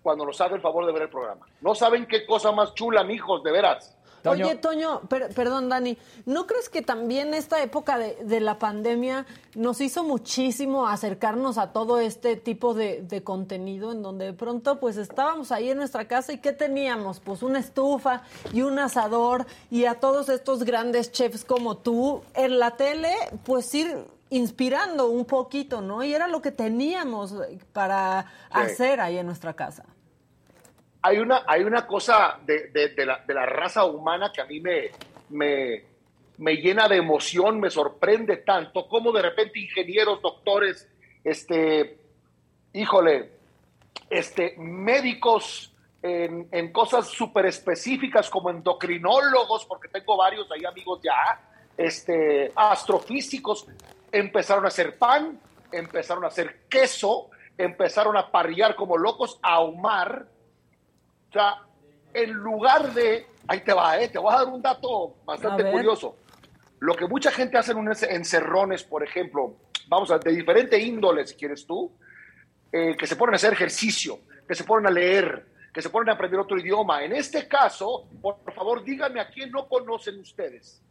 cuando 0.07 0.25
nos 0.25 0.39
haga 0.39 0.55
el 0.55 0.61
favor 0.61 0.85
de 0.85 0.93
ver 0.93 1.01
el 1.01 1.09
programa. 1.09 1.45
No 1.59 1.75
saben 1.75 2.05
qué 2.05 2.25
cosa 2.25 2.53
más 2.53 2.73
chula, 2.75 3.03
mijos, 3.03 3.43
de 3.43 3.51
veras. 3.51 3.93
Toño. 4.23 4.45
Oye, 4.47 4.55
Toño, 4.55 5.01
per- 5.01 5.33
perdón, 5.33 5.67
Dani, 5.67 5.97
¿no 6.25 6.47
crees 6.47 6.69
que 6.69 6.81
también 6.81 7.33
esta 7.33 7.61
época 7.61 7.97
de, 7.97 8.15
de 8.23 8.39
la 8.39 8.57
pandemia 8.57 9.25
nos 9.55 9.81
hizo 9.81 10.05
muchísimo 10.05 10.87
acercarnos 10.87 11.57
a 11.57 11.73
todo 11.73 11.99
este 11.99 12.37
tipo 12.37 12.73
de, 12.73 13.01
de 13.01 13.21
contenido 13.21 13.91
en 13.91 14.01
donde 14.01 14.27
de 14.27 14.33
pronto 14.33 14.79
pues 14.79 14.95
estábamos 14.95 15.51
ahí 15.51 15.69
en 15.71 15.77
nuestra 15.77 16.07
casa 16.07 16.31
y 16.31 16.37
¿qué 16.37 16.53
teníamos? 16.53 17.19
Pues 17.19 17.43
una 17.43 17.59
estufa 17.59 18.21
y 18.53 18.61
un 18.61 18.79
asador 18.79 19.45
y 19.69 19.83
a 19.85 19.99
todos 19.99 20.29
estos 20.29 20.63
grandes 20.63 21.11
chefs 21.11 21.43
como 21.43 21.75
tú 21.77 22.21
en 22.33 22.59
la 22.59 22.71
tele 22.77 23.13
pues 23.45 23.73
ir 23.75 24.05
inspirando 24.29 25.07
un 25.09 25.23
poquito, 25.25 25.79
¿no? 25.81 26.03
Y 26.03 26.13
era 26.13 26.27
lo 26.27 26.41
que 26.41 26.51
teníamos 26.51 27.33
para 27.71 28.25
hacer 28.49 28.99
ahí 28.99 29.17
en 29.19 29.25
nuestra 29.25 29.53
casa. 29.53 29.85
Hay 31.07 31.19
una, 31.19 31.43
hay 31.47 31.63
una 31.63 31.87
cosa 31.87 32.39
de, 32.45 32.67
de- 32.69 33.05
la, 33.05 33.23
de 33.25 33.33
la 33.33 33.45
raza 33.45 33.85
humana 33.85 34.31
que 34.33 34.41
a 34.41 34.45
mí 34.45 34.59
me, 34.59 34.89
me, 35.29 35.83
me 36.37 36.55
llena 36.57 36.87
de 36.87 36.97
emoción, 36.97 37.59
me 37.59 37.69
sorprende 37.69 38.37
tanto, 38.37 38.87
como 38.87 39.11
de 39.11 39.21
repente 39.21 39.59
ingenieros, 39.59 40.21
doctores, 40.21 40.87
este, 41.23 41.97
híjole, 42.73 43.31
este, 44.09 44.55
médicos 44.57 45.73
en, 46.01 46.47
en 46.51 46.71
cosas 46.71 47.07
súper 47.07 47.45
específicas 47.45 48.29
como 48.29 48.49
endocrinólogos, 48.49 49.65
porque 49.65 49.87
tengo 49.87 50.17
varios 50.17 50.49
ahí 50.51 50.65
amigos 50.65 50.99
ya, 51.03 51.41
este, 51.77 52.51
astrofísicos, 52.55 53.65
empezaron 54.11 54.65
a 54.65 54.67
hacer 54.69 54.97
pan, 54.97 55.39
empezaron 55.71 56.23
a 56.23 56.27
hacer 56.27 56.63
queso, 56.69 57.29
empezaron 57.57 58.15
a 58.17 58.29
parrillar 58.29 58.75
como 58.75 58.97
locos, 58.97 59.39
a 59.41 59.55
ahumar, 59.55 60.27
o 61.29 61.33
sea, 61.33 61.55
en 62.13 62.31
lugar 62.31 62.93
de, 62.93 63.27
ahí 63.47 63.61
te 63.61 63.73
va, 63.73 63.99
eh, 63.99 64.09
te 64.09 64.19
voy 64.19 64.33
a 64.33 64.37
dar 64.37 64.47
un 64.47 64.61
dato 64.61 65.15
bastante 65.25 65.69
curioso. 65.69 66.17
Lo 66.79 66.95
que 66.95 67.07
mucha 67.07 67.31
gente 67.31 67.57
hace 67.57 67.71
en 67.71 67.79
unos 67.79 68.03
encerrones, 68.03 68.83
por 68.83 69.03
ejemplo, 69.03 69.55
vamos 69.87 70.11
a 70.11 70.19
de 70.19 70.31
diferente 70.31 70.79
índole, 70.79 71.25
si 71.25 71.35
quieres 71.35 71.65
tú, 71.65 71.91
eh, 72.71 72.95
que 72.97 73.07
se 73.07 73.15
ponen 73.15 73.33
a 73.33 73.37
hacer 73.37 73.53
ejercicio, 73.53 74.19
que 74.47 74.55
se 74.55 74.63
ponen 74.63 74.87
a 74.87 74.91
leer, 74.91 75.47
que 75.73 75.81
se 75.81 75.89
ponen 75.89 76.09
a 76.09 76.13
aprender 76.13 76.39
otro 76.39 76.57
idioma. 76.57 77.03
En 77.03 77.13
este 77.13 77.47
caso, 77.47 78.07
por 78.21 78.53
favor, 78.53 78.83
díganme 78.83 79.19
a 79.19 79.29
quién 79.29 79.51
no 79.51 79.67
conocen 79.67 80.19
ustedes 80.19 80.81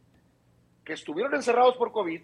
que 0.83 0.93
estuvieron 0.93 1.35
encerrados 1.35 1.75
por 1.75 1.91
COVID 1.91 2.21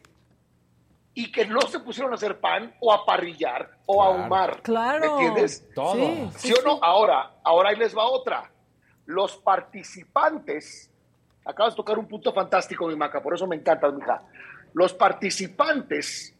y 1.15 1.31
que 1.31 1.45
no 1.45 1.61
se 1.61 1.79
pusieron 1.79 2.11
a 2.11 2.15
hacer 2.15 2.39
pan 2.39 2.73
o 2.79 2.91
a 2.91 3.05
parrillar 3.05 3.77
o 3.85 4.03
a 4.03 4.07
ahumar. 4.07 4.61
Claro. 4.61 4.99
¿Me 4.99 5.25
entiendes? 5.25 5.69
Todo. 5.73 5.93
Sí, 5.95 6.29
¿Sí 6.37 6.53
o 6.53 6.63
no? 6.63 6.79
Ahora, 6.83 7.35
ahora 7.43 7.69
ahí 7.69 7.75
les 7.75 7.95
va 7.95 8.05
otra. 8.05 8.51
Los 9.05 9.37
participantes, 9.37 10.89
acabas 11.45 11.73
de 11.73 11.77
tocar 11.77 11.99
un 11.99 12.07
punto 12.07 12.33
fantástico, 12.33 12.87
mi 12.87 12.95
maca, 12.95 13.21
por 13.21 13.35
eso 13.35 13.45
me 13.45 13.55
encanta, 13.55 13.91
mija. 13.91 14.23
Los 14.73 14.93
participantes, 14.93 16.35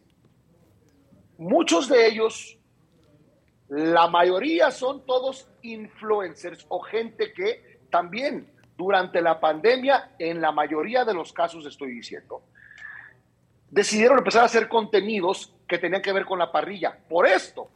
muchos 1.38 1.88
de 1.88 2.08
ellos, 2.08 2.58
la 3.68 4.08
mayoría 4.08 4.70
son 4.70 5.06
todos 5.06 5.48
influencers 5.62 6.66
o 6.68 6.80
gente 6.80 7.32
que 7.32 7.80
también 7.90 8.52
durante 8.76 9.22
la 9.22 9.38
pandemia, 9.38 10.16
en 10.18 10.40
la 10.40 10.50
mayoría 10.50 11.04
de 11.04 11.14
los 11.14 11.32
casos 11.32 11.64
estoy 11.66 11.92
diciendo, 11.92 12.42
decidieron 13.74 14.18
empezar 14.18 14.42
a 14.42 14.46
hacer 14.46 14.68
contenidos 14.68 15.52
que 15.66 15.78
tenían 15.78 16.00
que 16.00 16.12
ver 16.12 16.24
con 16.24 16.38
la 16.38 16.52
parrilla. 16.52 16.96
Por 17.08 17.26
esto, 17.26 17.68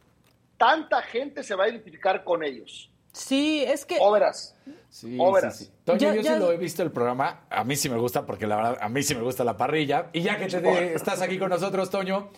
tanta 0.57 1.03
gente 1.03 1.43
se 1.43 1.55
va 1.55 1.65
a 1.65 1.69
identificar 1.69 2.23
con 2.25 2.45
ellos. 2.45 2.91
Sí, 3.13 3.65
es 3.67 3.85
que... 3.85 3.97
O 4.01 4.13
verás. 4.13 4.55
Sí, 4.91 5.19
sí. 5.53 5.71
Toño, 5.85 5.99
Ya- 5.99 6.15
yo 6.15 6.21
ya- 6.21 6.35
sí 6.35 6.39
lo 6.41 6.53
he 6.53 6.57
visto 6.57 6.83
el 6.85 6.93
programa. 6.93 7.41
A 7.51 7.65
mí 7.65 7.75
sí 7.75 7.89
me 7.89 7.97
gusta 7.97 8.25
porque 8.25 8.47
la 8.47 8.57
verdad, 8.57 8.79
a 8.81 8.89
mí 8.89 9.03
sí 9.03 9.15
me 9.15 9.23
gusta 9.23 9.43
la 9.43 9.57
parrilla. 9.57 10.07
Y 10.13 10.21
ya 10.23 10.39
que 10.39 10.47
te 10.47 10.61
de- 10.61 10.95
estás 10.95 11.21
aquí 11.21 11.37
con 11.39 11.49
nosotros, 11.51 11.91
Toño, 11.91 12.31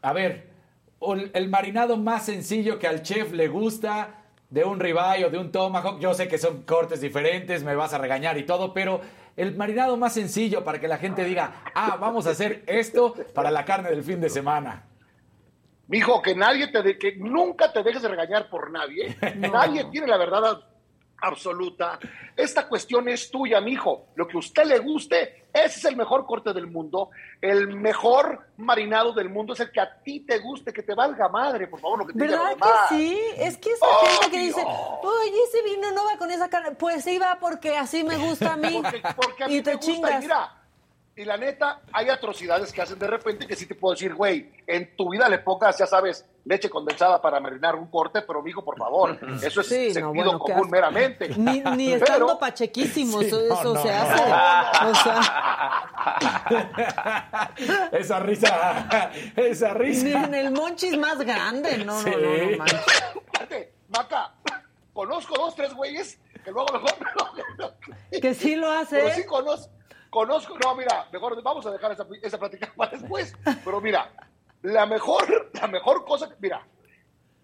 a 0.00 0.12
ver, 0.14 0.48
el 1.34 1.48
marinado 1.48 1.96
más 1.98 2.24
sencillo 2.24 2.78
que 2.78 2.86
al 2.86 3.02
chef 3.02 3.32
le 3.32 3.48
gusta 3.48 4.22
de 4.48 4.64
un 4.64 4.80
ribeye 4.80 5.24
o 5.26 5.30
de 5.30 5.38
un 5.38 5.50
tomahawk, 5.52 5.98
yo 5.98 6.14
sé 6.14 6.28
que 6.28 6.38
son 6.38 6.62
cortes 6.62 7.00
diferentes, 7.00 7.62
me 7.64 7.74
vas 7.74 7.92
a 7.92 7.98
regañar 7.98 8.38
y 8.38 8.44
todo, 8.46 8.72
pero 8.72 9.00
el 9.36 9.56
marinado 9.56 9.96
más 9.96 10.14
sencillo 10.14 10.64
para 10.64 10.80
que 10.80 10.88
la 10.88 10.98
gente 10.98 11.24
diga, 11.24 11.62
ah, 11.74 11.96
vamos 12.00 12.26
a 12.26 12.30
hacer 12.30 12.62
esto 12.66 13.14
para 13.34 13.50
la 13.50 13.64
carne 13.64 13.90
del 13.90 14.02
fin 14.02 14.20
de 14.20 14.28
semana. 14.30 14.84
Mijo, 15.88 16.22
que 16.22 16.34
nadie 16.34 16.68
te 16.68 16.82
de- 16.82 16.98
que 16.98 17.16
nunca 17.16 17.72
te 17.72 17.82
dejes 17.82 18.02
de 18.02 18.08
regañar 18.08 18.48
por 18.48 18.70
nadie. 18.70 19.16
Nadie 19.36 19.84
tiene 19.90 20.06
la 20.06 20.16
verdad 20.16 20.60
absoluta. 21.22 21.98
Esta 22.36 22.66
cuestión 22.68 23.08
es 23.08 23.30
tuya, 23.30 23.60
mijo. 23.60 24.06
Lo 24.16 24.26
que 24.26 24.36
a 24.36 24.40
usted 24.40 24.64
le 24.64 24.78
guste, 24.80 25.46
ese 25.52 25.78
es 25.78 25.84
el 25.84 25.96
mejor 25.96 26.26
corte 26.26 26.52
del 26.52 26.66
mundo. 26.66 27.10
El 27.40 27.68
mejor 27.68 28.48
marinado 28.58 29.12
del 29.12 29.28
mundo 29.30 29.52
es 29.52 29.60
el 29.60 29.70
que 29.70 29.80
a 29.80 30.02
ti 30.02 30.20
te 30.20 30.38
guste, 30.38 30.72
que 30.72 30.82
te 30.82 30.94
valga 30.94 31.28
madre, 31.28 31.66
por 31.68 31.80
favor, 31.80 32.00
lo 32.00 32.06
que 32.06 32.12
te 32.12 32.18
¿Verdad 32.18 32.56
que 32.56 32.94
sí? 32.94 33.20
Es 33.36 33.56
que 33.56 33.70
esa 33.70 33.86
¡Oh, 33.86 34.06
gente 34.20 34.30
que 34.30 34.42
dice, 34.44 34.62
oye, 34.62 35.42
ese 35.48 35.62
vino 35.62 35.90
no 35.92 36.04
va 36.04 36.16
con 36.18 36.30
esa 36.30 36.48
carne. 36.50 36.72
Pues 36.72 37.04
sí 37.04 37.18
va 37.18 37.38
porque 37.40 37.76
así 37.76 38.02
me 38.04 38.16
gusta 38.16 38.54
a 38.54 38.56
mí. 38.56 38.80
Porque, 38.82 39.02
porque 39.16 39.44
a 39.44 39.48
mí 39.48 39.54
y 39.54 39.56
me 39.58 39.62
te 39.62 39.74
gusta, 39.74 39.90
y 39.90 39.94
chingas. 39.94 40.22
mira, 40.22 40.61
y 41.22 41.24
la 41.24 41.36
neta, 41.36 41.80
hay 41.92 42.08
atrocidades 42.08 42.72
que 42.72 42.82
hacen 42.82 42.98
de 42.98 43.06
repente 43.06 43.46
que 43.46 43.56
sí 43.56 43.66
te 43.66 43.74
puedo 43.74 43.94
decir, 43.94 44.14
güey, 44.14 44.50
en 44.66 44.96
tu 44.96 45.10
vida 45.10 45.28
le 45.28 45.38
pongas, 45.38 45.78
ya 45.78 45.86
sabes, 45.86 46.26
leche 46.44 46.68
condensada 46.68 47.22
para 47.22 47.38
marinar 47.38 47.76
un 47.76 47.86
corte, 47.88 48.22
pero 48.22 48.42
mijo, 48.42 48.64
por 48.64 48.76
favor, 48.76 49.16
eso 49.42 49.60
es 49.60 49.68
Sí, 49.68 49.88
no, 49.88 49.94
sentido 49.94 50.12
bueno, 50.12 50.38
común 50.38 50.68
meramente. 50.70 51.28
Ni, 51.36 51.60
ni 51.60 51.92
Pero- 51.92 52.04
estando 52.04 52.38
pachequísimos, 52.38 53.24
Sí, 53.24 53.30
no, 53.30 53.38
eso 53.54 53.74
no, 53.74 53.82
se 53.82 53.88
no. 53.88 53.94
hace. 53.94 54.22
O 54.82 54.94
sea, 54.94 55.20
esa 57.92 58.18
risa, 58.20 59.10
esa 59.36 59.72
ni 59.74 59.78
risa. 59.78 60.24
en 60.24 60.34
el 60.34 60.50
monchis 60.50 60.96
más 60.98 61.18
grande. 61.18 61.78
No, 61.84 61.98
Sí. 62.00 62.10
no, 62.10 62.16
no, 62.18 62.50
no 62.50 62.56
manches. 62.58 62.80
Fíjate, 63.32 63.72
Maca, 63.88 64.32
conozco 64.92 65.34
dos, 65.36 65.54
tres 65.54 65.72
güeyes 65.74 66.18
que 66.44 66.50
luego 66.50 66.72
mejor. 66.72 66.92
Que 68.20 68.34
sí 68.34 68.56
lo 68.56 68.66
Pero 68.68 68.88
sí 68.88 68.96
hace. 69.12 69.26
conozco, 69.26 69.70
conozco, 70.12 70.58
no, 70.62 70.74
mira, 70.74 71.08
mejor 71.10 71.42
vamos 71.42 71.64
a 71.64 71.70
dejar 71.70 71.92
esa, 71.92 72.06
esa 72.22 72.38
plática 72.38 72.70
para 72.76 72.90
después. 72.98 73.34
Pero 73.64 73.80
mira, 73.80 74.12
la 74.60 74.84
mejor, 74.84 75.50
la 75.54 75.66
mejor 75.68 76.04
cosa, 76.04 76.28
mira, 76.38 76.62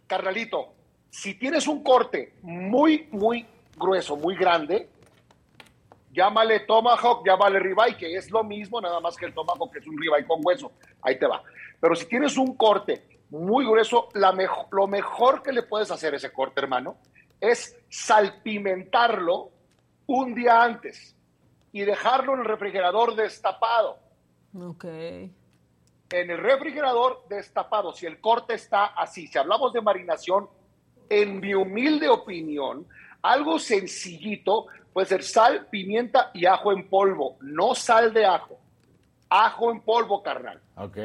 carnalito, 0.07 0.75
si 1.11 1.35
tienes 1.35 1.67
un 1.67 1.83
corte 1.83 2.35
muy, 2.43 3.09
muy 3.11 3.47
grueso, 3.75 4.17
muy 4.17 4.37
grande, 4.37 4.91
llámale 6.13 6.61
tomahawk, 6.61 7.25
llámale 7.27 7.59
ribeye, 7.59 7.97
que 7.97 8.15
es 8.15 8.31
lo 8.31 8.45
mismo, 8.45 8.81
nada 8.83 9.01
más 9.01 9.17
que 9.17 9.25
el 9.25 9.33
tomahawk, 9.33 9.73
que 9.73 9.79
es 9.79 9.87
un 9.87 9.97
ribeye 9.99 10.27
con 10.27 10.41
hueso. 10.45 10.73
Ahí 11.01 11.19
te 11.19 11.27
va. 11.27 11.43
Pero 11.81 11.95
si 11.95 12.05
tienes 12.07 12.37
un 12.37 12.55
corte 12.55 13.21
muy 13.31 13.65
grueso, 13.65 14.09
la 14.13 14.33
mejo- 14.33 14.69
lo 14.73 14.87
mejor 14.87 15.43
que 15.43 15.53
le 15.53 15.63
puedes 15.63 15.91
hacer 15.91 16.13
a 16.13 16.17
ese 16.19 16.33
corte, 16.33 16.61
hermano, 16.61 16.97
es 17.41 17.75
salpimentarlo 17.89 19.51
un 20.07 20.35
día 20.35 20.63
antes 20.63 21.15
y 21.73 21.83
dejarlo 21.83 22.35
en 22.35 22.41
el 22.41 22.47
refrigerador 22.47 23.15
destapado. 23.15 23.99
Ok. 24.59 24.85
En 24.85 26.31
el 26.31 26.39
refrigerador 26.39 27.25
destapado, 27.29 27.93
si 27.93 28.07
el 28.07 28.21
corte 28.21 28.55
está 28.55 28.87
así, 28.87 29.27
si 29.27 29.39
hablamos 29.39 29.73
de 29.73 29.83
marinación, 29.83 30.49
en 31.11 31.41
mi 31.41 31.55
humilde 31.55 32.09
opinión, 32.09 32.87
algo 33.23 33.59
sencillito 33.59 34.67
puede 34.93 35.07
ser 35.07 35.23
sal, 35.23 35.67
pimienta 35.71 36.31
y 36.35 36.47
ajo 36.47 36.73
en 36.73 36.89
polvo, 36.89 37.37
no 37.41 37.75
sal 37.75 38.13
de 38.13 38.25
ajo. 38.25 38.59
ajo 39.29 39.71
en 39.71 39.81
polvo, 39.83 40.23
carnal. 40.23 40.61
Ok. 40.77 40.97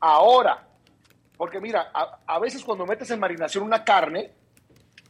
Ahora, 0.00 0.66
porque 1.36 1.60
mira, 1.60 1.90
a, 1.94 2.18
a 2.26 2.38
veces 2.38 2.62
cuando 2.62 2.84
metes 2.84 3.10
en 3.10 3.18
marinación 3.20 3.64
una 3.64 3.82
carne, 3.82 4.32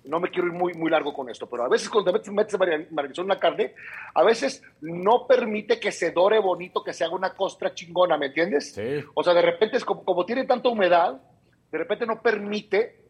no 0.07 0.21
me 0.21 0.31
quiero 0.31 0.49
ir 0.49 0.55
muy, 0.55 0.75
muy 0.75 0.91
largo 0.91 1.13
con 1.13 1.29
esto, 1.29 1.49
pero 1.49 1.65
a 1.65 1.69
veces 1.69 1.89
cuando 1.89 2.13
metes, 2.13 2.33
metes 2.33 3.19
en 3.19 3.25
una 3.25 3.39
carne, 3.39 3.75
a 4.15 4.23
veces 4.23 4.63
no 4.81 5.27
permite 5.27 5.81
que 5.81 5.93
se 5.93 6.13
dore 6.13 6.39
bonito, 6.39 6.83
que 6.83 6.93
se 6.93 7.05
haga 7.05 7.15
una 7.15 7.35
costra 7.35 7.75
chingona, 7.75 8.17
¿me 8.17 8.27
entiendes? 8.27 8.73
Sí. 8.73 9.05
O 9.15 9.23
sea, 9.23 9.35
de 9.35 9.43
repente 9.43 9.77
es 9.77 9.85
como, 9.85 10.05
como 10.05 10.25
tiene 10.25 10.45
tanta 10.45 10.69
humedad, 10.69 11.21
de 11.71 11.79
repente 11.79 12.07
no 12.07 12.23
permite 12.23 13.05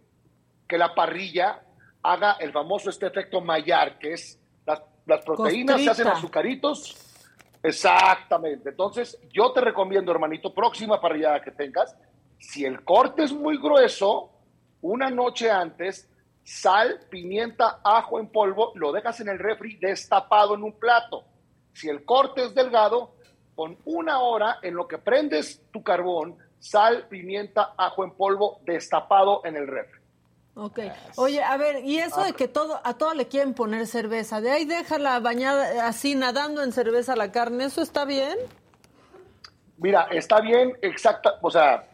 que 0.67 0.79
la 0.79 0.95
parrilla 0.95 1.63
haga 2.03 2.37
el 2.41 2.53
famoso 2.53 2.91
este 2.91 3.07
efecto 3.07 3.41
Maillard, 3.41 3.99
que 3.99 4.13
es 4.13 4.41
las, 4.67 4.83
las 5.07 5.25
proteínas 5.25 5.83
se 5.83 5.91
hacen 5.91 6.09
azucaritos. 6.09 6.97
Exactamente. 7.63 8.71
Entonces, 8.71 9.19
yo 9.33 9.53
te 9.53 9.61
recomiendo, 9.61 10.13
hermanito, 10.13 10.55
próxima 10.55 11.01
parrillada 11.01 11.43
que 11.43 11.51
tengas, 11.51 11.97
si 12.39 12.65
el 12.65 12.85
corte 12.85 13.25
es 13.25 13.33
muy 13.33 13.59
grueso, 13.59 14.31
una 14.83 15.11
noche 15.11 15.51
antes, 15.51 16.09
sal, 16.47 17.01
pimienta, 17.11 17.81
ajo 17.83 18.21
en 18.21 18.29
polvo, 18.29 18.71
lo 18.77 18.93
dejas 18.93 19.19
en 19.19 19.29
el 19.29 19.39
refri 19.39 19.77
destapado 19.79 20.55
en 20.55 20.63
un 20.63 20.79
plato. 20.79 21.25
Si 21.73 21.89
el 21.89 22.05
corte 22.05 22.45
es 22.45 22.55
delgado, 22.55 23.17
con 23.57 23.77
una 23.85 24.21
hora 24.21 24.59
en 24.63 24.75
lo 24.75 24.87
que 24.87 24.97
prendes 24.99 25.61
tu 25.73 25.83
carbón, 25.83 26.37
sal, 26.61 27.09
pimienta, 27.09 27.75
ajo 27.77 28.05
en 28.05 28.13
polvo, 28.13 28.61
destapado 28.65 29.41
en 29.45 29.57
el 29.57 29.67
refri. 29.67 30.01
Ok. 30.55 30.79
Oye, 31.17 31.43
a 31.43 31.57
ver, 31.57 31.85
y 31.85 31.99
eso 31.99 32.23
de 32.23 32.33
que 32.33 32.47
todo 32.47 32.81
a 32.85 32.95
todo 32.95 33.13
le 33.15 33.27
quieren 33.27 33.53
poner 33.53 33.87
cerveza, 33.89 34.41
de 34.41 34.53
ahí 34.53 34.65
déjala 34.67 35.19
bañada 35.19 35.89
así 35.89 36.15
nadando 36.15 36.63
en 36.63 36.71
cerveza 36.71 37.17
la 37.17 37.33
carne, 37.33 37.65
¿eso 37.65 37.83
está 37.83 38.05
bien? 38.05 38.39
Mira, 39.79 40.07
está 40.13 40.41
bien, 40.41 40.79
exacta, 40.81 41.39
o 41.43 41.51
sea, 41.51 41.89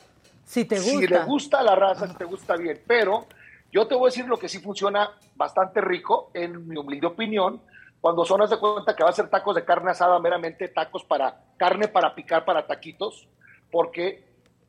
Si 0.45 0.66
te 0.66 0.77
gusta. 0.77 1.01
si 1.01 1.07
le 1.07 1.24
gusta 1.24 1.62
la 1.62 1.74
raza, 1.74 2.07
si 2.07 2.15
te 2.15 2.24
gusta 2.24 2.55
bien, 2.57 2.83
pero 2.87 3.27
yo 3.73 3.89
te 3.89 3.94
voy 3.94 4.05
a 4.05 4.11
decir 4.11 4.27
lo 4.27 4.39
que 4.39 4.51
sí 4.51 4.59
funciona 4.59 5.11
bastante 5.35 5.81
rico, 5.81 6.31
en 6.35 6.69
mi 6.69 6.77
humilde 6.77 7.07
opinión, 7.07 7.62
cuando 8.03 8.24
son, 8.24 8.43
haz 8.43 8.51
de 8.51 8.59
cuenta 8.59 8.94
que 8.94 9.03
va 9.03 9.11
a 9.11 9.15
ser 9.15 9.31
tacos 9.31 9.57
de 9.57 9.65
carne 9.65 9.93
asada, 9.93 10.19
meramente 10.19 10.69
tacos 10.69 11.05
para 11.05 11.40
carne 11.57 11.89
para 11.89 12.15
picar 12.15 12.44
para 12.44 12.66
taquitos, 12.66 13.28
porque 13.70 14.28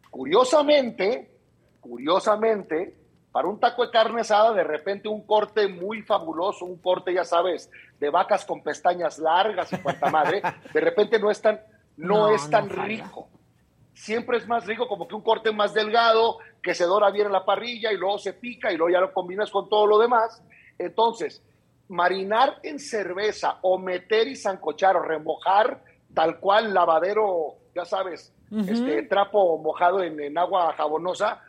curiosamente, 0.09 1.37
curiosamente, 1.81 2.95
para 3.31 3.47
un 3.47 3.59
taco 3.59 3.83
de 3.83 3.91
carne 3.91 4.21
asada, 4.21 4.53
de 4.53 4.63
repente 4.63 5.09
un 5.09 5.25
corte 5.25 5.67
muy 5.67 6.01
fabuloso, 6.03 6.65
un 6.65 6.77
corte, 6.77 7.13
ya 7.13 7.25
sabes, 7.25 7.69
de 7.99 8.09
vacas 8.09 8.45
con 8.45 8.63
pestañas 8.63 9.19
largas 9.19 9.73
y 9.73 9.77
cuanta 9.77 10.09
madre, 10.09 10.41
de 10.73 10.79
repente 10.79 11.19
no 11.19 11.29
es 11.29 11.41
tan, 11.41 11.59
no, 11.97 12.27
No, 12.27 12.35
es 12.35 12.49
tan 12.49 12.69
no 12.69 12.83
rico 12.83 13.27
siempre 13.93 14.37
es 14.37 14.47
más 14.47 14.65
rico 14.65 14.87
como 14.87 15.07
que 15.07 15.15
un 15.15 15.21
corte 15.21 15.51
más 15.51 15.73
delgado, 15.73 16.39
que 16.61 16.73
se 16.73 16.85
dora 16.85 17.11
bien 17.11 17.27
en 17.27 17.33
la 17.33 17.45
parrilla 17.45 17.91
y 17.91 17.97
luego 17.97 18.17
se 18.17 18.33
pica 18.33 18.71
y 18.71 18.77
luego 18.77 18.93
ya 18.93 19.01
lo 19.01 19.13
combinas 19.13 19.51
con 19.51 19.69
todo 19.69 19.85
lo 19.85 19.99
demás. 19.99 20.41
Entonces, 20.77 21.43
marinar 21.89 22.59
en 22.63 22.79
cerveza 22.79 23.59
o 23.61 23.77
meter 23.77 24.27
y 24.27 24.35
zancochar 24.35 24.95
o 24.95 25.01
remojar 25.01 25.83
tal 26.13 26.39
cual 26.39 26.73
lavadero, 26.73 27.55
ya 27.75 27.85
sabes, 27.85 28.33
este 28.67 29.01
trapo 29.03 29.57
mojado 29.57 30.03
en, 30.03 30.19
en 30.19 30.37
agua 30.37 30.73
jabonosa, 30.73 31.41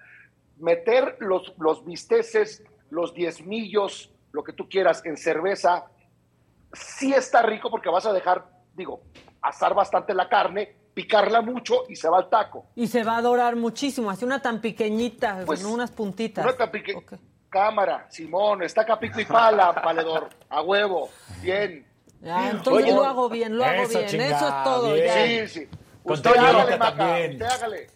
meter 0.59 1.19
los, 1.21 1.53
los 1.59 1.85
bisteces, 1.85 2.65
los 2.89 3.13
diezmillos, 3.13 4.11
lo 4.33 4.43
que 4.43 4.55
tú 4.55 4.69
quieras 4.69 5.05
en 5.05 5.19
cerveza, 5.19 5.85
sí 6.73 7.13
está 7.13 7.43
rico 7.43 7.71
porque 7.71 7.91
vas 7.91 8.07
a 8.07 8.13
dejar, 8.13 8.47
digo, 8.75 9.03
asar 9.43 9.75
bastante 9.75 10.15
la 10.15 10.29
carne, 10.29 10.77
picarla 10.95 11.41
mucho 11.43 11.85
y 11.89 11.97
se 11.97 12.09
va 12.09 12.19
al 12.19 12.29
taco. 12.31 12.67
Y 12.77 12.87
se 12.87 13.03
va 13.03 13.17
a 13.19 13.23
dorar 13.23 13.57
muchísimo, 13.57 14.11
así 14.11 14.25
una 14.25 14.41
tan 14.41 14.61
pequeñita, 14.61 15.43
Pues, 15.45 15.63
con 15.63 15.73
unas 15.73 15.91
puntitas. 15.91 16.45
No 16.45 16.51
está 16.53 16.71
pique- 16.71 16.95
Ok. 16.97 17.15
Cámara, 17.51 18.07
Simón, 18.11 18.63
está 18.65 18.81
acá 18.83 18.99
pico 18.99 19.21
y 19.21 19.25
pala, 19.25 19.71
valedor, 19.85 20.29
a 20.49 20.61
huevo, 20.63 21.09
bien. 21.41 21.87
Ya, 22.21 22.51
entonces 22.51 22.85
Oye, 22.85 22.93
lo 22.95 23.05
hago 23.05 23.29
bien, 23.29 23.57
lo 23.57 23.65
hago 23.65 23.83
eso, 23.83 23.99
bien, 23.99 24.11
chingada, 24.11 24.37
eso 24.37 24.49
es 24.49 24.65
todo. 24.65 24.93
bien. 24.95 25.07
ya. 25.07 25.49
Sí, 25.49 25.61
sí. 25.61 25.69
Usted 26.03 26.31
Toño 26.33 26.47
hágale, 26.47 26.77
Maca, 26.77 27.05
usted 27.31 27.43
hágale. 27.43 27.87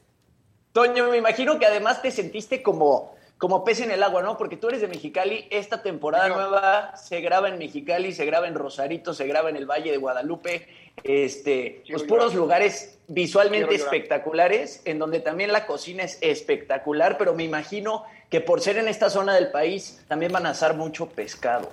Toño, 0.72 1.08
me 1.10 1.16
imagino 1.16 1.58
que 1.58 1.66
además 1.66 2.00
te 2.02 2.10
sentiste 2.12 2.62
como, 2.62 3.14
como 3.36 3.64
pez 3.64 3.80
en 3.80 3.90
el 3.90 4.02
agua, 4.02 4.22
¿no? 4.22 4.36
Porque 4.36 4.56
tú 4.56 4.68
eres 4.68 4.80
de 4.80 4.86
Mexicali, 4.86 5.48
esta 5.50 5.82
temporada 5.82 6.24
Señor. 6.24 6.38
nueva 6.40 6.96
se 6.96 7.20
graba 7.20 7.48
en 7.48 7.58
Mexicali, 7.58 8.12
se 8.12 8.24
graba 8.26 8.46
en 8.46 8.54
Rosarito, 8.54 9.12
se 9.12 9.26
graba 9.26 9.50
en 9.50 9.56
el 9.56 9.66
Valle 9.66 9.90
de 9.90 9.96
Guadalupe, 9.96 10.68
este, 11.04 11.82
Quiero 11.84 11.98
pues 11.98 12.02
puros 12.08 12.32
llorar. 12.32 12.38
lugares 12.38 12.98
visualmente 13.08 13.68
Quiero 13.68 13.78
llorar. 13.82 13.94
espectaculares, 13.94 14.82
en 14.84 14.98
donde 14.98 15.20
también 15.20 15.52
la 15.52 15.66
cocina 15.66 16.02
es 16.02 16.18
espectacular, 16.20 17.16
pero 17.18 17.34
me 17.34 17.44
imagino 17.44 18.04
que 18.30 18.40
por 18.40 18.60
ser 18.60 18.76
en 18.78 18.88
esta 18.88 19.08
zona 19.10 19.34
del 19.34 19.50
país 19.50 20.04
también 20.08 20.32
van 20.32 20.46
a 20.46 20.50
asar 20.50 20.74
mucho 20.74 21.08
pescado. 21.08 21.70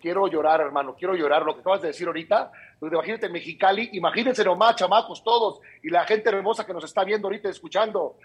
Quiero 0.00 0.28
llorar, 0.28 0.60
hermano, 0.60 0.94
quiero 0.94 1.14
llorar. 1.14 1.42
Lo 1.42 1.54
que 1.54 1.60
acabas 1.60 1.82
de 1.82 1.88
decir 1.88 2.06
ahorita, 2.06 2.52
pues, 2.78 2.92
imagínate 2.92 3.28
Mexicali, 3.28 3.90
imagínense 3.92 4.44
nomás, 4.44 4.76
chamacos 4.76 5.22
todos, 5.24 5.60
y 5.82 5.90
la 5.90 6.04
gente 6.04 6.28
hermosa 6.28 6.64
que 6.64 6.72
nos 6.72 6.84
está 6.84 7.04
viendo 7.04 7.28
ahorita, 7.28 7.48
escuchando. 7.48 8.16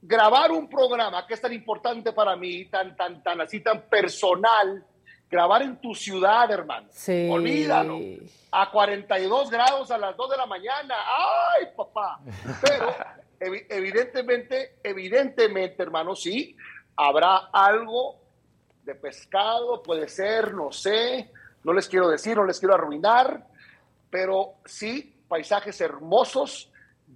Grabar 0.00 0.50
un 0.50 0.68
programa 0.68 1.26
que 1.26 1.34
es 1.34 1.40
tan 1.40 1.52
importante 1.52 2.12
para 2.12 2.36
mí, 2.36 2.66
tan, 2.66 2.94
tan, 2.96 3.22
tan 3.22 3.40
así, 3.40 3.60
tan 3.60 3.82
personal, 3.82 4.84
grabar 5.34 5.62
en 5.62 5.76
tu 5.80 5.94
ciudad, 5.96 6.48
hermano. 6.48 6.86
Sí. 6.92 7.28
Olvídalo. 7.28 7.98
A 8.52 8.70
42 8.70 9.50
grados 9.50 9.90
a 9.90 9.98
las 9.98 10.16
2 10.16 10.30
de 10.30 10.36
la 10.36 10.46
mañana. 10.46 10.94
¡Ay, 10.94 11.66
papá! 11.76 12.20
Pero 12.62 12.94
evi- 13.40 13.66
evidentemente, 13.68 14.76
evidentemente, 14.84 15.82
hermano, 15.82 16.14
sí, 16.14 16.56
habrá 16.94 17.48
algo 17.52 18.16
de 18.84 18.94
pescado, 18.94 19.82
puede 19.82 20.06
ser, 20.08 20.54
no 20.54 20.70
sé, 20.70 21.32
no 21.64 21.72
les 21.72 21.88
quiero 21.88 22.08
decir, 22.08 22.36
no 22.36 22.44
les 22.44 22.60
quiero 22.60 22.74
arruinar, 22.76 23.44
pero 24.10 24.54
sí, 24.64 25.16
paisajes 25.26 25.80
hermosos, 25.80 26.70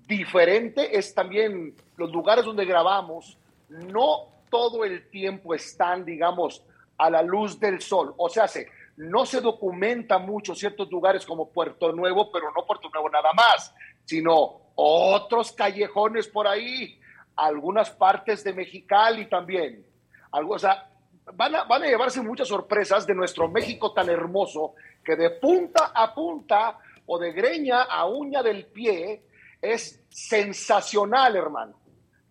diferente 0.08 0.98
es 0.98 1.14
también 1.14 1.76
los 1.96 2.10
lugares 2.10 2.44
donde 2.44 2.64
grabamos, 2.64 3.38
no 3.68 4.26
todo 4.50 4.84
el 4.84 5.08
tiempo 5.10 5.54
están, 5.54 6.04
digamos, 6.04 6.64
a 6.98 7.10
la 7.10 7.22
luz 7.22 7.58
del 7.58 7.80
sol, 7.80 8.14
o 8.16 8.28
sea, 8.28 8.48
se, 8.48 8.68
no 8.96 9.24
se 9.24 9.40
documenta 9.40 10.18
mucho 10.18 10.54
ciertos 10.54 10.90
lugares 10.90 11.24
como 11.24 11.50
Puerto 11.50 11.92
Nuevo, 11.92 12.30
pero 12.32 12.50
no 12.54 12.66
Puerto 12.66 12.90
Nuevo 12.92 13.08
nada 13.08 13.32
más, 13.32 13.72
sino 14.04 14.72
otros 14.74 15.52
callejones 15.52 16.26
por 16.26 16.48
ahí, 16.48 17.00
algunas 17.36 17.90
partes 17.90 18.42
de 18.42 18.52
Mexicali 18.52 19.28
también. 19.28 19.86
Algo, 20.32 20.54
o 20.54 20.58
sea, 20.58 20.90
van 21.34 21.54
a, 21.54 21.64
van 21.64 21.84
a 21.84 21.86
llevarse 21.86 22.20
muchas 22.22 22.48
sorpresas 22.48 23.06
de 23.06 23.14
nuestro 23.14 23.48
México 23.48 23.92
tan 23.92 24.08
hermoso 24.08 24.74
que 25.04 25.14
de 25.14 25.30
punta 25.30 25.92
a 25.94 26.12
punta 26.12 26.78
o 27.06 27.18
de 27.18 27.32
greña 27.32 27.82
a 27.82 28.06
uña 28.06 28.42
del 28.42 28.66
pie 28.66 29.22
es 29.62 30.04
sensacional, 30.08 31.36
hermano. 31.36 31.78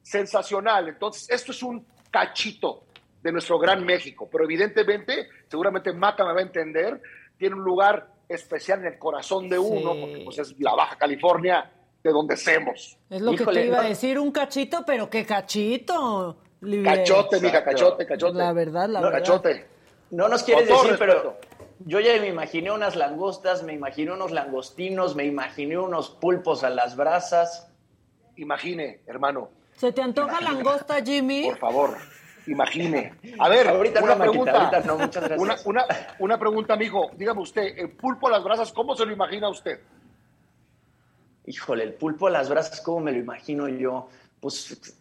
Sensacional. 0.02 0.90
Entonces, 0.90 1.30
esto 1.30 1.52
es 1.52 1.64
un 1.64 1.86
cachito 2.12 2.87
de 3.28 3.34
nuestro 3.34 3.60
gran 3.60 3.84
México, 3.84 4.30
pero 4.32 4.46
evidentemente, 4.46 5.28
seguramente 5.50 5.92
Maca 5.92 6.24
me 6.26 6.32
va 6.34 6.40
a 6.40 6.44
entender, 6.44 7.02
tiene 7.38 7.56
un 7.56 7.62
lugar 7.62 8.08
especial 8.30 8.80
en 8.80 8.86
el 8.94 8.98
corazón 8.98 9.50
de 9.50 9.60
uno, 9.60 9.94
Sí. 9.94 10.00
porque 10.02 10.22
pues 10.24 10.40
es 10.40 10.56
la 10.60 10.74
Baja 10.76 10.98
California 10.98 11.70
de 12.02 12.10
donde 12.10 12.38
somos. 12.38 12.98
Es 13.10 13.22
lo 13.22 13.36
que 13.36 13.46
te 13.46 13.66
iba 13.66 13.82
a 13.82 13.84
decir, 13.90 14.18
un 14.18 14.32
cachito, 14.32 14.84
pero 14.86 15.10
qué 15.10 15.26
cachito. 15.26 16.38
Libre. 16.62 16.90
Cachote, 16.90 17.42
mija, 17.42 17.62
cachote, 17.66 18.06
cachote. 18.06 18.38
La 18.38 18.54
verdad, 18.54 18.88
la 18.88 19.02
No, 19.02 19.08
verdad. 19.08 19.20
Cachote. 19.20 19.68
No 20.12 20.30
nos 20.30 20.42
quieres 20.44 20.70
decir, 20.70 20.92
respeto. 20.92 20.98
pero 20.98 21.38
yo 21.80 22.00
ya 22.00 22.14
me 22.22 22.28
imaginé 22.28 22.72
unas 22.72 22.96
langostas, 22.96 23.62
me 23.64 23.74
imaginé 23.74 24.14
unos 24.14 24.32
langostinos, 24.32 25.18
me 25.18 25.26
imaginé 25.26 25.78
unos 25.78 26.12
pulpos 26.12 26.64
a 26.64 26.70
las 26.70 26.96
brasas. 26.96 27.68
Imagine, 28.38 29.02
hermano, 29.06 29.50
¿Se 29.76 29.92
te 29.92 30.02
antoja 30.02 30.40
langosta, 30.42 31.04
Jimmy? 31.04 31.44
por 31.50 31.58
favor, 31.58 31.98
imagine. 32.48 33.14
A 33.40 33.50
ver, 33.50 33.68
Ahorita 33.68 34.00
no, 34.00 34.06
una 34.06 34.16
Maquita, 34.16 34.32
pregunta. 34.32 34.52
ahorita 34.60 34.80
no, 34.82 34.98
muchas 34.98 35.24
gracias. 35.24 35.40
Una, 35.40 35.56
una, 35.66 35.86
una 36.20 36.40
pregunta, 36.40 36.74
amigo. 36.74 37.12
Dígame 37.16 37.42
usted, 37.42 37.78
el 37.78 37.90
pulpo 37.90 38.28
a 38.28 38.32
las 38.32 38.44
brasas, 38.44 38.72
¿cómo 38.74 38.96
se 38.96 39.06
lo 39.06 39.12
imagina 39.14 39.50
usted? 39.50 39.80
Híjole, 41.46 41.84
el 41.84 41.94
pulpo 41.94 42.28
a 42.28 42.32
las 42.32 42.50
brasas, 42.50 42.82
¿cómo 42.82 43.00
me 43.02 43.12
lo 43.12 43.20
imagino 43.20 43.68
yo? 43.70 44.10
Pues 44.40 44.96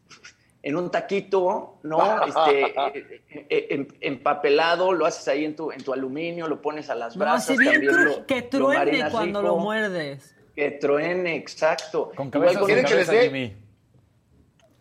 en 0.63 0.77
un 0.77 0.91
taquito, 0.91 1.79
¿no? 1.83 2.25
Este, 2.27 2.61
eh, 3.31 3.47
eh, 3.51 3.67
em- 3.71 3.89
empapelado, 4.01 4.93
lo 4.93 5.07
haces 5.07 5.27
ahí 5.29 5.45
en 5.45 5.57
tu, 5.57 5.73
en 5.73 5.83
tu 5.83 5.93
aluminio, 5.93 6.47
lo 6.49 6.61
pones 6.63 6.89
a 6.91 6.95
las 6.95 7.17
No, 7.17 7.21
brasas. 7.25 7.51
así 7.51 7.59
bien 7.59 7.73
también 7.75 7.93
cru- 7.95 8.05
lo- 8.19 8.27
que 8.27 8.43
truene 8.43 9.11
cuando 9.11 9.41
rico, 9.43 9.55
lo 9.55 9.61
muerdes. 9.61 10.35
Que 10.55 10.71
truene, 10.73 11.37
exacto. 11.37 12.13
Con 12.17 12.29
Igual 12.29 12.43
cabeza, 12.55 12.65
¿quieren 12.65 12.85
que 12.85 12.95
les 12.95 13.07
dé? 13.09 13.23
Jimmy. 13.25 13.57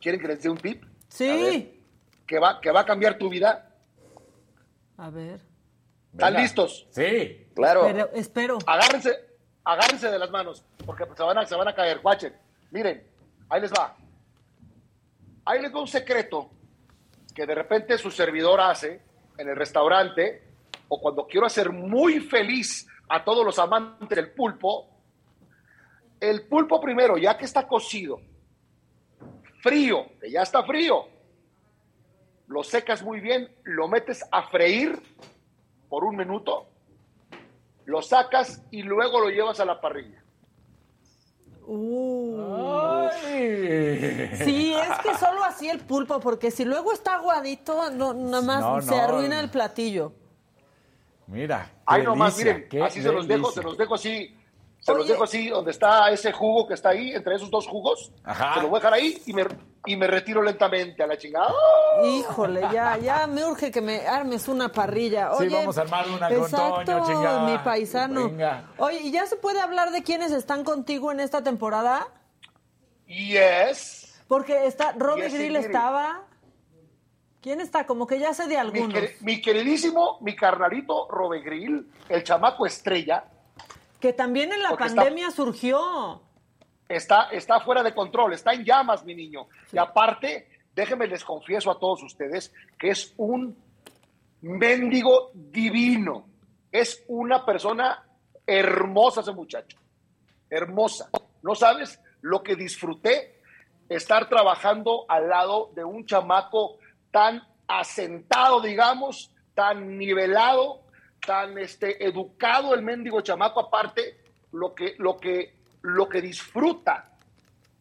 ¿Quieren 0.01 0.21
que 0.21 0.27
les 0.27 0.43
dé 0.43 0.49
un 0.49 0.57
tip? 0.57 0.83
Sí. 1.09 1.74
Que 2.25 2.39
va, 2.39 2.59
que 2.59 2.71
va 2.71 2.81
a 2.81 2.85
cambiar 2.85 3.17
tu 3.17 3.29
vida. 3.29 3.71
A 4.97 5.09
ver. 5.09 5.41
¿Están 6.11 6.33
Venga. 6.33 6.41
listos? 6.41 6.87
Sí. 6.91 7.47
Claro. 7.53 7.83
Pero, 7.85 8.09
espero. 8.13 8.57
Agárrense, 8.65 9.11
agárrense 9.63 10.09
de 10.09 10.19
las 10.19 10.29
manos. 10.31 10.63
porque 10.85 11.05
se 11.15 11.23
van 11.23 11.37
a, 11.37 11.45
se 11.45 11.55
van 11.55 11.67
a 11.67 11.75
caer. 11.75 11.99
Guachen, 11.99 12.33
miren, 12.71 13.05
ahí 13.49 13.61
les 13.61 13.71
va. 13.71 13.95
Ahí 15.45 15.61
les 15.61 15.73
va 15.73 15.81
un 15.81 15.87
secreto 15.87 16.49
que 17.33 17.45
de 17.45 17.53
repente 17.53 17.97
su 17.97 18.09
servidor 18.09 18.59
hace 18.61 19.01
en 19.37 19.49
el 19.49 19.55
restaurante 19.55 20.43
o 20.87 20.99
cuando 20.99 21.27
quiero 21.27 21.45
hacer 21.45 21.71
muy 21.71 22.19
feliz 22.21 22.87
a 23.09 23.23
todos 23.23 23.45
los 23.45 23.59
amantes 23.59 24.09
del 24.09 24.31
pulpo. 24.31 24.89
El 26.19 26.47
pulpo 26.47 26.79
primero, 26.79 27.17
ya 27.17 27.37
que 27.37 27.45
está 27.45 27.67
cocido, 27.67 28.19
frío, 29.61 30.05
que 30.19 30.31
ya 30.31 30.41
está 30.43 30.63
frío, 30.63 31.07
lo 32.47 32.63
secas 32.63 33.03
muy 33.03 33.19
bien, 33.19 33.49
lo 33.63 33.87
metes 33.87 34.23
a 34.31 34.43
freír 34.43 34.99
por 35.89 36.03
un 36.03 36.15
minuto, 36.15 36.67
lo 37.85 38.01
sacas 38.01 38.61
y 38.71 38.83
luego 38.83 39.19
lo 39.19 39.29
llevas 39.29 39.59
a 39.59 39.65
la 39.65 39.79
parrilla. 39.81 40.21
Uh. 41.67 43.07
Sí, 44.43 44.75
es 44.75 44.97
que 45.03 45.17
solo 45.17 45.43
así 45.43 45.67
el 45.67 45.79
pulpo, 45.79 46.19
porque 46.19 46.51
si 46.51 46.63
luego 46.63 46.93
está 46.93 47.15
aguadito, 47.15 47.89
no, 47.91 48.13
nada 48.13 48.41
más 48.41 48.61
No, 48.61 48.81
se 48.81 48.95
no. 48.95 49.01
arruina 49.01 49.39
el 49.39 49.49
platillo. 49.49 50.13
Mira. 51.27 51.65
qué 51.73 51.81
Ay, 51.87 52.03
nomás, 52.03 52.37
delicia, 52.37 52.53
miren, 52.53 52.69
qué 52.69 52.83
así 52.83 53.01
se 53.01 53.11
los 53.11 53.27
dejo, 53.27 53.51
se 53.51 53.63
los 53.63 53.77
dejo 53.77 53.95
así, 53.95 54.37
se 54.79 54.93
los 54.93 55.07
dejo 55.07 55.23
así, 55.23 55.49
donde 55.49 55.71
está 55.71 56.11
ese 56.11 56.31
jugo 56.31 56.67
que 56.67 56.75
está 56.75 56.89
ahí, 56.89 57.11
entre 57.11 57.35
esos 57.35 57.49
dos 57.49 57.67
jugos, 57.67 58.11
Ajá. 58.23 58.53
se 58.55 58.61
los 58.61 58.69
voy 58.69 58.77
a 58.77 58.79
dejar 58.81 58.93
ahí 58.93 59.19
y 59.25 59.33
me, 59.33 59.45
y 59.85 59.95
me 59.95 60.07
retiro 60.07 60.41
lentamente 60.41 61.01
a 61.03 61.07
la 61.07 61.17
chingada. 61.17 61.53
Híjole, 62.03 62.61
ya, 62.71 62.97
ya 62.97 63.27
me 63.27 63.45
urge 63.45 63.71
que 63.71 63.81
me 63.81 64.07
armes 64.07 64.47
una 64.47 64.71
parrilla. 64.71 65.29
Sí, 65.37 65.45
Oye, 65.45 65.55
vamos 65.57 65.77
a 65.77 65.81
armar 65.81 66.07
una 66.09 66.27
con 66.27 66.37
exacto, 66.37 66.83
Toño, 66.85 67.05
chingada. 67.05 67.49
mi 67.51 67.57
paisano. 67.59 68.29
Venga. 68.29 68.69
Oye, 68.77 68.99
¿y 69.01 69.11
ya 69.11 69.25
se 69.25 69.35
puede 69.35 69.59
hablar 69.61 69.91
de 69.91 70.03
quiénes 70.03 70.31
están 70.31 70.63
contigo 70.63 71.11
en 71.11 71.19
esta 71.19 71.43
temporada? 71.43 72.07
Yes. 73.07 74.23
Porque 74.27 74.65
está, 74.65 74.93
Robbie 74.97 75.25
Yes, 75.25 75.33
Grill 75.33 75.55
estaba. 75.57 76.23
¿Quién 77.41 77.61
está? 77.61 77.85
Como 77.85 78.07
que 78.07 78.17
ya 78.17 78.33
sé 78.33 78.43
de 78.43 78.49
Mi, 78.49 78.55
algunos. 78.55 78.93
quer- 78.93 79.15
mi 79.21 79.39
queridísimo, 79.39 80.17
mi 80.21 80.35
carnalito 80.35 81.07
Robegril, 81.09 81.91
el 82.09 82.23
chamaco 82.23 82.65
estrella, 82.65 83.25
Que 83.99 84.13
también 84.13 84.51
en 84.51 84.61
la 84.61 84.69
Porque 84.69 84.85
está- 84.85 85.01
pandemia 85.03 85.31
surgió. 85.31 86.21
Está, 86.87 87.29
está 87.31 87.59
fuera 87.59 87.83
de 87.83 87.93
control, 87.93 88.33
está 88.33 88.53
en 88.53 88.63
llamas, 88.63 89.03
mi 89.03 89.15
niño. 89.15 89.47
Y 89.71 89.77
aparte, 89.77 90.47
déjenme 90.73 91.07
les 91.07 91.23
confieso 91.23 91.71
a 91.71 91.79
todos 91.79 92.03
ustedes 92.03 92.53
que 92.77 92.89
es 92.89 93.13
un 93.17 93.57
mendigo 94.41 95.31
divino. 95.33 96.27
Es 96.71 97.03
una 97.07 97.45
persona 97.45 98.03
hermosa 98.45 99.21
ese 99.21 99.31
muchacho. 99.31 99.77
Hermosa. 100.49 101.09
¿No 101.41 101.55
sabes 101.55 101.99
lo 102.21 102.43
que 102.43 102.55
disfruté? 102.55 103.41
Estar 103.87 104.29
trabajando 104.29 105.05
al 105.07 105.29
lado 105.29 105.71
de 105.75 105.83
un 105.83 106.05
chamaco 106.05 106.77
tan 107.11 107.41
asentado, 107.67 108.61
digamos, 108.61 109.31
tan 109.53 109.97
nivelado, 109.97 110.81
tan 111.25 111.57
este, 111.57 112.05
educado 112.05 112.73
el 112.73 112.81
mendigo 112.81 113.21
chamaco, 113.21 113.59
aparte, 113.59 114.19
lo 114.51 114.73
que, 114.73 114.95
lo 114.97 115.17
que, 115.17 115.54
lo 115.85 116.09
que 116.09 116.21
disfruta 116.21 117.09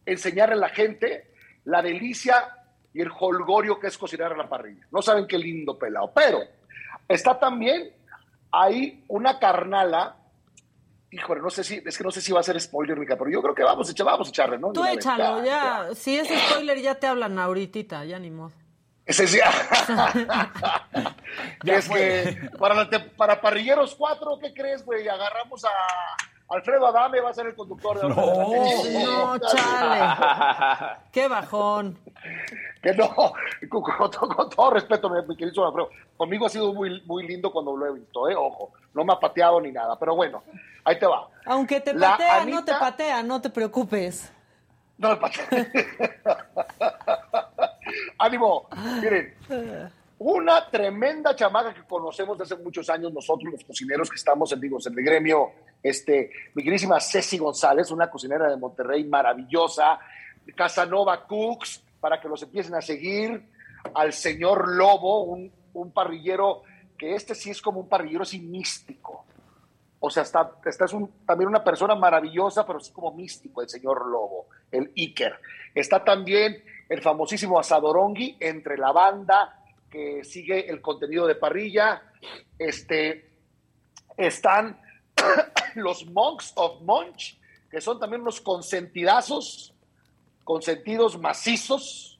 enseñarle 0.05 0.55
a 0.55 0.57
la 0.59 0.69
gente 0.69 1.33
la 1.65 1.81
delicia 1.81 2.49
y 2.93 3.01
el 3.01 3.11
holgorio 3.19 3.79
que 3.79 3.87
es 3.87 3.97
cocinar 3.97 4.31
a 4.33 4.37
la 4.37 4.47
parrilla. 4.47 4.85
No 4.91 5.01
saben 5.01 5.27
qué 5.27 5.37
lindo 5.37 5.77
pelado. 5.77 6.11
Pero 6.13 6.39
está 7.07 7.37
también 7.39 7.91
ahí 8.51 9.03
una 9.07 9.39
carnala. 9.39 10.15
Híjole, 11.11 11.41
no 11.41 11.49
sé 11.49 11.63
si, 11.63 11.81
es 11.85 11.97
que 11.97 12.03
no 12.03 12.11
sé 12.11 12.21
si 12.21 12.31
va 12.31 12.41
a 12.41 12.43
ser 12.43 12.59
spoiler, 12.59 12.97
Mica, 12.97 13.15
pero 13.17 13.29
yo 13.31 13.41
creo 13.41 13.55
que 13.55 13.63
vamos 13.63 13.87
a 13.87 13.91
echar, 13.91 14.05
vamos 14.05 14.27
a 14.27 14.31
echarle, 14.31 14.57
¿no? 14.59 14.71
Tú 14.71 14.83
vez. 14.83 14.93
échalo, 14.97 15.43
Ya, 15.43 15.87
ya. 15.89 15.95
Si 15.95 16.17
es 16.17 16.27
spoiler, 16.27 16.79
ya 16.81 16.95
te 16.95 17.07
hablan 17.07 17.39
ahorita, 17.39 18.05
ya 18.05 18.19
ni 18.19 18.29
modo. 18.31 18.51
Ese 19.05 19.27
sí. 19.27 19.39
Ya 21.63 21.77
es 21.77 21.89
que 21.89 22.49
para, 22.59 22.75
la 22.75 22.89
te- 22.89 22.99
para 22.99 23.39
Parrilleros 23.41 23.95
4, 23.95 24.39
¿qué 24.41 24.53
crees, 24.53 24.83
güey? 24.85 25.07
Agarramos 25.07 25.63
a 25.65 25.69
Alfredo 26.47 26.85
Adame, 26.87 27.21
va 27.21 27.29
a 27.31 27.33
ser 27.33 27.47
el 27.47 27.55
conductor 27.55 27.99
de 27.99 28.07
No, 28.09 29.37
chale. 29.39 30.95
Qué 31.11 31.27
bajón. 31.27 31.97
Que 32.81 32.93
no, 32.93 33.09
con, 33.69 33.81
con 33.81 34.11
todo- 34.11 34.27
con 34.29 34.49
todo 34.49 34.71
respeto, 34.71 35.09
mi, 35.09 35.21
mi 35.27 35.35
querido 35.35 35.65
Alfredo, 35.65 35.89
conmigo 36.17 36.45
ha 36.45 36.49
sido 36.49 36.71
muy, 36.73 37.01
muy 37.01 37.27
lindo 37.27 37.51
cuando 37.51 37.75
lo 37.75 37.87
he 37.87 37.93
visto, 37.99 38.29
¿eh? 38.29 38.35
Ojo, 38.35 38.73
no 38.93 39.03
me 39.03 39.13
ha 39.13 39.19
pateado 39.19 39.59
ni 39.59 39.71
nada, 39.71 39.97
pero 39.97 40.15
bueno, 40.15 40.43
ahí 40.83 40.99
te 40.99 41.07
va. 41.07 41.27
Aunque 41.45 41.81
te 41.81 41.93
La 41.93 42.11
patea, 42.11 42.45
no 42.45 42.63
te 42.63 42.73
patea, 42.73 43.23
no 43.23 43.41
te 43.41 43.49
preocupes. 43.49 44.31
No 44.97 45.09
me 45.09 45.15
patea. 45.17 45.67
Ánimo, 48.19 48.67
miren, 49.01 49.33
una 50.19 50.69
tremenda 50.69 51.35
chamaca 51.35 51.73
que 51.73 51.83
conocemos 51.83 52.37
desde 52.37 52.53
hace 52.55 52.63
muchos 52.63 52.89
años 52.89 53.11
nosotros 53.11 53.51
los 53.51 53.63
cocineros 53.63 54.09
que 54.09 54.15
estamos 54.15 54.51
en, 54.53 54.61
digo, 54.61 54.77
en 54.85 54.97
el 54.97 55.03
gremio, 55.05 55.51
este, 55.85 56.31
mi 56.55 56.63
queridísima 56.63 56.99
Ceci 56.99 57.37
González, 57.37 57.91
una 57.91 58.09
cocinera 58.09 58.49
de 58.49 58.57
Monterrey 58.57 59.03
maravillosa, 59.03 59.99
Casanova 60.55 61.27
Cooks, 61.27 61.83
para 61.99 62.19
que 62.19 62.27
los 62.27 62.41
empiecen 62.41 62.73
a 62.73 62.81
seguir, 62.81 63.49
al 63.93 64.11
señor 64.11 64.67
Lobo, 64.67 65.25
un, 65.25 65.51
un 65.73 65.91
parrillero 65.91 66.63
que 66.97 67.13
este 67.13 67.35
sí 67.35 67.51
es 67.51 67.61
como 67.61 67.81
un 67.81 67.87
parrillero 67.87 68.23
así 68.23 68.39
místico. 68.39 69.25
O 69.99 70.09
sea, 70.09 70.23
está, 70.23 70.53
está 70.65 70.85
es 70.85 70.95
también 71.23 71.49
una 71.49 71.63
persona 71.63 71.93
maravillosa, 71.93 72.65
pero 72.65 72.79
es 72.79 72.89
como 72.89 73.13
místico 73.13 73.61
el 73.61 73.69
señor 73.69 74.07
Lobo, 74.07 74.47
el 74.71 74.91
Iker. 74.97 75.39
Está 75.75 76.03
también 76.03 76.63
el 76.89 77.01
famosísimo 77.03 77.59
Asadorongui 77.59 78.37
entre 78.39 78.75
la 78.75 78.91
banda 78.91 79.61
que 79.87 80.23
sigue 80.23 80.67
el 80.67 80.81
contenido 80.81 81.27
de 81.27 81.35
parrilla. 81.35 82.01
Este, 82.57 83.29
están 84.17 84.79
los 85.75 86.05
Monks 86.07 86.53
of 86.55 86.81
Munch, 86.81 87.37
que 87.69 87.81
son 87.81 87.99
también 87.99 88.21
unos 88.21 88.41
consentidazos, 88.41 89.73
consentidos 90.43 91.17
macizos. 91.19 92.19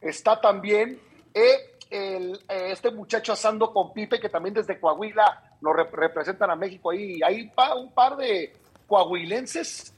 Está 0.00 0.40
también 0.40 1.00
eh, 1.32 1.76
el, 1.90 2.34
eh, 2.48 2.68
este 2.72 2.90
muchacho 2.90 3.32
asando 3.32 3.72
con 3.72 3.92
Pipe, 3.92 4.20
que 4.20 4.28
también 4.28 4.54
desde 4.54 4.78
Coahuila 4.78 5.56
nos 5.60 5.74
rep- 5.74 5.90
representan 5.92 6.50
a 6.50 6.56
México 6.56 6.90
ahí. 6.90 7.20
Hay 7.24 7.48
pa- 7.48 7.74
un 7.74 7.92
par 7.92 8.16
de 8.16 8.52
coahuilenses, 8.86 9.94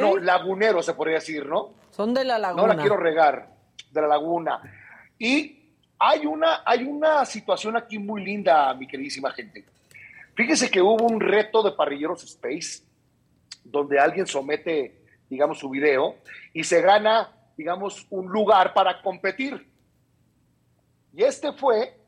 no, 0.00 0.16
laguneros 0.16 0.84
se 0.86 0.94
podría 0.94 1.16
decir, 1.16 1.46
¿no? 1.46 1.70
Son 1.90 2.12
de 2.12 2.24
la 2.24 2.34
No 2.38 2.40
laguna. 2.42 2.74
la 2.74 2.80
quiero 2.80 2.96
regar, 2.96 3.48
de 3.90 4.00
la 4.00 4.08
laguna. 4.08 4.60
Y 5.18 5.70
hay 5.98 6.26
una, 6.26 6.62
hay 6.64 6.82
una 6.82 7.24
situación 7.24 7.76
aquí 7.76 7.98
muy 7.98 8.24
linda, 8.24 8.74
mi 8.74 8.88
queridísima 8.88 9.30
gente. 9.30 9.64
Fíjese 10.34 10.70
que 10.70 10.80
hubo 10.80 11.04
un 11.04 11.20
reto 11.20 11.62
de 11.62 11.72
Parrilleros 11.72 12.24
Space, 12.24 12.84
donde 13.64 13.98
alguien 13.98 14.26
somete, 14.26 15.04
digamos, 15.28 15.58
su 15.58 15.68
video 15.68 16.16
y 16.54 16.64
se 16.64 16.80
gana, 16.80 17.30
digamos, 17.56 18.06
un 18.10 18.30
lugar 18.30 18.72
para 18.72 19.02
competir. 19.02 19.70
Y 21.14 21.22
este 21.22 21.52
fue 21.52 21.98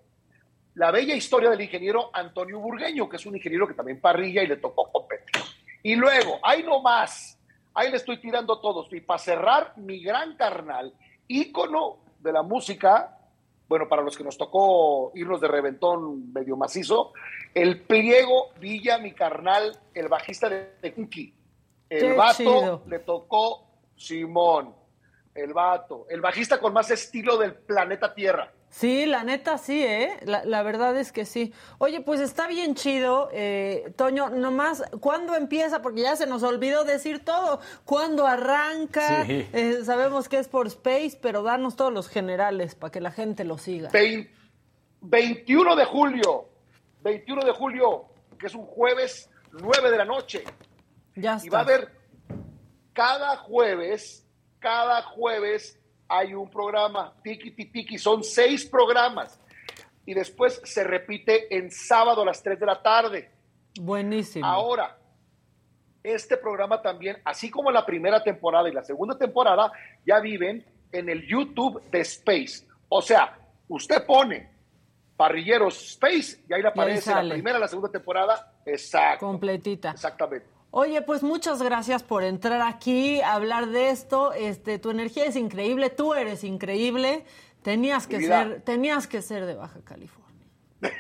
la 0.74 0.90
bella 0.90 1.14
historia 1.14 1.50
del 1.50 1.60
ingeniero 1.60 2.10
Antonio 2.14 2.58
Burgueño, 2.58 3.08
que 3.08 3.16
es 3.16 3.26
un 3.26 3.36
ingeniero 3.36 3.68
que 3.68 3.74
también 3.74 4.00
parrilla 4.00 4.42
y 4.42 4.46
le 4.46 4.56
tocó 4.56 4.90
competir. 4.90 5.42
Y 5.82 5.94
luego, 5.94 6.38
ahí 6.42 6.62
nomás, 6.62 7.38
ahí 7.74 7.90
le 7.90 7.98
estoy 7.98 8.20
tirando 8.20 8.58
todos. 8.58 8.90
Y 8.92 9.00
para 9.00 9.18
cerrar, 9.18 9.74
mi 9.76 10.02
gran 10.02 10.34
carnal, 10.36 10.94
ícono 11.28 11.98
de 12.20 12.32
la 12.32 12.42
música, 12.42 13.18
bueno, 13.74 13.88
para 13.88 14.02
los 14.02 14.16
que 14.16 14.22
nos 14.22 14.38
tocó 14.38 15.10
irnos 15.16 15.40
de 15.40 15.48
reventón 15.48 16.32
medio 16.32 16.56
macizo, 16.56 17.12
el 17.52 17.80
pliego 17.80 18.52
Villa, 18.60 18.98
mi 18.98 19.10
carnal, 19.10 19.76
el 19.92 20.06
bajista 20.06 20.48
de, 20.48 20.94
Kinky. 20.94 21.34
El 21.90 22.00
Qué 22.00 22.12
vato 22.12 22.36
chido. 22.36 22.82
le 22.86 23.00
tocó 23.00 23.66
Simón, 23.96 24.76
el 25.34 25.52
vato, 25.52 26.06
el 26.08 26.20
bajista 26.20 26.60
con 26.60 26.72
más 26.72 26.88
estilo 26.92 27.36
del 27.36 27.54
planeta 27.54 28.14
Tierra. 28.14 28.52
Sí, 28.76 29.06
la 29.06 29.22
neta 29.22 29.56
sí, 29.56 29.84
¿eh? 29.84 30.16
La, 30.24 30.44
la 30.44 30.64
verdad 30.64 30.96
es 30.98 31.12
que 31.12 31.24
sí. 31.26 31.52
Oye, 31.78 32.00
pues 32.00 32.18
está 32.18 32.48
bien 32.48 32.74
chido, 32.74 33.28
eh, 33.32 33.92
Toño, 33.94 34.30
nomás, 34.30 34.82
¿cuándo 34.98 35.36
empieza? 35.36 35.80
Porque 35.80 36.00
ya 36.00 36.16
se 36.16 36.26
nos 36.26 36.42
olvidó 36.42 36.82
decir 36.82 37.24
todo. 37.24 37.60
¿Cuándo 37.84 38.26
arranca? 38.26 39.26
Sí. 39.26 39.46
Eh, 39.52 39.82
sabemos 39.84 40.28
que 40.28 40.38
es 40.40 40.48
por 40.48 40.66
Space, 40.66 41.16
pero 41.22 41.44
danos 41.44 41.76
todos 41.76 41.92
los 41.92 42.08
generales 42.08 42.74
para 42.74 42.90
que 42.90 43.00
la 43.00 43.12
gente 43.12 43.44
lo 43.44 43.58
siga. 43.58 43.90
Vein- 43.90 44.28
21 45.02 45.76
de 45.76 45.84
julio, 45.84 46.48
21 47.02 47.44
de 47.44 47.52
julio, 47.52 48.06
que 48.40 48.48
es 48.48 48.56
un 48.56 48.66
jueves, 48.66 49.30
9 49.52 49.88
de 49.92 49.98
la 49.98 50.04
noche. 50.04 50.42
Ya 51.14 51.38
Y 51.40 51.48
va 51.48 51.60
a 51.60 51.62
está. 51.62 51.72
haber 51.74 51.92
cada 52.92 53.36
jueves, 53.36 54.26
cada 54.58 55.02
jueves 55.02 55.78
hay 56.16 56.32
un 56.34 56.48
programa, 56.48 57.12
tiki 57.22 57.50
tiki 57.50 57.98
son 57.98 58.22
seis 58.22 58.64
programas. 58.64 59.40
Y 60.06 60.14
después 60.14 60.60
se 60.64 60.84
repite 60.84 61.54
en 61.56 61.70
sábado 61.70 62.22
a 62.22 62.26
las 62.26 62.42
3 62.42 62.60
de 62.60 62.66
la 62.66 62.82
tarde. 62.82 63.30
Buenísimo. 63.80 64.44
Ahora, 64.46 64.98
este 66.02 66.36
programa 66.36 66.82
también, 66.82 67.16
así 67.24 67.50
como 67.50 67.70
la 67.70 67.86
primera 67.86 68.22
temporada 68.22 68.68
y 68.68 68.72
la 68.72 68.84
segunda 68.84 69.16
temporada, 69.16 69.72
ya 70.06 70.20
viven 70.20 70.64
en 70.92 71.08
el 71.08 71.26
YouTube 71.26 71.82
de 71.90 72.00
Space. 72.00 72.66
O 72.90 73.00
sea, 73.00 73.36
usted 73.66 74.04
pone 74.04 74.50
Parrilleros 75.16 75.92
Space 75.92 76.44
y 76.48 76.52
ahí 76.52 76.60
le 76.60 76.68
aparece 76.68 77.10
la 77.10 77.32
primera, 77.32 77.58
la 77.58 77.68
segunda 77.68 77.90
temporada. 77.90 78.52
Exacto. 78.66 79.26
Completita. 79.26 79.92
Exactamente. 79.92 80.53
Oye, 80.76 81.02
pues 81.02 81.22
muchas 81.22 81.62
gracias 81.62 82.02
por 82.02 82.24
entrar 82.24 82.60
aquí 82.60 83.20
a 83.20 83.34
hablar 83.34 83.68
de 83.68 83.90
esto. 83.90 84.32
Este, 84.32 84.80
tu 84.80 84.90
energía 84.90 85.24
es 85.24 85.36
increíble, 85.36 85.88
tú 85.88 86.14
eres 86.14 86.42
increíble. 86.42 87.24
Tenías 87.62 88.08
que 88.08 88.20
ser, 88.20 88.60
tenías 88.62 89.06
que 89.06 89.22
ser 89.22 89.46
de 89.46 89.54
Baja 89.54 89.78
California. 89.84 90.48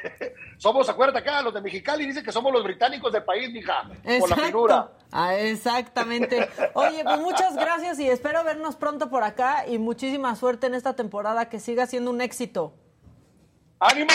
somos, 0.58 0.88
acuérdate 0.88 1.18
acá, 1.18 1.42
los 1.42 1.52
de 1.52 1.60
Mexicali 1.60 2.06
dicen 2.06 2.22
que 2.22 2.30
somos 2.30 2.52
los 2.52 2.62
británicos 2.62 3.12
del 3.12 3.24
país, 3.24 3.50
mija, 3.50 3.90
por 4.20 4.30
la 4.30 4.36
figura. 4.36 4.92
Ah, 5.10 5.34
exactamente. 5.34 6.48
Oye, 6.74 7.02
pues 7.02 7.18
muchas 7.18 7.56
gracias 7.56 7.98
y 7.98 8.08
espero 8.08 8.44
vernos 8.44 8.76
pronto 8.76 9.10
por 9.10 9.24
acá 9.24 9.66
y 9.66 9.78
muchísima 9.78 10.36
suerte 10.36 10.68
en 10.68 10.74
esta 10.74 10.94
temporada, 10.94 11.48
que 11.48 11.58
siga 11.58 11.88
siendo 11.88 12.12
un 12.12 12.20
éxito. 12.20 12.74
¡Ánimo! 13.80 14.12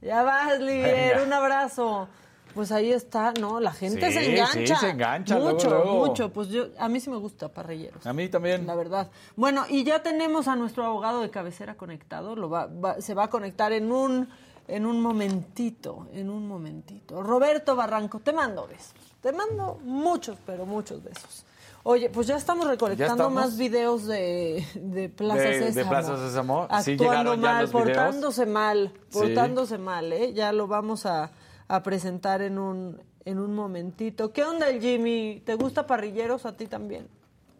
Ya 0.00 0.22
vas, 0.22 0.60
Liber, 0.60 1.20
un 1.26 1.32
abrazo. 1.32 2.08
Pues 2.54 2.70
ahí 2.70 2.92
está, 2.92 3.32
¿no? 3.32 3.58
La 3.58 3.72
gente 3.72 4.12
se 4.12 4.32
engancha. 4.32 4.76
Sí, 4.76 4.80
se 4.80 4.90
engancha. 4.90 5.38
Mucho, 5.38 5.84
mucho. 5.84 6.32
Pues 6.32 6.48
yo, 6.48 6.66
a 6.78 6.88
mí 6.88 7.00
sí 7.00 7.10
me 7.10 7.16
gusta 7.16 7.48
Parrilleros. 7.48 8.06
A 8.06 8.12
mí 8.12 8.28
también. 8.28 8.66
La 8.66 8.76
verdad. 8.76 9.10
Bueno, 9.34 9.64
y 9.68 9.82
ya 9.82 10.02
tenemos 10.02 10.46
a 10.46 10.54
nuestro 10.54 10.84
abogado 10.84 11.20
de 11.20 11.30
cabecera 11.30 11.76
conectado. 11.76 12.36
Lo 12.36 12.48
va, 12.48 12.68
se 13.00 13.14
va 13.14 13.24
a 13.24 13.30
conectar 13.30 13.72
en 13.72 13.90
un, 13.90 14.28
en 14.68 14.86
un 14.86 15.00
momentito, 15.00 16.06
en 16.12 16.30
un 16.30 16.46
momentito. 16.46 17.22
Roberto 17.22 17.74
Barranco, 17.74 18.20
te 18.20 18.32
mando 18.32 18.68
besos. 18.68 18.94
Te 19.20 19.32
mando 19.32 19.80
muchos, 19.82 20.36
pero 20.46 20.64
muchos 20.64 21.02
besos. 21.02 21.44
Oye, 21.86 22.08
pues 22.08 22.26
ya 22.26 22.36
estamos 22.36 22.66
recolectando 22.66 23.28
más 23.28 23.58
videos 23.58 24.06
de, 24.06 24.66
de 24.74 25.10
Plaza 25.10 25.42
de, 25.42 25.58
Sésamo. 25.64 25.74
De 25.74 25.84
Plaza 25.84 26.16
Sésamo. 26.16 26.66
Actuando 26.70 27.36
mal, 27.36 27.68
portándose 27.68 28.46
mal, 28.46 28.92
portándose 29.12 29.76
mal, 29.76 30.12
¿eh? 30.12 30.32
Ya 30.32 30.52
lo 30.52 30.66
vamos 30.66 31.04
a 31.04 31.30
a 31.68 31.82
presentar 31.82 32.42
en 32.42 32.58
un, 32.58 33.02
en 33.24 33.38
un 33.38 33.54
momentito. 33.54 34.32
¿Qué 34.32 34.44
onda 34.44 34.68
el 34.68 34.80
Jimmy? 34.80 35.42
¿Te 35.44 35.54
gusta 35.54 35.86
parrilleros 35.86 36.46
a 36.46 36.56
ti 36.56 36.66
también? 36.66 37.08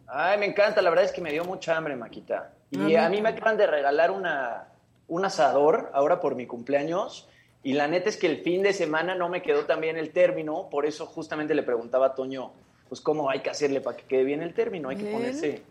Ay, 0.07 0.37
me 0.37 0.45
encanta, 0.45 0.81
la 0.81 0.89
verdad 0.89 1.05
es 1.05 1.11
que 1.11 1.21
me 1.21 1.31
dio 1.31 1.43
mucha 1.45 1.75
hambre, 1.75 1.95
Maquita. 1.95 2.51
Y 2.71 2.95
a 2.95 3.09
mí 3.09 3.21
me 3.21 3.29
acaban 3.29 3.57
de 3.57 3.67
regalar 3.67 4.11
una, 4.11 4.67
un 5.07 5.25
asador 5.25 5.91
ahora 5.93 6.19
por 6.19 6.35
mi 6.35 6.45
cumpleaños. 6.45 7.27
Y 7.63 7.73
la 7.73 7.87
neta 7.87 8.09
es 8.09 8.17
que 8.17 8.27
el 8.27 8.43
fin 8.43 8.61
de 8.61 8.73
semana 8.73 9.15
no 9.15 9.27
me 9.29 9.41
quedó 9.41 9.65
tan 9.65 9.81
bien 9.81 9.97
el 9.97 10.11
término, 10.11 10.69
por 10.69 10.85
eso 10.85 11.07
justamente 11.07 11.55
le 11.55 11.63
preguntaba 11.63 12.07
a 12.07 12.13
Toño, 12.13 12.51
pues 12.87 13.01
cómo 13.01 13.29
hay 13.29 13.39
que 13.39 13.49
hacerle 13.49 13.81
para 13.81 13.97
que 13.97 14.03
quede 14.03 14.23
bien 14.23 14.43
el 14.43 14.53
término, 14.53 14.89
hay 14.89 14.97
que 14.97 15.11
ponerse... 15.11 15.63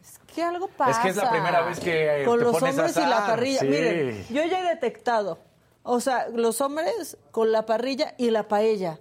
Es 0.00 0.20
que 0.34 0.42
algo 0.42 0.68
pasa. 0.68 0.90
Es 0.92 0.98
que 0.98 1.08
es 1.10 1.16
la 1.16 1.30
primera 1.30 1.62
vez 1.62 1.78
que 1.78 2.22
con 2.24 2.38
te 2.38 2.44
los 2.44 2.52
pones 2.58 2.76
hombres 2.76 2.96
y 2.96 3.00
la 3.00 3.26
parrilla. 3.26 3.60
sí. 3.60 3.66
Miren, 3.66 4.26
yo 4.30 4.44
ya 4.44 4.60
he 4.60 4.68
detectado 4.68 5.38
o 5.82 6.00
sea, 6.00 6.28
los 6.28 6.60
hombres 6.60 7.16
con 7.30 7.52
la 7.52 7.66
parrilla 7.66 8.14
y 8.18 8.30
la 8.30 8.48
paella. 8.48 8.98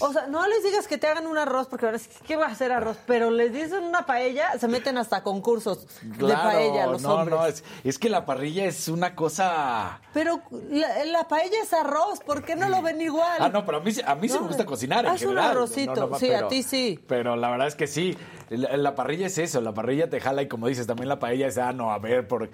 O 0.00 0.12
sea, 0.12 0.26
no 0.26 0.46
les 0.48 0.64
digas 0.64 0.88
que 0.88 0.98
te 0.98 1.06
hagan 1.06 1.26
un 1.26 1.38
arroz, 1.38 1.68
porque 1.68 1.86
ahora 1.86 1.98
¿qué 2.26 2.36
va 2.36 2.46
a 2.46 2.50
hacer 2.50 2.72
arroz? 2.72 2.96
Pero 3.06 3.30
les 3.30 3.52
dicen 3.52 3.84
una 3.84 4.06
paella, 4.06 4.58
se 4.58 4.68
meten 4.68 4.96
hasta 4.98 5.22
concursos 5.22 5.86
de 6.02 6.32
paella 6.32 6.86
los 6.86 7.02
no, 7.02 7.14
hombres. 7.14 7.38
No, 7.38 7.46
es, 7.46 7.64
es, 7.84 7.98
que 7.98 8.08
la 8.08 8.24
parrilla 8.24 8.64
es 8.64 8.88
una 8.88 9.14
cosa... 9.14 10.00
Pero 10.12 10.42
la, 10.70 11.04
la, 11.04 11.28
paella 11.28 11.62
es 11.62 11.72
arroz, 11.72 12.20
¿por 12.20 12.42
qué 12.42 12.56
no 12.56 12.68
lo 12.68 12.82
ven 12.82 13.00
igual? 13.00 13.38
Ah, 13.38 13.48
no, 13.48 13.64
pero 13.64 13.78
a 13.78 13.80
mí, 13.80 13.92
a 14.04 14.14
mí 14.14 14.28
no, 14.28 14.34
sí 14.34 14.40
me 14.40 14.46
gusta 14.46 14.64
cocinar 14.64 15.04
en 15.04 15.12
haz 15.12 15.20
general. 15.20 15.44
un 15.44 15.50
arrocito, 15.50 16.08
no, 16.08 16.18
sí, 16.18 16.26
pero, 16.28 16.46
a 16.46 16.48
ti 16.48 16.62
sí. 16.62 17.04
Pero 17.06 17.36
la 17.36 17.50
verdad 17.50 17.68
es 17.68 17.74
que 17.74 17.86
sí, 17.86 18.16
la, 18.48 18.76
la, 18.76 18.94
parrilla 18.94 19.26
es 19.26 19.38
eso, 19.38 19.60
la 19.60 19.74
parrilla 19.74 20.08
te 20.08 20.20
jala 20.20 20.42
y 20.42 20.48
como 20.48 20.66
dices, 20.66 20.86
también 20.86 21.08
la 21.08 21.18
paella 21.18 21.46
es, 21.46 21.58
ah, 21.58 21.72
no, 21.72 21.92
a 21.92 21.98
ver, 21.98 22.26
por, 22.26 22.50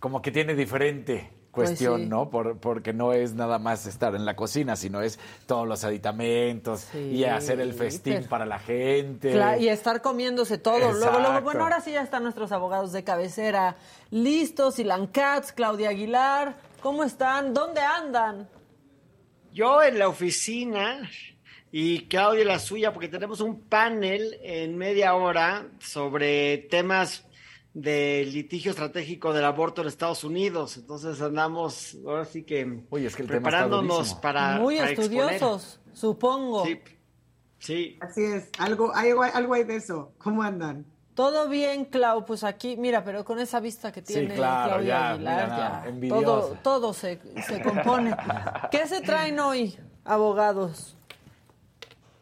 como 0.00 0.20
que 0.20 0.30
tiene 0.30 0.54
diferente 0.54 1.37
cuestión, 1.66 1.92
Pues 1.94 2.02
sí. 2.04 2.08
¿no? 2.08 2.30
Por, 2.30 2.58
porque 2.58 2.92
no 2.92 3.12
es 3.12 3.34
nada 3.34 3.58
más 3.58 3.86
estar 3.86 4.14
en 4.14 4.24
la 4.24 4.34
cocina, 4.36 4.76
sino 4.76 5.02
es 5.02 5.18
todos 5.46 5.66
los 5.68 5.84
aditamentos 5.84 6.86
Sí, 6.92 6.98
y 6.98 7.24
hacer 7.24 7.60
el 7.60 7.72
festín 7.74 8.14
pero- 8.18 8.28
para 8.28 8.46
la 8.46 8.58
gente. 8.58 9.34
Cla- 9.34 9.58
y 9.60 9.68
estar 9.68 10.00
comiéndose 10.02 10.58
todo. 10.58 10.78
Luego, 10.92 11.18
luego, 11.20 11.40
bueno, 11.42 11.64
ahora 11.64 11.80
sí 11.80 11.92
ya 11.92 12.02
están 12.02 12.22
nuestros 12.22 12.52
abogados 12.52 12.92
de 12.92 13.04
cabecera 13.04 13.76
listos. 14.10 14.78
Ilan 14.78 15.06
Katz, 15.08 15.52
Claudia 15.52 15.90
Aguilar, 15.90 16.56
¿cómo 16.82 17.04
están? 17.04 17.52
¿Dónde 17.54 17.80
andan? 17.80 18.48
Yo 19.52 19.82
en 19.82 19.98
la 19.98 20.08
oficina 20.08 21.08
y 21.72 22.06
Claudia 22.06 22.44
la 22.44 22.58
suya, 22.58 22.92
porque 22.92 23.08
tenemos 23.08 23.40
un 23.40 23.60
panel 23.60 24.38
en 24.42 24.76
media 24.78 25.14
hora 25.14 25.66
sobre 25.80 26.58
temas 26.70 27.24
del 27.80 28.32
litigio 28.32 28.72
estratégico 28.72 29.32
del 29.32 29.44
aborto 29.44 29.82
en 29.82 29.88
Estados 29.88 30.24
Unidos. 30.24 30.76
Entonces 30.76 31.20
andamos 31.20 31.96
ahora 32.04 32.24
sí 32.24 32.42
que 32.42 32.80
Uy, 32.90 33.06
es 33.06 33.14
que 33.14 33.22
el 33.22 33.28
preparándonos 33.28 34.14
para 34.14 34.58
Muy 34.58 34.78
para 34.78 34.90
exponer. 34.90 35.32
estudiosos, 35.34 35.80
supongo. 35.92 36.64
Sí, 36.66 36.80
sí. 37.60 37.98
Así 38.00 38.24
es, 38.24 38.48
algo, 38.58 38.90
hay, 38.94 39.10
algo 39.32 39.54
hay 39.54 39.64
de 39.64 39.76
eso. 39.76 40.12
¿Cómo 40.18 40.42
andan? 40.42 40.84
Todo 41.14 41.48
bien, 41.48 41.84
Clau, 41.84 42.24
pues 42.24 42.42
aquí, 42.44 42.76
mira, 42.76 43.02
pero 43.04 43.24
con 43.24 43.38
esa 43.38 43.58
vista 43.60 43.90
que 43.92 44.00
Sí, 44.00 44.06
tiene 44.14 44.34
claro, 44.34 44.70
Claudia 44.74 44.88
ya, 44.88 45.10
Aguilar, 45.12 45.44
mira, 45.50 45.82
ya, 45.84 45.88
envidiosa. 45.88 46.24
todo, 46.24 46.58
todo 46.62 46.92
se, 46.94 47.20
se 47.46 47.60
compone. 47.62 48.14
¿Qué 48.70 48.86
se 48.86 49.00
traen 49.02 49.38
hoy, 49.40 49.76
abogados? 50.04 50.96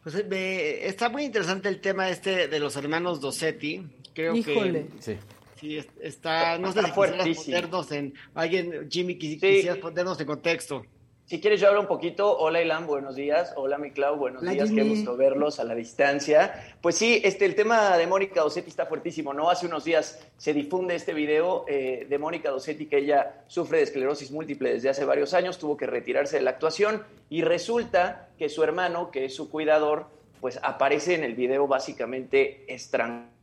Pues 0.02 0.14
eh, 0.14 0.24
me- 0.28 0.86
está 0.86 1.08
muy 1.08 1.24
interesante 1.24 1.68
el 1.68 1.80
tema 1.80 2.08
este 2.08 2.48
de 2.48 2.58
los 2.58 2.76
hermanos 2.76 3.20
Dossetti. 3.20 3.86
Creo 4.14 4.34
Híjole. 4.34 4.86
que 4.86 5.02
Sí. 5.02 5.18
Sí 5.56 5.78
es- 5.78 5.88
está, 6.00 6.58
no 6.58 6.72
sé 6.72 6.78
Está 6.78 6.88
si 6.90 6.94
fuertísimo. 6.94 7.44
ponernos 7.56 7.92
en, 7.92 8.14
alguien, 8.34 8.88
Jimmy, 8.90 9.14
Sí. 9.14 9.18
quisieras 9.38 9.78
ponernos 9.78 10.20
en 10.20 10.26
contexto. 10.26 10.82
Si 11.24 11.40
quieres, 11.40 11.60
yo 11.60 11.66
hablo 11.66 11.80
un 11.80 11.88
poquito. 11.88 12.38
Hola, 12.38 12.62
Ilan, 12.62 12.86
buenos 12.86 13.16
días. 13.16 13.52
Hola, 13.56 13.78
mi 13.78 13.90
Clau, 13.90 14.14
buenos 14.16 14.42
Hola, 14.42 14.52
días. 14.52 14.70
Qué 14.70 14.84
gusto 14.84 15.16
verlos 15.16 15.58
a 15.58 15.64
la 15.64 15.74
distancia. 15.74 16.76
Pues 16.80 16.94
sí, 16.94 17.20
este, 17.24 17.46
el 17.46 17.56
tema 17.56 17.98
de 17.98 18.06
Mónica 18.06 18.42
Dosetti 18.42 18.70
está 18.70 18.86
fuertísimo, 18.86 19.34
¿no? 19.34 19.50
Hace 19.50 19.66
unos 19.66 19.82
días 19.84 20.24
se 20.36 20.54
difunde 20.54 20.94
este 20.94 21.14
video 21.14 21.64
eh, 21.66 22.06
de 22.08 22.18
Mónica 22.18 22.50
Dosetti, 22.50 22.86
que 22.86 22.98
ella 22.98 23.42
sufre 23.48 23.78
de 23.78 23.84
esclerosis 23.84 24.30
múltiple 24.30 24.72
desde 24.74 24.88
hace 24.88 25.04
varios 25.04 25.34
años, 25.34 25.58
tuvo 25.58 25.76
que 25.76 25.88
retirarse 25.88 26.36
de 26.36 26.42
la 26.42 26.50
actuación 26.50 27.02
y 27.28 27.42
resulta 27.42 28.28
que 28.38 28.48
su 28.48 28.62
hermano, 28.62 29.10
que 29.10 29.24
es 29.24 29.34
su 29.34 29.50
cuidador, 29.50 30.06
pues 30.40 30.60
aparece 30.62 31.14
en 31.16 31.24
el 31.24 31.34
video 31.34 31.66
básicamente 31.66 32.72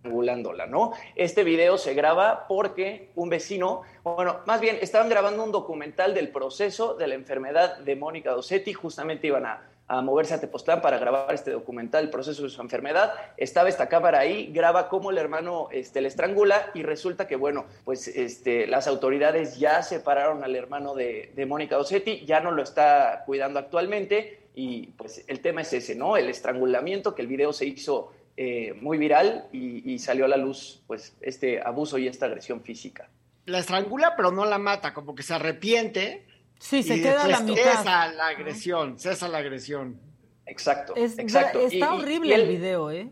estrangulándola, 0.03 0.67
¿no? 0.67 0.91
Este 1.15 1.45
video 1.45 1.77
se 1.77 1.93
graba 1.93 2.45
porque 2.49 3.11
un 3.15 3.29
vecino, 3.29 3.83
bueno, 4.03 4.39
más 4.45 4.59
bien 4.59 4.77
estaban 4.81 5.07
grabando 5.07 5.45
un 5.45 5.53
documental 5.53 6.13
del 6.13 6.27
proceso 6.27 6.95
de 6.95 7.07
la 7.07 7.15
enfermedad 7.15 7.77
de 7.77 7.95
Mónica 7.95 8.31
Dosetti, 8.31 8.73
justamente 8.73 9.27
iban 9.27 9.45
a, 9.45 9.69
moverse 10.01 10.33
a 10.33 10.41
Tepoztlán 10.41 10.81
para 10.81 10.97
grabar 10.97 11.33
este 11.33 11.51
documental, 11.51 12.05
el 12.05 12.09
proceso 12.09 12.41
de 12.43 12.49
su 12.49 12.59
enfermedad. 12.61 13.13
Estaba 13.37 13.69
esta 13.69 13.87
cámara 13.89 14.19
ahí, 14.19 14.51
graba 14.51 14.89
cómo 14.89 15.11
el 15.11 15.19
hermano 15.19 15.67
este, 15.71 16.01
le 16.01 16.07
estrangula 16.07 16.71
y 16.73 16.81
resulta 16.81 17.27
que, 17.27 17.35
bueno, 17.35 17.65
pues 17.85 18.07
este, 18.07 18.65
las 18.65 18.87
autoridades 18.87 19.59
ya 19.59 19.83
separaron 19.83 20.43
al 20.43 20.55
hermano 20.55 20.95
de, 20.95 21.31
de 21.35 21.45
Mónica 21.45 21.75
Dosetti, 21.75 22.25
ya 22.25 22.39
no 22.39 22.51
lo 22.51 22.63
está 22.63 23.23
cuidando 23.25 23.59
actualmente 23.59 24.39
y 24.55 24.87
pues 24.97 25.23
el 25.27 25.41
tema 25.41 25.61
es 25.61 25.73
ese, 25.73 25.95
¿no? 25.95 26.17
El 26.17 26.29
estrangulamiento, 26.29 27.13
que 27.13 27.21
el 27.21 27.27
video 27.27 27.53
se 27.53 27.65
hizo 27.65 28.11
eh, 28.37 28.73
muy 28.81 28.97
viral 28.97 29.47
y, 29.51 29.91
y 29.93 29.99
salió 29.99 30.25
a 30.25 30.27
la 30.27 30.37
luz, 30.37 30.81
pues, 30.87 31.15
este 31.21 31.61
abuso 31.61 31.97
y 31.97 32.07
esta 32.07 32.25
agresión 32.25 32.61
física. 32.63 33.09
La 33.45 33.59
estrangula, 33.59 34.15
pero 34.15 34.31
no 34.31 34.45
la 34.45 34.57
mata, 34.57 34.93
como 34.93 35.13
que 35.15 35.23
se 35.23 35.33
arrepiente. 35.33 36.25
Sí, 36.59 36.81
se 36.81 36.95
y 36.97 37.01
queda 37.01 37.23
a 37.23 37.27
la 37.27 37.39
mitad. 37.41 37.61
Cesa 37.61 38.11
la 38.13 38.27
agresión, 38.27 38.97
cesa 38.99 39.27
la 39.27 39.39
agresión. 39.39 39.99
Exacto, 40.45 40.95
Es- 40.95 41.19
exacto. 41.19 41.59
Está 41.61 41.77
Y- 41.77 41.81
horrible 41.83 42.29
y 42.29 42.33
él- 42.33 42.41
el 42.41 42.47
video, 42.47 42.91
¿eh? 42.91 43.09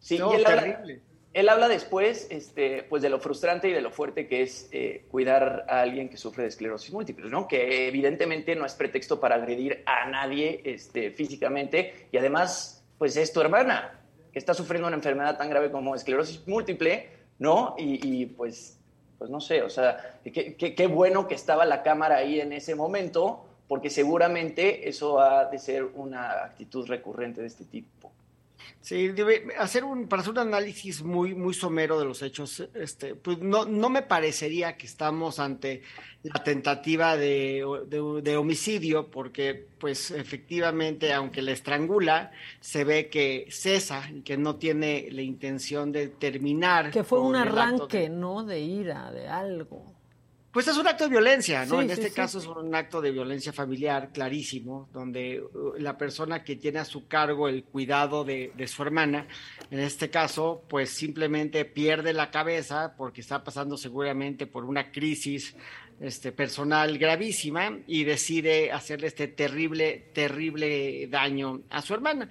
Sí, 0.00 0.18
No, 0.18 0.32
y 0.32 0.36
él 0.36 0.46
habla, 0.46 0.60
terrible. 0.62 1.00
él 1.32 1.48
habla 1.48 1.68
después 1.68 2.26
este, 2.30 2.82
pues 2.84 3.02
de 3.02 3.08
lo 3.08 3.18
frustrante 3.20 3.68
y 3.68 3.72
de 3.72 3.80
lo 3.80 3.90
fuerte 3.90 4.26
que 4.28 4.42
es 4.42 4.68
eh, 4.72 5.06
cuidar 5.10 5.64
a 5.68 5.80
alguien 5.80 6.08
que 6.08 6.16
sufre 6.16 6.42
de 6.42 6.48
esclerosis 6.50 6.92
múltiple, 6.92 7.28
¿no? 7.30 7.48
Que 7.48 7.88
evidentemente 7.88 8.54
no 8.56 8.66
es 8.66 8.74
pretexto 8.74 9.18
para 9.20 9.36
agredir 9.36 9.82
a 9.86 10.08
nadie 10.08 10.60
este, 10.64 11.10
físicamente 11.12 12.08
y 12.12 12.18
además, 12.18 12.84
pues 12.98 13.16
es 13.16 13.32
tu 13.32 13.40
hermana 13.40 14.00
que 14.34 14.40
está 14.40 14.52
sufriendo 14.52 14.88
una 14.88 14.96
enfermedad 14.96 15.38
tan 15.38 15.48
grave 15.48 15.70
como 15.70 15.94
esclerosis 15.94 16.46
múltiple, 16.46 17.08
¿no? 17.38 17.76
Y, 17.78 18.26
pues, 18.26 18.80
pues 19.16 19.30
no 19.30 19.40
sé, 19.40 19.62
o 19.62 19.70
sea, 19.70 20.18
qué 20.24 20.86
bueno 20.88 21.28
que 21.28 21.36
estaba 21.36 21.64
la 21.64 21.84
cámara 21.84 22.16
ahí 22.16 22.40
en 22.40 22.52
ese 22.52 22.74
momento, 22.74 23.46
porque 23.68 23.90
seguramente 23.90 24.88
eso 24.88 25.20
ha 25.20 25.44
de 25.44 25.58
ser 25.60 25.84
una 25.94 26.44
actitud 26.44 26.86
recurrente 26.88 27.40
de 27.40 27.46
este 27.46 27.64
tipo. 27.64 28.10
Sí, 28.80 29.08
debe 29.08 29.46
hacer 29.58 29.84
un, 29.84 30.08
para 30.08 30.22
hacer 30.22 30.32
un 30.32 30.38
análisis 30.38 31.02
muy, 31.02 31.34
muy 31.34 31.54
somero 31.54 31.98
de 31.98 32.04
los 32.04 32.22
hechos, 32.22 32.68
este, 32.74 33.14
pues 33.14 33.38
no, 33.38 33.64
no 33.64 33.88
me 33.88 34.02
parecería 34.02 34.76
que 34.76 34.86
estamos 34.86 35.38
ante 35.38 35.82
la 36.22 36.42
tentativa 36.42 37.16
de, 37.16 37.64
de, 38.22 38.36
homicidio, 38.36 39.10
porque 39.10 39.66
pues 39.78 40.10
efectivamente, 40.10 41.12
aunque 41.12 41.42
la 41.42 41.52
estrangula, 41.52 42.32
se 42.60 42.84
ve 42.84 43.08
que 43.08 43.46
cesa 43.50 44.08
y 44.10 44.22
que 44.22 44.36
no 44.36 44.56
tiene 44.56 45.08
la 45.10 45.22
intención 45.22 45.92
de 45.92 46.08
terminar. 46.08 46.90
Que 46.90 47.04
fue 47.04 47.20
un 47.20 47.36
arranque, 47.36 48.08
¿no? 48.08 48.44
De 48.44 48.60
ira, 48.60 49.12
de 49.12 49.28
algo. 49.28 49.93
Pues 50.54 50.68
es 50.68 50.76
un 50.76 50.86
acto 50.86 51.02
de 51.02 51.10
violencia, 51.10 51.66
¿no? 51.66 51.82
en 51.82 51.90
este 51.90 52.12
caso 52.12 52.38
es 52.38 52.46
un 52.46 52.72
acto 52.76 53.00
de 53.00 53.10
violencia 53.10 53.52
familiar 53.52 54.10
clarísimo, 54.12 54.88
donde 54.92 55.42
uh, 55.42 55.74
la 55.78 55.98
persona 55.98 56.44
que 56.44 56.54
tiene 56.54 56.78
a 56.78 56.84
su 56.84 57.08
cargo 57.08 57.48
el 57.48 57.64
cuidado 57.64 58.22
de, 58.22 58.52
su 58.68 58.82
hermana, 58.82 59.26
en 59.72 59.80
este 59.80 60.10
caso, 60.10 60.62
pues 60.68 60.90
simplemente 60.90 61.64
pierde 61.64 62.12
la 62.12 62.30
cabeza 62.30 62.94
porque 62.96 63.20
está 63.20 63.42
pasando 63.42 63.76
seguramente 63.76 64.46
por 64.46 64.64
una 64.64 64.92
crisis 64.92 65.56
este, 66.00 66.32
personal 66.32 66.98
gravísima 66.98 67.78
y 67.86 68.04
decide 68.04 68.72
hacerle 68.72 69.08
este 69.08 69.28
terrible, 69.28 70.10
terrible 70.12 71.06
daño 71.08 71.62
a 71.70 71.82
su 71.82 71.94
hermana. 71.94 72.28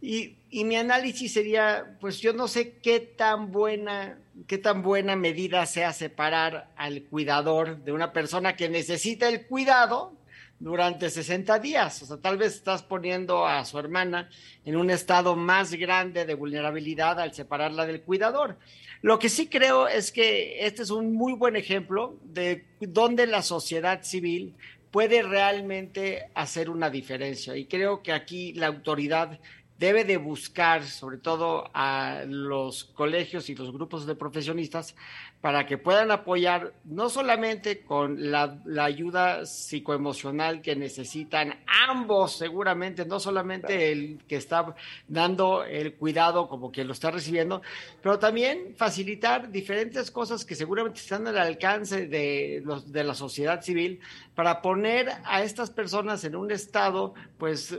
Y, 0.00 0.36
y, 0.50 0.64
mi 0.64 0.76
análisis 0.76 1.32
sería, 1.32 1.96
pues 2.00 2.20
yo 2.20 2.32
no 2.32 2.48
sé 2.48 2.74
qué 2.82 3.00
tan 3.00 3.50
buena, 3.50 4.18
qué 4.46 4.58
tan 4.58 4.82
buena 4.82 5.16
medida 5.16 5.64
sea 5.66 5.92
separar 5.92 6.68
al 6.76 7.02
cuidador 7.04 7.82
de 7.82 7.92
una 7.92 8.12
persona 8.12 8.56
que 8.56 8.68
necesita 8.68 9.28
el 9.28 9.46
cuidado 9.46 10.12
durante 10.58 11.10
60 11.10 11.58
días. 11.58 12.02
O 12.02 12.06
sea, 12.06 12.16
tal 12.18 12.38
vez 12.38 12.54
estás 12.54 12.82
poniendo 12.82 13.46
a 13.46 13.64
su 13.64 13.78
hermana 13.78 14.28
en 14.64 14.76
un 14.76 14.90
estado 14.90 15.36
más 15.36 15.72
grande 15.72 16.24
de 16.24 16.34
vulnerabilidad 16.34 17.20
al 17.20 17.34
separarla 17.34 17.86
del 17.86 18.02
cuidador. 18.02 18.58
Lo 19.02 19.18
que 19.18 19.28
sí 19.28 19.48
creo 19.48 19.88
es 19.88 20.10
que 20.10 20.66
este 20.66 20.82
es 20.82 20.90
un 20.90 21.14
muy 21.14 21.32
buen 21.34 21.56
ejemplo 21.56 22.18
de 22.24 22.64
donde 22.80 23.26
la 23.26 23.42
sociedad 23.42 24.02
civil 24.02 24.54
puede 24.90 25.22
realmente 25.22 26.30
hacer 26.34 26.70
una 26.70 26.90
diferencia. 26.90 27.56
Y 27.56 27.66
creo 27.66 28.02
que 28.02 28.12
aquí 28.12 28.52
la 28.54 28.68
autoridad 28.68 29.38
debe 29.78 30.04
de 30.04 30.16
buscar, 30.16 30.84
sobre 30.84 31.18
todo 31.18 31.70
a 31.74 32.22
los 32.26 32.84
colegios 32.84 33.50
y 33.50 33.54
los 33.54 33.72
grupos 33.72 34.06
de 34.06 34.14
profesionistas, 34.14 34.94
para 35.40 35.66
que 35.66 35.76
puedan 35.76 36.10
apoyar 36.10 36.72
no 36.84 37.08
solamente 37.10 37.82
con 37.84 38.30
la, 38.30 38.58
ayuda 38.80 39.44
psicoemocional 39.44 40.62
que 40.62 40.74
necesitan 40.74 41.54
ambos, 41.88 42.36
seguramente, 42.36 43.04
no 43.04 43.20
solamente 43.20 43.92
el 43.92 44.18
que 44.26 44.36
está 44.36 44.74
dando 45.06 45.62
el 45.62 45.94
cuidado 45.94 46.48
como 46.48 46.72
quien 46.72 46.86
lo 46.86 46.94
está 46.94 47.10
recibiendo, 47.10 47.62
pero 48.02 48.18
también 48.18 48.74
facilitar 48.76 49.50
diferentes 49.50 50.10
cosas 50.10 50.44
que 50.44 50.54
seguramente 50.54 51.00
están 51.00 51.26
al 51.26 51.38
alcance 51.38 52.08
de, 52.08 52.62
los, 52.64 52.90
de 52.90 53.04
la 53.04 53.14
sociedad 53.14 53.62
civil 53.62 54.00
para 54.34 54.62
poner 54.62 55.12
a 55.24 55.42
estas 55.42 55.70
personas 55.70 56.24
en 56.24 56.34
un 56.34 56.50
estado, 56.50 57.14
pues 57.38 57.76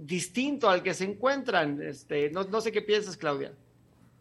distinto 0.00 0.68
al 0.68 0.82
que 0.82 0.94
se 0.94 1.04
encuentran. 1.04 1.80
Este, 1.82 2.30
no, 2.30 2.60
sé 2.60 2.72
qué 2.72 2.82
piensas, 2.82 3.16
Claudia. 3.16 3.52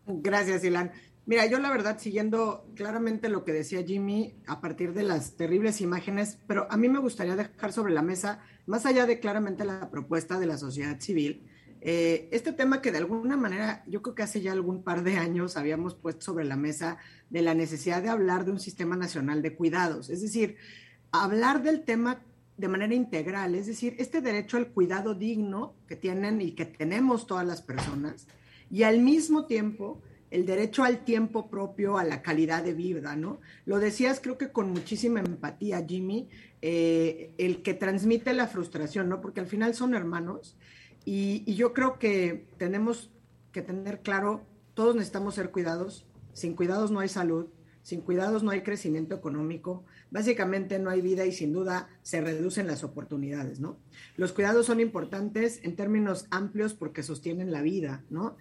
Gracias, 0.06 0.64
Ilan. 0.64 0.92
Mira, 1.26 1.46
yo 1.46 1.60
la 1.60 1.70
verdad, 1.70 2.00
siguiendo 2.00 2.66
claramente 2.76 3.30
lo 3.30 3.46
que 3.46 3.54
decía 3.54 3.84
Jimmy 3.84 4.34
a 4.48 4.60
partir 4.60 4.94
de 4.94 5.04
las 5.04 5.38
terribles 5.38 5.80
imágenes, 5.80 6.40
pero 6.48 6.68
a 6.70 6.78
mí 6.78 6.90
me 6.90 7.00
gustaría 7.00 7.36
dejar 7.36 7.72
sobre 7.72 7.94
la 7.94 8.02
mesa, 8.02 8.40
más 8.66 8.86
allá 8.86 9.06
de 9.06 9.20
claramente 9.20 9.64
la 9.64 9.92
propuesta 9.92 10.40
de 10.40 10.48
la 10.48 10.58
sociedad 10.58 11.00
civil, 11.00 11.48
eh, 11.84 12.28
este 12.32 12.54
tema 12.54 12.80
que 12.80 12.92
de 12.92 13.00
alguna 13.00 13.38
manera 13.38 13.84
yo 13.88 14.04
creo 14.04 14.14
que 14.14 14.22
hace 14.22 14.42
ya 14.42 14.52
algún 14.52 14.84
par 14.84 15.04
de 15.04 15.18
años 15.18 15.58
habíamos 15.58 15.96
puesto 15.96 16.22
sobre 16.22 16.46
la 16.46 16.56
mesa 16.56 16.98
de 17.32 17.42
la 17.42 17.56
necesidad 17.56 18.04
de 18.04 18.10
hablar 18.10 18.46
de 18.46 18.52
un 18.52 18.60
sistema 18.60 18.96
nacional 18.96 19.42
de 19.42 19.56
cuidados, 19.56 20.12
es 20.12 20.22
decir, 20.22 20.58
hablar 21.12 21.64
del 21.64 21.84
tema 21.84 22.22
de 22.58 22.68
manera 22.68 22.94
integral, 22.94 23.56
es 23.56 23.68
decir, 23.68 23.96
este 23.98 24.22
derecho 24.22 24.58
al 24.58 24.68
cuidado 24.68 25.16
digno 25.16 25.74
que 25.88 25.96
tienen 25.96 26.42
y 26.42 26.52
que 26.52 26.66
tenemos 26.66 27.26
todas 27.28 27.46
las 27.46 27.62
personas, 27.62 28.28
y 28.70 28.84
al 28.84 29.00
mismo 29.00 29.46
tiempo 29.46 30.02
el 30.32 30.46
derecho 30.46 30.86
al 30.86 31.04
tiempo 31.04 31.50
propio, 31.50 31.98
a 31.98 32.06
la 32.06 32.22
calidad 32.22 32.64
de 32.64 32.74
vida, 32.74 33.18
¿no? 33.18 33.42
Lo 33.66 33.80
decías 33.80 34.22
creo 34.22 34.38
que 34.38 34.50
con 34.50 34.72
muchísima 34.72 35.20
empatía, 35.20 35.86
Jimmy, 35.86 36.30
eh, 36.62 37.36
el 37.38 37.62
que 37.62 37.74
transmite 37.74 38.34
la 38.34 38.48
frustración, 38.48 39.10
¿no? 39.10 39.20
Porque 39.20 39.42
al 39.42 39.48
final 39.48 39.76
son 39.76 39.94
hermanos 39.94 40.58
y, 41.04 41.44
y 41.46 41.56
yo 41.56 41.74
creo 41.74 42.00
que 42.00 42.48
tenemos 42.58 43.12
que 43.52 43.62
tener 43.62 44.02
claro, 44.02 44.46
todos 44.74 44.96
necesitamos 44.96 45.36
ser 45.36 45.52
cuidados, 45.52 46.08
sin 46.32 46.56
cuidados 46.56 46.92
no 46.92 47.02
hay 47.02 47.10
salud, 47.10 47.48
sin 47.84 48.00
cuidados 48.00 48.42
no 48.42 48.52
hay 48.52 48.62
crecimiento 48.62 49.16
económico, 49.16 49.84
básicamente 50.12 50.78
no 50.78 50.90
hay 50.90 51.02
vida 51.02 51.26
y 51.26 51.32
sin 51.32 51.54
duda 51.54 51.90
se 52.04 52.22
reducen 52.22 52.68
las 52.68 52.84
oportunidades, 52.84 53.60
¿no? 53.60 53.80
Los 54.18 54.34
cuidados 54.34 54.68
son 54.68 54.80
importantes 54.80 55.62
en 55.64 55.76
términos 55.76 56.28
amplios 56.30 56.74
porque 56.74 57.02
sostienen 57.02 57.52
la 57.52 57.62
vida, 57.62 58.04
¿no? 58.10 58.38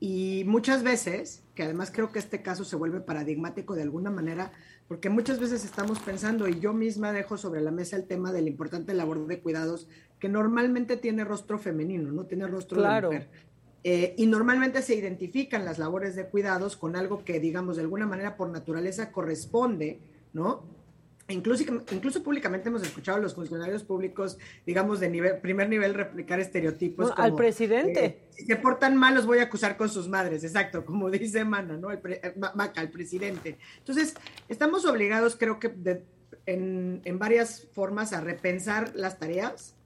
Y 0.00 0.42
muchas 0.48 0.82
veces, 0.82 1.44
que 1.54 1.62
además 1.62 1.92
creo 1.92 2.10
que 2.10 2.18
este 2.18 2.42
caso 2.42 2.64
se 2.64 2.74
vuelve 2.74 3.00
paradigmático 3.00 3.76
de 3.76 3.82
alguna 3.82 4.10
manera, 4.10 4.50
porque 4.88 5.08
muchas 5.08 5.38
veces 5.38 5.64
estamos 5.64 6.00
pensando, 6.00 6.48
y 6.48 6.58
yo 6.58 6.72
misma 6.72 7.12
dejo 7.12 7.36
sobre 7.36 7.60
la 7.60 7.70
mesa 7.70 7.94
el 7.94 8.08
tema 8.08 8.32
de 8.32 8.42
la 8.42 8.48
importante 8.48 8.94
labor 8.94 9.28
de 9.28 9.38
cuidados, 9.40 9.86
que 10.18 10.28
normalmente 10.28 10.96
tiene 10.96 11.24
rostro 11.24 11.56
femenino, 11.56 12.10
no 12.10 12.26
tiene 12.26 12.48
rostro 12.48 12.82
de 12.82 13.00
mujer. 13.00 13.30
Eh, 13.84 14.14
y 14.16 14.26
normalmente 14.26 14.82
se 14.82 14.96
identifican 14.96 15.64
las 15.64 15.78
labores 15.78 16.16
de 16.16 16.26
cuidados 16.26 16.76
con 16.76 16.96
algo 16.96 17.24
que, 17.24 17.38
digamos, 17.38 17.76
de 17.76 17.82
alguna 17.82 18.06
manera 18.06 18.36
por 18.36 18.48
naturaleza 18.48 19.12
corresponde, 19.12 20.00
¿no? 20.32 20.81
Incluso, 21.28 21.64
incluso 21.92 22.22
públicamente 22.22 22.68
hemos 22.68 22.82
escuchado 22.82 23.18
a 23.18 23.20
los 23.20 23.34
funcionarios 23.34 23.84
públicos, 23.84 24.38
digamos, 24.66 25.00
de 25.00 25.08
nivel, 25.08 25.38
primer 25.38 25.68
nivel, 25.68 25.94
replicar 25.94 26.40
estereotipos. 26.40 27.12
al 27.16 27.34
presidente. 27.34 28.04
Eh, 28.04 28.18
si 28.30 28.46
se 28.46 28.56
portan 28.56 28.96
mal, 28.96 29.14
los 29.14 29.26
voy 29.26 29.38
a 29.38 29.44
acusar 29.44 29.76
con 29.76 29.88
sus 29.88 30.08
madres, 30.08 30.44
exacto, 30.44 30.84
como 30.84 31.10
dice 31.10 31.44
Mana, 31.44 31.76
¿no? 31.76 31.90
El 31.90 32.00
eh, 32.04 32.34
Maca, 32.54 32.80
el 32.82 32.90
presidente. 32.90 33.58
Entonces, 33.78 34.14
estamos 34.48 34.84
obligados, 34.84 35.36
creo 35.36 35.58
que 35.58 35.72
en, 36.46 37.00
en 37.04 37.18
varias 37.18 37.68
formas, 37.72 38.12
a 38.12 38.20
repensar 38.20 38.92
las 38.94 39.18
tareas, 39.18 39.76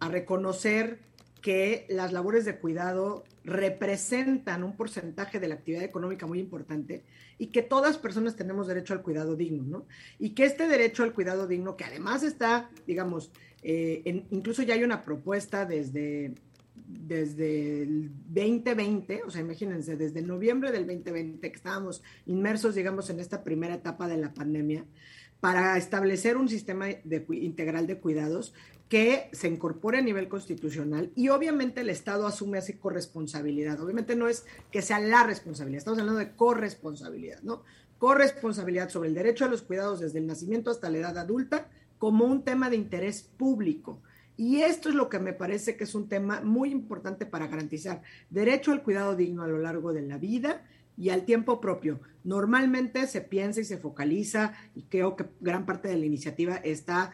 a 0.00 0.08
reconocer 0.08 1.00
que 1.42 1.86
las 1.88 2.12
labores 2.12 2.44
de 2.44 2.56
cuidado 2.56 3.24
representan 3.48 4.62
un 4.62 4.76
porcentaje 4.76 5.40
de 5.40 5.48
la 5.48 5.54
actividad 5.54 5.82
económica 5.82 6.26
muy 6.26 6.38
importante 6.38 7.04
y 7.38 7.48
que 7.48 7.62
todas 7.62 7.98
personas 7.98 8.36
tenemos 8.36 8.66
derecho 8.66 8.94
al 8.94 9.02
cuidado 9.02 9.34
digno, 9.36 9.64
¿no? 9.64 9.86
Y 10.18 10.30
que 10.30 10.44
este 10.44 10.68
derecho 10.68 11.02
al 11.02 11.14
cuidado 11.14 11.46
digno, 11.46 11.76
que 11.76 11.84
además 11.84 12.22
está, 12.22 12.70
digamos, 12.86 13.32
eh, 13.62 14.24
incluso 14.30 14.62
ya 14.62 14.74
hay 14.74 14.84
una 14.84 15.02
propuesta 15.02 15.64
desde, 15.64 16.34
desde 16.86 17.82
el 17.82 18.10
2020, 18.28 19.22
o 19.24 19.30
sea, 19.30 19.40
imagínense, 19.40 19.96
desde 19.96 20.22
noviembre 20.22 20.70
del 20.70 20.86
2020 20.86 21.50
que 21.50 21.56
estábamos 21.56 22.02
inmersos, 22.26 22.74
digamos, 22.74 23.10
en 23.10 23.20
esta 23.20 23.42
primera 23.42 23.74
etapa 23.74 24.06
de 24.08 24.18
la 24.18 24.32
pandemia, 24.32 24.84
para 25.40 25.76
establecer 25.76 26.36
un 26.36 26.48
sistema 26.48 26.88
integral 26.90 27.86
de 27.86 27.98
cuidados 27.98 28.54
que 28.88 29.28
se 29.32 29.48
incorpore 29.48 29.98
a 29.98 30.02
nivel 30.02 30.28
constitucional 30.28 31.12
y 31.14 31.28
obviamente 31.28 31.82
el 31.82 31.90
Estado 31.90 32.26
asume 32.26 32.58
así 32.58 32.74
corresponsabilidad. 32.74 33.80
Obviamente 33.80 34.16
no 34.16 34.28
es 34.28 34.46
que 34.70 34.82
sea 34.82 34.98
la 34.98 35.24
responsabilidad, 35.24 35.78
estamos 35.78 35.98
hablando 35.98 36.20
de 36.20 36.34
corresponsabilidad, 36.34 37.42
¿no? 37.42 37.62
Corresponsabilidad 37.98 38.88
sobre 38.88 39.08
el 39.08 39.14
derecho 39.14 39.44
a 39.44 39.48
los 39.48 39.62
cuidados 39.62 40.00
desde 40.00 40.18
el 40.18 40.26
nacimiento 40.26 40.70
hasta 40.70 40.90
la 40.90 40.98
edad 40.98 41.18
adulta 41.18 41.68
como 41.98 42.24
un 42.24 42.42
tema 42.42 42.70
de 42.70 42.76
interés 42.76 43.22
público. 43.22 44.00
Y 44.36 44.62
esto 44.62 44.88
es 44.88 44.94
lo 44.94 45.08
que 45.08 45.18
me 45.18 45.32
parece 45.32 45.76
que 45.76 45.84
es 45.84 45.94
un 45.96 46.08
tema 46.08 46.40
muy 46.40 46.70
importante 46.70 47.26
para 47.26 47.48
garantizar 47.48 48.02
derecho 48.30 48.70
al 48.70 48.84
cuidado 48.84 49.16
digno 49.16 49.42
a 49.42 49.48
lo 49.48 49.58
largo 49.58 49.92
de 49.92 50.02
la 50.02 50.16
vida 50.16 50.62
y 50.96 51.10
al 51.10 51.24
tiempo 51.24 51.60
propio. 51.60 52.00
Normalmente 52.22 53.06
se 53.08 53.20
piensa 53.20 53.60
y 53.60 53.64
se 53.64 53.78
focaliza, 53.78 54.54
y 54.74 54.82
creo 54.82 55.16
que 55.16 55.26
gran 55.40 55.66
parte 55.66 55.88
de 55.88 55.96
la 55.96 56.06
iniciativa 56.06 56.56
está 56.56 57.12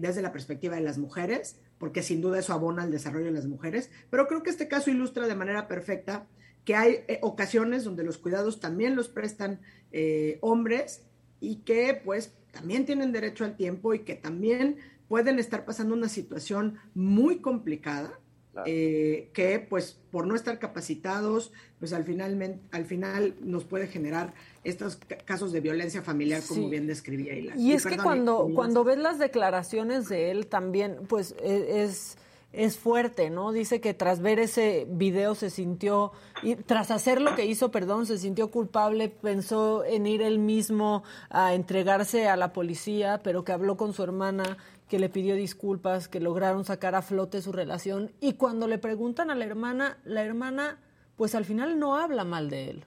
desde 0.00 0.22
la 0.22 0.32
perspectiva 0.32 0.76
de 0.76 0.82
las 0.82 0.98
mujeres, 0.98 1.60
porque 1.78 2.02
sin 2.02 2.20
duda 2.20 2.38
eso 2.38 2.52
abona 2.52 2.82
al 2.82 2.90
desarrollo 2.90 3.26
de 3.26 3.32
las 3.32 3.46
mujeres, 3.46 3.90
pero 4.10 4.26
creo 4.26 4.42
que 4.42 4.50
este 4.50 4.68
caso 4.68 4.90
ilustra 4.90 5.26
de 5.26 5.34
manera 5.34 5.68
perfecta 5.68 6.26
que 6.64 6.76
hay 6.76 7.04
eh, 7.08 7.18
ocasiones 7.22 7.84
donde 7.84 8.04
los 8.04 8.18
cuidados 8.18 8.60
también 8.60 8.94
los 8.94 9.08
prestan 9.08 9.60
eh, 9.90 10.38
hombres 10.40 11.02
y 11.40 11.56
que 11.56 12.00
pues 12.04 12.34
también 12.52 12.86
tienen 12.86 13.12
derecho 13.12 13.44
al 13.44 13.56
tiempo 13.56 13.94
y 13.94 14.00
que 14.00 14.14
también 14.14 14.76
pueden 15.08 15.38
estar 15.38 15.64
pasando 15.64 15.94
una 15.94 16.08
situación 16.08 16.78
muy 16.94 17.40
complicada 17.40 18.18
eh, 18.66 19.30
que 19.32 19.60
pues 19.60 19.98
por 20.10 20.26
no 20.26 20.34
estar 20.34 20.58
capacitados, 20.58 21.52
pues 21.78 21.94
al 21.94 22.04
final, 22.04 22.60
al 22.70 22.84
final 22.84 23.34
nos 23.40 23.64
puede 23.64 23.86
generar 23.86 24.34
estos 24.64 24.98
casos 25.24 25.52
de 25.52 25.60
violencia 25.60 26.02
familiar, 26.02 26.42
como 26.46 26.68
bien 26.68 26.86
describía 26.86 27.34
Ilan. 27.34 27.60
Y, 27.60 27.72
es 27.72 27.84
que 27.84 27.96
cuando, 27.96 28.50
cuando 28.54 28.84
ves 28.84 28.98
las 28.98 29.18
declaraciones 29.18 30.08
de 30.08 30.30
él 30.30 30.46
también, 30.46 31.00
pues 31.08 31.34
e, 31.42 31.82
es 31.82 32.16
es 32.52 32.76
fuerte, 32.76 33.30
¿no? 33.30 33.52
Dice 33.52 33.80
que 33.80 33.94
tras 33.94 34.20
ver 34.20 34.38
ese 34.38 34.86
video 34.88 35.34
se 35.34 35.50
sintió, 35.50 36.12
y 36.42 36.56
tras 36.56 36.90
hacer 36.90 37.20
lo 37.20 37.34
que 37.34 37.46
hizo, 37.46 37.70
perdón, 37.70 38.06
se 38.06 38.18
sintió 38.18 38.50
culpable, 38.50 39.08
pensó 39.08 39.84
en 39.84 40.06
ir 40.06 40.22
él 40.22 40.38
mismo 40.38 41.02
a 41.30 41.54
entregarse 41.54 42.28
a 42.28 42.36
la 42.36 42.52
policía, 42.52 43.20
pero 43.22 43.44
que 43.44 43.52
habló 43.52 43.76
con 43.76 43.94
su 43.94 44.02
hermana, 44.02 44.58
que 44.88 44.98
le 44.98 45.08
pidió 45.08 45.34
disculpas, 45.34 46.08
que 46.08 46.20
lograron 46.20 46.64
sacar 46.64 46.94
a 46.94 47.02
flote 47.02 47.40
su 47.40 47.52
relación. 47.52 48.10
Y 48.20 48.34
cuando 48.34 48.68
le 48.68 48.78
preguntan 48.78 49.30
a 49.30 49.34
la 49.34 49.46
hermana, 49.46 49.96
la 50.04 50.22
hermana, 50.22 50.78
pues 51.16 51.34
al 51.34 51.46
final 51.46 51.78
no 51.78 51.96
habla 51.96 52.24
mal 52.24 52.50
de 52.50 52.70
él. 52.70 52.84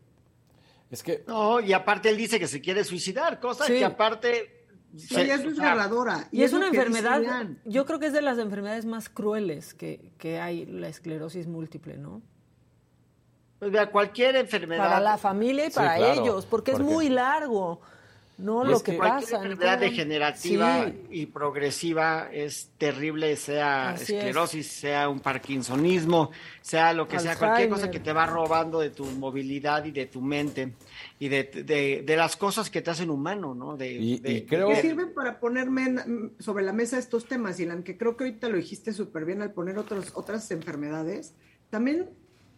Es 0.91 1.03
que. 1.03 1.23
No, 1.27 1.59
y 1.59 1.73
aparte 1.73 2.09
él 2.09 2.17
dice 2.17 2.39
que 2.39 2.47
se 2.47 2.61
quiere 2.61 2.83
suicidar, 2.83 3.39
cosa 3.39 3.65
que 3.65 3.83
aparte 3.83 4.55
Sí, 4.97 5.19
es 5.19 5.43
desgarradora. 5.43 6.27
Y, 6.31 6.43
es, 6.43 6.53
una 6.53 6.67
enfermedad, 6.67 7.21
yo 7.65 7.85
creo 7.85 7.99
que 7.99 8.07
es 8.07 8.13
de 8.13 8.21
las 8.21 8.37
enfermedades 8.37 8.85
más 8.85 9.09
crueles 9.09 9.73
que, 9.73 10.11
que 10.17 10.39
hay, 10.39 10.65
la 10.65 10.87
esclerosis 10.87 11.47
múltiple, 11.47 11.97
¿no? 11.97 12.21
Pues 13.59 13.71
vea, 13.71 13.91
cualquier 13.91 14.35
enfermedad. 14.37 14.83
Para 14.83 14.99
la 14.99 15.17
familia 15.17 15.67
y 15.67 15.69
para 15.69 15.97
ellos, 16.13 16.45
porque, 16.45 16.71
es 16.71 16.79
muy 16.79 17.09
largo. 17.09 17.81
No 18.37 18.65
lo 18.65 18.83
que, 18.83 18.93
pasa. 18.93 19.37
Cualquier 19.37 19.51
enfermedad 19.53 19.79
degenerativa 19.79 20.91
y 21.09 21.25
progresiva 21.27 22.29
es 22.31 22.69
terrible, 22.77 23.35
sea 23.37 23.95
esclerosis, 23.95 24.67
sea 24.67 25.07
un 25.07 25.21
parkinsonismo, 25.21 26.31
sea 26.61 26.91
lo 26.91 27.07
que 27.07 27.19
sea, 27.19 27.37
cualquier 27.37 27.69
cosa 27.69 27.89
que 27.89 28.01
te 28.01 28.11
va 28.11 28.25
robando 28.25 28.81
de 28.81 28.89
tu 28.89 29.05
movilidad 29.05 29.85
y 29.85 29.91
de 29.91 30.07
tu 30.07 30.21
mente 30.21 30.73
y 31.17 31.29
de, 31.29 32.03
de, 32.05 32.15
las 32.17 32.35
cosas 32.35 32.69
que 32.69 32.81
te 32.81 32.91
hacen 32.91 33.09
humano, 33.09 33.55
¿no? 33.55 33.77
De, 33.77 33.91
y, 33.93 34.45
creo... 34.45 34.67
que 34.67 34.81
sirven 34.81 35.13
para 35.13 35.39
ponerme 35.39 35.95
sobre 36.39 36.65
la 36.65 36.73
mesa 36.73 36.97
estos 36.97 37.25
temas, 37.25 37.57
Ilan, 37.59 37.83
que 37.83 37.97
creo 37.97 38.17
que 38.17 38.25
ahorita 38.25 38.49
lo 38.49 38.57
dijiste 38.57 38.91
súper 38.91 39.23
bien 39.23 39.41
al 39.41 39.53
poner 39.53 39.77
otros, 39.77 40.11
otras 40.13 40.51
enfermedades. 40.51 41.35
También 41.69 42.09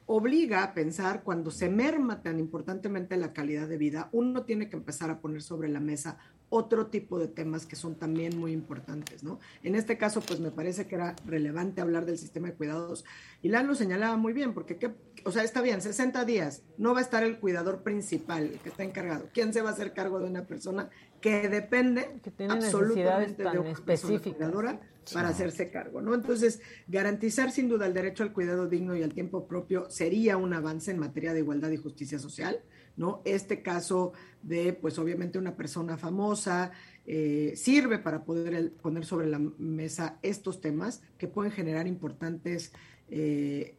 obliga 0.07 0.63
a 0.63 0.73
pensar 0.73 1.21
cuando 1.23 1.51
se 1.51 1.69
merma 1.69 2.21
tan 2.21 2.39
importantemente 2.39 3.17
la 3.17 3.33
calidad 3.33 3.67
de 3.67 3.77
vida, 3.77 4.09
uno 4.13 4.43
tiene 4.43 4.69
que 4.69 4.77
empezar 4.77 5.09
a 5.11 5.19
poner 5.19 5.41
sobre 5.41 5.67
la 5.67 5.81
mesa 5.81 6.17
otro 6.49 6.87
tipo 6.87 7.19
de 7.19 7.27
temas 7.27 7.65
que 7.65 7.75
son 7.75 7.95
también 7.95 8.37
muy 8.37 8.53
importantes, 8.53 9.23
¿no? 9.23 9.39
En 9.63 9.75
este 9.75 9.97
caso, 9.97 10.21
pues 10.21 10.39
me 10.39 10.51
parece 10.51 10.87
que 10.87 10.95
era 10.95 11.15
relevante 11.25 11.81
hablar 11.81 12.05
del 12.05 12.17
sistema 12.17 12.47
de 12.47 12.53
cuidados 12.53 13.03
y 13.41 13.49
Lan 13.49 13.67
lo 13.67 13.75
señalaba 13.75 14.15
muy 14.17 14.33
bien, 14.33 14.53
porque, 14.53 14.77
¿qué, 14.77 14.93
o 15.25 15.31
sea, 15.31 15.43
está 15.43 15.61
bien, 15.61 15.81
60 15.81 16.23
días, 16.25 16.63
no 16.77 16.93
va 16.93 16.99
a 16.99 17.03
estar 17.03 17.23
el 17.23 17.39
cuidador 17.39 17.83
principal, 17.83 18.43
el 18.43 18.59
que 18.59 18.69
está 18.69 18.83
encargado. 18.83 19.29
¿Quién 19.33 19.53
se 19.53 19.61
va 19.61 19.69
a 19.69 19.73
hacer 19.73 19.93
cargo 19.93 20.19
de 20.19 20.29
una 20.29 20.45
persona 20.45 20.89
que 21.21 21.49
depende 21.49 22.19
que 22.23 22.31
tiene 22.31 22.53
absolutamente 22.53 23.43
de 23.43 23.59
una 23.59 23.71
específica 23.71 24.51
para 25.13 25.29
hacerse 25.29 25.71
cargo, 25.71 26.01
¿no? 26.01 26.13
Entonces, 26.13 26.61
garantizar 26.87 27.51
sin 27.51 27.69
duda 27.69 27.85
el 27.85 27.93
derecho 27.93 28.23
al 28.23 28.33
cuidado 28.33 28.67
digno 28.67 28.95
y 28.95 29.03
al 29.03 29.13
tiempo 29.13 29.47
propio 29.47 29.89
sería 29.89 30.37
un 30.37 30.53
avance 30.53 30.91
en 30.91 30.99
materia 30.99 31.33
de 31.33 31.39
igualdad 31.39 31.71
y 31.71 31.77
justicia 31.77 32.19
social, 32.19 32.61
¿no? 32.97 33.21
Este 33.23 33.61
caso 33.61 34.11
de, 34.43 34.73
pues 34.73 34.99
obviamente 34.99 35.39
una 35.39 35.55
persona 35.55 35.97
famosa, 35.97 36.71
eh, 37.05 37.53
sirve 37.55 37.99
para 37.99 38.25
poder 38.25 38.73
poner 38.73 39.05
sobre 39.05 39.27
la 39.27 39.39
mesa 39.39 40.19
estos 40.23 40.59
temas 40.59 41.01
que 41.17 41.27
pueden 41.27 41.51
generar 41.51 41.87
importantes 41.87 42.73
eh, 43.09 43.77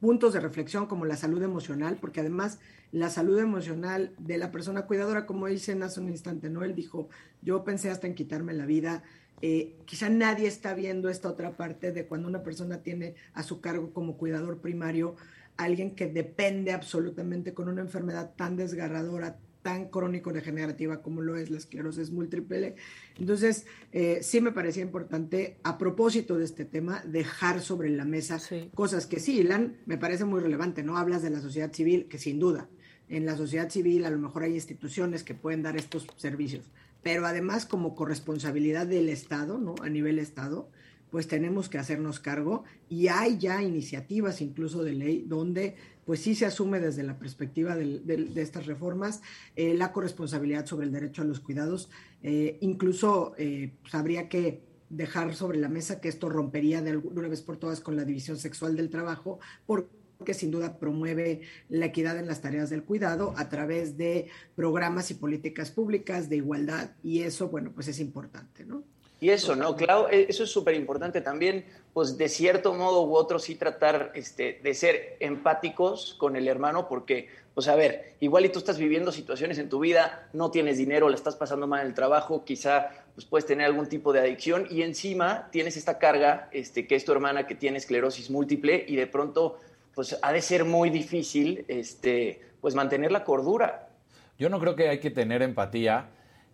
puntos 0.00 0.34
de 0.34 0.40
reflexión 0.40 0.86
como 0.86 1.06
la 1.06 1.16
salud 1.16 1.42
emocional, 1.42 1.96
porque 2.00 2.20
además 2.20 2.58
la 2.90 3.08
salud 3.08 3.38
emocional 3.38 4.14
de 4.18 4.36
la 4.36 4.50
persona 4.50 4.82
cuidadora, 4.82 5.24
como 5.26 5.46
dice 5.46 5.72
hace 5.80 6.00
un 6.00 6.08
instante, 6.08 6.50
¿no? 6.50 6.64
Él 6.64 6.74
dijo, 6.74 7.08
yo 7.40 7.64
pensé 7.64 7.88
hasta 7.88 8.06
en 8.06 8.14
quitarme 8.14 8.52
la 8.52 8.66
vida, 8.66 9.02
eh, 9.40 9.76
quizá 9.86 10.08
nadie 10.08 10.46
está 10.46 10.74
viendo 10.74 11.08
esta 11.08 11.28
otra 11.28 11.56
parte 11.56 11.90
de 11.90 12.06
cuando 12.06 12.28
una 12.28 12.42
persona 12.42 12.82
tiene 12.82 13.14
a 13.32 13.42
su 13.42 13.60
cargo 13.60 13.92
como 13.92 14.16
cuidador 14.16 14.60
primario 14.60 15.16
alguien 15.56 15.94
que 15.94 16.06
depende 16.06 16.72
absolutamente 16.72 17.54
con 17.54 17.68
una 17.68 17.82
enfermedad 17.82 18.34
tan 18.36 18.56
desgarradora, 18.56 19.38
tan 19.62 19.88
crónico-degenerativa 19.88 21.02
como 21.02 21.22
lo 21.22 21.36
es 21.36 21.50
la 21.50 21.58
esclerosis 21.58 22.10
múltiple. 22.10 22.74
Entonces, 23.18 23.66
eh, 23.92 24.18
sí 24.22 24.40
me 24.40 24.52
parecía 24.52 24.82
importante, 24.82 25.58
a 25.62 25.78
propósito 25.78 26.36
de 26.36 26.44
este 26.44 26.64
tema, 26.64 27.02
dejar 27.06 27.60
sobre 27.60 27.90
la 27.90 28.04
mesa 28.04 28.40
cosas 28.74 29.06
que 29.06 29.20
sí, 29.20 29.38
Ilan, 29.40 29.76
me 29.86 29.98
parece 29.98 30.24
muy 30.24 30.40
relevante, 30.40 30.82
¿no? 30.82 30.98
Hablas 30.98 31.22
de 31.22 31.30
la 31.30 31.40
sociedad 31.40 31.72
civil, 31.72 32.06
que 32.08 32.18
sin 32.18 32.38
duda, 32.38 32.68
en 33.08 33.26
la 33.26 33.36
sociedad 33.36 33.70
civil 33.70 34.04
a 34.04 34.10
lo 34.10 34.18
mejor 34.18 34.42
hay 34.42 34.54
instituciones 34.54 35.22
que 35.22 35.34
pueden 35.34 35.62
dar 35.62 35.76
estos 35.76 36.06
servicios, 36.16 36.70
pero 37.02 37.26
además 37.26 37.66
como 37.66 37.94
corresponsabilidad 37.94 38.86
del 38.86 39.08
Estado, 39.08 39.58
¿no? 39.58 39.74
A 39.82 39.88
nivel 39.88 40.18
Estado, 40.18 40.70
pues 41.12 41.28
tenemos 41.28 41.68
que 41.68 41.76
hacernos 41.76 42.18
cargo 42.18 42.64
y 42.88 43.08
hay 43.08 43.36
ya 43.38 43.62
iniciativas 43.62 44.40
incluso 44.40 44.82
de 44.82 44.94
ley 44.94 45.24
donde 45.28 45.76
pues 46.06 46.20
sí 46.20 46.34
se 46.34 46.46
asume 46.46 46.80
desde 46.80 47.02
la 47.02 47.18
perspectiva 47.18 47.76
de, 47.76 48.32
estas 48.36 48.66
reformas 48.66 49.20
eh, 49.54 49.74
la 49.74 49.92
corresponsabilidad 49.92 50.66
sobre 50.66 50.86
el 50.86 50.92
derecho 50.92 51.22
a 51.22 51.26
los 51.26 51.38
cuidados. 51.38 51.90
Eh, 52.22 52.56
incluso 52.62 53.34
eh, 53.36 53.74
pues, 53.82 53.94
habría 53.94 54.28
que 54.30 54.62
dejar 54.88 55.34
sobre 55.34 55.58
la 55.58 55.68
mesa 55.68 56.00
que 56.00 56.08
esto 56.08 56.30
rompería 56.30 56.80
de 56.80 56.96
una 56.96 57.28
vez 57.28 57.42
por 57.42 57.58
todas 57.58 57.80
con 57.80 57.94
la 57.94 58.04
división 58.04 58.38
sexual 58.38 58.74
del 58.74 58.88
trabajo, 58.88 59.38
porque 59.66 60.34
sin 60.34 60.50
duda 60.50 60.78
promueve 60.78 61.42
la 61.68 61.86
equidad 61.86 62.18
en 62.18 62.26
las 62.26 62.40
tareas 62.40 62.70
del 62.70 62.84
cuidado 62.84 63.34
a 63.36 63.50
través 63.50 63.98
de 63.98 64.28
programas 64.56 65.10
y 65.10 65.14
políticas 65.14 65.70
públicas 65.70 66.30
de 66.30 66.36
igualdad 66.36 66.92
y 67.02 67.20
eso, 67.20 67.48
bueno, 67.48 67.72
pues 67.74 67.88
es 67.88 68.00
importante, 68.00 68.64
¿no? 68.64 68.82
Y 69.22 69.30
eso, 69.30 69.54
¿no? 69.54 69.76
Claro, 69.76 70.10
e, 70.10 70.26
eso 70.28 70.42
es 70.42 70.50
súper 70.50 70.74
importante 70.74 71.20
también, 71.20 71.64
pues 71.92 72.18
de 72.18 72.28
cierto 72.28 72.74
modo 72.74 73.04
u 73.04 73.14
otro 73.14 73.38
sí 73.38 73.54
tratar 73.54 74.10
este, 74.16 74.58
de 74.64 74.74
ser 74.74 75.16
empáticos 75.20 76.14
con 76.14 76.34
el 76.34 76.48
hermano, 76.48 76.88
porque, 76.88 77.28
pues 77.54 77.68
a 77.68 77.76
ver, 77.76 78.14
igual 78.18 78.46
y 78.46 78.48
tú 78.48 78.58
estás 78.58 78.78
viviendo 78.78 79.12
situaciones 79.12 79.58
en 79.58 79.68
tu 79.68 79.78
vida, 79.78 80.28
no 80.32 80.50
tienes 80.50 80.76
dinero, 80.76 81.08
la 81.08 81.14
estás 81.14 81.36
pasando 81.36 81.68
mal 81.68 81.82
en 81.82 81.86
el 81.86 81.94
trabajo, 81.94 82.44
quizá 82.44 82.88
pues 83.14 83.24
puedes 83.24 83.46
tener 83.46 83.64
algún 83.64 83.88
tipo 83.88 84.12
de 84.12 84.18
adicción 84.18 84.66
y 84.68 84.82
encima 84.82 85.48
tienes 85.52 85.76
esta 85.76 86.00
carga, 86.00 86.48
este, 86.50 86.88
que 86.88 86.96
es 86.96 87.04
tu 87.04 87.12
hermana 87.12 87.46
que 87.46 87.54
tiene 87.54 87.78
esclerosis 87.78 88.28
múltiple 88.28 88.84
y 88.88 88.96
de 88.96 89.06
pronto 89.06 89.60
pues 89.94 90.18
ha 90.20 90.32
de 90.32 90.42
ser 90.42 90.64
muy 90.64 90.90
difícil 90.90 91.64
este, 91.68 92.40
pues 92.60 92.74
mantener 92.74 93.12
la 93.12 93.22
cordura. 93.22 93.88
Yo 94.36 94.48
no 94.48 94.58
creo 94.58 94.74
que 94.74 94.88
hay 94.88 94.98
que 94.98 95.12
tener 95.12 95.42
empatía 95.42 96.08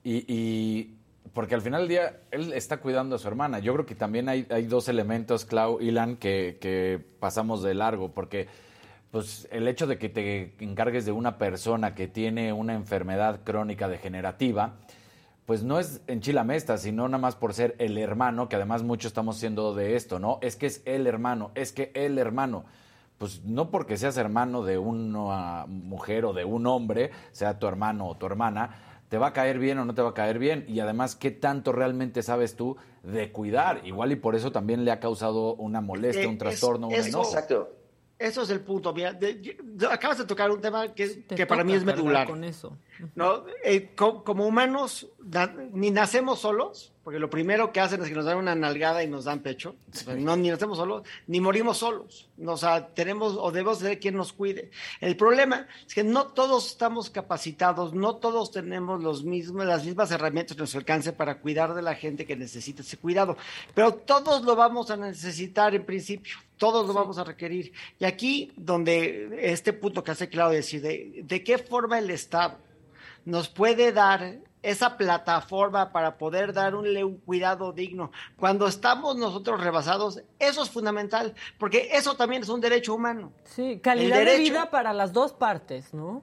y, 0.04 0.97
porque 1.32 1.54
al 1.54 1.62
final 1.62 1.82
del 1.82 1.88
día 1.88 2.20
él 2.30 2.52
está 2.52 2.78
cuidando 2.78 3.16
a 3.16 3.18
su 3.18 3.28
hermana. 3.28 3.58
Yo 3.58 3.72
creo 3.74 3.86
que 3.86 3.94
también 3.94 4.28
hay, 4.28 4.44
dos 4.66 4.88
elementos, 4.88 5.44
Clau, 5.44 5.80
Ilan, 5.80 6.16
que, 6.16 7.04
pasamos 7.20 7.62
de 7.62 7.74
largo, 7.74 8.12
porque 8.12 8.48
pues 9.10 9.48
el 9.50 9.66
hecho 9.68 9.86
de 9.86 9.98
que 9.98 10.08
te 10.08 10.54
encargues 10.60 11.06
de 11.06 11.12
una 11.12 11.38
persona 11.38 11.94
que 11.94 12.08
tiene 12.08 12.52
una 12.52 12.74
enfermedad 12.74 13.40
crónica 13.42 13.88
degenerativa, 13.88 14.74
pues 15.46 15.62
no 15.62 15.78
es 15.78 16.02
en 16.06 16.20
Chilamesta, 16.20 16.76
sino 16.76 17.08
nada 17.08 17.20
más 17.20 17.34
por 17.34 17.54
ser 17.54 17.74
el 17.78 17.96
hermano, 17.96 18.50
que 18.50 18.56
además 18.56 18.82
muchos 18.82 19.10
estamos 19.10 19.38
siendo 19.38 19.74
de 19.74 19.96
esto, 19.96 20.18
¿no? 20.18 20.38
Es 20.42 20.56
que 20.56 20.66
es 20.66 20.82
el 20.84 21.06
hermano, 21.06 21.52
es 21.54 21.72
que 21.72 21.90
el 21.94 22.18
hermano 22.18 22.64
pues 23.18 23.44
no 23.44 23.70
porque 23.70 23.96
seas 23.96 24.16
hermano 24.16 24.62
de 24.62 24.78
una 24.78 25.66
mujer 25.66 26.24
o 26.24 26.32
de 26.32 26.44
un 26.44 26.66
hombre, 26.66 27.10
sea 27.32 27.58
tu 27.58 27.66
hermano 27.66 28.06
o 28.06 28.16
tu 28.16 28.26
hermana, 28.26 28.87
te 29.08 29.18
va 29.18 29.28
a 29.28 29.32
caer 29.32 29.58
bien 29.58 29.78
o 29.78 29.84
no 29.84 29.94
te 29.94 30.02
va 30.02 30.10
a 30.10 30.14
caer 30.14 30.38
bien. 30.38 30.64
Y 30.68 30.80
además, 30.80 31.16
¿qué 31.16 31.30
tanto 31.30 31.72
realmente 31.72 32.22
sabes 32.22 32.56
tú 32.56 32.76
de 33.02 33.32
cuidar? 33.32 33.80
Igual 33.84 34.12
y 34.12 34.16
por 34.16 34.34
eso 34.34 34.52
también 34.52 34.84
le 34.84 34.90
ha 34.90 35.00
causado 35.00 35.54
una 35.54 35.80
molestia, 35.80 36.24
eh, 36.24 36.28
un 36.28 36.38
trastorno, 36.38 36.88
un 36.88 36.94
Exacto. 36.94 37.74
Eso 38.18 38.42
es 38.42 38.50
el 38.50 38.60
punto. 38.60 38.92
Mira, 38.92 39.16
acabas 39.90 40.18
de 40.18 40.24
tocar 40.24 40.50
un 40.50 40.60
tema 40.60 40.92
que, 40.92 41.24
que 41.24 41.46
para 41.46 41.62
mí 41.62 41.72
es 41.72 41.84
medular. 41.84 42.26
Con 42.26 42.42
eso. 42.42 42.76
¿No? 43.14 43.44
Eh, 43.64 43.90
como 43.94 44.46
humanos, 44.46 45.08
ni 45.72 45.90
nacemos 45.90 46.40
solos, 46.40 46.92
porque 47.08 47.20
lo 47.20 47.30
primero 47.30 47.72
que 47.72 47.80
hacen 47.80 48.02
es 48.02 48.08
que 48.08 48.14
nos 48.14 48.24
dan 48.24 48.36
una 48.36 48.54
nalgada 48.54 49.02
y 49.02 49.08
nos 49.08 49.24
dan 49.24 49.40
pecho. 49.40 49.76
no, 50.18 50.36
ni 50.36 50.50
nacemos 50.50 50.78
solos, 50.78 51.04
ni 51.26 51.40
morimos 51.40 51.78
solos. 51.78 52.28
O 52.44 52.56
sea, 52.56 52.88
tenemos 52.88 53.36
o 53.38 53.50
debemos 53.50 53.78
tener 53.78 53.98
quien 53.98 54.16
nos 54.16 54.32
cuide. 54.32 54.70
El 55.00 55.16
problema 55.16 55.66
es 55.86 55.94
que 55.94 56.04
no 56.04 56.26
todos 56.26 56.66
estamos 56.66 57.10
capacitados, 57.10 57.94
no 57.94 58.16
todos 58.16 58.50
tenemos 58.50 59.02
los 59.02 59.24
mismos, 59.24 59.64
las 59.64 59.84
mismas 59.84 60.10
herramientas 60.10 60.56
a 60.56 60.58
nuestro 60.58 60.80
alcance 60.80 61.12
para 61.12 61.38
cuidar 61.38 61.74
de 61.74 61.82
la 61.82 61.94
gente 61.94 62.26
que 62.26 62.36
necesita 62.36 62.82
ese 62.82 62.98
cuidado. 62.98 63.36
Pero 63.74 63.94
todos 63.94 64.44
lo 64.44 64.54
vamos 64.54 64.90
a 64.90 64.96
necesitar 64.96 65.74
en 65.74 65.86
principio, 65.86 66.36
todos 66.58 66.86
lo 66.86 66.92
vamos 66.92 67.16
a 67.18 67.24
requerir. 67.24 67.72
Y 67.98 68.04
aquí, 68.04 68.52
donde 68.56 69.38
este 69.40 69.72
punto 69.72 70.04
que 70.04 70.10
hace 70.10 70.28
claro 70.28 70.50
decir, 70.50 70.82
de, 70.82 71.22
de 71.24 71.42
qué 71.42 71.58
forma 71.58 71.98
el 71.98 72.10
Estado 72.10 72.67
nos 73.28 73.48
puede 73.48 73.92
dar 73.92 74.38
esa 74.62 74.96
plataforma 74.96 75.92
para 75.92 76.16
poder 76.16 76.52
dar 76.52 76.74
un, 76.74 77.18
cuidado 77.18 77.72
digno. 77.72 78.10
Cuando 78.36 78.66
estamos 78.66 79.16
nosotros 79.16 79.60
rebasados, 79.60 80.22
eso 80.38 80.62
es 80.62 80.70
fundamental, 80.70 81.34
porque 81.58 81.90
eso 81.92 82.16
también 82.16 82.42
es 82.42 82.48
un 82.48 82.60
derecho 82.60 82.94
humano. 82.94 83.32
Sí, 83.44 83.80
calidad 83.82 84.24
de 84.24 84.38
vida 84.38 84.70
para 84.70 84.92
las 84.92 85.12
dos 85.12 85.32
partes, 85.32 85.92
¿no? 85.92 86.22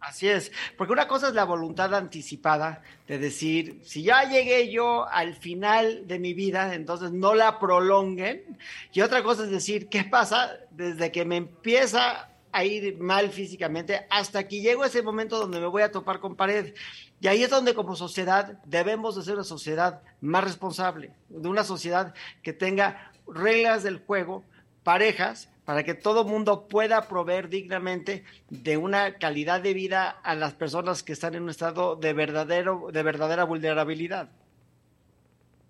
Así 0.00 0.28
es, 0.28 0.50
porque 0.78 0.94
una 0.94 1.06
cosa 1.06 1.28
es 1.28 1.34
la 1.34 1.44
voluntad 1.44 1.94
anticipada 1.94 2.82
de 3.06 3.18
decir, 3.18 3.80
si 3.84 4.02
ya 4.02 4.24
llegué 4.24 4.72
yo 4.72 5.06
al 5.06 5.34
final 5.34 6.08
de 6.08 6.18
mi 6.18 6.32
vida, 6.32 6.74
entonces 6.74 7.12
no 7.12 7.34
la 7.34 7.58
prolonguen. 7.58 8.58
Y 8.92 9.02
otra 9.02 9.22
cosa 9.22 9.44
es 9.44 9.50
decir, 9.50 9.88
¿qué 9.88 10.04
pasa 10.04 10.52
desde 10.70 11.12
que 11.12 11.26
me 11.26 11.36
empieza 11.36 12.30
a 12.52 12.64
ir 12.64 12.98
mal 12.98 13.30
físicamente 13.30 14.06
hasta 14.10 14.46
que 14.46 14.60
llego 14.60 14.82
a 14.82 14.86
ese 14.86 15.02
momento 15.02 15.38
donde 15.38 15.60
me 15.60 15.66
voy 15.66 15.82
a 15.82 15.92
topar 15.92 16.20
con 16.20 16.36
pared? 16.36 16.74
Y 17.20 17.28
ahí 17.28 17.42
es 17.42 17.50
donde 17.50 17.74
como 17.74 17.96
sociedad 17.96 18.58
debemos 18.64 19.16
de 19.16 19.22
ser 19.22 19.34
una 19.34 19.44
sociedad 19.44 20.02
más 20.20 20.44
responsable, 20.44 21.12
de 21.28 21.48
una 21.48 21.64
sociedad 21.64 22.14
que 22.42 22.52
tenga 22.52 23.12
reglas 23.26 23.82
del 23.82 23.98
juego 23.98 24.44
parejas 24.82 25.48
para 25.64 25.84
que 25.84 25.94
todo 25.94 26.24
mundo 26.24 26.66
pueda 26.66 27.06
proveer 27.06 27.48
dignamente 27.48 28.24
de 28.48 28.76
una 28.76 29.18
calidad 29.18 29.60
de 29.60 29.74
vida 29.74 30.10
a 30.10 30.34
las 30.34 30.54
personas 30.54 31.02
que 31.02 31.12
están 31.12 31.34
en 31.34 31.44
un 31.44 31.50
estado 31.50 31.94
de 31.96 32.12
verdadero 32.12 32.88
de 32.92 33.02
verdadera 33.02 33.44
vulnerabilidad. 33.44 34.30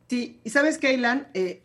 Sí, 0.08 0.40
y 0.42 0.50
sabes 0.50 0.82
Ilan, 0.82 1.28
eh, 1.34 1.62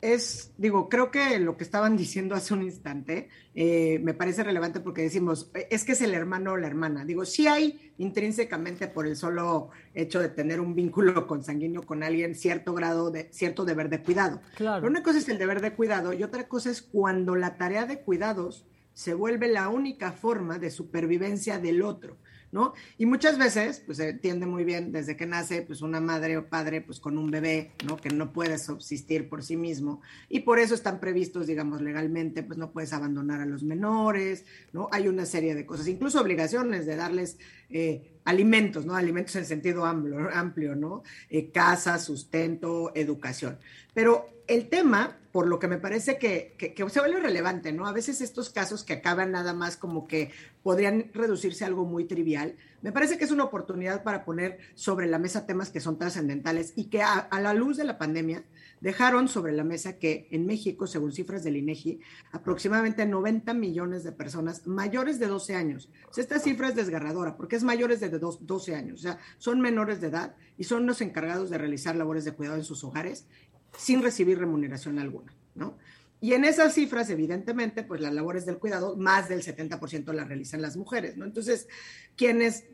es, 0.00 0.52
digo, 0.56 0.88
creo 0.88 1.10
que 1.10 1.38
lo 1.38 1.56
que 1.56 1.64
estaban 1.64 1.96
diciendo 1.96 2.34
hace 2.34 2.54
un 2.54 2.62
instante 2.62 3.28
eh, 3.54 3.98
me 4.02 4.14
parece 4.14 4.42
relevante 4.42 4.80
porque 4.80 5.02
decimos, 5.02 5.50
es 5.68 5.84
que 5.84 5.92
es 5.92 6.00
el 6.00 6.14
hermano 6.14 6.52
o 6.52 6.56
la 6.56 6.66
hermana. 6.66 7.04
Digo, 7.04 7.24
sí 7.24 7.46
hay 7.46 7.92
intrínsecamente 7.98 8.88
por 8.88 9.06
el 9.06 9.16
solo 9.16 9.70
hecho 9.94 10.20
de 10.20 10.28
tener 10.28 10.60
un 10.60 10.74
vínculo 10.74 11.26
consanguíneo 11.26 11.82
con 11.82 12.02
alguien 12.02 12.34
cierto 12.34 12.72
grado 12.72 13.10
de, 13.10 13.28
cierto 13.32 13.64
deber 13.64 13.90
de 13.90 14.02
cuidado. 14.02 14.40
Claro. 14.56 14.80
Pero 14.80 14.90
una 14.90 15.02
cosa 15.02 15.18
es 15.18 15.28
el 15.28 15.38
deber 15.38 15.60
de 15.60 15.74
cuidado 15.74 16.12
y 16.12 16.22
otra 16.22 16.48
cosa 16.48 16.70
es 16.70 16.80
cuando 16.80 17.36
la 17.36 17.56
tarea 17.56 17.84
de 17.84 18.00
cuidados 18.00 18.66
se 18.94 19.14
vuelve 19.14 19.48
la 19.48 19.68
única 19.68 20.12
forma 20.12 20.58
de 20.58 20.70
supervivencia 20.70 21.58
del 21.58 21.82
otro. 21.82 22.16
¿No? 22.52 22.74
Y 22.98 23.06
muchas 23.06 23.38
veces, 23.38 23.82
pues 23.84 23.98
se 23.98 24.08
entiende 24.08 24.46
muy 24.46 24.64
bien 24.64 24.92
desde 24.92 25.16
que 25.16 25.26
nace, 25.26 25.62
pues 25.62 25.82
una 25.82 26.00
madre 26.00 26.36
o 26.36 26.48
padre, 26.48 26.80
pues 26.80 26.98
con 27.00 27.16
un 27.16 27.30
bebé, 27.30 27.72
¿no? 27.86 27.96
Que 27.96 28.10
no 28.10 28.32
puede 28.32 28.58
subsistir 28.58 29.28
por 29.28 29.42
sí 29.42 29.56
mismo. 29.56 30.00
Y 30.28 30.40
por 30.40 30.58
eso 30.58 30.74
están 30.74 31.00
previstos, 31.00 31.46
digamos, 31.46 31.80
legalmente, 31.80 32.42
pues 32.42 32.58
no 32.58 32.72
puedes 32.72 32.92
abandonar 32.92 33.40
a 33.40 33.46
los 33.46 33.62
menores, 33.62 34.44
¿no? 34.72 34.88
Hay 34.90 35.08
una 35.08 35.26
serie 35.26 35.54
de 35.54 35.66
cosas, 35.66 35.88
incluso 35.88 36.20
obligaciones 36.20 36.86
de 36.86 36.96
darles 36.96 37.38
eh, 37.68 38.18
alimentos, 38.24 38.84
¿no? 38.84 38.94
Alimentos 38.96 39.36
en 39.36 39.46
sentido 39.46 39.84
amplio, 39.84 40.28
amplio 40.32 40.74
¿no? 40.74 41.02
Eh, 41.28 41.50
casa, 41.50 41.98
sustento, 41.98 42.92
educación. 42.94 43.58
Pero 43.94 44.28
el 44.46 44.68
tema, 44.68 45.19
por 45.32 45.46
lo 45.46 45.58
que 45.58 45.68
me 45.68 45.78
parece 45.78 46.18
que, 46.18 46.56
se 46.88 47.00
vuelve 47.00 47.20
relevante, 47.20 47.72
¿no? 47.72 47.86
A 47.86 47.92
veces 47.92 48.20
estos 48.20 48.50
casos 48.50 48.82
que 48.82 48.94
acaban 48.94 49.30
nada 49.30 49.54
más 49.54 49.76
como 49.76 50.08
que 50.08 50.30
podrían 50.62 51.10
reducirse 51.14 51.64
a 51.64 51.68
algo 51.68 51.84
muy 51.84 52.04
trivial, 52.04 52.56
me 52.82 52.92
parece 52.92 53.16
que 53.16 53.24
es 53.24 53.30
una 53.30 53.44
oportunidad 53.44 54.02
para 54.02 54.24
poner 54.24 54.58
sobre 54.74 55.06
la 55.06 55.18
mesa 55.18 55.46
temas 55.46 55.70
que 55.70 55.80
son 55.80 55.98
trascendentales 55.98 56.72
y 56.76 56.84
que 56.84 57.02
a, 57.02 57.28
la 57.40 57.54
luz 57.54 57.76
de 57.76 57.84
la 57.84 57.98
pandemia 57.98 58.44
dejaron 58.80 59.28
sobre 59.28 59.52
la 59.52 59.64
mesa 59.64 59.98
que 59.98 60.26
en 60.30 60.46
México, 60.46 60.86
según 60.86 61.12
cifras 61.12 61.44
del 61.44 61.56
INEGI, 61.56 62.00
aproximadamente 62.32 63.06
90 63.06 63.52
millones 63.54 64.02
de 64.02 64.12
personas 64.12 64.66
mayores 64.66 65.18
de 65.18 65.26
12 65.26 65.54
años. 65.54 65.90
esta 66.16 66.38
cifra 66.38 66.68
es 66.68 66.74
desgarradora 66.74 67.36
porque 67.36 67.56
es 67.56 67.62
mayores 67.62 68.00
de 68.00 68.08
12 68.08 68.74
años, 68.74 69.00
o 69.00 69.02
sea, 69.02 69.18
son 69.38 69.60
menores 69.60 70.00
de 70.00 70.08
edad 70.08 70.34
y 70.56 70.64
son 70.64 70.86
los 70.86 71.00
encargados 71.02 71.50
de 71.50 71.58
realizar 71.58 71.94
labores 71.94 72.24
de 72.24 72.32
cuidado 72.32 72.56
en 72.56 72.64
sus 72.64 72.82
hogares 72.82 73.26
sin 73.76 74.02
recibir 74.02 74.38
remuneración 74.38 74.98
alguna, 74.98 75.34
¿no? 75.54 75.76
Y 76.20 76.34
en 76.34 76.44
esas 76.44 76.74
cifras, 76.74 77.08
evidentemente, 77.08 77.82
pues 77.82 78.00
las 78.00 78.12
labores 78.12 78.44
del 78.44 78.58
cuidado, 78.58 78.96
más 78.96 79.28
del 79.28 79.42
70% 79.42 80.12
las 80.12 80.28
realizan 80.28 80.60
las 80.60 80.76
mujeres, 80.76 81.16
¿no? 81.16 81.24
Entonces, 81.24 81.66
quienes, 82.14 82.64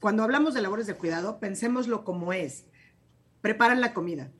cuando 0.00 0.24
hablamos 0.24 0.54
de 0.54 0.62
labores 0.62 0.88
de 0.88 0.94
cuidado, 0.94 1.38
pensémoslo 1.38 2.04
como 2.04 2.32
es. 2.32 2.64
Preparan 3.42 3.80
la 3.80 3.94
comida, 3.94 4.32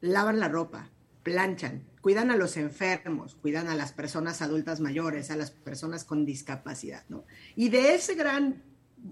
lavan 0.00 0.38
la 0.38 0.48
ropa, 0.48 0.90
planchan, 1.24 1.84
cuidan 2.00 2.30
a 2.30 2.36
los 2.36 2.56
enfermos, 2.56 3.34
cuidan 3.34 3.68
a 3.68 3.74
las 3.74 3.92
personas 3.92 4.40
adultas 4.40 4.80
mayores, 4.80 5.32
a 5.32 5.36
las 5.36 5.50
personas 5.50 6.04
con 6.04 6.24
discapacidad, 6.24 7.04
¿no? 7.08 7.24
Y 7.56 7.70
de 7.70 7.94
ese 7.94 8.14
gran 8.14 8.62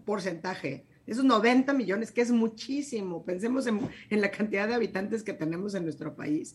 porcentaje, 0.05 0.87
esos 1.11 1.25
90 1.25 1.73
millones, 1.73 2.13
que 2.13 2.21
es 2.21 2.31
muchísimo, 2.31 3.25
pensemos 3.25 3.67
en, 3.67 3.81
la 4.11 4.31
cantidad 4.31 4.69
de 4.69 4.75
habitantes 4.75 5.25
que 5.25 5.33
tenemos 5.33 5.75
en 5.75 5.83
nuestro 5.83 6.15
país, 6.15 6.55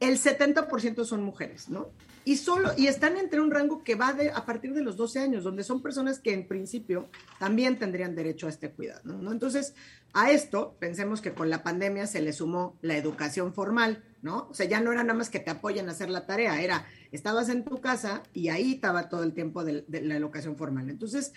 el 0.00 0.18
70% 0.18 1.04
son 1.04 1.22
mujeres, 1.22 1.68
¿no? 1.68 1.90
Y 2.24 2.38
solo, 2.38 2.70
y 2.78 2.86
están 2.86 3.18
entre 3.18 3.42
un 3.42 3.50
rango 3.50 3.84
que 3.84 3.96
va 3.96 4.14
de, 4.14 4.30
a 4.30 4.46
partir 4.46 4.72
de 4.72 4.80
los 4.80 4.96
12 4.96 5.18
años, 5.18 5.44
donde 5.44 5.64
son 5.64 5.82
personas 5.82 6.18
que 6.18 6.32
en 6.32 6.48
principio 6.48 7.10
también 7.38 7.78
tendrían 7.78 8.14
derecho 8.14 8.46
a 8.46 8.50
este 8.50 8.70
cuidado, 8.70 9.18
¿no? 9.18 9.32
Entonces, 9.32 9.74
a 10.14 10.30
esto, 10.30 10.76
pensemos 10.80 11.20
que 11.20 11.34
con 11.34 11.50
la 11.50 11.62
pandemia 11.62 12.06
se 12.06 12.22
le 12.22 12.32
sumó 12.32 12.78
la 12.80 12.96
educación 12.96 13.52
formal, 13.52 14.02
¿no? 14.22 14.48
O 14.50 14.54
sea, 14.54 14.64
ya 14.64 14.80
no 14.80 14.92
era 14.92 15.02
nada 15.02 15.18
más 15.18 15.28
que 15.28 15.40
te 15.40 15.50
apoyen 15.50 15.88
a 15.88 15.92
hacer 15.92 16.08
la 16.08 16.26
tarea, 16.26 16.62
era, 16.62 16.86
estabas 17.12 17.50
en 17.50 17.64
tu 17.64 17.82
casa 17.82 18.22
y 18.32 18.48
ahí 18.48 18.74
estaba 18.74 19.10
todo 19.10 19.22
el 19.22 19.34
tiempo 19.34 19.62
de 19.62 19.84
la 19.88 20.16
educación 20.16 20.56
formal. 20.56 20.88
Entonces, 20.88 21.32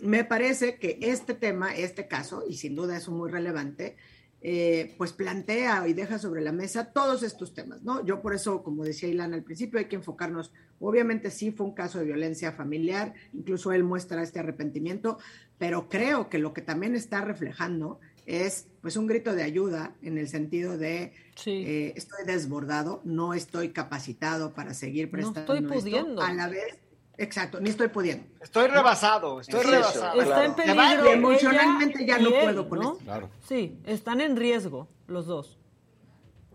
me 0.00 0.24
parece 0.24 0.76
que 0.76 0.98
este 1.00 1.34
tema, 1.34 1.74
este 1.74 2.06
caso, 2.06 2.44
y 2.48 2.54
sin 2.54 2.74
duda 2.74 2.96
es 2.96 3.08
muy 3.08 3.30
relevante, 3.30 3.96
eh, 4.40 4.94
pues 4.96 5.12
plantea 5.12 5.88
y 5.88 5.94
deja 5.94 6.20
sobre 6.20 6.40
la 6.40 6.52
mesa 6.52 6.92
todos 6.92 7.24
estos 7.24 7.54
temas, 7.54 7.82
¿no? 7.82 8.06
Yo 8.06 8.22
por 8.22 8.34
eso, 8.34 8.62
como 8.62 8.84
decía 8.84 9.08
Ilana 9.08 9.34
al 9.36 9.42
principio, 9.42 9.80
hay 9.80 9.86
que 9.86 9.96
enfocarnos, 9.96 10.52
obviamente 10.78 11.32
sí 11.32 11.50
fue 11.50 11.66
un 11.66 11.74
caso 11.74 11.98
de 11.98 12.04
violencia 12.04 12.52
familiar, 12.52 13.14
incluso 13.32 13.72
él 13.72 13.82
muestra 13.82 14.22
este 14.22 14.38
arrepentimiento, 14.38 15.18
pero 15.58 15.88
creo 15.88 16.28
que 16.28 16.38
lo 16.38 16.52
que 16.52 16.62
también 16.62 16.94
está 16.94 17.20
reflejando 17.20 17.98
es 18.26 18.68
pues 18.80 18.96
un 18.96 19.08
grito 19.08 19.34
de 19.34 19.42
ayuda 19.42 19.96
en 20.02 20.18
el 20.18 20.28
sentido 20.28 20.78
de 20.78 21.14
eh, 21.46 21.94
estoy 21.96 22.24
desbordado, 22.24 23.00
no 23.04 23.34
estoy 23.34 23.70
capacitado 23.70 24.54
para 24.54 24.72
seguir 24.72 25.10
prestando 25.10 25.52
no 25.52 25.54
estoy 25.54 25.80
pudiendo. 25.80 26.22
a 26.22 26.32
la 26.32 26.46
vez 26.46 26.78
Exacto, 27.18 27.60
ni 27.60 27.68
estoy 27.68 27.88
pudiendo. 27.88 28.24
Estoy 28.40 28.68
rebasado, 28.68 29.40
estoy 29.40 29.64
rebasado. 29.64 30.22
Está 30.22 30.44
en 30.44 30.54
peligro. 30.54 31.12
emocionalmente 31.12 32.06
ya 32.06 32.18
no 32.18 32.30
puedo 32.30 32.68
con 32.68 32.80
esto. 32.80 32.98
Claro. 32.98 33.30
Sí, 33.46 33.76
están 33.84 34.20
en 34.20 34.36
riesgo 34.36 34.88
los 35.08 35.26
dos. 35.26 35.58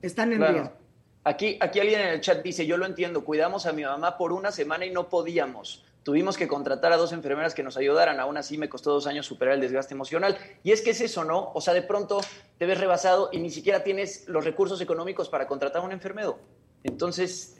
Están 0.01 0.31
en 0.31 0.41
riesgo. 0.41 0.71
Aquí, 1.25 1.57
aquí 1.59 1.79
alguien 1.81 1.99
en 1.99 2.07
el 2.07 2.21
chat 2.21 2.41
dice, 2.41 2.65
yo 2.65 2.77
lo 2.77 2.85
entiendo, 2.85 3.25
cuidamos 3.25 3.65
a 3.65 3.73
mi 3.73 3.83
mamá 3.83 4.17
por 4.17 4.31
una 4.31 4.51
semana 4.51 4.85
y 4.85 4.91
no 4.91 5.09
podíamos. 5.09 5.85
Tuvimos 6.03 6.37
que 6.37 6.49
contratar 6.49 6.91
a 6.91 6.97
dos 6.97 7.13
enfermeras 7.13 7.53
que 7.53 7.63
nos 7.63 7.77
ayudaran, 7.77 8.19
aún 8.19 8.35
así 8.35 8.57
me 8.57 8.67
costó 8.67 8.91
dos 8.91 9.07
años 9.07 9.25
superar 9.25 9.55
el 9.55 9.61
desgaste 9.61 9.93
emocional. 9.93 10.37
Y 10.63 10.71
es 10.71 10.81
que 10.81 10.91
es 10.91 10.99
eso, 10.99 11.23
¿no? 11.23 11.51
O 11.53 11.61
sea, 11.61 11.73
de 11.73 11.81
pronto 11.81 12.21
te 12.57 12.65
ves 12.65 12.77
rebasado 12.77 13.29
y 13.31 13.39
ni 13.39 13.49
siquiera 13.49 13.83
tienes 13.83 14.27
los 14.27 14.43
recursos 14.43 14.79
económicos 14.81 15.29
para 15.29 15.47
contratar 15.47 15.81
a 15.81 15.85
un 15.85 15.93
enfermero. 15.93 16.39
Entonces, 16.83 17.57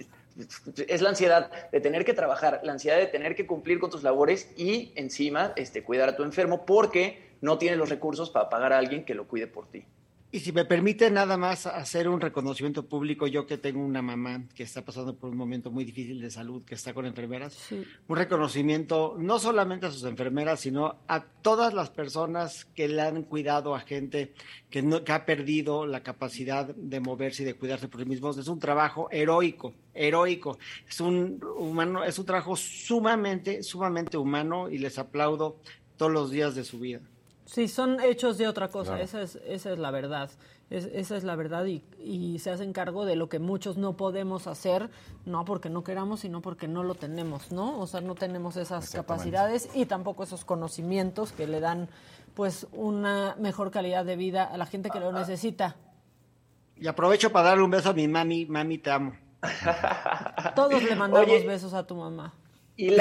es 0.87 1.01
la 1.01 1.09
ansiedad 1.09 1.51
de 1.71 1.79
tener 1.79 2.05
que 2.05 2.13
trabajar, 2.13 2.61
la 2.63 2.71
ansiedad 2.71 2.97
de 2.97 3.07
tener 3.07 3.35
que 3.35 3.45
cumplir 3.45 3.79
con 3.79 3.89
tus 3.89 4.03
labores 4.03 4.51
y 4.57 4.91
encima 4.95 5.53
este, 5.55 5.83
cuidar 5.83 6.09
a 6.09 6.15
tu 6.15 6.23
enfermo 6.23 6.65
porque 6.65 7.33
no 7.41 7.57
tienes 7.57 7.77
los 7.77 7.89
recursos 7.89 8.29
para 8.29 8.49
pagar 8.49 8.73
a 8.73 8.77
alguien 8.77 9.05
que 9.05 9.13
lo 9.13 9.27
cuide 9.27 9.47
por 9.47 9.67
ti. 9.69 9.85
Y 10.33 10.39
si 10.39 10.51
me 10.51 10.65
permite 10.65 11.11
nada 11.11 11.37
más 11.37 11.67
hacer 11.67 12.09
un 12.09 12.19
reconocimiento 12.19 12.87
público, 12.87 13.27
yo 13.27 13.45
que 13.45 13.59
tengo 13.59 13.85
una 13.85 14.01
mamá 14.01 14.41
que 14.55 14.63
está 14.63 14.83
pasando 14.83 15.15
por 15.15 15.29
un 15.29 15.37
momento 15.37 15.69
muy 15.69 15.85
difícil 15.85 16.19
de 16.19 16.31
salud, 16.31 16.63
que 16.65 16.73
está 16.73 16.91
con 16.91 17.05
enfermeras, 17.05 17.55
un 18.07 18.17
reconocimiento 18.17 19.15
no 19.19 19.37
solamente 19.37 19.85
a 19.85 19.91
sus 19.91 20.05
enfermeras, 20.05 20.61
sino 20.61 20.95
a 21.07 21.23
todas 21.23 21.75
las 21.75 21.91
personas 21.91 22.65
que 22.65 22.87
le 22.87 23.03
han 23.03 23.21
cuidado 23.21 23.75
a 23.75 23.81
gente 23.81 24.33
que, 24.71 24.81
no, 24.81 25.03
que 25.03 25.11
ha 25.11 25.23
perdido 25.23 25.85
la 25.85 26.01
capacidad 26.01 26.65
de 26.65 26.99
moverse 26.99 27.43
y 27.43 27.45
de 27.45 27.53
cuidarse 27.53 27.87
por 27.87 28.01
sí 28.01 28.07
mismos. 28.07 28.35
Es 28.39 28.47
un 28.47 28.57
trabajo 28.57 29.09
heroico, 29.11 29.75
heroico. 29.93 30.57
Es 30.89 30.99
un, 30.99 31.43
humano, 31.59 32.03
es 32.03 32.17
un 32.17 32.25
trabajo 32.25 32.55
sumamente, 32.55 33.61
sumamente 33.61 34.17
humano 34.17 34.67
y 34.67 34.79
les 34.79 34.97
aplaudo 34.97 35.59
todos 35.95 36.11
los 36.11 36.31
días 36.31 36.55
de 36.55 36.63
su 36.63 36.79
vida. 36.79 37.01
Sí, 37.45 37.67
son 37.67 37.99
hechos 37.99 38.37
de 38.37 38.47
otra 38.47 38.69
cosa, 38.69 38.99
esa, 39.01 39.21
es, 39.21 39.37
esa 39.45 39.73
es 39.73 39.77
la 39.77 39.91
verdad. 39.91 40.29
esa 40.69 41.17
es 41.17 41.23
la 41.23 41.35
verdad 41.35 41.65
y, 41.65 41.83
y, 41.99 42.39
se 42.39 42.51
hacen 42.51 42.71
cargo 42.73 43.05
de 43.05 43.15
lo 43.15 43.27
que 43.27 43.39
muchos 43.39 43.77
no 43.77 43.97
podemos 43.97 44.47
hacer, 44.47 44.89
no 45.25 45.43
porque 45.43 45.69
no 45.69 45.83
queramos, 45.83 46.21
sino 46.21 46.41
porque 46.41 46.67
no 46.67 46.83
lo 46.83 46.95
tenemos, 46.95 47.51
¿no? 47.51 47.79
O 47.79 47.85
sea, 47.85 48.01
no 48.01 48.15
tenemos 48.15 48.55
esas 48.55 48.89
capacidades 48.91 49.69
y 49.73 49.85
tampoco 49.85 50.23
esos 50.23 50.45
conocimientos 50.45 51.31
que 51.33 51.47
le 51.47 51.59
dan 51.59 51.89
pues 52.33 52.65
una 52.71 53.35
mejor 53.39 53.71
calidad 53.71 54.05
de 54.05 54.15
vida 54.15 54.45
a 54.45 54.57
la 54.57 54.65
gente 54.65 54.89
que 54.89 54.99
lo 54.99 55.07
ah, 55.07 55.13
ah. 55.15 55.19
necesita. 55.19 55.75
Y 56.77 56.87
aprovecho 56.87 57.31
para 57.31 57.49
darle 57.49 57.63
un 57.63 57.71
beso 57.71 57.89
a 57.89 57.93
mi 57.93 58.07
mami, 58.07 58.45
mami 58.45 58.77
te 58.77 58.89
amo. 58.89 59.13
Todos 60.55 60.81
le 60.81 60.95
mandamos 60.95 61.45
besos 61.45 61.73
a 61.73 61.85
tu 61.85 61.95
mamá. 61.95 62.33
Y 62.75 62.95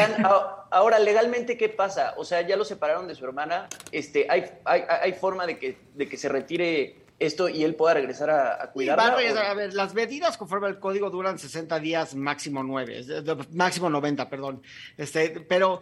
ahora, 0.70 0.98
legalmente, 0.98 1.56
¿qué 1.56 1.68
pasa? 1.68 2.14
O 2.16 2.24
sea, 2.24 2.42
ya 2.42 2.56
lo 2.56 2.64
separaron 2.64 3.08
de 3.08 3.14
su 3.14 3.24
hermana. 3.24 3.68
Este, 3.90 4.26
¿hay, 4.28 4.50
hay, 4.64 4.82
hay 4.88 5.12
forma 5.14 5.46
de 5.46 5.58
que, 5.58 5.78
de 5.94 6.08
que 6.08 6.16
se 6.16 6.28
retire 6.28 6.96
esto 7.18 7.48
y 7.48 7.64
él 7.64 7.74
pueda 7.74 7.94
regresar 7.94 8.30
a, 8.30 8.62
a 8.62 8.70
cuidarla? 8.70 9.04
a, 9.04 9.54
ver, 9.54 9.72
las 9.72 9.94
medidas 9.94 10.36
conforme 10.36 10.66
al 10.66 10.78
código 10.78 11.08
duran 11.08 11.38
60 11.38 11.78
días, 11.78 12.14
máximo 12.14 12.62
9, 12.62 13.04
máximo 13.52 13.88
90, 13.88 14.28
perdón. 14.28 14.62
Este, 14.96 15.30
pero 15.48 15.80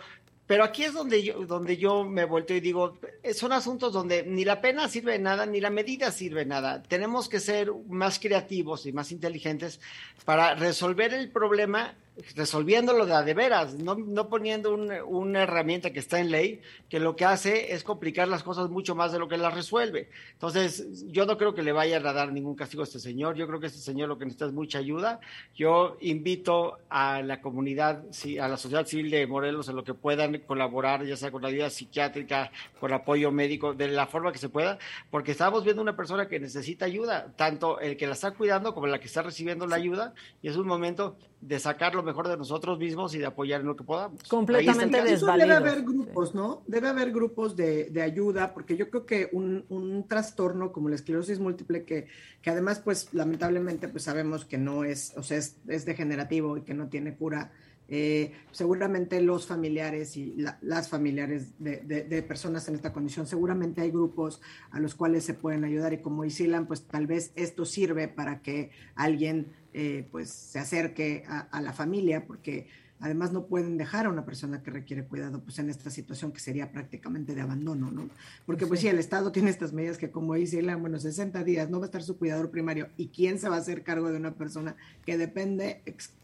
pero 0.51 0.65
aquí 0.65 0.83
es 0.83 0.93
donde 0.93 1.23
yo, 1.23 1.47
donde 1.47 1.77
yo 1.77 2.03
me 2.03 2.25
vuelto 2.25 2.53
y 2.53 2.59
digo, 2.59 2.99
eh, 3.23 3.35
son 3.35 3.53
asuntos 3.53 3.93
donde 3.93 4.25
ni 4.25 4.45
la 4.45 4.61
pena 4.61 4.89
sirve 4.89 5.13
de 5.13 5.21
nada, 5.21 5.47
ni 5.47 5.61
la 5.61 5.71
medida 5.71 6.11
sirve 6.11 6.41
de 6.41 6.47
nada. 6.47 6.83
Tenemos 6.83 7.29
que 7.29 7.39
ser 7.39 7.71
más 7.89 8.19
creativos 8.19 8.85
y 8.85 8.93
más 8.93 9.13
inteligentes 9.13 9.81
para 10.25 10.57
resolver 10.57 11.15
el 11.15 11.31
problema 11.31 11.95
resolviéndolo 12.35 13.07
de, 13.07 13.25
de 13.25 13.35
veras, 13.35 13.75
no, 13.75 13.95
no 13.95 14.29
poniendo 14.29 14.75
una 14.75 15.43
herramienta 15.43 15.93
que 15.93 16.01
está 16.01 16.21
en 16.21 16.31
ley, 16.31 16.61
que 16.89 17.01
lo 17.01 17.17
que 17.17 17.25
hace 17.25 17.73
es 17.73 17.85
complicar 17.85 18.29
las 18.29 18.43
cosas 18.43 18.69
mucho 18.69 18.95
más 18.95 19.13
de 19.13 19.19
lo 19.19 19.29
que 19.29 19.37
las 19.37 19.55
resuelve. 19.55 20.11
Entonces, 20.33 21.07
yo 21.11 21.27
no 21.27 21.39
creo 21.39 21.55
que 21.55 21.63
le 21.63 21.73
vaya 21.73 21.97
a 21.97 22.13
dar 22.13 22.33
ningún 22.33 22.57
castigo 22.57 22.83
a 22.83 22.85
este 22.85 22.99
señor, 22.99 23.37
yo 23.37 23.47
creo 23.47 23.61
que 23.61 23.67
este 23.67 23.79
señor 23.79 24.09
lo 24.09 24.19
que 24.19 24.25
necesita 24.25 24.47
es 24.47 24.53
mucha 24.53 24.79
ayuda. 24.79 25.21
Yo 25.55 25.97
invito 26.01 26.79
a 26.89 27.23
la 27.23 27.41
comunidad, 27.41 28.05
a 28.41 28.49
la 28.49 28.57
sociedad 28.57 28.87
civil 28.87 29.11
de 29.11 29.27
Morelos, 29.27 29.69
a 29.69 29.73
lo 29.73 29.85
que 29.85 29.95
puedan 29.95 30.39
colaborar, 30.41 31.05
ya 31.05 31.17
sea 31.17 31.31
con 31.31 31.43
la 31.43 31.49
ayuda 31.49 31.71
psiquiátrica, 31.71 32.51
con 32.79 32.93
apoyo 32.93 33.31
médico, 33.31 33.75
de 33.75 33.89
la 33.89 34.07
forma 34.07 34.33
que 34.33 34.39
se 34.39 34.49
pueda, 34.49 34.79
porque 35.11 35.33
estamos 35.33 35.65
viendo 35.65 35.83
una 35.83 35.97
persona 35.97 36.29
que 36.29 36.41
necesita 36.41 36.85
ayuda, 36.85 37.33
tanto 37.37 37.81
el 37.81 37.97
que 37.97 38.07
la 38.07 38.13
está 38.15 38.33
cuidando 38.33 38.75
como 38.75 38.87
la 38.87 39.01
que 39.01 39.07
está 39.07 39.23
recibiendo 39.23 39.67
la 39.67 39.77
ayuda, 39.77 40.15
y 40.43 40.49
es 40.49 40.57
un 40.57 40.67
momento 40.67 41.17
de 41.41 41.59
sacar 41.59 41.95
lo 41.95 42.03
mejor 42.03 42.29
de 42.29 42.37
nosotros 42.37 42.79
mismos 42.79 43.15
y 43.15 43.19
de 43.19 43.27
apoyar 43.27 43.63
en 43.63 43.67
lo 43.67 43.77
que 43.77 43.85
podamos. 43.85 44.23
Completamente 44.25 45.03
desvalido. 45.03 45.49
Debe 45.49 45.57
haber 45.57 45.83
grupos, 45.83 46.35
¿no? 46.35 46.63
Debe 46.67 46.89
haber 46.89 47.13
grupos 47.13 47.57
de, 47.57 47.87
de 47.91 48.03
ayuda, 48.03 48.53
porque 48.53 48.77
yo 48.77 48.91
creo 48.91 49.07
que 49.07 49.31
un, 49.33 49.65
un, 49.71 50.07
trastorno 50.07 50.71
como 50.71 50.89
la 50.89 50.97
esclerosis 50.97 51.39
múltiple, 51.39 51.85
que, 51.85 52.09
que 52.43 52.51
además, 52.51 52.81
pues, 52.81 53.09
lamentablemente, 53.13 53.89
pues 53.89 54.05
sabemos 54.05 54.45
que 54.45 54.59
no 54.59 54.85
es, 54.85 55.15
o 55.17 55.23
sea, 55.23 55.39
es, 55.39 55.57
es 55.67 55.87
degenerativo 55.87 56.59
y 56.59 56.63
que 56.63 56.75
no 56.75 56.89
tiene 56.89 57.17
cura, 57.17 57.53
eh, 57.93 58.33
seguramente 58.53 59.21
los 59.21 59.49
familiares 59.49 60.17
y 60.17 60.37
las 60.61 60.89
familiares 60.89 61.55
de, 61.59 62.25
personas 62.27 62.69
en 62.69 62.77
esta 62.77 62.93
condición, 62.93 63.27
seguramente 63.27 63.81
hay 63.81 63.91
grupos 63.91 64.41
a 64.71 64.79
los 64.79 64.95
cuales 64.95 65.25
se 65.25 65.35
pueden 65.35 65.65
ayudar 65.65 65.93
y 65.93 65.99
como 65.99 66.25
Isilan, 66.25 66.69
pues 66.69 66.85
tal 66.87 67.09
vez 67.09 67.33
esto 67.35 67.65
sirve 67.65 68.07
para 68.07 68.43
que 68.43 68.71
alguien 68.95 69.49
eh, 69.73 70.07
pues 70.11 70.31
se 70.31 70.61
acerque 70.61 71.25
a, 71.27 71.61
la 71.61 71.73
familia 71.73 72.27
porque 72.27 72.69
además 73.01 73.33
no 73.33 73.47
pueden 73.47 73.77
dejar 73.79 74.07
a 74.07 74.11
una 74.11 74.25
persona 74.25 74.63
que 74.63 74.71
requiere 74.71 75.05
cuidado 75.05 75.41
pues 75.41 75.59
en 75.59 75.71
esta 75.71 75.91
situación 75.91 76.33
que 76.33 76.41
sería 76.41 76.71
prácticamente 76.71 77.35
de 77.35 77.41
abandono, 77.41 77.91
¿no? 77.91 78.09
Porque 78.47 78.67
pues 78.67 78.81
sí, 78.81 78.89
el 78.89 78.99
Estado 78.99 79.33
tiene 79.33 79.51
estas 79.51 79.73
medidas 79.73 79.99
que 79.99 80.11
como 80.11 80.35
dice 80.35 80.59
Ilan, 80.59 80.81
bueno, 80.81 80.99
60 80.99 81.43
días 81.45 81.71
no 81.71 81.79
va 81.79 81.87
a 81.87 81.89
estar 81.89 82.03
su 82.03 82.19
cuidador 82.19 82.51
primario 82.51 82.89
y 82.97 83.09
quién 83.09 83.39
se 83.39 83.49
va 83.49 83.57
a 83.57 83.61
hacer 83.61 83.83
cargo 83.83 84.11
de 84.11 84.17
una 84.17 84.35
persona 84.35 84.77
que 85.05 85.19
depende 85.19 85.83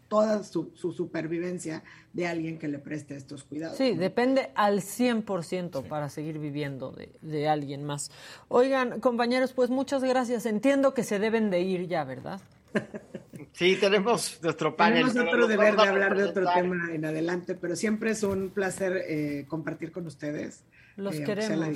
toda 0.08 0.44
su, 0.44 0.72
supervivencia 0.76 1.82
de 2.12 2.26
alguien 2.26 2.58
que 2.58 2.68
le 2.68 2.78
preste 2.78 3.16
estos 3.16 3.44
cuidados. 3.44 3.76
Sí, 3.76 3.94
depende 3.94 4.50
al 4.54 4.80
100% 4.80 5.82
para 5.88 6.08
seguir 6.08 6.38
viviendo 6.38 6.92
de, 6.92 7.10
de, 7.22 7.48
alguien 7.48 7.84
más. 7.84 8.10
Oigan, 8.48 9.00
compañeros, 9.00 9.52
pues 9.52 9.70
muchas 9.70 10.04
gracias. 10.04 10.46
Entiendo 10.46 10.94
que 10.94 11.02
se 11.02 11.18
deben 11.18 11.50
de 11.50 11.60
ir 11.60 11.88
ya, 11.88 12.04
¿verdad? 12.04 12.40
Sí, 13.56 13.76
tenemos 13.76 14.38
nuestro 14.42 14.76
panel. 14.76 15.08
Tenemos 15.08 15.32
otro 15.32 15.46
deber 15.46 15.76
de 15.76 15.88
hablar 15.88 16.14
de 16.14 16.24
otro 16.24 16.44
tema 16.52 16.92
en 16.92 17.06
adelante, 17.06 17.54
pero 17.54 17.74
siempre 17.74 18.10
es 18.10 18.22
un 18.22 18.50
placer 18.50 19.02
eh, 19.08 19.46
compartir 19.48 19.92
con 19.92 20.06
ustedes. 20.06 20.62
Los 20.96 21.14
eh, 21.14 21.24
queremos. 21.24 21.68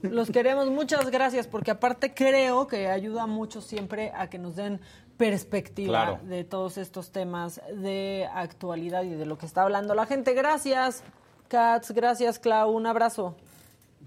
Los 0.00 0.30
queremos. 0.30 0.70
Muchas 0.70 1.10
gracias, 1.10 1.48
porque 1.48 1.70
aparte 1.70 2.14
creo 2.14 2.66
que 2.66 2.88
ayuda 2.88 3.26
mucho 3.26 3.60
siempre 3.60 4.10
a 4.16 4.30
que 4.30 4.38
nos 4.38 4.56
den 4.56 4.80
perspectiva 5.18 6.18
de 6.24 6.44
todos 6.44 6.78
estos 6.78 7.12
temas 7.12 7.60
de 7.74 8.26
actualidad 8.32 9.02
y 9.02 9.10
de 9.10 9.26
lo 9.26 9.36
que 9.36 9.44
está 9.44 9.64
hablando 9.64 9.94
la 9.94 10.06
gente. 10.06 10.32
Gracias, 10.32 11.04
Katz. 11.48 11.90
Gracias, 11.90 12.38
Clau. 12.38 12.70
Un 12.70 12.86
abrazo. 12.86 13.36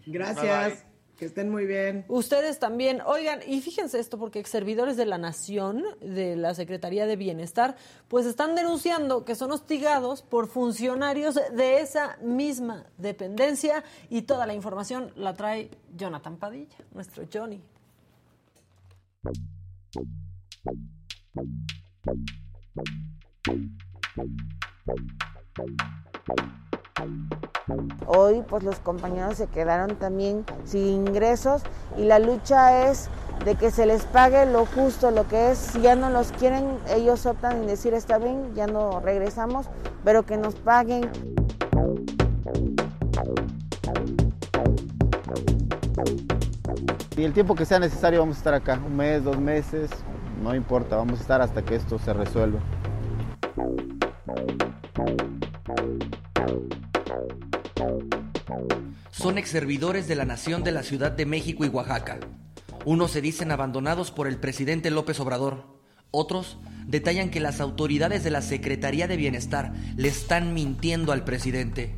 Gracias. 0.07 0.88
Que 1.19 1.25
estén 1.25 1.49
muy 1.49 1.65
bien. 1.65 2.05
Ustedes 2.07 2.59
también. 2.59 3.01
Oigan, 3.05 3.41
y 3.45 3.59
fíjense 3.59 3.99
esto, 3.99 4.17
porque 4.17 4.39
ex 4.39 4.49
servidores 4.49 4.95
de 4.95 5.05
la 5.05 5.17
Nación, 5.17 5.83
de 5.99 6.37
la 6.37 6.53
Secretaría 6.53 7.05
de 7.05 7.17
Bienestar, 7.17 7.75
pues 8.07 8.25
están 8.25 8.55
denunciando 8.55 9.25
que 9.25 9.35
son 9.35 9.51
hostigados 9.51 10.21
por 10.21 10.47
funcionarios 10.47 11.35
de 11.35 11.81
esa 11.81 12.17
misma 12.21 12.85
dependencia 12.97 13.83
y 14.09 14.21
toda 14.21 14.47
la 14.47 14.53
información 14.53 15.11
la 15.17 15.33
trae 15.33 15.69
Jonathan 15.97 16.37
Padilla, 16.37 16.77
nuestro 16.93 17.25
Johnny. 17.31 17.61
Hoy 28.07 28.43
pues 28.47 28.63
los 28.63 28.79
compañeros 28.79 29.37
se 29.37 29.47
quedaron 29.47 29.95
también 29.95 30.43
sin 30.65 31.07
ingresos 31.07 31.61
y 31.97 32.03
la 32.03 32.19
lucha 32.19 32.89
es 32.89 33.09
de 33.45 33.55
que 33.55 33.71
se 33.71 33.85
les 33.85 34.03
pague 34.03 34.45
lo 34.45 34.65
justo, 34.65 35.11
lo 35.11 35.27
que 35.27 35.51
es, 35.51 35.57
si 35.57 35.81
ya 35.81 35.95
no 35.95 36.09
los 36.09 36.31
quieren, 36.33 36.77
ellos 36.89 37.25
optan 37.25 37.57
en 37.57 37.67
decir 37.67 37.93
está 37.93 38.17
bien, 38.17 38.53
ya 38.55 38.67
no 38.67 38.99
regresamos, 38.99 39.67
pero 40.03 40.23
que 40.23 40.37
nos 40.37 40.55
paguen. 40.55 41.09
Y 47.15 47.23
el 47.23 47.33
tiempo 47.33 47.53
que 47.53 47.65
sea 47.65 47.79
necesario 47.79 48.19
vamos 48.19 48.37
a 48.37 48.39
estar 48.39 48.53
acá, 48.53 48.79
un 48.85 48.95
mes, 48.95 49.23
dos 49.23 49.37
meses, 49.37 49.89
no 50.41 50.55
importa, 50.55 50.95
vamos 50.95 51.19
a 51.19 51.21
estar 51.21 51.41
hasta 51.41 51.61
que 51.61 51.75
esto 51.75 51.99
se 51.99 52.13
resuelva. 52.13 52.59
Son 59.19 59.37
ex 59.37 59.49
servidores 59.49 60.07
de 60.07 60.15
la 60.15 60.23
nación 60.23 60.63
de 60.63 60.71
la 60.71 60.81
Ciudad 60.81 61.11
de 61.11 61.25
México 61.25 61.65
y 61.65 61.67
Oaxaca. 61.67 62.19
Unos 62.85 63.11
se 63.11 63.19
dicen 63.19 63.51
abandonados 63.51 64.11
por 64.11 64.27
el 64.27 64.37
presidente 64.37 64.91
López 64.91 65.19
Obrador. 65.19 65.65
Otros 66.09 66.57
detallan 66.87 67.29
que 67.29 67.41
las 67.41 67.59
autoridades 67.59 68.23
de 68.23 68.29
la 68.29 68.41
Secretaría 68.41 69.09
de 69.09 69.17
Bienestar 69.17 69.73
le 69.97 70.07
están 70.07 70.53
mintiendo 70.53 71.11
al 71.11 71.25
presidente. 71.25 71.97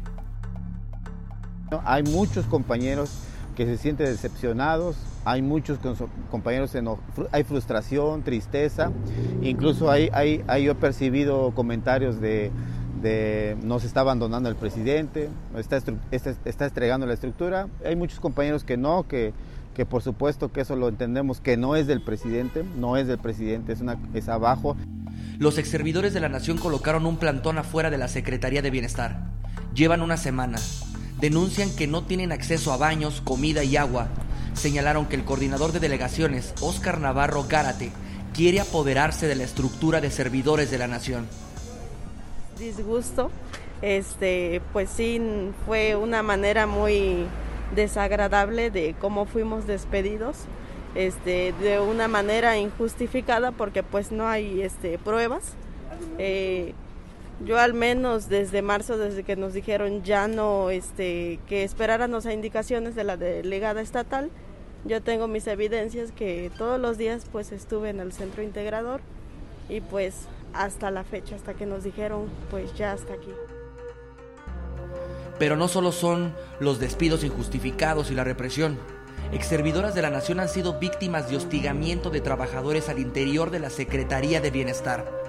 Hay 1.85 2.01
muchos 2.01 2.47
compañeros 2.47 3.11
que 3.55 3.67
se 3.67 3.77
sienten 3.77 4.07
decepcionados, 4.07 4.95
hay 5.23 5.43
muchos 5.43 5.77
compañeros, 6.31 6.73
en, 6.73 6.87
hay 7.31 7.43
frustración, 7.43 8.23
tristeza, 8.23 8.91
incluso 9.43 9.91
hay, 9.91 10.09
yo 10.63 10.71
he 10.71 10.75
percibido 10.75 11.53
comentarios 11.53 12.19
de, 12.19 12.49
de 13.01 13.57
no 13.63 13.79
se 13.79 13.87
está 13.87 14.01
abandonando 14.01 14.49
el 14.49 14.55
presidente, 14.55 15.29
está, 15.57 15.77
está, 16.11 16.35
está 16.45 16.65
estregando 16.65 17.05
la 17.05 17.13
estructura, 17.13 17.67
hay 17.85 17.95
muchos 17.95 18.19
compañeros 18.19 18.63
que 18.63 18.77
no, 18.77 19.07
que, 19.07 19.33
por 19.89 20.03
supuesto 20.03 20.51
que 20.51 20.61
eso 20.61 20.75
lo 20.75 20.89
entendemos, 20.89 21.41
que 21.41 21.57
no 21.57 21.75
es 21.75 21.87
del 21.87 22.01
presidente, 22.01 22.63
no 22.77 22.97
es 22.97 23.07
del 23.07 23.17
presidente, 23.17 23.75
es 24.13 24.29
abajo. 24.29 24.75
Los 25.39 25.57
exservidores 25.57 26.13
de 26.13 26.19
la 26.19 26.29
nación 26.29 26.57
colocaron 26.57 27.07
un 27.07 27.17
plantón 27.17 27.57
afuera 27.57 27.89
de 27.89 27.97
la 27.97 28.07
Secretaría 28.07 28.61
de 28.61 28.69
Bienestar. 28.69 29.23
Llevan 29.73 30.03
una 30.03 30.17
semana. 30.17 30.59
Denuncian 31.19 31.75
que 31.75 31.87
no 31.87 32.03
tienen 32.03 32.31
acceso 32.31 32.71
a 32.73 32.77
baños, 32.77 33.21
comida 33.21 33.63
y 33.63 33.75
agua 33.75 34.09
señalaron 34.53 35.05
que 35.05 35.15
el 35.15 35.23
coordinador 35.23 35.71
de 35.71 35.79
delegaciones, 35.79 36.53
Óscar 36.61 36.99
Navarro 36.99 37.45
Gárate, 37.47 37.91
quiere 38.33 38.59
apoderarse 38.59 39.27
de 39.27 39.35
la 39.35 39.43
estructura 39.43 40.01
de 40.01 40.11
servidores 40.11 40.71
de 40.71 40.77
la 40.77 40.87
nación. 40.87 41.27
Disgusto, 42.61 43.31
este, 43.81 44.61
pues 44.71 44.89
sí, 44.91 45.19
fue 45.65 45.95
una 45.95 46.21
manera 46.21 46.67
muy 46.67 47.25
desagradable 47.75 48.69
de 48.69 48.95
cómo 48.99 49.25
fuimos 49.25 49.65
despedidos, 49.65 50.37
este, 50.93 51.53
de 51.59 51.79
una 51.79 52.07
manera 52.07 52.57
injustificada 52.57 53.51
porque 53.51 53.81
pues 53.81 54.11
no 54.11 54.27
hay 54.27 54.61
este, 54.61 54.99
pruebas. 54.99 55.55
Eh, 56.19 56.73
yo 57.43 57.57
al 57.57 57.73
menos 57.73 58.29
desde 58.29 58.61
marzo, 58.61 58.99
desde 58.99 59.23
que 59.23 59.35
nos 59.35 59.53
dijeron 59.53 60.03
ya 60.03 60.27
no, 60.27 60.69
este, 60.69 61.39
que 61.47 61.63
esperáramos 61.63 62.27
a 62.27 62.33
indicaciones 62.33 62.93
de 62.93 63.03
la 63.03 63.17
delegada 63.17 63.81
estatal, 63.81 64.29
yo 64.85 65.01
tengo 65.01 65.27
mis 65.27 65.47
evidencias 65.47 66.11
que 66.11 66.51
todos 66.57 66.79
los 66.79 66.99
días 66.99 67.25
pues 67.31 67.51
estuve 67.51 67.89
en 67.89 67.99
el 67.99 68.13
centro 68.13 68.43
integrador 68.43 69.01
y 69.69 69.81
pues 69.81 70.27
hasta 70.53 70.91
la 70.91 71.03
fecha, 71.03 71.35
hasta 71.35 71.53
que 71.53 71.65
nos 71.65 71.83
dijeron 71.83 72.27
pues 72.49 72.73
ya 72.75 72.91
hasta 72.91 73.13
aquí. 73.13 73.31
Pero 75.39 75.55
no 75.55 75.67
solo 75.67 75.91
son 75.91 76.33
los 76.59 76.79
despidos 76.79 77.23
injustificados 77.23 78.11
y 78.11 78.15
la 78.15 78.23
represión. 78.23 78.77
Exservidoras 79.31 79.95
de 79.95 80.01
la 80.01 80.09
Nación 80.09 80.39
han 80.39 80.49
sido 80.49 80.77
víctimas 80.79 81.29
de 81.29 81.37
hostigamiento 81.37 82.09
de 82.09 82.21
trabajadores 82.21 82.89
al 82.89 82.99
interior 82.99 83.49
de 83.49 83.59
la 83.59 83.69
Secretaría 83.69 84.41
de 84.41 84.51
Bienestar 84.51 85.21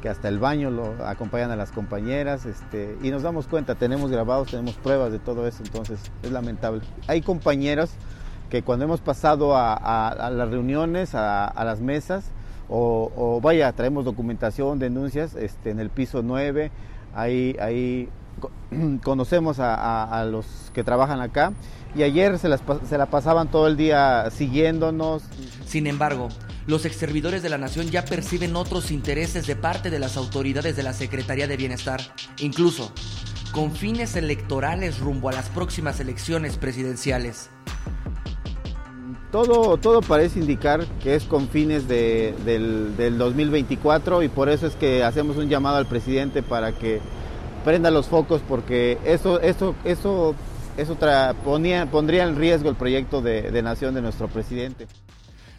que 0.00 0.08
hasta 0.08 0.28
el 0.28 0.38
baño 0.38 0.70
lo 0.70 0.94
acompañan 1.06 1.50
a 1.50 1.56
las 1.56 1.72
compañeras 1.72 2.46
este, 2.46 2.96
y 3.02 3.10
nos 3.10 3.22
damos 3.22 3.46
cuenta, 3.46 3.74
tenemos 3.74 4.10
grabados, 4.10 4.50
tenemos 4.50 4.74
pruebas 4.76 5.12
de 5.12 5.18
todo 5.18 5.46
eso, 5.46 5.62
entonces 5.62 5.98
es 6.22 6.30
lamentable. 6.30 6.82
Hay 7.06 7.22
compañeros 7.22 7.90
que 8.50 8.62
cuando 8.62 8.84
hemos 8.84 9.00
pasado 9.00 9.56
a, 9.56 10.30
las 10.32 10.50
reuniones, 10.50 11.14
a, 11.14 11.64
las 11.64 11.80
mesas, 11.80 12.30
o, 12.68 13.40
vaya, 13.42 13.72
traemos 13.72 14.04
documentación, 14.04 14.78
denuncias 14.78 15.34
este, 15.34 15.70
en 15.70 15.80
el 15.80 15.90
piso 15.90 16.22
9, 16.22 16.70
ahí, 17.14 17.56
ahí 17.60 18.08
conocemos 19.02 19.58
a, 19.60 20.26
los 20.30 20.46
que 20.74 20.84
trabajan 20.84 21.20
acá 21.20 21.52
y 21.94 22.02
ayer 22.02 22.38
se, 22.38 22.48
las, 22.48 22.62
se 22.88 22.98
la 22.98 23.06
pasaban 23.06 23.48
todo 23.48 23.66
el 23.66 23.76
día 23.76 24.30
siguiéndonos. 24.30 25.22
Sin 25.66 25.86
embargo, 25.86 26.28
los 26.66 26.84
exservidores 26.84 27.42
de 27.42 27.48
la 27.48 27.58
nación 27.58 27.90
ya 27.90 28.04
perciben 28.04 28.54
otros 28.54 28.90
intereses 28.90 29.46
de 29.46 29.56
parte 29.56 29.88
de 29.88 29.98
las 29.98 30.16
autoridades 30.16 30.76
de 30.76 30.82
la 30.82 30.92
Secretaría 30.92 31.46
de 31.46 31.56
Bienestar, 31.56 32.00
incluso 32.38 32.92
con 33.52 33.72
fines 33.72 34.16
electorales 34.16 34.98
rumbo 34.98 35.30
a 35.30 35.32
las 35.32 35.48
próximas 35.48 35.98
elecciones 36.00 36.58
presidenciales. 36.58 37.48
Todo, 39.30 39.76
todo 39.76 40.00
parece 40.00 40.38
indicar 40.38 40.86
que 41.02 41.14
es 41.14 41.24
con 41.24 41.50
fines 41.50 41.86
del, 41.86 42.34
del 42.96 43.18
2024 43.18 44.22
y 44.22 44.28
por 44.28 44.48
eso 44.48 44.66
es 44.66 44.74
que 44.74 45.04
hacemos 45.04 45.36
un 45.36 45.50
llamado 45.50 45.76
al 45.76 45.84
presidente 45.84 46.42
para 46.42 46.72
que 46.72 47.00
prenda 47.62 47.90
los 47.90 48.06
focos 48.06 48.40
porque 48.48 48.96
eso, 49.04 49.38
eso, 49.42 49.74
eso, 49.84 50.34
eso 50.78 50.96
pondría 51.44 51.82
en 51.82 52.36
riesgo 52.36 52.70
el 52.70 52.76
proyecto 52.76 53.20
de, 53.20 53.50
de 53.50 53.62
nación 53.62 53.94
de 53.94 54.00
nuestro 54.00 54.28
presidente. 54.28 54.86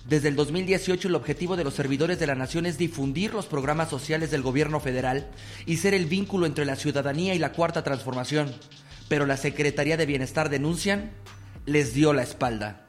Desde 0.07 0.29
el 0.29 0.35
2018 0.35 1.07
el 1.07 1.13
objetivo 1.13 1.55
de 1.55 1.63
los 1.63 1.75
servidores 1.75 2.17
de 2.17 2.25
la 2.25 2.33
nación 2.33 2.65
es 2.65 2.79
difundir 2.79 3.35
los 3.35 3.45
programas 3.45 3.91
sociales 3.91 4.31
del 4.31 4.41
gobierno 4.41 4.79
federal 4.79 5.27
y 5.67 5.77
ser 5.77 5.93
el 5.93 6.07
vínculo 6.07 6.47
entre 6.47 6.65
la 6.65 6.75
ciudadanía 6.75 7.35
y 7.35 7.39
la 7.39 7.51
cuarta 7.51 7.83
transformación. 7.83 8.51
Pero 9.07 9.27
la 9.27 9.37
Secretaría 9.37 9.95
de 9.95 10.07
Bienestar 10.07 10.49
denuncian, 10.49 11.11
les 11.67 11.93
dio 11.93 12.13
la 12.13 12.23
espalda 12.23 12.88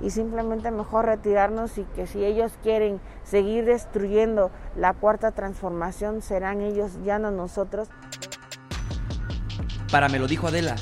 y 0.00 0.10
simplemente 0.10 0.70
mejor 0.70 1.06
retirarnos 1.06 1.78
y 1.78 1.84
que 1.84 2.06
si 2.06 2.24
ellos 2.24 2.52
quieren 2.62 3.00
seguir 3.24 3.64
destruyendo 3.64 4.50
la 4.76 4.94
cuarta 4.94 5.32
transformación, 5.32 6.22
serán 6.22 6.60
ellos, 6.60 6.92
ya 7.04 7.18
no 7.18 7.30
nosotros. 7.30 7.88
Para 9.90 10.08
me 10.08 10.18
lo 10.18 10.26
dijo 10.26 10.48
Adela, 10.48 10.76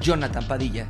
Jonathan 0.00 0.46
Padilla. 0.48 0.86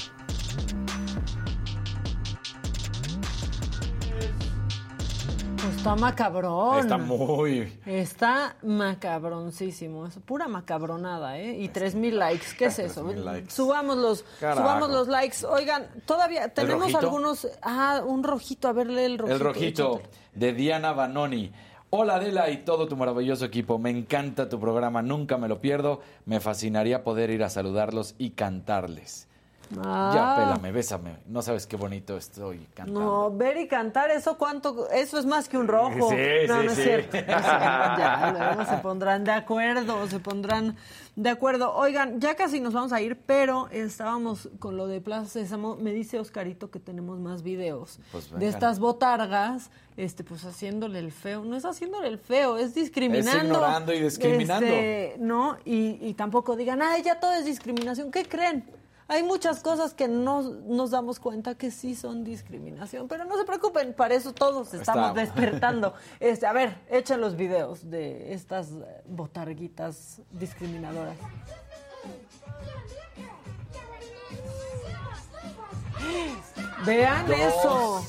Está 5.71 5.97
macabrón. 5.97 6.79
Está 6.81 6.99
muy. 6.99 7.73
Está 7.87 8.57
macabroncísimo. 8.63 10.07
Es 10.07 10.19
pura 10.19 10.49
macabronada, 10.49 11.39
¿eh? 11.39 11.59
Y 11.59 11.69
tres 11.69 11.95
mil 11.95 12.19
likes. 12.19 12.49
¿Qué 12.59 12.67
es 12.67 12.79
eso? 12.79 13.07
Subamos 13.49 13.97
los, 13.97 14.25
subamos 14.39 14.91
los 14.91 15.09
likes. 15.09 15.45
Oigan, 15.47 15.87
todavía 16.07 16.49
tenemos 16.53 16.95
algunos. 16.95 17.49
Ah, 17.63 18.03
un 18.05 18.23
rojito. 18.23 18.69
A 18.69 18.73
verle 18.73 19.07
el 19.07 19.19
rojito. 19.19 19.35
El 19.35 19.41
rojito 19.41 20.03
de 20.35 20.53
Diana 20.53 20.93
Banoni. 20.93 21.53
Hola 21.91 22.17
Adela 22.17 22.51
y 22.51 22.65
todo 22.65 22.89
tu 22.89 22.97
maravilloso 22.97 23.45
equipo. 23.45 23.79
Me 23.79 23.91
encanta 23.91 24.49
tu 24.49 24.59
programa, 24.59 25.01
nunca 25.01 25.39
me 25.39 25.49
lo 25.49 25.61
pierdo. 25.61 26.01
Me 26.27 26.41
fascinaría 26.41 27.05
poder 27.05 27.31
ir 27.31 27.45
a 27.45 27.51
saludarlos 27.51 28.17
y 28.19 28.31
cantarles. 28.31 29.29
Ya, 29.71 29.83
ah. 29.85 30.37
pélame, 30.37 30.73
bésame. 30.73 31.17
No 31.27 31.43
sabes 31.43 31.67
qué 31.67 31.77
bonito 31.77 32.17
estoy 32.17 32.67
cantando. 32.75 33.01
No, 33.01 33.31
ver 33.31 33.57
y 33.57 33.69
cantar, 33.69 34.11
eso 34.11 34.37
cuánto, 34.37 34.91
eso 34.91 35.19
es 35.19 35.27
más 35.27 35.49
que 35.49 35.57
un 35.57 35.69
rojo. 35.69 36.11
Sí, 36.11 36.47
no, 36.49 36.61
sí, 36.61 36.67
no 36.67 36.73
es 36.73 36.75
cierto. 36.75 37.17
ya, 37.27 38.67
se 38.69 38.77
pondrán 38.79 39.25
de 39.25 39.33
acuerdo, 39.33 40.07
se 40.09 40.21
pondrán 40.21 40.77
de 41.17 41.31
acuerdo. 41.31 41.75
Oigan, 41.75 42.21
ya 42.21 42.35
casi 42.35 42.61
nos 42.61 42.73
vamos 42.73 42.93
a 42.93 43.01
ir, 43.01 43.19
pero 43.27 43.69
estábamos 43.71 44.49
con 44.59 44.77
lo 44.77 44.87
de 44.87 45.01
Plaza 45.01 45.27
Sésamo. 45.27 45.77
Me 45.77 45.93
dice 45.93 46.19
Oscarito 46.19 46.71
que 46.71 46.81
tenemos 46.81 47.19
más 47.19 47.43
videos 47.43 48.01
pues 48.13 48.31
de 48.31 48.49
estas 48.49 48.79
botargas, 48.79 49.71
este, 49.97 50.25
pues 50.25 50.45
haciéndole 50.45 50.99
el 50.99 51.13
feo. 51.13 51.45
No 51.45 51.57
es 51.57 51.65
haciéndole 51.65 52.09
el 52.09 52.19
feo, 52.19 52.59
es 52.59 52.75
discriminando. 52.75 53.39
Es 53.39 53.45
ignorando 53.45 53.93
y 53.93 54.01
discriminando. 54.01 54.67
Este, 54.67 55.17
no, 55.19 55.57
y, 55.65 55.99
y 56.01 56.15
tampoco 56.15 56.57
digan, 56.57 56.83
ay, 56.83 57.03
ya 57.03 57.19
todo 57.19 57.33
es 57.33 57.45
discriminación. 57.45 58.11
¿Qué 58.11 58.25
creen? 58.25 58.65
Hay 59.07 59.23
muchas 59.23 59.61
cosas 59.61 59.93
que 59.93 60.09
no 60.09 60.41
nos 60.43 60.91
damos 60.91 61.21
cuenta 61.21 61.55
que 61.55 61.71
sí 61.71 61.95
son 61.95 62.25
discriminación, 62.25 63.07
pero 63.07 63.27
no 63.27 63.37
se 63.37 63.45
preocupen, 63.45 63.93
para 63.93 64.15
eso 64.15 64.33
todos 64.33 64.73
estamos 64.73 65.15
despertando. 65.15 65.93
Este, 66.21 66.47
a 66.47 66.53
ver, 66.53 66.79
echen 66.89 67.21
los 67.21 67.37
videos 67.37 67.91
de 67.91 68.33
estas 68.33 68.71
botarguitas 69.07 70.23
discriminadoras. 70.31 71.17
Vean 76.87 77.33
eso. 77.33 78.05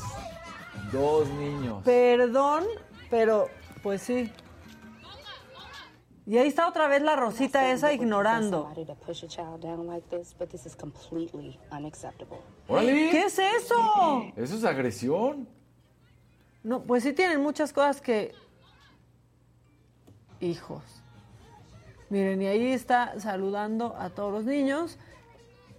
Dos 0.92 1.28
niños. 1.30 1.84
Perdón, 1.84 2.64
pero 3.10 3.48
pues 3.84 4.02
sí, 4.02 4.32
y 6.28 6.38
ahí 6.38 6.48
está 6.48 6.68
otra 6.68 6.88
vez 6.88 7.04
la 7.04 7.16
rosita 7.16 7.72
esa 7.72 7.94
ignorando. 7.94 8.72
¿Qué 12.68 13.26
es 13.26 13.38
eso? 13.38 14.24
Eso 14.36 14.56
es 14.56 14.64
agresión. 14.64 15.48
No, 16.64 16.82
pues 16.82 17.04
sí 17.04 17.14
tienen 17.14 17.42
muchas 17.42 17.72
cosas 17.72 18.02
que... 18.02 18.34
Hijos. 20.40 20.82
Miren, 22.10 22.42
y 22.42 22.48
ahí 22.48 22.72
está 22.72 23.20
saludando 23.20 23.96
a 23.98 24.10
todos 24.10 24.34
los 24.34 24.46
niños. 24.46 24.98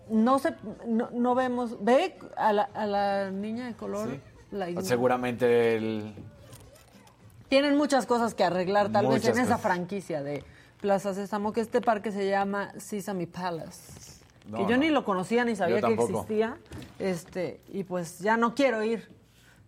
No 0.09 0.39
se, 0.39 0.55
no, 0.86 1.35
vemos, 1.35 1.82
ve 1.85 2.16
a 2.36 2.52
la, 2.52 2.62
a 2.62 2.86
la 2.86 3.31
niña 3.32 3.66
de 3.66 3.74
color. 3.74 4.20
Seguramente 4.82 5.77
el, 5.77 6.14
tienen 7.48 7.77
muchas 7.77 8.06
cosas 8.06 8.35
que 8.35 8.44
arreglar, 8.44 8.90
tal 8.90 9.06
vez 9.06 9.24
en 9.27 9.39
esa 9.39 9.59
franquicia 9.59 10.23
de 10.23 10.44
Plaza 10.81 11.14
Sésamo, 11.14 11.52
que 11.52 11.60
este 11.60 11.81
parque 11.81 12.12
se 12.12 12.28
llama 12.28 12.73
Sesame 12.78 13.27
Palace. 13.27 14.20
que 14.55 14.66
yo 14.66 14.77
ni 14.77 14.89
lo 14.90 15.05
conocía 15.05 15.44
ni 15.44 15.56
sabía 15.56 15.81
que 15.81 15.94
existía. 15.94 16.56
Este, 16.98 17.60
y 17.68 17.85
pues 17.85 18.18
ya 18.18 18.36
no 18.36 18.55
quiero 18.55 18.82
ir. 18.82 19.09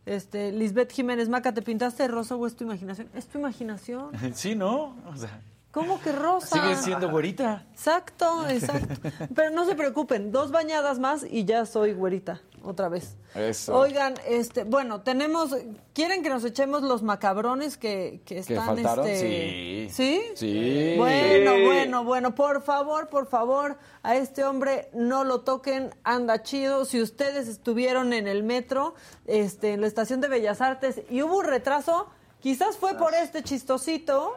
Este, 0.06 0.52
Lisbeth 0.52 0.92
Jiménez 0.92 1.28
Maca, 1.28 1.52
¿te 1.52 1.60
pintaste 1.60 2.05
de 2.05 2.09
rosa 2.09 2.34
o 2.34 2.46
es 2.46 2.56
tu 2.56 2.64
imaginación? 2.64 3.09
Es 3.14 3.26
tu 3.26 3.38
imaginación. 3.38 4.10
Sí, 4.34 4.55
¿no? 4.55 4.96
O 5.06 5.16
sea, 5.16 5.40
¿Cómo 5.70 6.00
que 6.00 6.12
rosa? 6.12 6.60
Sigue 6.60 6.76
siendo 6.76 7.10
güerita. 7.10 7.66
Exacto, 7.72 8.48
exacto. 8.48 8.94
Pero 9.34 9.50
no 9.50 9.66
se 9.66 9.74
preocupen, 9.74 10.32
dos 10.32 10.50
bañadas 10.50 10.98
más 10.98 11.26
y 11.28 11.44
ya 11.44 11.66
soy 11.66 11.92
güerita 11.92 12.40
otra 12.64 12.89
vez. 12.89 13.16
Eso. 13.35 13.76
Oigan, 13.76 14.14
este, 14.26 14.64
bueno, 14.64 15.02
tenemos, 15.02 15.55
¿quieren 15.93 16.22
que 16.22 16.30
nos 16.30 16.44
echemos 16.44 16.82
los 16.82 17.02
macabrones 17.02 17.76
que, 17.76 18.20
que 18.24 18.39
están, 18.39 18.56
¿Que 18.56 18.82
faltaron? 18.82 19.06
este, 19.06 19.89
Sí. 19.90 19.90
¿Sí? 19.90 20.22
Sí. 20.35 20.94
Bueno, 20.97 21.52
bueno, 21.64 22.05
bueno, 22.05 22.35
por 22.35 22.62
favor, 22.62 23.09
por 23.09 23.26
favor, 23.26 23.78
a 24.02 24.16
este 24.16 24.44
hombre 24.44 24.89
no 24.93 25.24
lo 25.24 25.40
toquen, 25.40 25.94
anda 26.05 26.43
chido. 26.43 26.85
Si 26.85 27.01
ustedes 27.01 27.48
estuvieron 27.48 28.12
en 28.12 28.26
el 28.28 28.43
metro, 28.43 28.94
este, 29.26 29.72
en 29.72 29.80
la 29.80 29.86
estación 29.86 30.20
de 30.20 30.28
Bellas 30.28 30.60
Artes 30.60 31.02
y 31.10 31.22
hubo 31.22 31.39
un 31.39 31.44
retraso, 31.44 32.09
quizás 32.40 32.76
fue 32.76 32.94
por 32.94 33.14
este 33.14 33.43
chistosito 33.43 34.36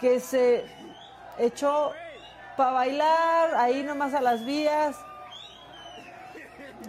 que 0.00 0.20
se 0.20 0.64
echó 1.38 1.92
para 2.56 2.72
bailar 2.72 3.54
ahí 3.56 3.82
nomás 3.82 4.14
a 4.14 4.20
las 4.20 4.44
vías. 4.44 4.96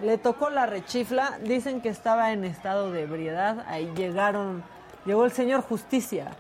Le 0.02 0.18
tocó 0.18 0.50
la 0.50 0.66
rechifla, 0.66 1.38
dicen 1.44 1.82
que 1.82 1.90
estaba 1.90 2.32
en 2.32 2.44
estado 2.44 2.92
de 2.92 3.04
ebriedad, 3.04 3.66
ahí 3.68 3.92
llegaron, 3.96 4.64
llegó 5.06 5.26
el 5.26 5.32
señor 5.32 5.62
Justicia 5.62 6.32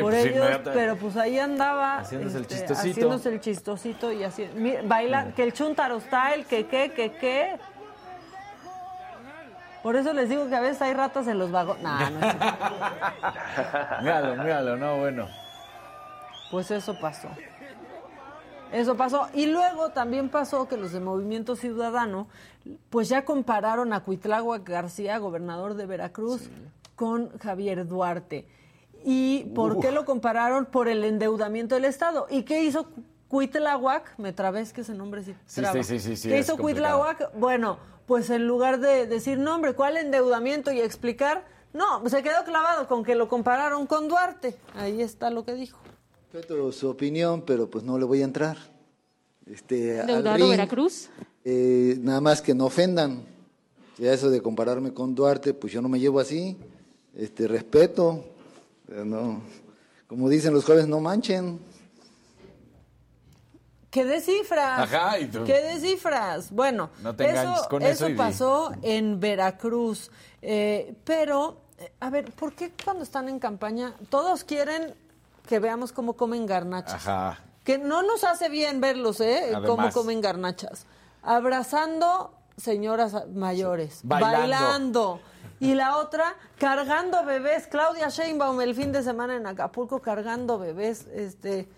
por 0.00 0.12
pues 0.12 0.26
ellos, 0.26 0.60
pero 0.64 0.96
pues 0.96 1.16
ahí 1.16 1.38
andaba 1.38 1.98
haciéndose 1.98 2.38
el 2.38 2.42
este, 2.42 2.56
chistosito, 2.56 2.90
haciéndose 2.90 3.28
el 3.28 3.40
chistosito 3.40 4.12
y 4.12 4.24
así, 4.24 4.48
baila, 4.84 5.32
que 5.34 5.42
el 5.42 5.52
chuntaro 5.52 6.00
style, 6.00 6.46
que 6.46 6.66
qué, 6.66 6.92
que 6.92 7.12
qué. 7.12 7.58
Por 9.82 9.96
eso 9.96 10.12
les 10.12 10.28
digo 10.28 10.48
que 10.48 10.54
a 10.54 10.60
veces 10.60 10.80
hay 10.80 10.94
ratas 10.94 11.26
en 11.26 11.38
los 11.38 11.50
vagones. 11.50 11.82
No, 11.82 12.10
no 12.10 12.18
míralo, 14.02 14.42
míralo, 14.42 14.76
no, 14.76 14.98
bueno. 14.98 15.28
Pues 16.50 16.70
eso 16.70 16.98
pasó. 17.00 17.28
Eso 18.70 18.96
pasó. 18.96 19.28
Y 19.34 19.46
luego 19.46 19.90
también 19.90 20.28
pasó 20.28 20.68
que 20.68 20.76
los 20.76 20.92
de 20.92 21.00
Movimiento 21.00 21.56
Ciudadano, 21.56 22.28
pues 22.90 23.08
ya 23.08 23.24
compararon 23.24 23.92
a 23.92 24.02
Cuitláhuac 24.02 24.68
García, 24.68 25.18
gobernador 25.18 25.74
de 25.74 25.86
Veracruz, 25.86 26.48
con 26.94 27.36
Javier 27.38 27.86
Duarte. 27.86 28.46
¿Y 29.04 29.44
por 29.54 29.80
qué 29.80 29.90
lo 29.90 30.04
compararon? 30.04 30.66
Por 30.66 30.88
el 30.88 31.02
endeudamiento 31.04 31.74
del 31.74 31.84
Estado. 31.84 32.26
¿Y 32.30 32.44
qué 32.44 32.62
hizo 32.62 32.88
Cuitláhuac? 33.28 34.18
Me 34.18 34.32
trabé, 34.32 34.64
que 34.72 34.82
ese 34.82 34.94
nombre 34.94 35.24
sí, 35.24 35.34
sí, 35.46 35.62
sí, 35.82 35.98
sí, 35.98 36.16
sí, 36.16 36.28
¿Qué 36.28 36.38
hizo 36.38 36.56
Cuitláhuac? 36.56 37.32
Bueno, 37.36 37.78
pues 38.06 38.30
en 38.30 38.46
lugar 38.46 38.78
de 38.78 39.06
decir 39.06 39.38
nombre, 39.38 39.74
¿cuál 39.74 39.96
endeudamiento? 39.96 40.70
Y 40.70 40.80
explicar, 40.80 41.44
no, 41.72 42.08
se 42.08 42.22
quedó 42.22 42.44
clavado 42.44 42.86
con 42.86 43.04
que 43.04 43.14
lo 43.14 43.28
compararon 43.28 43.86
con 43.86 44.08
Duarte. 44.08 44.56
Ahí 44.74 45.02
está 45.02 45.30
lo 45.30 45.44
que 45.44 45.54
dijo. 45.54 45.78
Respeto 46.32 46.70
su 46.72 46.88
opinión, 46.88 47.42
pero 47.42 47.68
pues 47.68 47.84
no 47.84 47.98
le 47.98 48.04
voy 48.04 48.22
a 48.22 48.24
entrar. 48.24 48.56
Este, 49.46 50.04
¿Deudado 50.04 50.48
Veracruz? 50.48 51.10
Eh, 51.44 51.96
nada 52.00 52.20
más 52.20 52.42
que 52.42 52.54
no 52.54 52.66
ofendan. 52.66 53.24
Ya 53.98 54.12
eso 54.12 54.30
de 54.30 54.40
compararme 54.40 54.92
con 54.92 55.14
Duarte, 55.14 55.54
pues 55.54 55.72
yo 55.72 55.82
no 55.82 55.88
me 55.88 56.00
llevo 56.00 56.20
así. 56.20 56.56
Este, 57.14 57.46
respeto. 57.46 58.24
no, 58.88 59.42
como 60.06 60.28
dicen 60.28 60.54
los 60.54 60.64
jóvenes, 60.64 60.88
no 60.88 61.00
manchen. 61.00 61.60
¿Qué 63.92 64.06
descifras? 64.06 64.80
Ajá, 64.80 65.18
¿y 65.18 65.26
tú? 65.26 65.44
¿Qué 65.44 65.60
descifras? 65.60 66.50
Bueno, 66.50 66.88
No 67.02 67.14
te 67.14 67.28
engañes 67.28 67.58
eso, 67.58 67.68
con 67.68 67.82
eso 67.82 68.06
pasó 68.16 68.72
en 68.80 69.20
Veracruz. 69.20 70.10
Eh, 70.40 70.94
pero, 71.04 71.60
a 72.00 72.08
ver, 72.08 72.32
¿por 72.32 72.54
qué 72.54 72.72
cuando 72.82 73.02
están 73.02 73.28
en 73.28 73.38
campaña 73.38 73.94
todos 74.08 74.44
quieren 74.44 74.94
que 75.46 75.58
veamos 75.58 75.92
cómo 75.92 76.14
comen 76.14 76.46
garnachas? 76.46 77.06
Ajá. 77.06 77.40
Que 77.64 77.76
no 77.76 78.02
nos 78.02 78.24
hace 78.24 78.48
bien 78.48 78.80
verlos, 78.80 79.20
¿eh? 79.20 79.52
Además. 79.54 79.68
Cómo 79.68 79.90
comen 79.92 80.22
garnachas. 80.22 80.86
Abrazando 81.22 82.34
señoras 82.56 83.28
mayores. 83.28 84.00
Bailando. 84.04 84.38
bailando. 84.38 85.20
Y 85.60 85.74
la 85.74 85.98
otra, 85.98 86.34
cargando 86.58 87.24
bebés. 87.24 87.68
Claudia 87.68 88.08
Sheinbaum 88.08 88.60
el 88.60 88.74
fin 88.74 88.90
de 88.90 89.02
semana 89.02 89.36
en 89.36 89.46
Acapulco 89.46 90.00
cargando 90.00 90.58
bebés. 90.58 91.06
Este, 91.14 91.68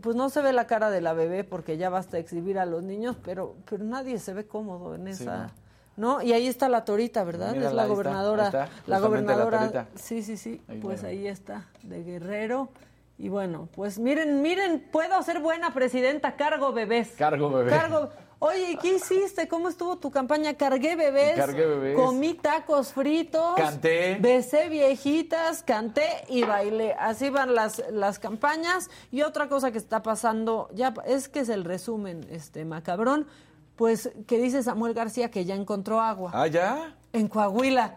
pues 0.00 0.16
no 0.16 0.28
se 0.28 0.42
ve 0.42 0.52
la 0.52 0.66
cara 0.66 0.90
de 0.90 1.00
la 1.00 1.12
bebé 1.12 1.44
porque 1.44 1.76
ya 1.76 1.88
basta 1.88 2.18
exhibir 2.18 2.58
a 2.58 2.66
los 2.66 2.82
niños, 2.82 3.16
pero, 3.24 3.54
pero 3.68 3.84
nadie 3.84 4.18
se 4.18 4.32
ve 4.32 4.46
cómodo 4.46 4.94
en 4.94 5.06
Sí, 5.14 5.22
esa... 5.22 5.50
¿No? 5.96 6.20
Y 6.20 6.34
ahí 6.34 6.46
está 6.46 6.68
la 6.68 6.84
Torita, 6.84 7.24
¿verdad? 7.24 7.52
Mírala, 7.52 7.68
es 7.68 7.74
la 7.74 7.82
está, 7.82 7.94
gobernadora. 7.94 8.44
está, 8.46 8.68
la 8.86 8.98
gobernadora. 8.98 9.88
Sí, 9.94 10.22
sí, 10.22 10.36
sí. 10.36 10.60
Ahí 10.68 10.78
pues 10.78 11.04
ahí 11.04 11.26
está, 11.26 11.68
de 11.82 12.02
Guerrero. 12.02 12.68
Y 13.16 13.30
bueno, 13.30 13.70
pues 13.74 13.98
miren, 13.98 14.42
miren, 14.42 14.86
puedo 14.92 15.22
ser 15.22 15.40
buena 15.40 15.72
presidenta, 15.72 16.36
cargo 16.36 16.74
bebés. 16.74 17.12
Cargo 17.16 17.50
bebé. 17.50 17.70
Cargo. 17.70 18.10
Oye, 18.38 18.72
¿y 18.72 18.76
¿qué 18.76 18.96
hiciste? 18.96 19.48
¿Cómo 19.48 19.68
estuvo 19.68 19.96
tu 19.96 20.10
campaña? 20.10 20.52
Cargué 20.54 20.94
bebés. 20.94 21.36
Cargué 21.36 21.66
bebés. 21.66 21.96
Comí 21.96 22.34
tacos 22.34 22.92
fritos. 22.92 23.54
Canté. 23.56 24.16
Besé 24.20 24.68
viejitas, 24.68 25.62
canté 25.62 26.06
y 26.28 26.44
bailé. 26.44 26.92
Así 26.98 27.30
van 27.30 27.54
las, 27.54 27.82
las 27.90 28.18
campañas. 28.18 28.90
Y 29.10 29.22
otra 29.22 29.48
cosa 29.48 29.72
que 29.72 29.78
está 29.78 30.02
pasando, 30.02 30.68
ya 30.74 30.92
es 31.06 31.30
que 31.30 31.40
es 31.40 31.48
el 31.48 31.64
resumen, 31.64 32.26
este 32.30 32.66
macabrón, 32.66 33.26
pues 33.74 34.10
que 34.26 34.38
dice 34.38 34.62
Samuel 34.62 34.92
García 34.92 35.30
que 35.30 35.46
ya 35.46 35.54
encontró 35.54 36.00
agua. 36.02 36.30
Ah, 36.34 36.46
¿ya? 36.46 36.94
En 37.14 37.28
Coahuila. 37.28 37.96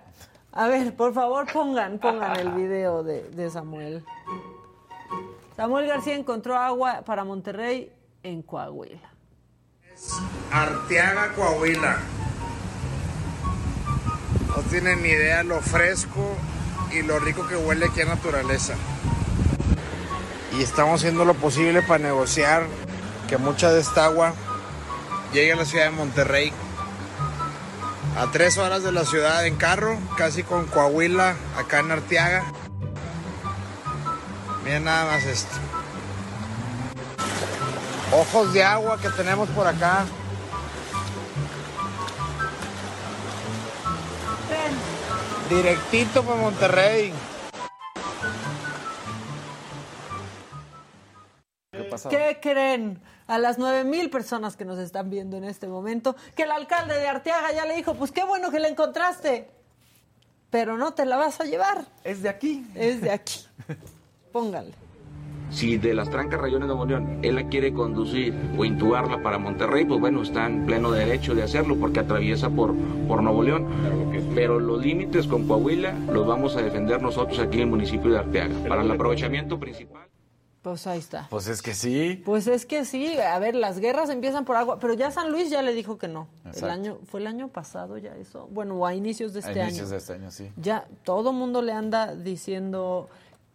A 0.53 0.67
ver, 0.67 0.95
por 0.95 1.13
favor, 1.13 1.51
pongan, 1.51 1.99
pongan 1.99 2.39
el 2.39 2.51
video 2.51 3.03
de, 3.03 3.23
de 3.29 3.49
Samuel. 3.49 4.05
Samuel 5.57 5.87
García 5.87 6.15
encontró 6.15 6.55
agua 6.55 7.01
para 7.05 7.25
Monterrey 7.25 7.91
en 8.23 8.41
Coahuila. 8.41 9.18
Arteaga, 10.51 11.33
Coahuila. 11.33 11.97
No 14.47 14.55
tienen 14.63 15.01
ni 15.01 15.09
idea 15.09 15.43
lo 15.43 15.61
fresco 15.61 16.35
y 16.91 17.03
lo 17.03 17.19
rico 17.19 17.47
que 17.47 17.55
huele 17.55 17.85
aquí 17.85 18.01
a 18.01 18.05
naturaleza. 18.05 18.73
Y 20.57 20.63
estamos 20.63 20.99
haciendo 20.99 21.25
lo 21.25 21.35
posible 21.35 21.81
para 21.81 22.03
negociar 22.03 22.65
que 23.27 23.37
mucha 23.37 23.71
de 23.71 23.81
esta 23.81 24.05
agua 24.05 24.33
llegue 25.33 25.53
a 25.53 25.55
la 25.55 25.65
ciudad 25.65 25.85
de 25.85 25.91
Monterrey. 25.91 26.51
A 28.17 28.31
tres 28.31 28.57
horas 28.57 28.83
de 28.83 28.91
la 28.91 29.05
ciudad 29.05 29.45
en 29.45 29.55
carro, 29.55 29.97
casi 30.17 30.43
con 30.43 30.65
Coahuila, 30.65 31.35
acá 31.57 31.79
en 31.79 31.91
Arteaga. 31.91 32.43
Miren 34.63 34.85
nada 34.85 35.05
más 35.05 35.23
esto. 35.25 35.68
Ojos 38.11 38.53
de 38.53 38.63
agua 38.63 38.99
que 38.99 39.09
tenemos 39.09 39.47
por 39.49 39.67
acá. 39.67 40.05
Directito 45.49 46.23
para 46.23 46.41
Monterrey. 46.41 47.13
¿Qué 52.09 52.39
creen? 52.41 53.01
A 53.27 53.37
las 53.37 53.57
nueve 53.57 53.83
mil 53.83 54.09
personas 54.09 54.55
que 54.55 54.65
nos 54.65 54.79
están 54.79 55.09
viendo 55.09 55.37
en 55.37 55.43
este 55.43 55.67
momento, 55.67 56.15
que 56.35 56.43
el 56.43 56.51
alcalde 56.51 56.97
de 56.97 57.07
Arteaga 57.07 57.51
ya 57.51 57.65
le 57.65 57.75
dijo, 57.75 57.93
pues 57.93 58.11
qué 58.11 58.23
bueno 58.23 58.49
que 58.49 58.59
la 58.59 58.67
encontraste, 58.67 59.49
pero 60.49 60.77
no 60.77 60.93
te 60.93 61.05
la 61.05 61.17
vas 61.17 61.39
a 61.39 61.43
llevar. 61.43 61.85
Es 62.03 62.23
de 62.23 62.29
aquí. 62.29 62.65
Es 62.73 63.01
de 63.01 63.11
aquí. 63.11 63.45
Póngale. 64.31 64.88
Si 65.49 65.77
de 65.77 65.93
las 65.93 66.09
trancas 66.09 66.39
rayones 66.39 66.67
de 66.69 66.75
Nuevo 66.75 66.85
León 66.85 67.19
él 67.23 67.35
la 67.35 67.47
quiere 67.47 67.73
conducir 67.73 68.33
o 68.57 68.65
intubarla 68.65 69.21
para 69.23 69.37
Monterrey, 69.39 69.85
pues 69.85 69.99
bueno, 69.99 70.21
está 70.21 70.45
en 70.45 70.65
pleno 70.65 70.91
derecho 70.91 71.33
de 71.33 71.43
hacerlo 71.43 71.75
porque 71.75 71.99
atraviesa 72.01 72.49
por, 72.49 72.75
por 73.07 73.23
Nuevo 73.23 73.43
León. 73.43 73.65
Pero 74.35 74.59
los 74.59 74.83
límites 74.83 75.27
con 75.27 75.47
Coahuila 75.47 75.93
los 76.11 76.27
vamos 76.27 76.55
a 76.55 76.61
defender 76.61 77.01
nosotros 77.01 77.39
aquí 77.39 77.57
en 77.57 77.63
el 77.63 77.67
municipio 77.69 78.11
de 78.11 78.19
Arteaga. 78.19 78.55
Para 78.67 78.83
el 78.83 78.91
aprovechamiento 78.91 79.59
principal. 79.59 80.03
Pues 80.61 80.85
ahí 80.87 80.99
está. 80.99 81.27
Pues 81.29 81.47
es 81.47 81.61
que 81.61 81.73
sí. 81.73 82.21
Pues 82.25 82.45
es 82.47 82.65
que 82.65 82.83
sí, 82.83 83.17
a 83.17 83.39
ver, 83.39 83.55
las 83.55 83.79
guerras 83.79 84.09
empiezan 84.09 84.43
por 84.43 84.57
agua, 84.57 84.77
pero 84.77 84.93
ya 84.93 85.09
San 85.09 85.31
Luis 85.31 85.49
ya 85.49 85.61
le 85.61 85.73
dijo 85.73 85.97
que 85.97 86.09
no. 86.09 86.27
El 86.53 86.69
año 86.69 86.97
fue 87.05 87.21
el 87.21 87.27
año 87.27 87.47
pasado 87.47 87.97
ya 87.97 88.15
eso. 88.17 88.47
Bueno, 88.51 88.75
o 88.75 88.85
a 88.85 88.93
inicios 88.93 89.31
de 89.33 89.39
A 89.39 89.47
este 89.47 89.59
inicios 89.63 89.87
año. 89.87 89.91
de 89.91 89.97
este 89.97 90.13
año, 90.13 90.31
sí. 90.31 90.51
Ya 90.57 90.85
todo 91.05 91.31
mundo 91.31 91.61
le 91.61 91.71
anda 91.71 92.13
diciendo 92.13 93.07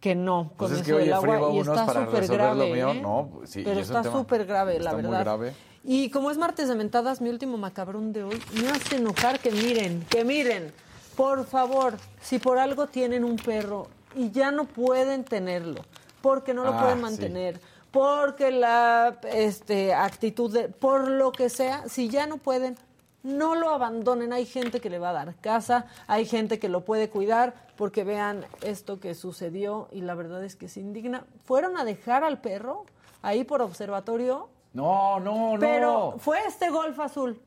que 0.05 0.14
no 0.14 0.51
con 0.59 0.68
Pues 0.68 0.72
es 0.72 0.76
eso 0.81 0.85
que, 0.85 0.93
del 0.93 1.02
oye, 1.14 1.32
agua 1.35 1.51
y 1.55 1.59
está 1.60 1.86
súper 2.05 2.26
grave. 2.28 2.72
mío. 2.74 2.90
¿eh? 2.90 3.01
No, 3.01 3.31
pues 3.32 3.48
sí, 3.48 3.62
pero 3.64 3.81
está 3.81 4.02
súper 4.02 4.44
grave, 4.44 4.74
la 4.78 4.90
está 4.90 4.93
muy 4.93 5.02
verdad. 5.05 5.20
grave. 5.20 5.55
Y 5.82 6.10
como 6.10 6.31
es 6.31 6.36
martes 6.36 6.68
de 6.68 6.74
mentadas, 6.74 7.22
mi 7.22 7.31
último 7.31 7.56
macabrón 7.56 8.12
de 8.12 8.22
hoy 8.24 8.39
me 8.60 8.68
hace 8.68 8.97
enojar 8.97 9.40
que 9.40 9.51
miren, 9.51 10.05
que 10.10 10.22
miren, 10.26 10.70
por 11.16 11.47
favor, 11.47 11.94
si 12.20 12.39
por 12.39 12.59
algo 12.59 12.86
tienen 12.86 13.24
un 13.24 13.36
perro 13.36 13.89
y 14.14 14.31
ya 14.31 14.51
no 14.51 14.64
pueden 14.66 15.24
tenerlo, 15.24 15.81
porque 16.20 16.52
no 16.52 16.64
lo 16.64 16.74
Ah, 16.74 16.81
pueden 16.82 16.98
sí. 16.98 17.02
mantener, 17.02 17.59
porque 17.90 18.51
la 18.51 19.16
este, 19.32 19.94
actitud, 19.94 20.52
de, 20.52 20.68
por 20.68 21.09
lo 21.09 21.32
que 21.32 21.48
sea, 21.48 21.89
si 21.89 22.10
ya 22.10 22.26
no 22.26 22.36
pueden, 22.36 22.76
no 23.25 23.57
lo 23.57 23.71
abandonen. 23.71 24.33
Hay 24.33 24.47
gente 24.47 24.81
que 24.81 24.89
le 24.91 25.01
va 25.01 25.11
a 25.11 25.15
dar 25.15 25.35
casa, 25.37 25.87
hay 26.07 26.27
gente 26.27 26.61
que 26.61 26.69
lo 26.69 26.85
puede 26.85 27.11
cuidar, 27.11 27.55
porque 27.77 28.05
vean 28.05 28.45
esto 28.63 29.01
que 29.01 29.15
sucedió 29.17 29.89
y 29.91 30.03
la 30.03 30.15
verdad 30.15 30.45
es 30.45 30.55
que 30.55 30.69
se 30.69 30.79
indigna. 30.81 31.25
Fueron 31.45 31.77
a 31.77 31.85
dejar 31.85 32.23
al 32.23 32.41
perro 32.41 32.85
ahí 33.23 33.43
por 33.43 33.63
observatorio, 33.63 34.49
No, 34.75 35.19
no, 35.19 35.55
no. 35.55 35.59
pero 35.59 36.15
fue 36.19 36.39
este 36.47 36.71
golf 36.71 37.01
azul. 37.01 37.41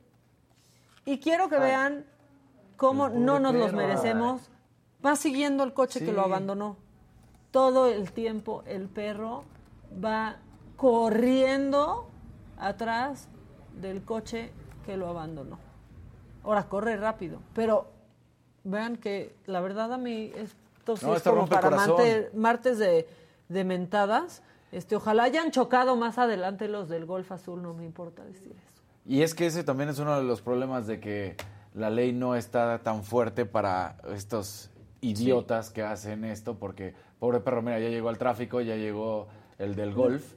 Y 1.05 1.19
quiero 1.19 1.47
que 1.47 1.57
vean 1.59 2.05
cómo 2.75 3.07
no 3.07 3.39
nos 3.39 3.53
los 3.55 3.71
merecemos. 3.71 4.41
Va 5.05 5.15
siguiendo 5.15 5.63
el 5.63 5.73
coche 5.73 6.03
que 6.03 6.11
lo 6.11 6.21
abandonó. 6.23 6.75
Todo 7.51 7.87
el 7.87 8.11
tiempo 8.11 8.63
el 8.65 8.89
perro 8.89 9.43
va 10.03 10.37
corriendo 10.75 12.07
atrás 12.57 13.29
del 13.79 14.03
coche 14.03 14.51
que 14.85 14.97
lo 14.97 15.07
abandonó. 15.07 15.59
Ahora 16.47 16.63
corre 16.69 16.95
rápido, 16.95 17.39
pero 17.53 17.87
vean 18.63 18.95
que 18.95 19.35
la 19.45 19.59
verdad 19.59 19.91
a 19.91 19.97
mí 19.97 20.31
esto 20.35 20.95
sí 20.95 21.05
No, 21.05 21.11
es 21.11 21.17
esto 21.17 21.31
como 21.31 21.47
para 21.47 21.69
mante- 21.69 22.31
martes 22.33 22.77
de, 22.77 23.07
de 23.49 23.63
mentadas. 23.65 24.41
Este, 24.71 24.95
ojalá 24.95 25.23
hayan 25.23 25.51
chocado 25.51 25.95
más 25.97 26.17
adelante 26.17 26.67
los 26.69 26.87
del 26.87 27.05
Golf 27.05 27.31
Azul, 27.33 27.61
no 27.61 27.73
me 27.73 27.83
importa 27.85 28.23
decir 28.23 28.51
eso. 28.51 28.81
Y 29.05 29.23
es 29.23 29.35
que 29.35 29.45
ese 29.47 29.63
también 29.65 29.89
es 29.89 29.99
uno 29.99 30.17
de 30.17 30.23
los 30.23 30.41
problemas 30.41 30.87
de 30.87 30.99
que 31.01 31.35
la 31.73 31.89
ley 31.89 32.13
no 32.13 32.35
está 32.35 32.79
tan 32.79 33.03
fuerte 33.03 33.45
para 33.45 33.97
estos 34.15 34.69
idiotas 35.01 35.69
que 35.69 35.83
hacen 35.83 36.23
esto, 36.23 36.55
porque 36.57 36.93
pobre 37.19 37.41
perro, 37.41 37.61
mira, 37.61 37.79
ya 37.79 37.89
llegó 37.89 38.07
al 38.09 38.17
tráfico, 38.17 38.61
ya 38.61 38.75
llegó 38.77 39.27
el 39.57 39.75
del 39.75 39.93
golf. 39.93 40.33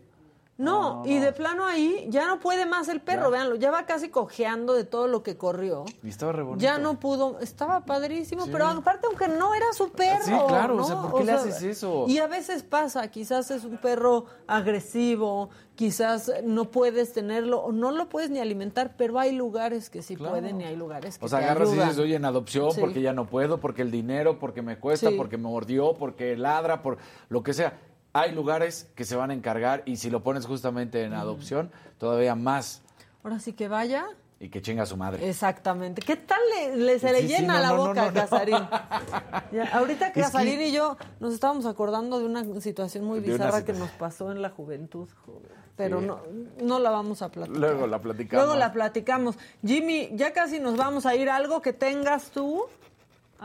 No, 0.61 1.03
y 1.07 1.19
de 1.19 1.32
plano 1.32 1.65
ahí 1.65 2.07
ya 2.11 2.27
no 2.27 2.39
puede 2.39 2.66
más 2.66 2.89
el 2.89 3.01
perro, 3.01 3.31
véanlo, 3.31 3.57
ya 3.57 3.70
va 3.70 3.87
casi 3.87 4.11
cojeando 4.11 4.74
de 4.74 4.85
todo 4.85 5.09
lo 5.09 5.23
que 5.23 5.37
corrió. 5.39 5.87
Y 6.03 6.09
estaba 6.11 6.32
re 6.32 6.43
bonito. 6.43 6.62
Ya 6.62 6.77
no 6.78 7.01
pudo, 7.01 7.39
estaba 7.41 7.85
padrísimo, 7.87 8.45
Sí. 8.45 8.51
pero 8.53 8.66
aparte 8.66 9.07
aunque 9.07 9.28
no 9.28 9.55
era 9.55 9.73
su 9.73 9.91
perro. 9.91 10.23
Sí, 10.24 10.32
claro, 10.49 10.77
o 10.77 10.85
sea, 10.85 11.01
¿por 11.01 11.19
qué 11.20 11.24
le 11.24 11.32
haces 11.32 11.62
eso? 11.62 12.05
Y 12.09 12.19
a 12.19 12.27
veces 12.27 12.62
pasa, 12.62 13.09
quizás 13.11 13.51
es 13.51 13.65
un 13.65 13.78
perro 13.78 14.27
agresivo, 14.47 15.49
quizás 15.74 16.31
no 16.45 16.66
puedes 16.70 17.12
tenerlo 17.12 17.61
o 17.61 17.73
no 17.73 17.91
lo 17.91 18.09
puedes 18.09 18.31
ni 18.31 18.39
alimentar, 18.39 18.95
pero 18.97 19.19
hay 19.19 19.32
lugares 19.32 19.89
que 19.91 20.03
sí 20.03 20.15
Claro. 20.16 20.32
pueden 20.35 20.61
y 20.61 20.65
hay 20.65 20.77
lugares 20.77 21.19
que 21.19 21.24
O 21.24 21.28
sea, 21.28 21.39
te 21.39 21.45
agarras 21.47 21.70
y 21.73 21.77
dices, 21.77 21.99
oye, 21.99 22.16
en 22.16 22.24
adopción, 22.24 22.70
Sí. 22.73 22.81
porque 22.81 23.01
ya 23.01 23.12
no 23.12 23.27
puedo, 23.27 23.59
porque 23.61 23.82
el 23.82 23.91
dinero, 23.91 24.39
porque 24.39 24.62
me 24.62 24.78
cuesta, 24.78 25.09
Sí. 25.11 25.15
porque 25.16 25.37
me 25.39 25.49
mordió, 25.49 25.95
porque 25.95 26.37
ladra, 26.37 26.82
por 26.82 26.99
lo 27.31 27.43
que 27.43 27.55
sea. 27.55 27.78
Hay 28.12 28.32
lugares 28.32 28.89
que 28.97 29.05
se 29.05 29.15
van 29.16 29.31
a 29.31 29.35
encargar 29.35 29.82
y 29.87 29.97
si 29.97 30.11
lo 30.11 30.23
pones 30.23 30.47
justamente 30.47 31.05
en 31.05 31.12
adopción, 31.15 31.70
todavía 31.99 32.35
más. 32.35 32.82
Ahora 33.23 33.39
sí 33.39 33.53
que 33.53 33.69
vaya. 33.69 34.07
Y 34.43 34.49
que 34.49 34.62
chinga 34.62 34.85
a 34.85 34.87
su 34.87 34.97
madre. 34.97 35.28
Exactamente. 35.28 36.01
¿Qué 36.01 36.16
tal 36.16 36.41
le, 36.57 36.74
le- 36.77 36.99
se 36.99 37.12
le 37.12 37.20
Sí, 37.20 37.28
sí, 37.28 37.35
llena 37.35 37.55
no, 37.57 37.61
la 37.61 37.69
no, 37.69 37.77
boca 37.77 38.03
no, 38.03 38.09
a. 38.09 38.12
Casarín? 38.12 38.57
Ya, 39.53 39.65
ahorita 39.73 40.12
que- 40.12 40.23
Casarín 40.23 40.61
y 40.62 40.73
yo 40.73 40.97
nos 41.20 41.35
estábamos 41.35 41.66
acordando 41.66 42.19
de 42.19 42.24
una 42.24 42.45
situación 42.61 43.05
muy 43.05 43.20
De 43.20 43.32
bizarra 43.32 43.65
que 43.65 43.74
nos 43.74 43.91
pasó 43.91 44.32
en 44.32 44.41
la 44.41 44.49
juventud, 44.51 45.09
joven. 45.27 45.51
pero 45.77 46.01
Sí. 46.01 46.07
no, 46.07 46.20
no 46.62 46.78
la 46.78 46.89
vamos 46.91 47.20
a 47.20 47.28
platicar. 47.31 47.59
Luego 47.61 47.87
la 47.87 48.01
platicamos. 48.01 48.45
Luego 48.47 48.59
la 48.59 48.73
platicamos. 48.73 49.37
Jimmy, 49.65 50.09
ya 50.15 50.32
casi 50.32 50.59
nos 50.59 50.77
vamos 50.77 51.05
a 51.05 51.15
ir. 51.15 51.28
¿Algo 51.28 51.61
que 51.61 51.73
tengas 51.74 52.31
tú? 52.31 52.65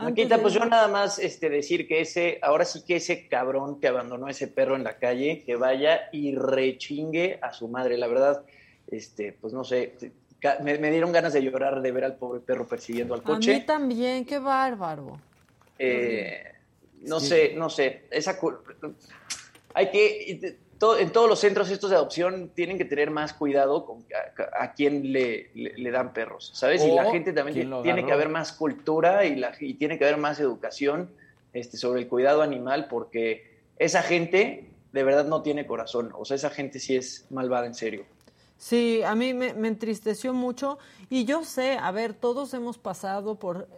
Maquita, 0.04 0.40
pues 0.40 0.54
yo 0.54 0.64
nada 0.64 0.88
más 0.88 1.18
este, 1.18 1.48
decir 1.48 1.88
que 1.88 2.00
ese, 2.00 2.38
ahora 2.42 2.64
sí 2.64 2.82
que 2.84 2.96
ese 2.96 3.28
cabrón 3.28 3.80
que 3.80 3.88
abandonó 3.88 4.28
ese 4.28 4.48
perro 4.48 4.76
en 4.76 4.84
la 4.84 4.98
calle, 4.98 5.42
que 5.44 5.56
vaya 5.56 6.08
y 6.12 6.34
rechingue 6.34 7.38
a 7.42 7.52
su 7.52 7.68
madre. 7.68 7.96
La 7.96 8.06
verdad, 8.06 8.44
este, 8.90 9.32
pues 9.32 9.52
no 9.52 9.64
sé, 9.64 9.94
me, 10.62 10.78
me 10.78 10.90
dieron 10.90 11.12
ganas 11.12 11.32
de 11.32 11.42
llorar 11.42 11.80
de 11.80 11.92
ver 11.92 12.04
al 12.04 12.16
pobre 12.16 12.40
perro 12.40 12.66
persiguiendo 12.66 13.14
al 13.14 13.20
A 13.20 13.24
coche. 13.24 13.54
mí 13.54 13.60
también, 13.66 14.24
qué 14.24 14.38
bárbaro. 14.38 15.18
Eh, 15.78 16.44
no 17.02 17.20
sé, 17.20 17.54
no 17.54 17.70
sé. 17.70 18.04
Esa 18.10 18.38
hay 19.74 19.90
que 19.90 20.58
en 20.98 21.10
todos 21.10 21.28
los 21.28 21.38
centros 21.40 21.70
estos 21.70 21.90
de 21.90 21.96
adopción 21.96 22.50
tienen 22.54 22.76
que 22.78 22.84
tener 22.84 23.10
más 23.10 23.32
cuidado 23.32 23.84
con 23.86 24.04
a, 24.58 24.64
a 24.64 24.72
quién 24.74 25.12
le, 25.12 25.50
le- 25.54 25.74
le 25.76 25.90
dan 25.90 26.12
perros, 26.12 26.50
¿sabes? 26.54 26.84
y 26.84 26.90
la 26.90 27.04
gente 27.10 27.32
también 27.32 27.54
tiene 27.82 28.04
que 28.06 28.12
haber 28.12 28.28
más 28.28 28.52
cultura 28.52 29.24
y, 29.24 29.36
la, 29.36 29.52
y 29.58 29.74
tiene 29.74 29.98
que 29.98 30.04
haber 30.04 30.18
más 30.18 30.38
educación 30.40 31.10
este, 31.52 31.76
sobre 31.76 32.00
el 32.02 32.08
cuidado 32.08 32.42
animal 32.42 32.88
porque 32.88 33.56
esa 33.78 34.02
gente 34.02 34.70
de 34.92 35.02
verdad 35.04 35.26
no 35.26 35.42
tiene 35.42 35.66
corazón. 35.66 36.10
O 36.16 36.24
sea, 36.24 36.34
esa 36.36 36.50
gente 36.50 36.78
sí 36.78 36.96
es 36.96 37.26
malvada 37.30 37.66
en 37.66 37.74
serio. 37.74 38.04
Sí, 38.58 39.02
a 39.02 39.14
mí 39.14 39.34
me, 39.34 39.52
me 39.54 39.68
entristeció 39.68 40.32
mucho 40.32 40.78
y 41.10 41.26
yo 41.26 41.44
sé, 41.44 41.76
a 41.80 41.90
ver, 41.90 42.14
todos 42.14 42.54
hemos 42.54 42.78
pasado 42.78 43.34
por, 43.38 43.68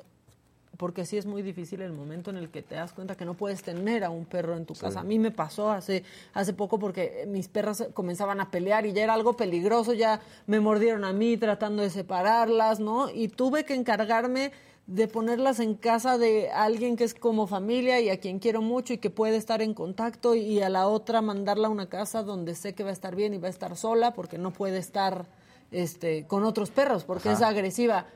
porque 0.79 1.05
sí 1.05 1.19
es 1.19 1.27
muy 1.27 1.43
difícil 1.43 1.83
el 1.83 1.93
momento 1.93 2.31
en 2.31 2.37
el 2.37 2.51
que 2.51 2.63
te 2.63 2.77
das 2.77 2.93
cuenta 2.93 3.17
que 3.17 3.25
no 3.25 3.35
puedes 3.35 3.63
tener 3.63 4.05
a 4.05 4.11
un 4.11 4.25
perro 4.25 4.57
en 4.57 4.65
tu 4.65 4.75
casa. 4.75 5.01
A 5.01 5.05
mí 5.05 5.19
me 5.19 5.33
pasó 5.33 5.71
hace, 5.71 6.05
hace 6.33 6.53
poco 6.53 6.79
porque 6.79 7.27
mis 7.27 7.49
perras 7.49 7.89
comenzaban 7.93 8.41
a 8.41 8.51
pelear 8.51 8.87
y 8.87 8.93
ya 8.93 9.03
era 9.03 9.15
algo 9.15 9.37
peligroso, 9.37 9.93
ya 9.93 10.21
me 10.47 10.61
mordieron 10.61 11.05
a 11.05 11.13
mí 11.13 11.37
tratando 11.37 11.83
de 11.83 11.91
separarlas, 11.91 12.79
¿no? 12.79 13.11
Y 13.11 13.27
tuve 13.27 13.65
que 13.65 13.75
encargarme 13.75 14.53
de 14.87 15.09
ponerlas 15.09 15.59
en 15.59 15.75
casa 15.75 16.17
de 16.17 16.49
alguien 16.51 16.97
que 16.97 17.05
es 17.05 17.13
como 17.13 17.49
familia 17.49 18.01
y 18.01 18.09
a 18.09 18.21
quien 18.21 18.39
quiero 18.39 18.63
mucho 18.63 18.93
y 18.93 18.99
que 18.99 19.11
puede 19.11 19.37
estar 19.37 19.61
en 19.61 19.75
contacto 19.75 20.37
y 20.37 20.63
a 20.63 20.69
la 20.69 20.87
otra 20.87 21.21
mandarla 21.21 21.67
a 21.67 21.71
una 21.71 21.89
casa 21.89 22.23
donde 22.23 22.55
sé 22.55 22.75
que 22.75 22.85
va 22.85 22.91
a 22.91 22.93
estar 22.93 23.17
bien 23.17 23.35
y 23.35 23.39
va 23.39 23.49
a 23.49 23.51
estar 23.51 23.77
sola 23.77 24.15
porque 24.15 24.39
no 24.39 24.53
puede 24.53 24.79
estar 24.79 25.27
este 25.73 26.27
con 26.27 26.45
otros 26.45 26.71
perros 26.71 27.05
porque 27.05 27.29
Ajá. 27.29 27.37
es 27.39 27.43
agresiva. 27.43 28.07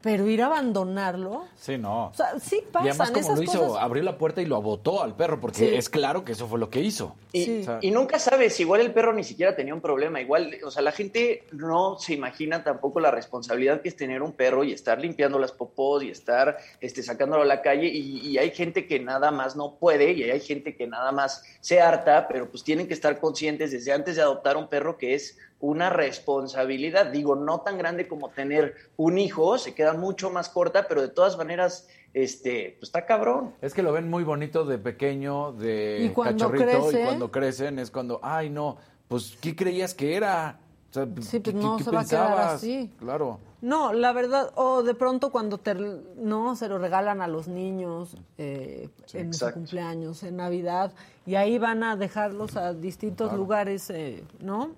Pero 0.00 0.28
ir 0.28 0.42
a 0.42 0.46
abandonarlo, 0.46 1.44
Sí, 1.56 1.76
no. 1.76 2.06
o 2.06 2.14
sea, 2.14 2.38
sí 2.38 2.62
pasan 2.70 2.86
y 2.86 2.90
además 2.90 3.10
como 3.10 3.20
esas 3.20 3.36
lo 3.36 3.42
hizo, 3.42 3.66
cosas. 3.66 3.82
abrió 3.82 4.02
la 4.04 4.16
puerta 4.16 4.40
y 4.40 4.46
lo 4.46 4.54
abotó 4.54 5.02
al 5.02 5.16
perro, 5.16 5.40
porque 5.40 5.58
Sí. 5.70 5.74
es 5.74 5.88
claro 5.88 6.24
que 6.24 6.32
eso 6.32 6.46
fue 6.46 6.60
lo 6.60 6.70
que 6.70 6.80
hizo. 6.80 7.16
Y, 7.32 7.62
O 7.62 7.64
sea, 7.64 7.78
y 7.82 7.90
nunca 7.90 8.20
sabes, 8.20 8.58
igual 8.60 8.80
el 8.80 8.92
perro 8.92 9.12
ni 9.12 9.24
siquiera 9.24 9.56
tenía 9.56 9.74
un 9.74 9.80
problema, 9.80 10.20
igual, 10.20 10.54
o 10.64 10.70
sea, 10.70 10.82
la 10.82 10.92
gente 10.92 11.42
no 11.50 11.98
se 11.98 12.14
imagina 12.14 12.62
tampoco 12.62 13.00
la 13.00 13.10
responsabilidad 13.10 13.80
que 13.82 13.88
es 13.88 13.96
tener 13.96 14.22
un 14.22 14.32
perro 14.32 14.62
y 14.62 14.72
estar 14.72 15.00
limpiando 15.00 15.38
las 15.40 15.50
popós 15.50 16.04
y 16.04 16.10
estar 16.10 16.56
este, 16.80 17.02
sacándolo 17.02 17.42
a 17.42 17.46
la 17.46 17.60
calle 17.60 17.88
y, 17.88 18.20
y 18.28 18.38
hay 18.38 18.52
gente 18.52 18.86
que 18.86 19.00
nada 19.00 19.32
más 19.32 19.56
no 19.56 19.74
puede 19.80 20.12
y 20.12 20.22
hay 20.30 20.40
gente 20.40 20.76
que 20.76 20.86
nada 20.86 21.10
más 21.10 21.42
se 21.60 21.80
harta, 21.80 22.28
pero 22.28 22.48
pues 22.48 22.62
tienen 22.62 22.86
que 22.86 22.94
estar 22.94 23.18
conscientes 23.18 23.72
desde 23.72 23.92
antes 23.92 24.14
de 24.14 24.22
adoptar 24.22 24.56
un 24.56 24.68
perro 24.68 24.96
que 24.96 25.14
es 25.14 25.36
una 25.60 25.90
responsabilidad, 25.90 27.06
digo, 27.06 27.34
no 27.34 27.60
tan 27.60 27.78
grande 27.78 28.06
como 28.06 28.28
tener 28.30 28.74
un 28.96 29.18
hijo, 29.18 29.58
se 29.58 29.74
queda 29.74 29.94
mucho 29.94 30.30
más 30.30 30.48
corta, 30.48 30.86
pero 30.88 31.02
de 31.02 31.08
todas 31.08 31.36
maneras, 31.36 31.88
este, 32.14 32.76
pues 32.78 32.88
está 32.88 33.06
cabrón. 33.06 33.54
Es 33.60 33.74
que 33.74 33.82
lo 33.82 33.92
ven 33.92 34.08
muy 34.08 34.24
bonito 34.24 34.64
de 34.64 34.78
pequeño, 34.78 35.52
de 35.52 36.10
Y 36.10 36.14
cachorrito, 36.14 36.64
crece- 36.64 37.00
y 37.00 37.04
cuando 37.04 37.30
crecen 37.30 37.78
es 37.78 37.90
cuando, 37.90 38.20
ay, 38.22 38.50
no, 38.50 38.76
pues, 39.08 39.36
¿qué 39.40 39.56
creías 39.56 39.94
que 39.94 40.14
era? 40.16 40.60
O 40.90 40.94
sea, 40.94 41.04
Sí, 41.20 41.40
pues 41.40 41.42
¿qué- 41.42 41.52
no 41.52 41.76
qué 41.76 41.84
se 41.84 41.90
va 41.90 42.00
a 42.00 42.04
quedar 42.06 42.38
así. 42.38 42.92
Claro. 42.98 43.40
No, 43.60 43.92
la 43.92 44.12
verdad, 44.12 44.52
o 44.54 44.84
de 44.84 44.94
pronto 44.94 45.30
cuando 45.32 45.58
te, 45.58 45.74
no, 45.74 46.54
se 46.54 46.68
lo 46.68 46.78
regalan 46.78 47.20
a 47.20 47.26
los 47.26 47.48
niños 47.48 48.16
eh, 48.38 48.88
en 49.12 49.34
su 49.34 49.50
cumpleaños, 49.52 50.22
en 50.22 50.36
Navidad, 50.36 50.92
y 51.26 51.34
ahí 51.34 51.58
van 51.58 51.82
a 51.82 51.96
dejarlos 51.96 52.56
a 52.56 52.72
distintos 52.72 53.28
Claro. 53.30 53.42
lugares, 53.42 53.90
eh, 53.90 54.22
¿no? 54.40 54.70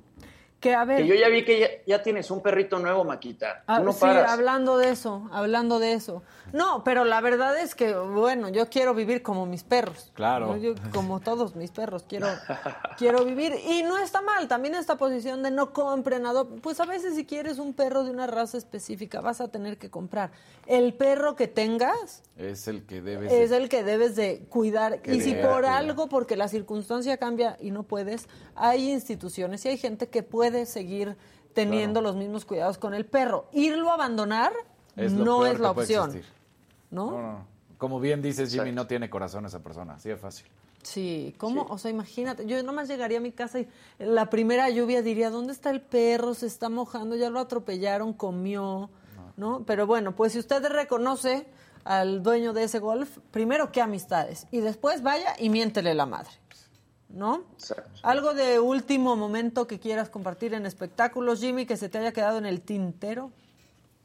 Que 0.60 0.74
a 0.74 0.84
ver, 0.84 0.98
Que 0.98 1.06
yo 1.06 1.14
ya 1.14 1.28
vi 1.28 1.42
que 1.44 1.58
ya, 1.58 1.68
ya 1.86 2.02
tienes 2.02 2.30
un 2.30 2.42
perrito 2.42 2.78
nuevo, 2.78 3.02
Maquita. 3.02 3.64
Ah, 3.66 3.78
Tú 3.78 3.84
no 3.84 3.92
sí, 3.94 4.00
paras. 4.00 4.30
hablando 4.30 4.76
de 4.76 4.90
eso, 4.90 5.26
hablando 5.32 5.78
de 5.78 5.94
eso. 5.94 6.22
No, 6.52 6.84
pero 6.84 7.04
la 7.04 7.20
verdad 7.22 7.56
es 7.58 7.74
que, 7.74 7.94
bueno, 7.94 8.50
yo 8.50 8.68
quiero 8.68 8.92
vivir 8.92 9.22
como 9.22 9.46
mis 9.46 9.64
perros. 9.64 10.10
Claro. 10.14 10.48
¿no? 10.48 10.56
Yo, 10.58 10.74
como 10.92 11.20
todos 11.20 11.56
mis 11.56 11.70
perros, 11.70 12.04
quiero, 12.06 12.26
quiero 12.98 13.24
vivir. 13.24 13.54
Y 13.68 13.82
no 13.84 13.96
está 13.96 14.20
mal, 14.20 14.48
también 14.48 14.74
esta 14.74 14.96
posición 14.96 15.42
de 15.42 15.50
no 15.50 15.72
compren, 15.72 16.24
adop- 16.24 16.60
Pues 16.60 16.78
a 16.80 16.84
veces 16.84 17.14
si 17.14 17.24
quieres 17.24 17.58
un 17.58 17.72
perro 17.72 18.04
de 18.04 18.10
una 18.10 18.26
raza 18.26 18.58
específica, 18.58 19.20
vas 19.22 19.40
a 19.40 19.48
tener 19.48 19.78
que 19.78 19.88
comprar. 19.90 20.30
El 20.66 20.92
perro 20.92 21.36
que 21.36 21.48
tengas 21.48 22.22
Es 22.36 22.68
el 22.68 22.84
que 22.84 23.00
debes 23.00 23.32
es 23.32 23.50
de- 23.50 23.56
el 23.56 23.68
que 23.70 23.82
debes 23.82 24.14
de 24.14 24.44
cuidar. 24.50 25.00
Y 25.06 25.20
si 25.22 25.34
por 25.34 25.64
algo, 25.64 26.08
porque 26.08 26.36
la 26.36 26.48
circunstancia 26.48 27.16
cambia 27.16 27.56
y 27.60 27.70
no 27.70 27.84
puedes, 27.84 28.28
hay 28.54 28.90
instituciones 28.92 29.64
y 29.64 29.68
hay 29.68 29.78
gente 29.78 30.08
que 30.08 30.22
puede 30.22 30.49
seguir 30.66 31.16
teniendo 31.54 32.00
los 32.00 32.16
mismos 32.16 32.44
cuidados 32.44 32.78
con 32.78 32.94
el 32.94 33.06
perro. 33.06 33.48
Irlo 33.52 33.90
a 33.90 33.94
abandonar 33.94 34.52
es 34.96 35.12
no 35.12 35.46
es 35.46 35.58
la 35.58 35.70
opción. 35.70 36.22
¿no? 36.90 37.10
No, 37.10 37.22
no. 37.22 37.46
Como 37.78 37.98
bien 37.98 38.20
dices, 38.20 38.52
Jimmy, 38.52 38.72
no 38.72 38.86
tiene 38.86 39.08
corazón 39.08 39.46
esa 39.46 39.60
persona. 39.60 39.94
Así 39.94 40.10
es 40.10 40.20
fácil. 40.20 40.46
Sí, 40.82 41.34
¿cómo? 41.38 41.66
O 41.68 41.78
sea, 41.78 41.90
imagínate, 41.90 42.46
yo 42.46 42.62
nomás 42.62 42.88
llegaría 42.88 43.18
a 43.18 43.20
mi 43.20 43.32
casa 43.32 43.60
y 43.60 43.68
la 43.98 44.30
primera 44.30 44.68
lluvia 44.70 45.02
diría, 45.02 45.30
¿dónde 45.30 45.52
está 45.52 45.70
el 45.70 45.82
perro? 45.82 46.34
Se 46.34 46.46
está 46.46 46.68
mojando, 46.68 47.16
ya 47.16 47.28
lo 47.28 47.38
atropellaron, 47.38 48.14
comió, 48.14 48.88
¿no? 49.36 49.62
Pero 49.66 49.86
bueno, 49.86 50.16
pues 50.16 50.32
si 50.32 50.38
usted 50.38 50.64
reconoce 50.66 51.46
al 51.84 52.22
dueño 52.22 52.52
de 52.52 52.64
ese 52.64 52.78
golf, 52.78 53.18
primero 53.30 53.72
qué 53.72 53.82
amistades 53.82 54.46
y 54.50 54.60
después 54.60 55.02
vaya 55.02 55.34
y 55.38 55.50
miéntele 55.50 55.94
la 55.94 56.06
madre, 56.06 56.30
¿no? 57.12 57.44
Algo 58.02 58.34
de 58.34 58.60
último 58.60 59.16
momento 59.16 59.66
que 59.66 59.78
quieras 59.78 60.08
compartir 60.08 60.54
en 60.54 60.66
espectáculos, 60.66 61.40
Jimmy, 61.40 61.66
que 61.66 61.76
se 61.76 61.88
te 61.88 61.98
haya 61.98 62.12
quedado 62.12 62.38
en 62.38 62.46
el 62.46 62.60
tintero. 62.62 63.30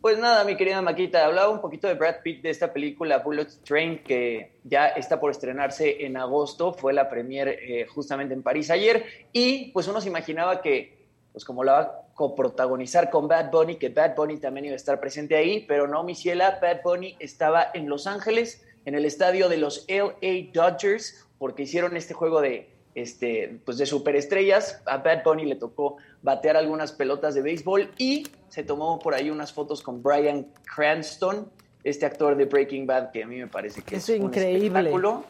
Pues 0.02 0.19
nada, 0.19 0.44
mi 0.44 0.56
querida 0.56 0.84
Maquita, 0.84 1.26
hablaba 1.26 1.49
un 1.49 1.61
poquito 1.61 1.88
de 1.88 1.95
Brad 1.95 2.18
Pitt 2.23 2.44
de 2.44 2.52
esta 2.52 2.72
película 2.72 3.18
Bullet 3.19 3.48
Train 3.64 4.03
que 4.03 4.60
ya 4.64 4.90
está 4.90 5.19
por 5.19 5.32
estrenarse 5.32 6.06
en 6.06 6.15
agosto, 6.15 6.73
fue 6.73 6.94
la 6.94 7.10
premier 7.10 7.48
eh, 7.48 7.88
justamente 7.88 8.36
en 8.36 8.44
París 8.44 8.69
ayer 8.69 9.03
y 9.34 9.72
pues 9.72 9.88
uno 9.88 9.99
se 10.02 10.10
imaginaba 10.10 10.61
que 10.61 11.07
pues 11.32 11.44
como 11.44 11.64
la 11.64 11.72
va 11.72 11.80
a 11.80 12.02
coprotagonizar 12.14 13.10
con 13.10 13.27
Bad 13.27 13.49
Bunny, 13.49 13.77
que 13.77 13.90
Bad 13.90 14.15
Bunny 14.15 14.38
también 14.38 14.68
iba 14.68 14.73
a 14.73 14.77
estar 14.77 14.99
presente 14.99 15.36
ahí, 15.36 15.65
pero 15.68 15.88
no, 15.88 16.03
mi 16.03 16.15
ciela, 16.15 16.60
Bad 16.61 16.82
Bunny 16.84 17.18
estaba 17.19 17.72
en 17.73 17.90
Los 17.90 18.07
Ángeles, 18.07 18.64
en 18.86 18.95
el 18.95 19.06
estadio 19.06 19.49
de 19.49 19.57
los 19.57 19.86
LA 19.90 20.52
Dodgers, 20.53 21.27
porque 21.38 21.64
hicieron 21.64 21.98
este 21.98 22.14
juego 22.14 22.41
de, 22.41 22.75
este, 22.96 23.60
pues 23.66 23.78
de 23.78 23.86
superestrellas. 23.86 24.82
A 24.86 24.98
Bad 24.98 25.24
Bunny 25.24 25.46
le 25.46 25.56
tocó 25.56 25.98
batear 26.24 26.58
algunas 26.58 26.92
pelotas 26.92 27.36
de 27.36 27.42
béisbol 27.42 27.92
y 27.98 28.26
se 28.50 28.64
tomó 28.64 28.98
por 28.98 29.14
ahí 29.14 29.30
unas 29.30 29.54
fotos 29.54 29.84
con 29.84 30.02
Brian 30.02 30.48
Cranston, 30.74 31.48
este 31.84 32.06
actor 32.06 32.36
de 32.36 32.46
Breaking 32.46 32.88
Bad, 32.88 33.12
que 33.12 33.24
a 33.24 33.28
mí 33.28 33.38
me 33.38 33.48
parece 33.48 33.82
que 33.84 33.98
es, 33.98 34.10
Es 34.10 34.20
un 34.20 34.28
increíble. 34.28 34.66
espectáculo. 34.80 35.26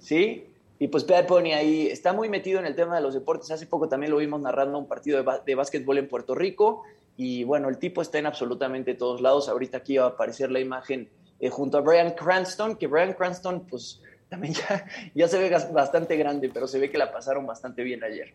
¿sí? 0.00 0.46
Y 0.78 0.88
pues 0.88 1.06
Bad 1.06 1.26
Bunny 1.26 1.54
ahí 1.54 1.86
está 1.86 2.12
muy 2.12 2.28
metido 2.28 2.60
en 2.60 2.66
el 2.66 2.76
tema 2.76 2.96
de 2.96 3.00
los 3.00 3.14
deportes. 3.14 3.50
Hace 3.50 3.66
poco 3.66 3.88
también 3.88 4.12
lo 4.12 4.18
vimos 4.18 4.40
narrando 4.40 4.78
un 4.78 4.86
partido 4.86 5.22
de, 5.22 5.30
de 5.44 5.54
básquetbol 5.54 5.98
en 5.98 6.06
Puerto 6.06 6.34
Rico. 6.34 6.82
Y 7.16 7.44
bueno, 7.44 7.70
el 7.70 7.78
tipo 7.78 8.02
está 8.02 8.18
en 8.18 8.26
absolutamente 8.26 8.94
todos 8.94 9.22
lados. 9.22 9.48
Ahorita 9.48 9.78
aquí 9.78 9.96
va 9.96 10.04
a 10.04 10.08
aparecer 10.08 10.50
la 10.50 10.60
imagen 10.60 11.08
eh, 11.40 11.48
junto 11.48 11.78
a 11.78 11.80
Brian 11.80 12.10
Cranston, 12.10 12.76
que 12.76 12.86
Brian 12.86 13.14
Cranston 13.14 13.60
pues 13.66 14.02
también 14.28 14.54
ya, 14.54 14.84
ya 15.14 15.28
se 15.28 15.38
ve 15.38 15.50
bastante 15.72 16.16
grande, 16.16 16.50
pero 16.52 16.66
se 16.66 16.78
ve 16.78 16.90
que 16.90 16.98
la 16.98 17.12
pasaron 17.12 17.46
bastante 17.46 17.82
bien 17.82 18.02
ayer. 18.04 18.34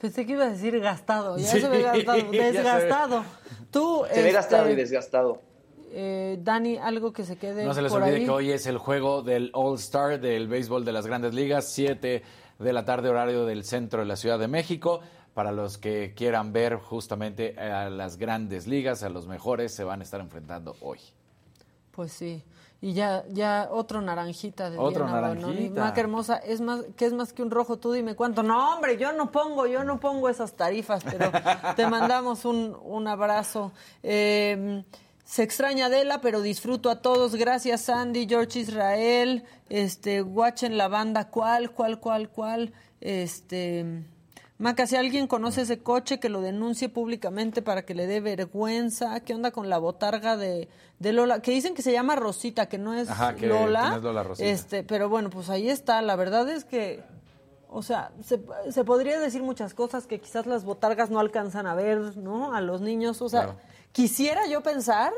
Pensé 0.00 0.26
que 0.26 0.32
iba 0.32 0.44
a 0.44 0.50
decir 0.50 0.78
gastado, 0.80 1.36
ya 1.38 1.46
Sí, 1.46 1.60
se 1.60 1.68
ve 1.68 1.82
gastado, 1.82 2.18
ya 2.32 2.32
se 2.32 2.38
ve. 2.40 2.52
desgastado. 2.52 3.24
Tú, 3.70 4.02
Se 4.08 4.14
ve 4.14 4.20
este, 4.20 4.32
gastado 4.32 4.70
y 4.70 4.74
desgastado. 4.74 5.40
eh, 5.92 6.38
Dani, 6.42 6.76
algo 6.78 7.12
que 7.12 7.24
se 7.24 7.36
quede 7.36 7.64
No 7.64 7.72
se 7.74 7.82
les 7.82 7.92
por 7.92 8.02
olvide 8.02 8.16
ahí. 8.16 8.24
que 8.24 8.30
hoy 8.30 8.50
es 8.50 8.66
el 8.66 8.78
juego 8.78 9.22
del 9.22 9.50
All-Star 9.54 10.20
del 10.20 10.48
béisbol 10.48 10.84
de 10.84 10.92
las 10.92 11.06
grandes 11.06 11.34
ligas, 11.34 11.66
7 11.72 12.22
de 12.58 12.72
la 12.72 12.84
tarde, 12.84 13.08
horario 13.10 13.46
del 13.46 13.64
centro 13.64 14.00
de 14.00 14.06
la 14.06 14.16
Ciudad 14.16 14.38
de 14.38 14.48
México. 14.48 15.00
Para 15.34 15.50
los 15.50 15.78
que 15.78 16.12
quieran 16.14 16.52
ver 16.52 16.76
justamente 16.76 17.58
a 17.58 17.88
las 17.88 18.18
grandes 18.18 18.66
ligas, 18.66 19.02
a 19.02 19.08
los 19.08 19.26
mejores, 19.26 19.72
se 19.74 19.82
van 19.84 20.00
a 20.00 20.02
estar 20.02 20.20
enfrentando 20.20 20.76
hoy. 20.82 20.98
Pues 21.90 22.12
sí. 22.12 22.42
Y 22.82 22.94
ya, 22.94 23.24
ya 23.28 23.68
otro 23.70 24.02
naranjita 24.02 24.68
de 24.68 24.76
Otro 24.76 25.06
Diana 25.06 25.20
naranjita. 25.20 25.80
Maca 25.80 26.00
hermosa, 26.00 26.36
es 26.38 26.60
más, 26.60 26.80
¿qué 26.96 27.06
es 27.06 27.12
más 27.12 27.32
que 27.32 27.42
un 27.42 27.52
rojo? 27.52 27.78
Tú 27.78 27.92
dime 27.92 28.16
cuánto. 28.16 28.42
No, 28.42 28.74
hombre, 28.74 28.96
yo 28.96 29.12
no 29.12 29.30
pongo, 29.30 29.68
yo 29.68 29.84
no 29.84 30.00
pongo 30.00 30.28
esas 30.28 30.54
tarifas, 30.54 31.04
pero 31.04 31.30
te 31.76 31.86
mandamos 31.86 32.44
un, 32.44 32.76
un 32.82 33.06
abrazo. 33.06 33.70
Eh, 34.02 34.82
se 35.24 35.44
extraña 35.44 35.86
Adela, 35.86 36.20
pero 36.20 36.42
disfruto 36.42 36.90
a 36.90 37.00
todos. 37.00 37.36
Gracias, 37.36 37.82
Sandy, 37.82 38.26
George 38.28 38.58
Israel, 38.58 39.44
este, 39.68 40.20
watchen 40.20 40.76
la 40.76 40.88
banda, 40.88 41.28
cuál, 41.28 41.70
cuál, 41.70 42.00
cuál, 42.00 42.30
cuál, 42.30 42.72
este. 43.00 44.02
Maca, 44.62 44.86
si 44.86 44.94
alguien 44.94 45.26
conoce 45.26 45.62
ese 45.62 45.80
coche, 45.82 46.20
que 46.20 46.28
lo 46.28 46.40
denuncie 46.40 46.88
públicamente 46.88 47.62
para 47.62 47.84
que 47.84 47.94
le 47.94 48.06
dé 48.06 48.20
vergüenza. 48.20 49.18
¿Qué 49.20 49.34
onda 49.34 49.50
con 49.50 49.68
la 49.68 49.78
botarga 49.78 50.36
de, 50.36 50.68
de 51.00 51.12
Lola? 51.12 51.42
Que 51.42 51.50
dicen 51.50 51.74
que 51.74 51.82
se 51.82 51.90
llama 51.90 52.14
Rosita, 52.14 52.66
que 52.68 52.78
no 52.78 52.94
es 52.94 53.10
Ajá, 53.10 53.34
que- 53.34 53.48
Lola. 53.48 53.82
que 53.82 53.88
no 53.90 53.96
es 53.96 54.02
Lola 54.04 54.22
Rosita. 54.22 54.48
Este, 54.48 54.84
pero 54.84 55.08
bueno, 55.08 55.30
pues 55.30 55.50
ahí 55.50 55.68
está. 55.68 56.00
La 56.00 56.14
verdad 56.14 56.48
es 56.48 56.64
que, 56.64 57.02
o 57.68 57.82
sea, 57.82 58.12
se, 58.22 58.40
se 58.70 58.84
podría 58.84 59.18
decir 59.18 59.42
muchas 59.42 59.74
cosas 59.74 60.06
que 60.06 60.20
quizás 60.20 60.46
las 60.46 60.64
botargas 60.64 61.10
no 61.10 61.18
alcanzan 61.18 61.66
a 61.66 61.74
ver, 61.74 62.16
¿no? 62.16 62.54
A 62.54 62.60
los 62.60 62.80
niños. 62.80 63.20
O 63.20 63.28
sea, 63.28 63.42
Claro. 63.42 63.58
quisiera 63.90 64.46
yo 64.46 64.62
pensar 64.62 65.12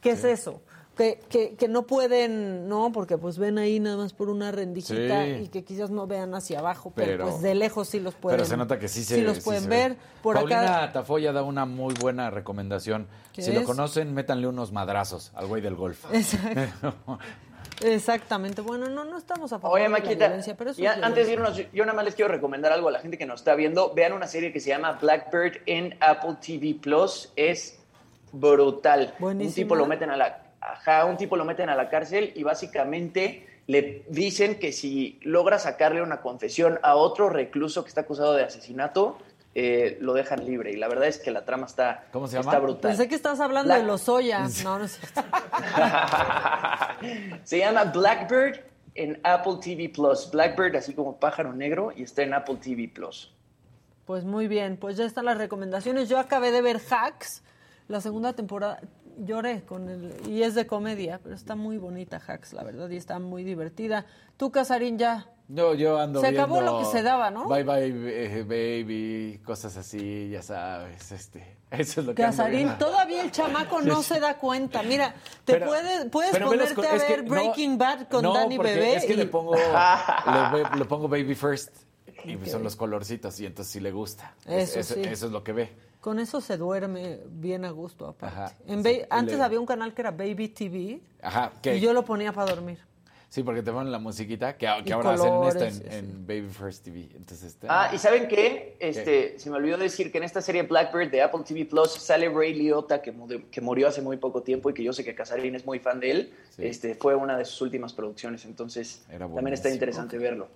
que 0.00 0.12
es 0.12 0.24
eso. 0.24 0.62
Que, 0.96 1.20
que, 1.28 1.56
que 1.56 1.68
no 1.68 1.82
pueden, 1.82 2.68
¿no? 2.70 2.90
Porque 2.90 3.18
pues 3.18 3.36
ven 3.38 3.58
ahí 3.58 3.80
nada 3.80 3.98
más 3.98 4.14
por 4.14 4.30
una 4.30 4.50
rendijita 4.50 5.24
Sí. 5.26 5.30
y 5.44 5.48
que 5.48 5.62
quizás 5.62 5.90
no 5.90 6.06
vean 6.06 6.34
hacia 6.34 6.60
abajo, 6.60 6.90
pero, 6.94 7.12
Pero- 7.12 7.24
pues 7.28 7.42
de 7.42 7.54
lejos 7.54 7.88
sí 7.88 8.00
los 8.00 8.14
pueden 8.14 8.38
Pero 8.38 8.48
se 8.48 8.56
nota 8.56 8.78
que 8.78 8.88
sí 8.88 9.04
se 9.04 9.20
los 9.20 9.36
sí 9.36 9.42
pueden 9.42 9.64
se 9.64 9.68
ver. 9.68 9.90
ve. 9.92 9.96
Por 10.22 10.36
Paulina 10.36 10.84
acá 10.84 10.92
Tafoya 10.94 11.32
da 11.32 11.42
una 11.42 11.66
muy 11.66 11.92
buena 12.00 12.30
recomendación. 12.30 13.08
¿Qué 13.34 13.42
Si 13.42 13.52
lo 13.52 13.64
conocen, 13.64 14.14
métanle 14.14 14.46
unos 14.48 14.72
madrazos 14.72 15.32
al 15.34 15.46
güey 15.48 15.60
del 15.60 15.74
golf. 15.74 16.02
Exacto. 16.14 16.94
Exactamente. 17.82 18.62
Bueno, 18.62 18.88
no, 18.88 19.04
no 19.04 19.18
estamos 19.18 19.52
a 19.52 19.58
favor 19.58 19.76
Oye, 19.76 19.84
de 19.84 19.90
la 19.90 19.98
Maquita, 19.98 20.26
violencia, 20.28 20.56
pero 20.56 20.70
eso 20.70 20.80
ya 20.80 20.94
es 20.94 21.02
antes 21.02 21.26
de 21.26 21.32
irnos, 21.34 21.60
yo 21.74 21.84
nada 21.84 21.94
más 21.94 22.06
les 22.06 22.14
quiero 22.14 22.30
recomendar 22.30 22.72
algo 22.72 22.88
a 22.88 22.92
la 22.92 23.00
gente 23.00 23.18
que 23.18 23.26
nos 23.26 23.40
está 23.40 23.54
viendo. 23.54 23.92
Vean 23.94 24.14
una 24.14 24.26
serie 24.26 24.50
que 24.50 24.60
se 24.60 24.70
llama 24.70 24.92
Blackbird 24.92 25.58
en 25.66 25.94
Apple 26.00 26.36
TV 26.40 26.74
Plus. 26.80 27.32
Es 27.36 27.78
brutal. 28.32 29.12
Un 29.18 29.20
Buenísima. 29.24 29.54
tipo 29.54 29.74
lo 29.74 29.84
meten 29.86 30.08
a 30.10 30.16
la, 30.16 30.45
ajá, 30.72 31.04
un 31.04 31.16
tipo 31.16 31.36
lo 31.36 31.44
meten 31.44 31.68
a 31.68 31.74
la 31.74 31.88
cárcel 31.88 32.32
y 32.34 32.42
básicamente 32.42 33.46
le 33.66 34.04
dicen 34.08 34.58
que 34.58 34.72
si 34.72 35.18
logra 35.22 35.58
sacarle 35.58 36.02
una 36.02 36.20
confesión 36.20 36.78
a 36.82 36.94
otro 36.96 37.28
recluso 37.28 37.82
que 37.82 37.88
está 37.88 38.02
acusado 38.02 38.34
de 38.34 38.44
asesinato, 38.44 39.18
eh, 39.54 39.96
lo 40.00 40.12
dejan 40.12 40.44
libre. 40.44 40.70
Y 40.72 40.76
la 40.76 40.86
verdad 40.86 41.08
es 41.08 41.18
que 41.18 41.30
la 41.30 41.44
trama 41.44 41.66
está, 41.66 42.04
¿Cómo 42.12 42.28
se 42.28 42.38
está 42.38 42.52
llama? 42.52 42.62
brutal. 42.64 42.90
Pensé 42.90 43.08
que 43.08 43.14
estás 43.14 43.40
hablando 43.40 43.68
Black- 43.68 43.80
de 43.80 43.86
los 43.86 44.08
Oya. 44.08 44.46
No, 44.64 44.78
no 44.78 44.84
es 44.84 44.98
cierto. 44.98 45.22
Se 47.44 47.58
llama 47.58 47.84
Blackbird 47.84 48.60
en 48.94 49.20
Apple 49.24 49.56
TV 49.62 49.88
Plus. 49.88 50.30
Blackbird, 50.30 50.76
así 50.76 50.94
como 50.94 51.16
pájaro 51.16 51.52
negro, 51.52 51.92
y 51.94 52.02
está 52.02 52.22
en 52.22 52.34
Apple 52.34 52.56
TV 52.62 52.88
Plus. 52.88 53.32
Pues 54.04 54.24
muy 54.24 54.46
bien, 54.46 54.76
pues 54.76 54.96
ya 54.96 55.04
están 55.04 55.24
las 55.24 55.38
recomendaciones. 55.38 56.08
Yo 56.08 56.18
acabé 56.18 56.52
de 56.52 56.62
ver 56.62 56.80
Hacks, 56.90 57.42
la 57.88 58.00
segunda 58.00 58.32
temporada. 58.34 58.80
Lloré 59.18 59.62
con 59.64 59.88
el 59.88 60.12
y 60.28 60.42
es 60.42 60.54
de 60.54 60.66
comedia, 60.66 61.20
pero 61.22 61.34
está 61.34 61.54
muy 61.56 61.78
bonita 61.78 62.20
Hacks, 62.26 62.52
la 62.52 62.62
verdad, 62.62 62.90
y 62.90 62.96
está 62.96 63.18
muy 63.18 63.44
divertida. 63.44 64.04
Tú, 64.36 64.50
Casarín, 64.50 64.98
ya. 64.98 65.26
Yo, 65.48 65.74
yo 65.74 65.98
ando 65.98 66.20
Se 66.20 66.26
acabó 66.26 66.56
viendo 66.56 66.72
lo 66.72 66.78
que 66.80 66.84
se 66.86 67.02
daba, 67.02 67.30
¿no? 67.30 67.48
Bye 67.48 67.62
bye 67.62 67.86
eh, 67.88 68.42
baby, 68.42 69.40
cosas 69.44 69.76
así, 69.76 70.28
ya 70.28 70.42
sabes, 70.42 71.12
este, 71.12 71.56
eso 71.70 72.00
es 72.00 72.06
lo 72.06 72.14
que 72.14 72.22
Casarín, 72.22 72.76
todavía 72.78 73.22
el 73.22 73.30
chamaco 73.30 73.80
no 73.80 74.02
se 74.02 74.18
da 74.20 74.36
cuenta. 74.38 74.82
Mira, 74.82 75.14
te 75.44 75.54
Pero- 75.54 75.66
puedes, 75.66 76.04
puedes 76.10 76.32
pero 76.32 76.46
ponerte 76.48 76.86
a 76.86 76.92
ver 76.94 77.24
no- 77.24 77.30
Breaking 77.30 77.78
Bad 77.78 78.08
con 78.08 78.22
no, 78.22 78.34
Danny 78.34 78.58
Bebé. 78.58 78.96
Es 78.96 79.04
que 79.06 79.14
y- 79.14 79.16
le 79.16 79.26
pongo, 79.26 79.54
le, 79.56 80.50
voy- 80.50 80.78
le 80.78 80.84
pongo 80.84 81.08
baby 81.08 81.34
first 81.34 81.74
y 82.24 82.36
son 82.50 82.64
los 82.64 82.74
colorcitos 82.76 83.38
y 83.40 83.46
entonces 83.46 83.72
sí 83.72 83.80
le 83.80 83.92
gusta. 83.92 84.34
Es- 84.46 84.76
Eso 84.76 84.94
sí. 84.94 85.00
Eso 85.04 85.26
es 85.26 85.32
lo 85.32 85.42
que 85.44 85.52
ve. 85.52 85.72
Con 86.06 86.20
eso 86.20 86.40
se 86.40 86.56
duerme 86.56 87.18
bien 87.28 87.64
a 87.64 87.70
gusto, 87.70 88.06
aparte. 88.06 88.36
Ajá, 88.42 88.56
En 88.68 88.84
sí, 88.84 89.02
antes 89.10 89.38
le- 89.38 89.42
había 89.42 89.58
un 89.58 89.66
canal 89.66 89.92
que 89.92 90.02
era 90.02 90.12
Baby 90.12 90.50
TV 90.50 91.00
Ajá, 91.20 91.50
que 91.60 91.78
y 91.78 91.80
yo 91.80 91.92
lo 91.92 92.04
ponía 92.04 92.32
para 92.32 92.54
dormir. 92.54 92.78
sí, 93.28 93.42
porque 93.42 93.60
te 93.60 93.72
ponen 93.72 93.90
la 93.90 93.98
musiquita 93.98 94.56
que, 94.56 94.68
ahora 94.68 94.84
colores, 95.16 95.56
hacen 95.56 95.72
esto 95.72 95.84
sí, 95.90 95.98
en, 95.98 96.04
en 96.10 96.26
Baby 96.28 96.48
First 96.48 96.84
TV. 96.84 97.08
Entonces. 97.16 97.58
Ah, 97.68 97.90
y 97.92 97.98
¿saben 97.98 98.28
qué? 98.28 98.76
Este, 98.78 99.36
se 99.40 99.50
me 99.50 99.56
olvidó 99.56 99.78
decir 99.78 100.12
que 100.12 100.18
en 100.18 100.22
esta 100.24 100.40
serie 100.40 100.62
Blackbird 100.62 101.10
de 101.10 101.22
Apple 101.22 101.40
TV 101.44 101.64
Plus 101.64 101.94
sale 101.94 102.28
Ray 102.28 102.54
Liotta, 102.54 103.02
que, 103.02 103.10
mu- 103.10 103.26
que 103.50 103.60
murió 103.60 103.88
hace 103.88 104.00
muy 104.00 104.16
poco 104.16 104.44
tiempo 104.44 104.70
y 104.70 104.74
que 104.74 104.84
yo 104.84 104.92
sé 104.92 105.02
que 105.02 105.12
Casarín 105.12 105.56
es 105.56 105.66
muy 105.66 105.80
fan 105.80 105.98
de 105.98 106.10
él. 106.12 106.32
Este, 106.56 106.94
fue 106.94 107.16
una 107.16 107.36
de 107.36 107.44
sus 107.44 107.62
últimas 107.62 107.92
producciones, 107.92 108.44
entonces 108.44 109.04
también 109.10 109.54
está 109.54 109.70
interesante 109.70 110.18
verlo. 110.18 110.46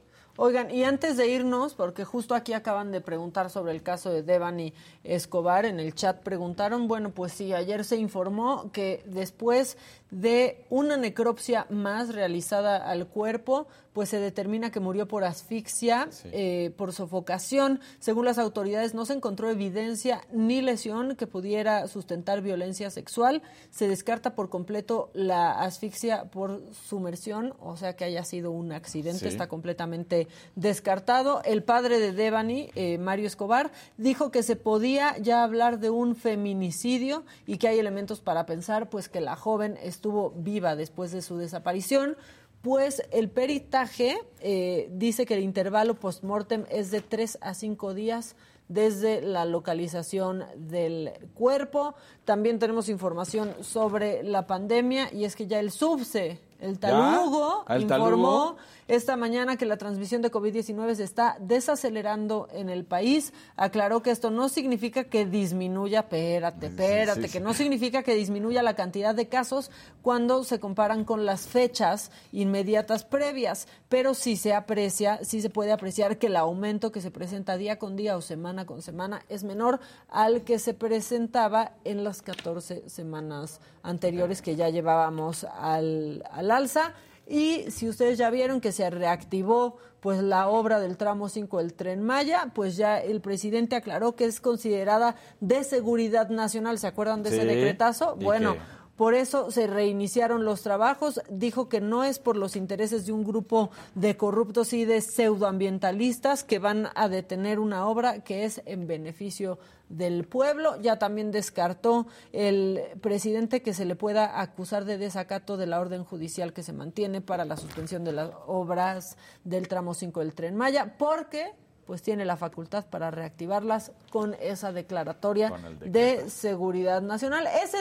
Oigan, 0.43 0.71
y 0.71 0.85
antes 0.85 1.19
de 1.19 1.29
irnos, 1.29 1.75
porque 1.75 2.07
justo 2.07 2.35
aquí 2.35 2.55
acaban 2.55 2.93
de 2.93 3.03
preguntar 3.03 3.51
sobre 3.51 3.73
el 3.73 3.83
caso 3.83 4.11
de 4.11 4.23
Devani 4.23 4.73
Escobar, 5.05 5.67
en 5.67 5.79
el 5.79 5.95
chat 5.95 6.23
preguntaron, 6.23 6.89
bueno, 6.89 7.11
pues 7.11 7.35
sí, 7.35 7.53
ayer 7.53 7.85
se 7.85 7.97
informó 7.97 8.73
que 8.73 9.03
después 9.05 9.77
de 10.11 10.65
una 10.71 10.97
necropsia 10.97 11.67
más 11.69 12.15
realizada 12.15 12.79
al 12.79 13.07
cuerpo, 13.07 13.67
pues 13.93 14.09
se 14.09 14.21
determina 14.21 14.71
que 14.71 14.81
murió 14.81 15.07
por 15.09 15.25
asfixia, 15.25 16.09
eh, 16.25 16.73
por 16.77 16.93
sofocación. 16.93 17.81
Según 17.99 18.25
las 18.25 18.39
autoridades, 18.39 18.95
no 18.95 19.05
se 19.05 19.15
encontró 19.15 19.51
evidencia 19.51 20.23
ni 20.33 20.63
lesión 20.63 21.17
que 21.17 21.27
pudiera 21.27 21.87
sustentar 21.89 22.41
violencia 22.41 22.91
sexual. 22.91 23.43
Se 23.71 23.89
descarta 23.89 24.35
por 24.35 24.49
completo 24.49 25.11
la 25.13 25.61
asfixia 25.61 26.31
por 26.31 26.63
sumersión, 26.73 27.55
o 27.61 27.77
sea 27.77 27.95
que 27.95 28.05
haya 28.05 28.25
sido 28.25 28.53
un 28.53 28.73
accidente. 28.73 29.21
Sí. 29.21 29.29
Está 29.29 29.49
completamente 29.49 30.29
descartado. 30.55 31.43
El 31.45 31.63
padre 31.63 31.99
de 31.99 32.13
Devani, 32.13 32.71
eh, 32.75 32.99
Mario 32.99 33.27
Escobar, 33.27 33.71
dijo 33.97 34.31
que 34.31 34.43
se 34.43 34.57
podía 34.57 35.17
ya 35.19 35.43
hablar 35.43 35.81
de 35.81 35.91
un 35.91 36.17
feminicidio 36.17 37.25
y 37.47 37.59
que 37.59 37.69
hay 37.69 37.79
elementos 37.79 38.21
para 38.21 38.47
pensar 38.47 38.91
pues 38.91 39.09
que 39.09 39.21
la 39.21 39.37
joven 39.37 39.79
estuvo 39.83 40.31
viva 40.31 40.77
después 40.77 41.13
de 41.13 41.23
su 41.23 41.37
desaparición. 41.37 42.17
Pues 42.63 43.03
el 43.11 43.31
peritaje 43.31 44.19
eh, 44.41 44.89
dice 44.93 45.25
que 45.25 45.35
el 45.35 45.43
intervalo 45.43 45.95
post-mortem 45.95 46.67
es 46.71 46.91
de 46.91 47.01
3 47.01 47.39
a 47.41 47.55
5 47.55 47.95
días 47.95 48.37
desde 48.71 49.21
la 49.21 49.45
localización 49.47 50.45
del 50.57 51.11
cuerpo. 51.35 51.95
También 52.25 52.59
tenemos 52.59 52.89
información 52.89 53.53
sobre 53.63 54.23
la 54.23 54.47
pandemia 54.47 55.13
y 55.13 55.25
es 55.25 55.35
que 55.35 55.47
ya 55.47 55.59
el 55.59 55.73
SUBSE, 55.73 56.39
el 56.61 56.79
talugo, 56.79 57.65
¿Ah, 57.67 57.79
informó 57.79 58.57
esta 58.91 59.17
mañana 59.17 59.57
que 59.57 59.67
la 59.67 59.77
transmisión 59.77 60.21
de 60.21 60.33
COVID-19 60.33 60.97
se 60.97 61.05
está 61.05 61.37
desacelerando 61.39 62.49
en 62.53 62.69
el 62.69 62.85
país. 62.85 63.33
Aclaró 63.55 64.03
que 64.03 64.11
esto 64.11 64.33
no 64.33 64.49
significa 64.49 65.05
que 65.05 65.27
disminuya, 65.27 66.01
espérate, 66.01 66.67
espérate, 66.67 67.23
sí, 67.23 67.27
sí. 67.29 67.33
que 67.33 67.41
no 67.41 67.55
significa 67.55 68.03
que 68.03 68.17
disminuya 68.17 68.65
la 68.65 68.75
cantidad 68.75 69.15
de 69.15 69.29
casos 69.29 69.71
cuando 70.03 70.43
se 70.43 70.59
comparan 70.59 71.05
con 71.05 71.25
las 71.25 71.47
fechas 71.47 72.11
inmediatas 72.33 73.05
previas, 73.05 73.69
pero 73.89 74.13
sí 74.13 74.37
se 74.37 74.55
aprecia, 74.55 75.21
sí 75.23 75.41
se 75.41 75.51
puede 75.51 75.71
apreciar 75.71 76.19
que 76.19 76.27
el 76.27 76.35
aumento 76.35 76.91
que 76.91 77.01
se 77.01 77.13
presenta 77.13 77.57
día 77.57 77.79
con 77.79 77.95
día 77.95 78.17
o 78.17 78.21
semana 78.21 78.67
con 78.67 78.83
semana 78.83 79.23
es 79.29 79.45
menor 79.45 79.79
al 80.09 80.43
que 80.43 80.59
se 80.59 80.75
presentaba 80.75 81.75
en 81.85 82.03
las 82.03 82.23
14 82.23 82.89
semanas 82.89 83.61
anteriores 83.83 84.43
que 84.43 84.57
ya 84.57 84.69
llevábamos 84.69 85.45
al, 85.45 86.25
al 86.31 86.50
alza. 86.51 86.93
Y 87.27 87.71
si 87.71 87.89
ustedes 87.89 88.19
ya 88.19 88.29
vieron 88.31 88.61
que 88.61 88.73
se 88.73 88.89
reactivó 88.91 89.77
pues 90.01 90.23
la 90.23 90.49
obra 90.49 90.81
del 90.81 90.97
tramo 90.97 91.29
5 91.29 91.59
del 91.59 91.75
Tren 91.75 92.03
Maya, 92.03 92.51
pues 92.55 92.77
ya 92.77 92.99
el 92.99 93.21
presidente 93.21 93.77
aclaró 93.77 94.17
que 94.17 94.25
es 94.25 94.41
considerada 94.41 95.15
de 95.41 95.63
seguridad 95.63 96.31
nacional. 96.31 96.79
¿Se 96.79 96.87
acuerdan 96.87 97.23
de 97.23 97.29
ese 97.31 97.45
decretazo? 97.45 98.17
Bueno, 98.17 98.55
que- 98.55 98.61
por 98.97 99.15
eso 99.15 99.51
se 99.51 99.67
reiniciaron 99.67 100.45
los 100.45 100.63
trabajos. 100.63 101.21
Dijo 101.31 101.69
que 101.69 101.81
no 101.81 102.03
es 102.05 102.19
por 102.19 102.37
los 102.37 102.57
intereses 102.57 103.07
de 103.07 103.13
un 103.13 103.25
grupo 103.25 103.71
de 103.95 104.17
corruptos 104.17 104.73
y 104.73 104.85
de 104.87 105.01
pseudoambientalistas 105.01 106.45
que 106.45 106.59
van 106.59 106.89
a 106.95 107.09
detener 107.09 107.59
una 107.61 107.87
obra 107.87 108.21
que 108.25 108.45
es 108.45 108.63
en 108.67 108.87
beneficio 108.87 109.59
del 109.91 110.25
pueblo. 110.27 110.81
Ya 110.81 110.99
también 110.99 111.31
descartó 111.31 112.07
el 112.33 112.81
presidente 113.03 113.61
que 113.61 113.75
se 113.75 113.85
le 113.85 113.97
pueda 113.97 114.41
acusar 114.41 114.87
de 114.87 114.97
desacato 114.97 115.59
de 115.59 115.67
la 115.67 115.79
orden 115.81 116.05
judicial 116.05 116.55
que 116.55 116.63
se 116.63 116.73
mantiene 116.73 117.21
para 117.21 117.45
la 117.45 117.59
suspensión 117.59 118.03
de 118.05 118.13
las 118.13 118.31
obras 118.47 119.19
del 119.45 119.69
tramo 119.69 119.93
5 119.93 120.21
del 120.21 120.35
Tren 120.35 120.57
Maya, 120.57 120.95
porque 120.99 121.53
pues 121.87 122.03
tiene 122.03 122.25
la 122.25 122.37
facultad 122.37 122.87
para 122.87 123.11
reactivarlas 123.11 123.91
con 124.13 124.35
esa 124.41 124.71
declaratoria 124.73 125.51
Con 125.51 125.81
de 125.91 126.31
seguridad 126.31 127.03
nacional. 127.03 127.49
Ese 127.65 127.79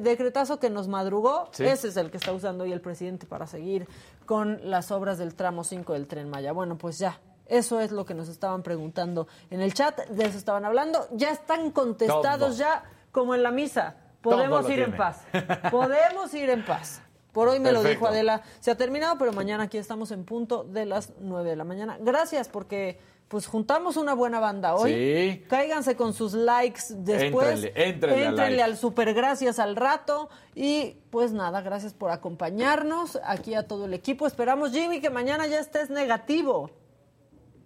decretazo 0.00 0.60
que 0.60 0.70
nos 0.70 0.86
madrugó, 0.86 1.48
Sí. 1.50 1.64
ese 1.64 1.88
es 1.88 1.96
el 1.96 2.12
que 2.12 2.18
está 2.18 2.32
usando 2.32 2.62
hoy 2.62 2.72
el 2.72 2.80
presidente 2.80 3.26
para 3.26 3.48
seguir 3.48 3.88
con 4.26 4.60
las 4.70 4.92
obras 4.92 5.18
del 5.18 5.34
tramo 5.34 5.64
5 5.64 5.92
del 5.94 6.06
Tren 6.06 6.30
Maya. 6.30 6.52
Bueno, 6.52 6.78
pues 6.78 6.98
ya. 7.00 7.18
Eso 7.48 7.80
es 7.80 7.90
lo 7.90 8.04
que 8.04 8.14
nos 8.14 8.28
estaban 8.28 8.62
preguntando 8.62 9.26
en 9.50 9.60
el 9.60 9.74
chat, 9.74 9.98
de 10.08 10.26
eso 10.26 10.38
estaban 10.38 10.64
hablando. 10.64 11.08
Ya 11.12 11.30
están 11.30 11.70
contestados, 11.70 12.38
Todo. 12.38 12.58
ya 12.58 12.84
como 13.10 13.34
en 13.34 13.42
la 13.42 13.50
misa. 13.50 13.96
Podemos 14.20 14.68
ir 14.68 14.80
en 14.80 14.96
paz. 14.96 15.22
Podemos 15.70 16.32
ir 16.34 16.50
en 16.50 16.64
paz. 16.64 17.00
Por 17.32 17.48
hoy 17.48 17.60
me 17.60 17.72
lo 17.72 17.82
dijo 17.82 18.06
Adela. 18.06 18.42
Se 18.60 18.70
ha 18.70 18.76
terminado, 18.76 19.16
pero 19.18 19.32
mañana 19.32 19.64
aquí 19.64 19.78
estamos 19.78 20.10
en 20.10 20.24
punto 20.24 20.64
de 20.64 20.86
las 20.86 21.12
9 21.20 21.50
de 21.50 21.56
la 21.56 21.64
mañana. 21.64 21.96
Gracias 22.00 22.48
porque 22.48 22.98
pues 23.28 23.46
juntamos 23.46 23.96
una 23.96 24.14
buena 24.14 24.40
banda 24.40 24.74
hoy. 24.74 24.92
Sí. 24.92 25.44
Cáiganse 25.48 25.96
con 25.96 26.14
sus 26.14 26.32
likes 26.32 26.82
después. 26.90 27.64
Éntrenle, 27.74 28.24
éntrenle 28.24 28.62
al 28.62 28.70
al 28.72 28.76
super 28.76 29.12
gracias 29.14 29.58
al 29.58 29.76
rato. 29.76 30.30
Y 30.54 30.96
pues 31.10 31.32
nada, 31.32 31.60
gracias 31.60 31.92
por 31.92 32.10
acompañarnos 32.10 33.20
aquí 33.22 33.54
a 33.54 33.68
todo 33.68 33.84
el 33.84 33.94
equipo. 33.94 34.26
Esperamos, 34.26 34.72
Jimmy, 34.72 35.00
que 35.00 35.10
mañana 35.10 35.46
ya 35.46 35.60
estés 35.60 35.90
negativo. 35.90 36.70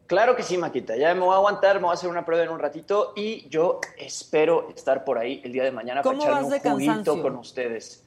Claro 0.07 0.37
que 0.37 0.43
sí, 0.43 0.59
Maquita. 0.59 0.97
Ya 0.97 1.15
me 1.15 1.21
voy 1.21 1.33
a 1.33 1.37
aguantar, 1.37 1.77
me 1.77 1.83
voy 1.83 1.91
a 1.91 1.95
hacer 1.95 2.11
una 2.11 2.25
prueba 2.25 2.45
en 2.45 2.51
un 2.51 2.59
ratito 2.59 3.13
y 3.17 3.49
yo 3.49 3.81
espero 3.97 4.69
estar 4.75 5.05
por 5.05 5.19
ahí 5.19 5.41
el 5.45 5.53
día 5.53 5.65
de 5.65 5.71
mañana 5.71 6.03
para 6.03 6.17
¿Cómo 6.17 6.23
echarme 6.23 6.41
un 6.41 6.51
juguito 6.51 6.63
cansancio? 6.63 7.23
con 7.23 7.37
ustedes. 7.37 8.05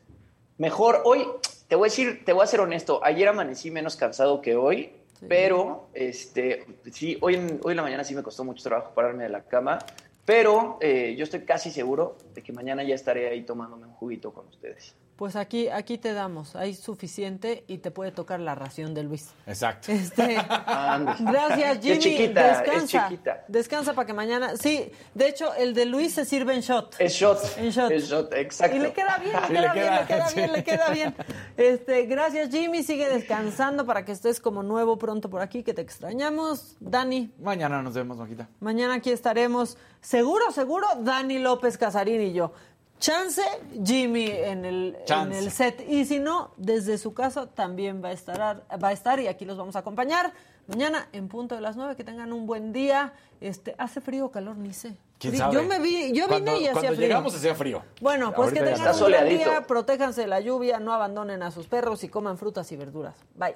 Mejor 0.58 1.02
hoy, 1.06 1.28
te 1.68 1.76
voy 1.76 1.88
a 1.88 1.90
decir, 1.90 2.24
te 2.24 2.34
voy 2.34 2.44
a 2.44 2.48
ser 2.48 2.60
honesto, 2.62 3.02
ayer 3.04 3.28
amanecí 3.28 3.72
menos 3.72 3.96
cansado 3.96 4.42
que 4.42 4.56
hoy, 4.56 4.94
pero 5.28 5.88
este, 5.94 6.66
sí, 6.92 7.18
hoy 7.22 7.36
en, 7.36 7.60
hoy 7.64 7.72
en 7.72 7.78
la 7.78 7.84
mañana 7.84 8.04
sí 8.04 8.14
me 8.16 8.24
costó 8.24 8.44
mucho 8.44 8.64
trabajo 8.64 8.92
pararme 8.94 9.24
de 9.24 9.30
la 9.30 9.44
cama, 9.44 9.80
pero 10.26 10.78
eh, 10.82 11.16
yo 11.18 11.24
estoy 11.24 11.42
casi 11.42 11.72
seguro 11.72 12.18
de 12.34 12.42
que 12.42 12.54
mañana 12.54 12.84
ya 12.84 12.96
estaré 12.96 13.30
ahí 13.30 13.44
tomándome 13.44 13.86
un 13.86 13.94
juguito 13.94 14.34
con 14.34 14.48
ustedes. 14.48 14.96
Pues 15.16 15.38
aquí, 15.38 15.70
aquí 15.70 15.98
te 15.98 16.12
damos, 16.12 16.58
hay 16.58 16.74
suficiente 16.76 17.64
y 17.68 17.78
te 17.78 17.90
puede 17.90 18.12
tocar 18.12 18.42
la 18.42 18.54
ración 18.54 18.94
de 18.94 19.04
Luis. 19.04 19.30
Exacto. 19.48 19.90
Este, 19.92 20.36
gracias, 21.20 21.78
Es 21.78 21.82
Jimmy. 21.84 22.00
chiquita, 22.00 22.52
es 22.52 22.58
descansa. 22.60 23.08
chiquita. 23.10 23.44
Descansa 23.48 23.94
para 23.94 24.06
que 24.06 24.14
mañana. 24.14 24.58
Sí, 24.58 24.92
de 25.14 25.28
hecho, 25.30 25.54
el 25.56 25.74
de 25.74 25.86
Luis 25.86 26.14
se 26.14 26.26
sirve 26.26 26.54
en 26.54 26.60
shot. 26.62 26.96
Es 27.00 27.14
shot. 27.14 27.40
En 27.58 27.70
shot. 27.70 27.92
Es 27.92 28.10
shot, 28.10 28.34
exacto. 28.34 28.76
Y 28.76 28.80
le 28.80 28.92
queda 28.92 29.18
bien, 29.20 29.34
le 29.34 29.48
queda, 29.48 29.62
le 29.74 29.74
bien, 29.74 29.86
queda, 29.86 30.02
le 30.02 30.06
queda 30.08 30.28
sí. 30.28 30.36
bien, 30.36 30.52
le 30.52 30.64
queda 30.64 30.90
bien. 30.90 31.16
Este, 31.56 32.06
gracias, 32.08 32.50
Jimmy. 32.50 32.84
Sigue 32.84 33.08
descansando 33.10 33.86
para 33.86 34.04
que 34.04 34.12
estés 34.12 34.42
como 34.42 34.64
nuevo 34.64 34.98
pronto 34.98 35.30
por 35.30 35.42
aquí, 35.42 35.64
que 35.64 35.74
te 35.74 35.82
extrañamos. 35.82 36.76
Dani, 36.82 37.32
Mañana 37.40 37.82
nos 37.82 37.94
vemos, 37.94 38.18
Maquita. 38.18 38.50
mañana 38.60 38.96
aquí 38.96 39.12
estaremos. 39.12 39.78
Seguro, 40.02 40.52
seguro, 40.52 40.86
Dani 41.00 41.40
López 41.40 41.78
Casarín 41.78 42.22
y 42.22 42.34
yo. 42.34 42.52
Chance, 43.00 43.42
Jimmy 43.84 44.26
en 44.32 44.66
el, 44.66 44.98
en 45.08 45.32
el 45.34 45.52
set. 45.52 45.84
Y 45.88 46.06
si 46.06 46.20
no, 46.20 46.52
desde 46.58 46.98
su 46.98 47.14
casa 47.14 47.46
también 47.48 48.02
va 48.04 48.10
a 48.10 48.12
estar, 48.14 48.64
va 48.82 48.88
a 48.88 48.92
estar 48.94 49.20
y 49.20 49.28
aquí 49.28 49.46
los 49.46 49.58
vamos 49.58 49.76
a 49.76 49.80
acompañar. 49.80 50.34
Mañana 50.68 51.08
en 51.12 51.28
punto 51.28 51.54
de 51.56 51.62
las 51.62 51.76
nueve, 51.76 51.96
que 51.96 52.04
tengan 52.04 52.34
un 52.34 52.48
buen 52.48 52.72
día. 52.74 53.14
Este, 53.42 53.76
¿Hace 53.78 54.02
frío 54.02 54.26
o 54.26 54.32
calor? 54.32 54.58
Ni 54.58 54.74
sé. 54.74 54.96
¿Quién 55.20 55.34
Frío. 55.34 55.46
sabe? 55.46 55.54
Yo 55.56 55.64
me 55.64 55.80
vi, 55.80 56.12
yo 56.14 56.28
Cuando- 56.28 56.54
vine 56.54 56.64
y 56.64 56.68
hacía 56.68 56.74
Cuando 56.74 56.96
frío. 56.96 57.08
llegamos 57.08 57.36
hacía 57.36 57.54
frío. 57.56 57.84
Bueno, 58.02 58.34
pues 58.34 58.52
que 58.54 58.60
Ahorita 58.60 58.76
tengan 58.78 58.96
un 58.96 59.00
buen 59.12 59.30
día, 59.30 59.68
protéjanse 59.68 60.22
de 60.22 60.28
la 60.28 60.40
lluvia, 60.40 60.80
no 60.80 60.94
abandonen 60.94 61.44
a 61.44 61.52
sus 61.52 61.68
perros 61.68 62.04
y 62.04 62.10
coman 62.10 62.38
frutas 62.38 62.72
y 62.72 62.78
verduras. 62.78 63.16
Bye. 63.36 63.56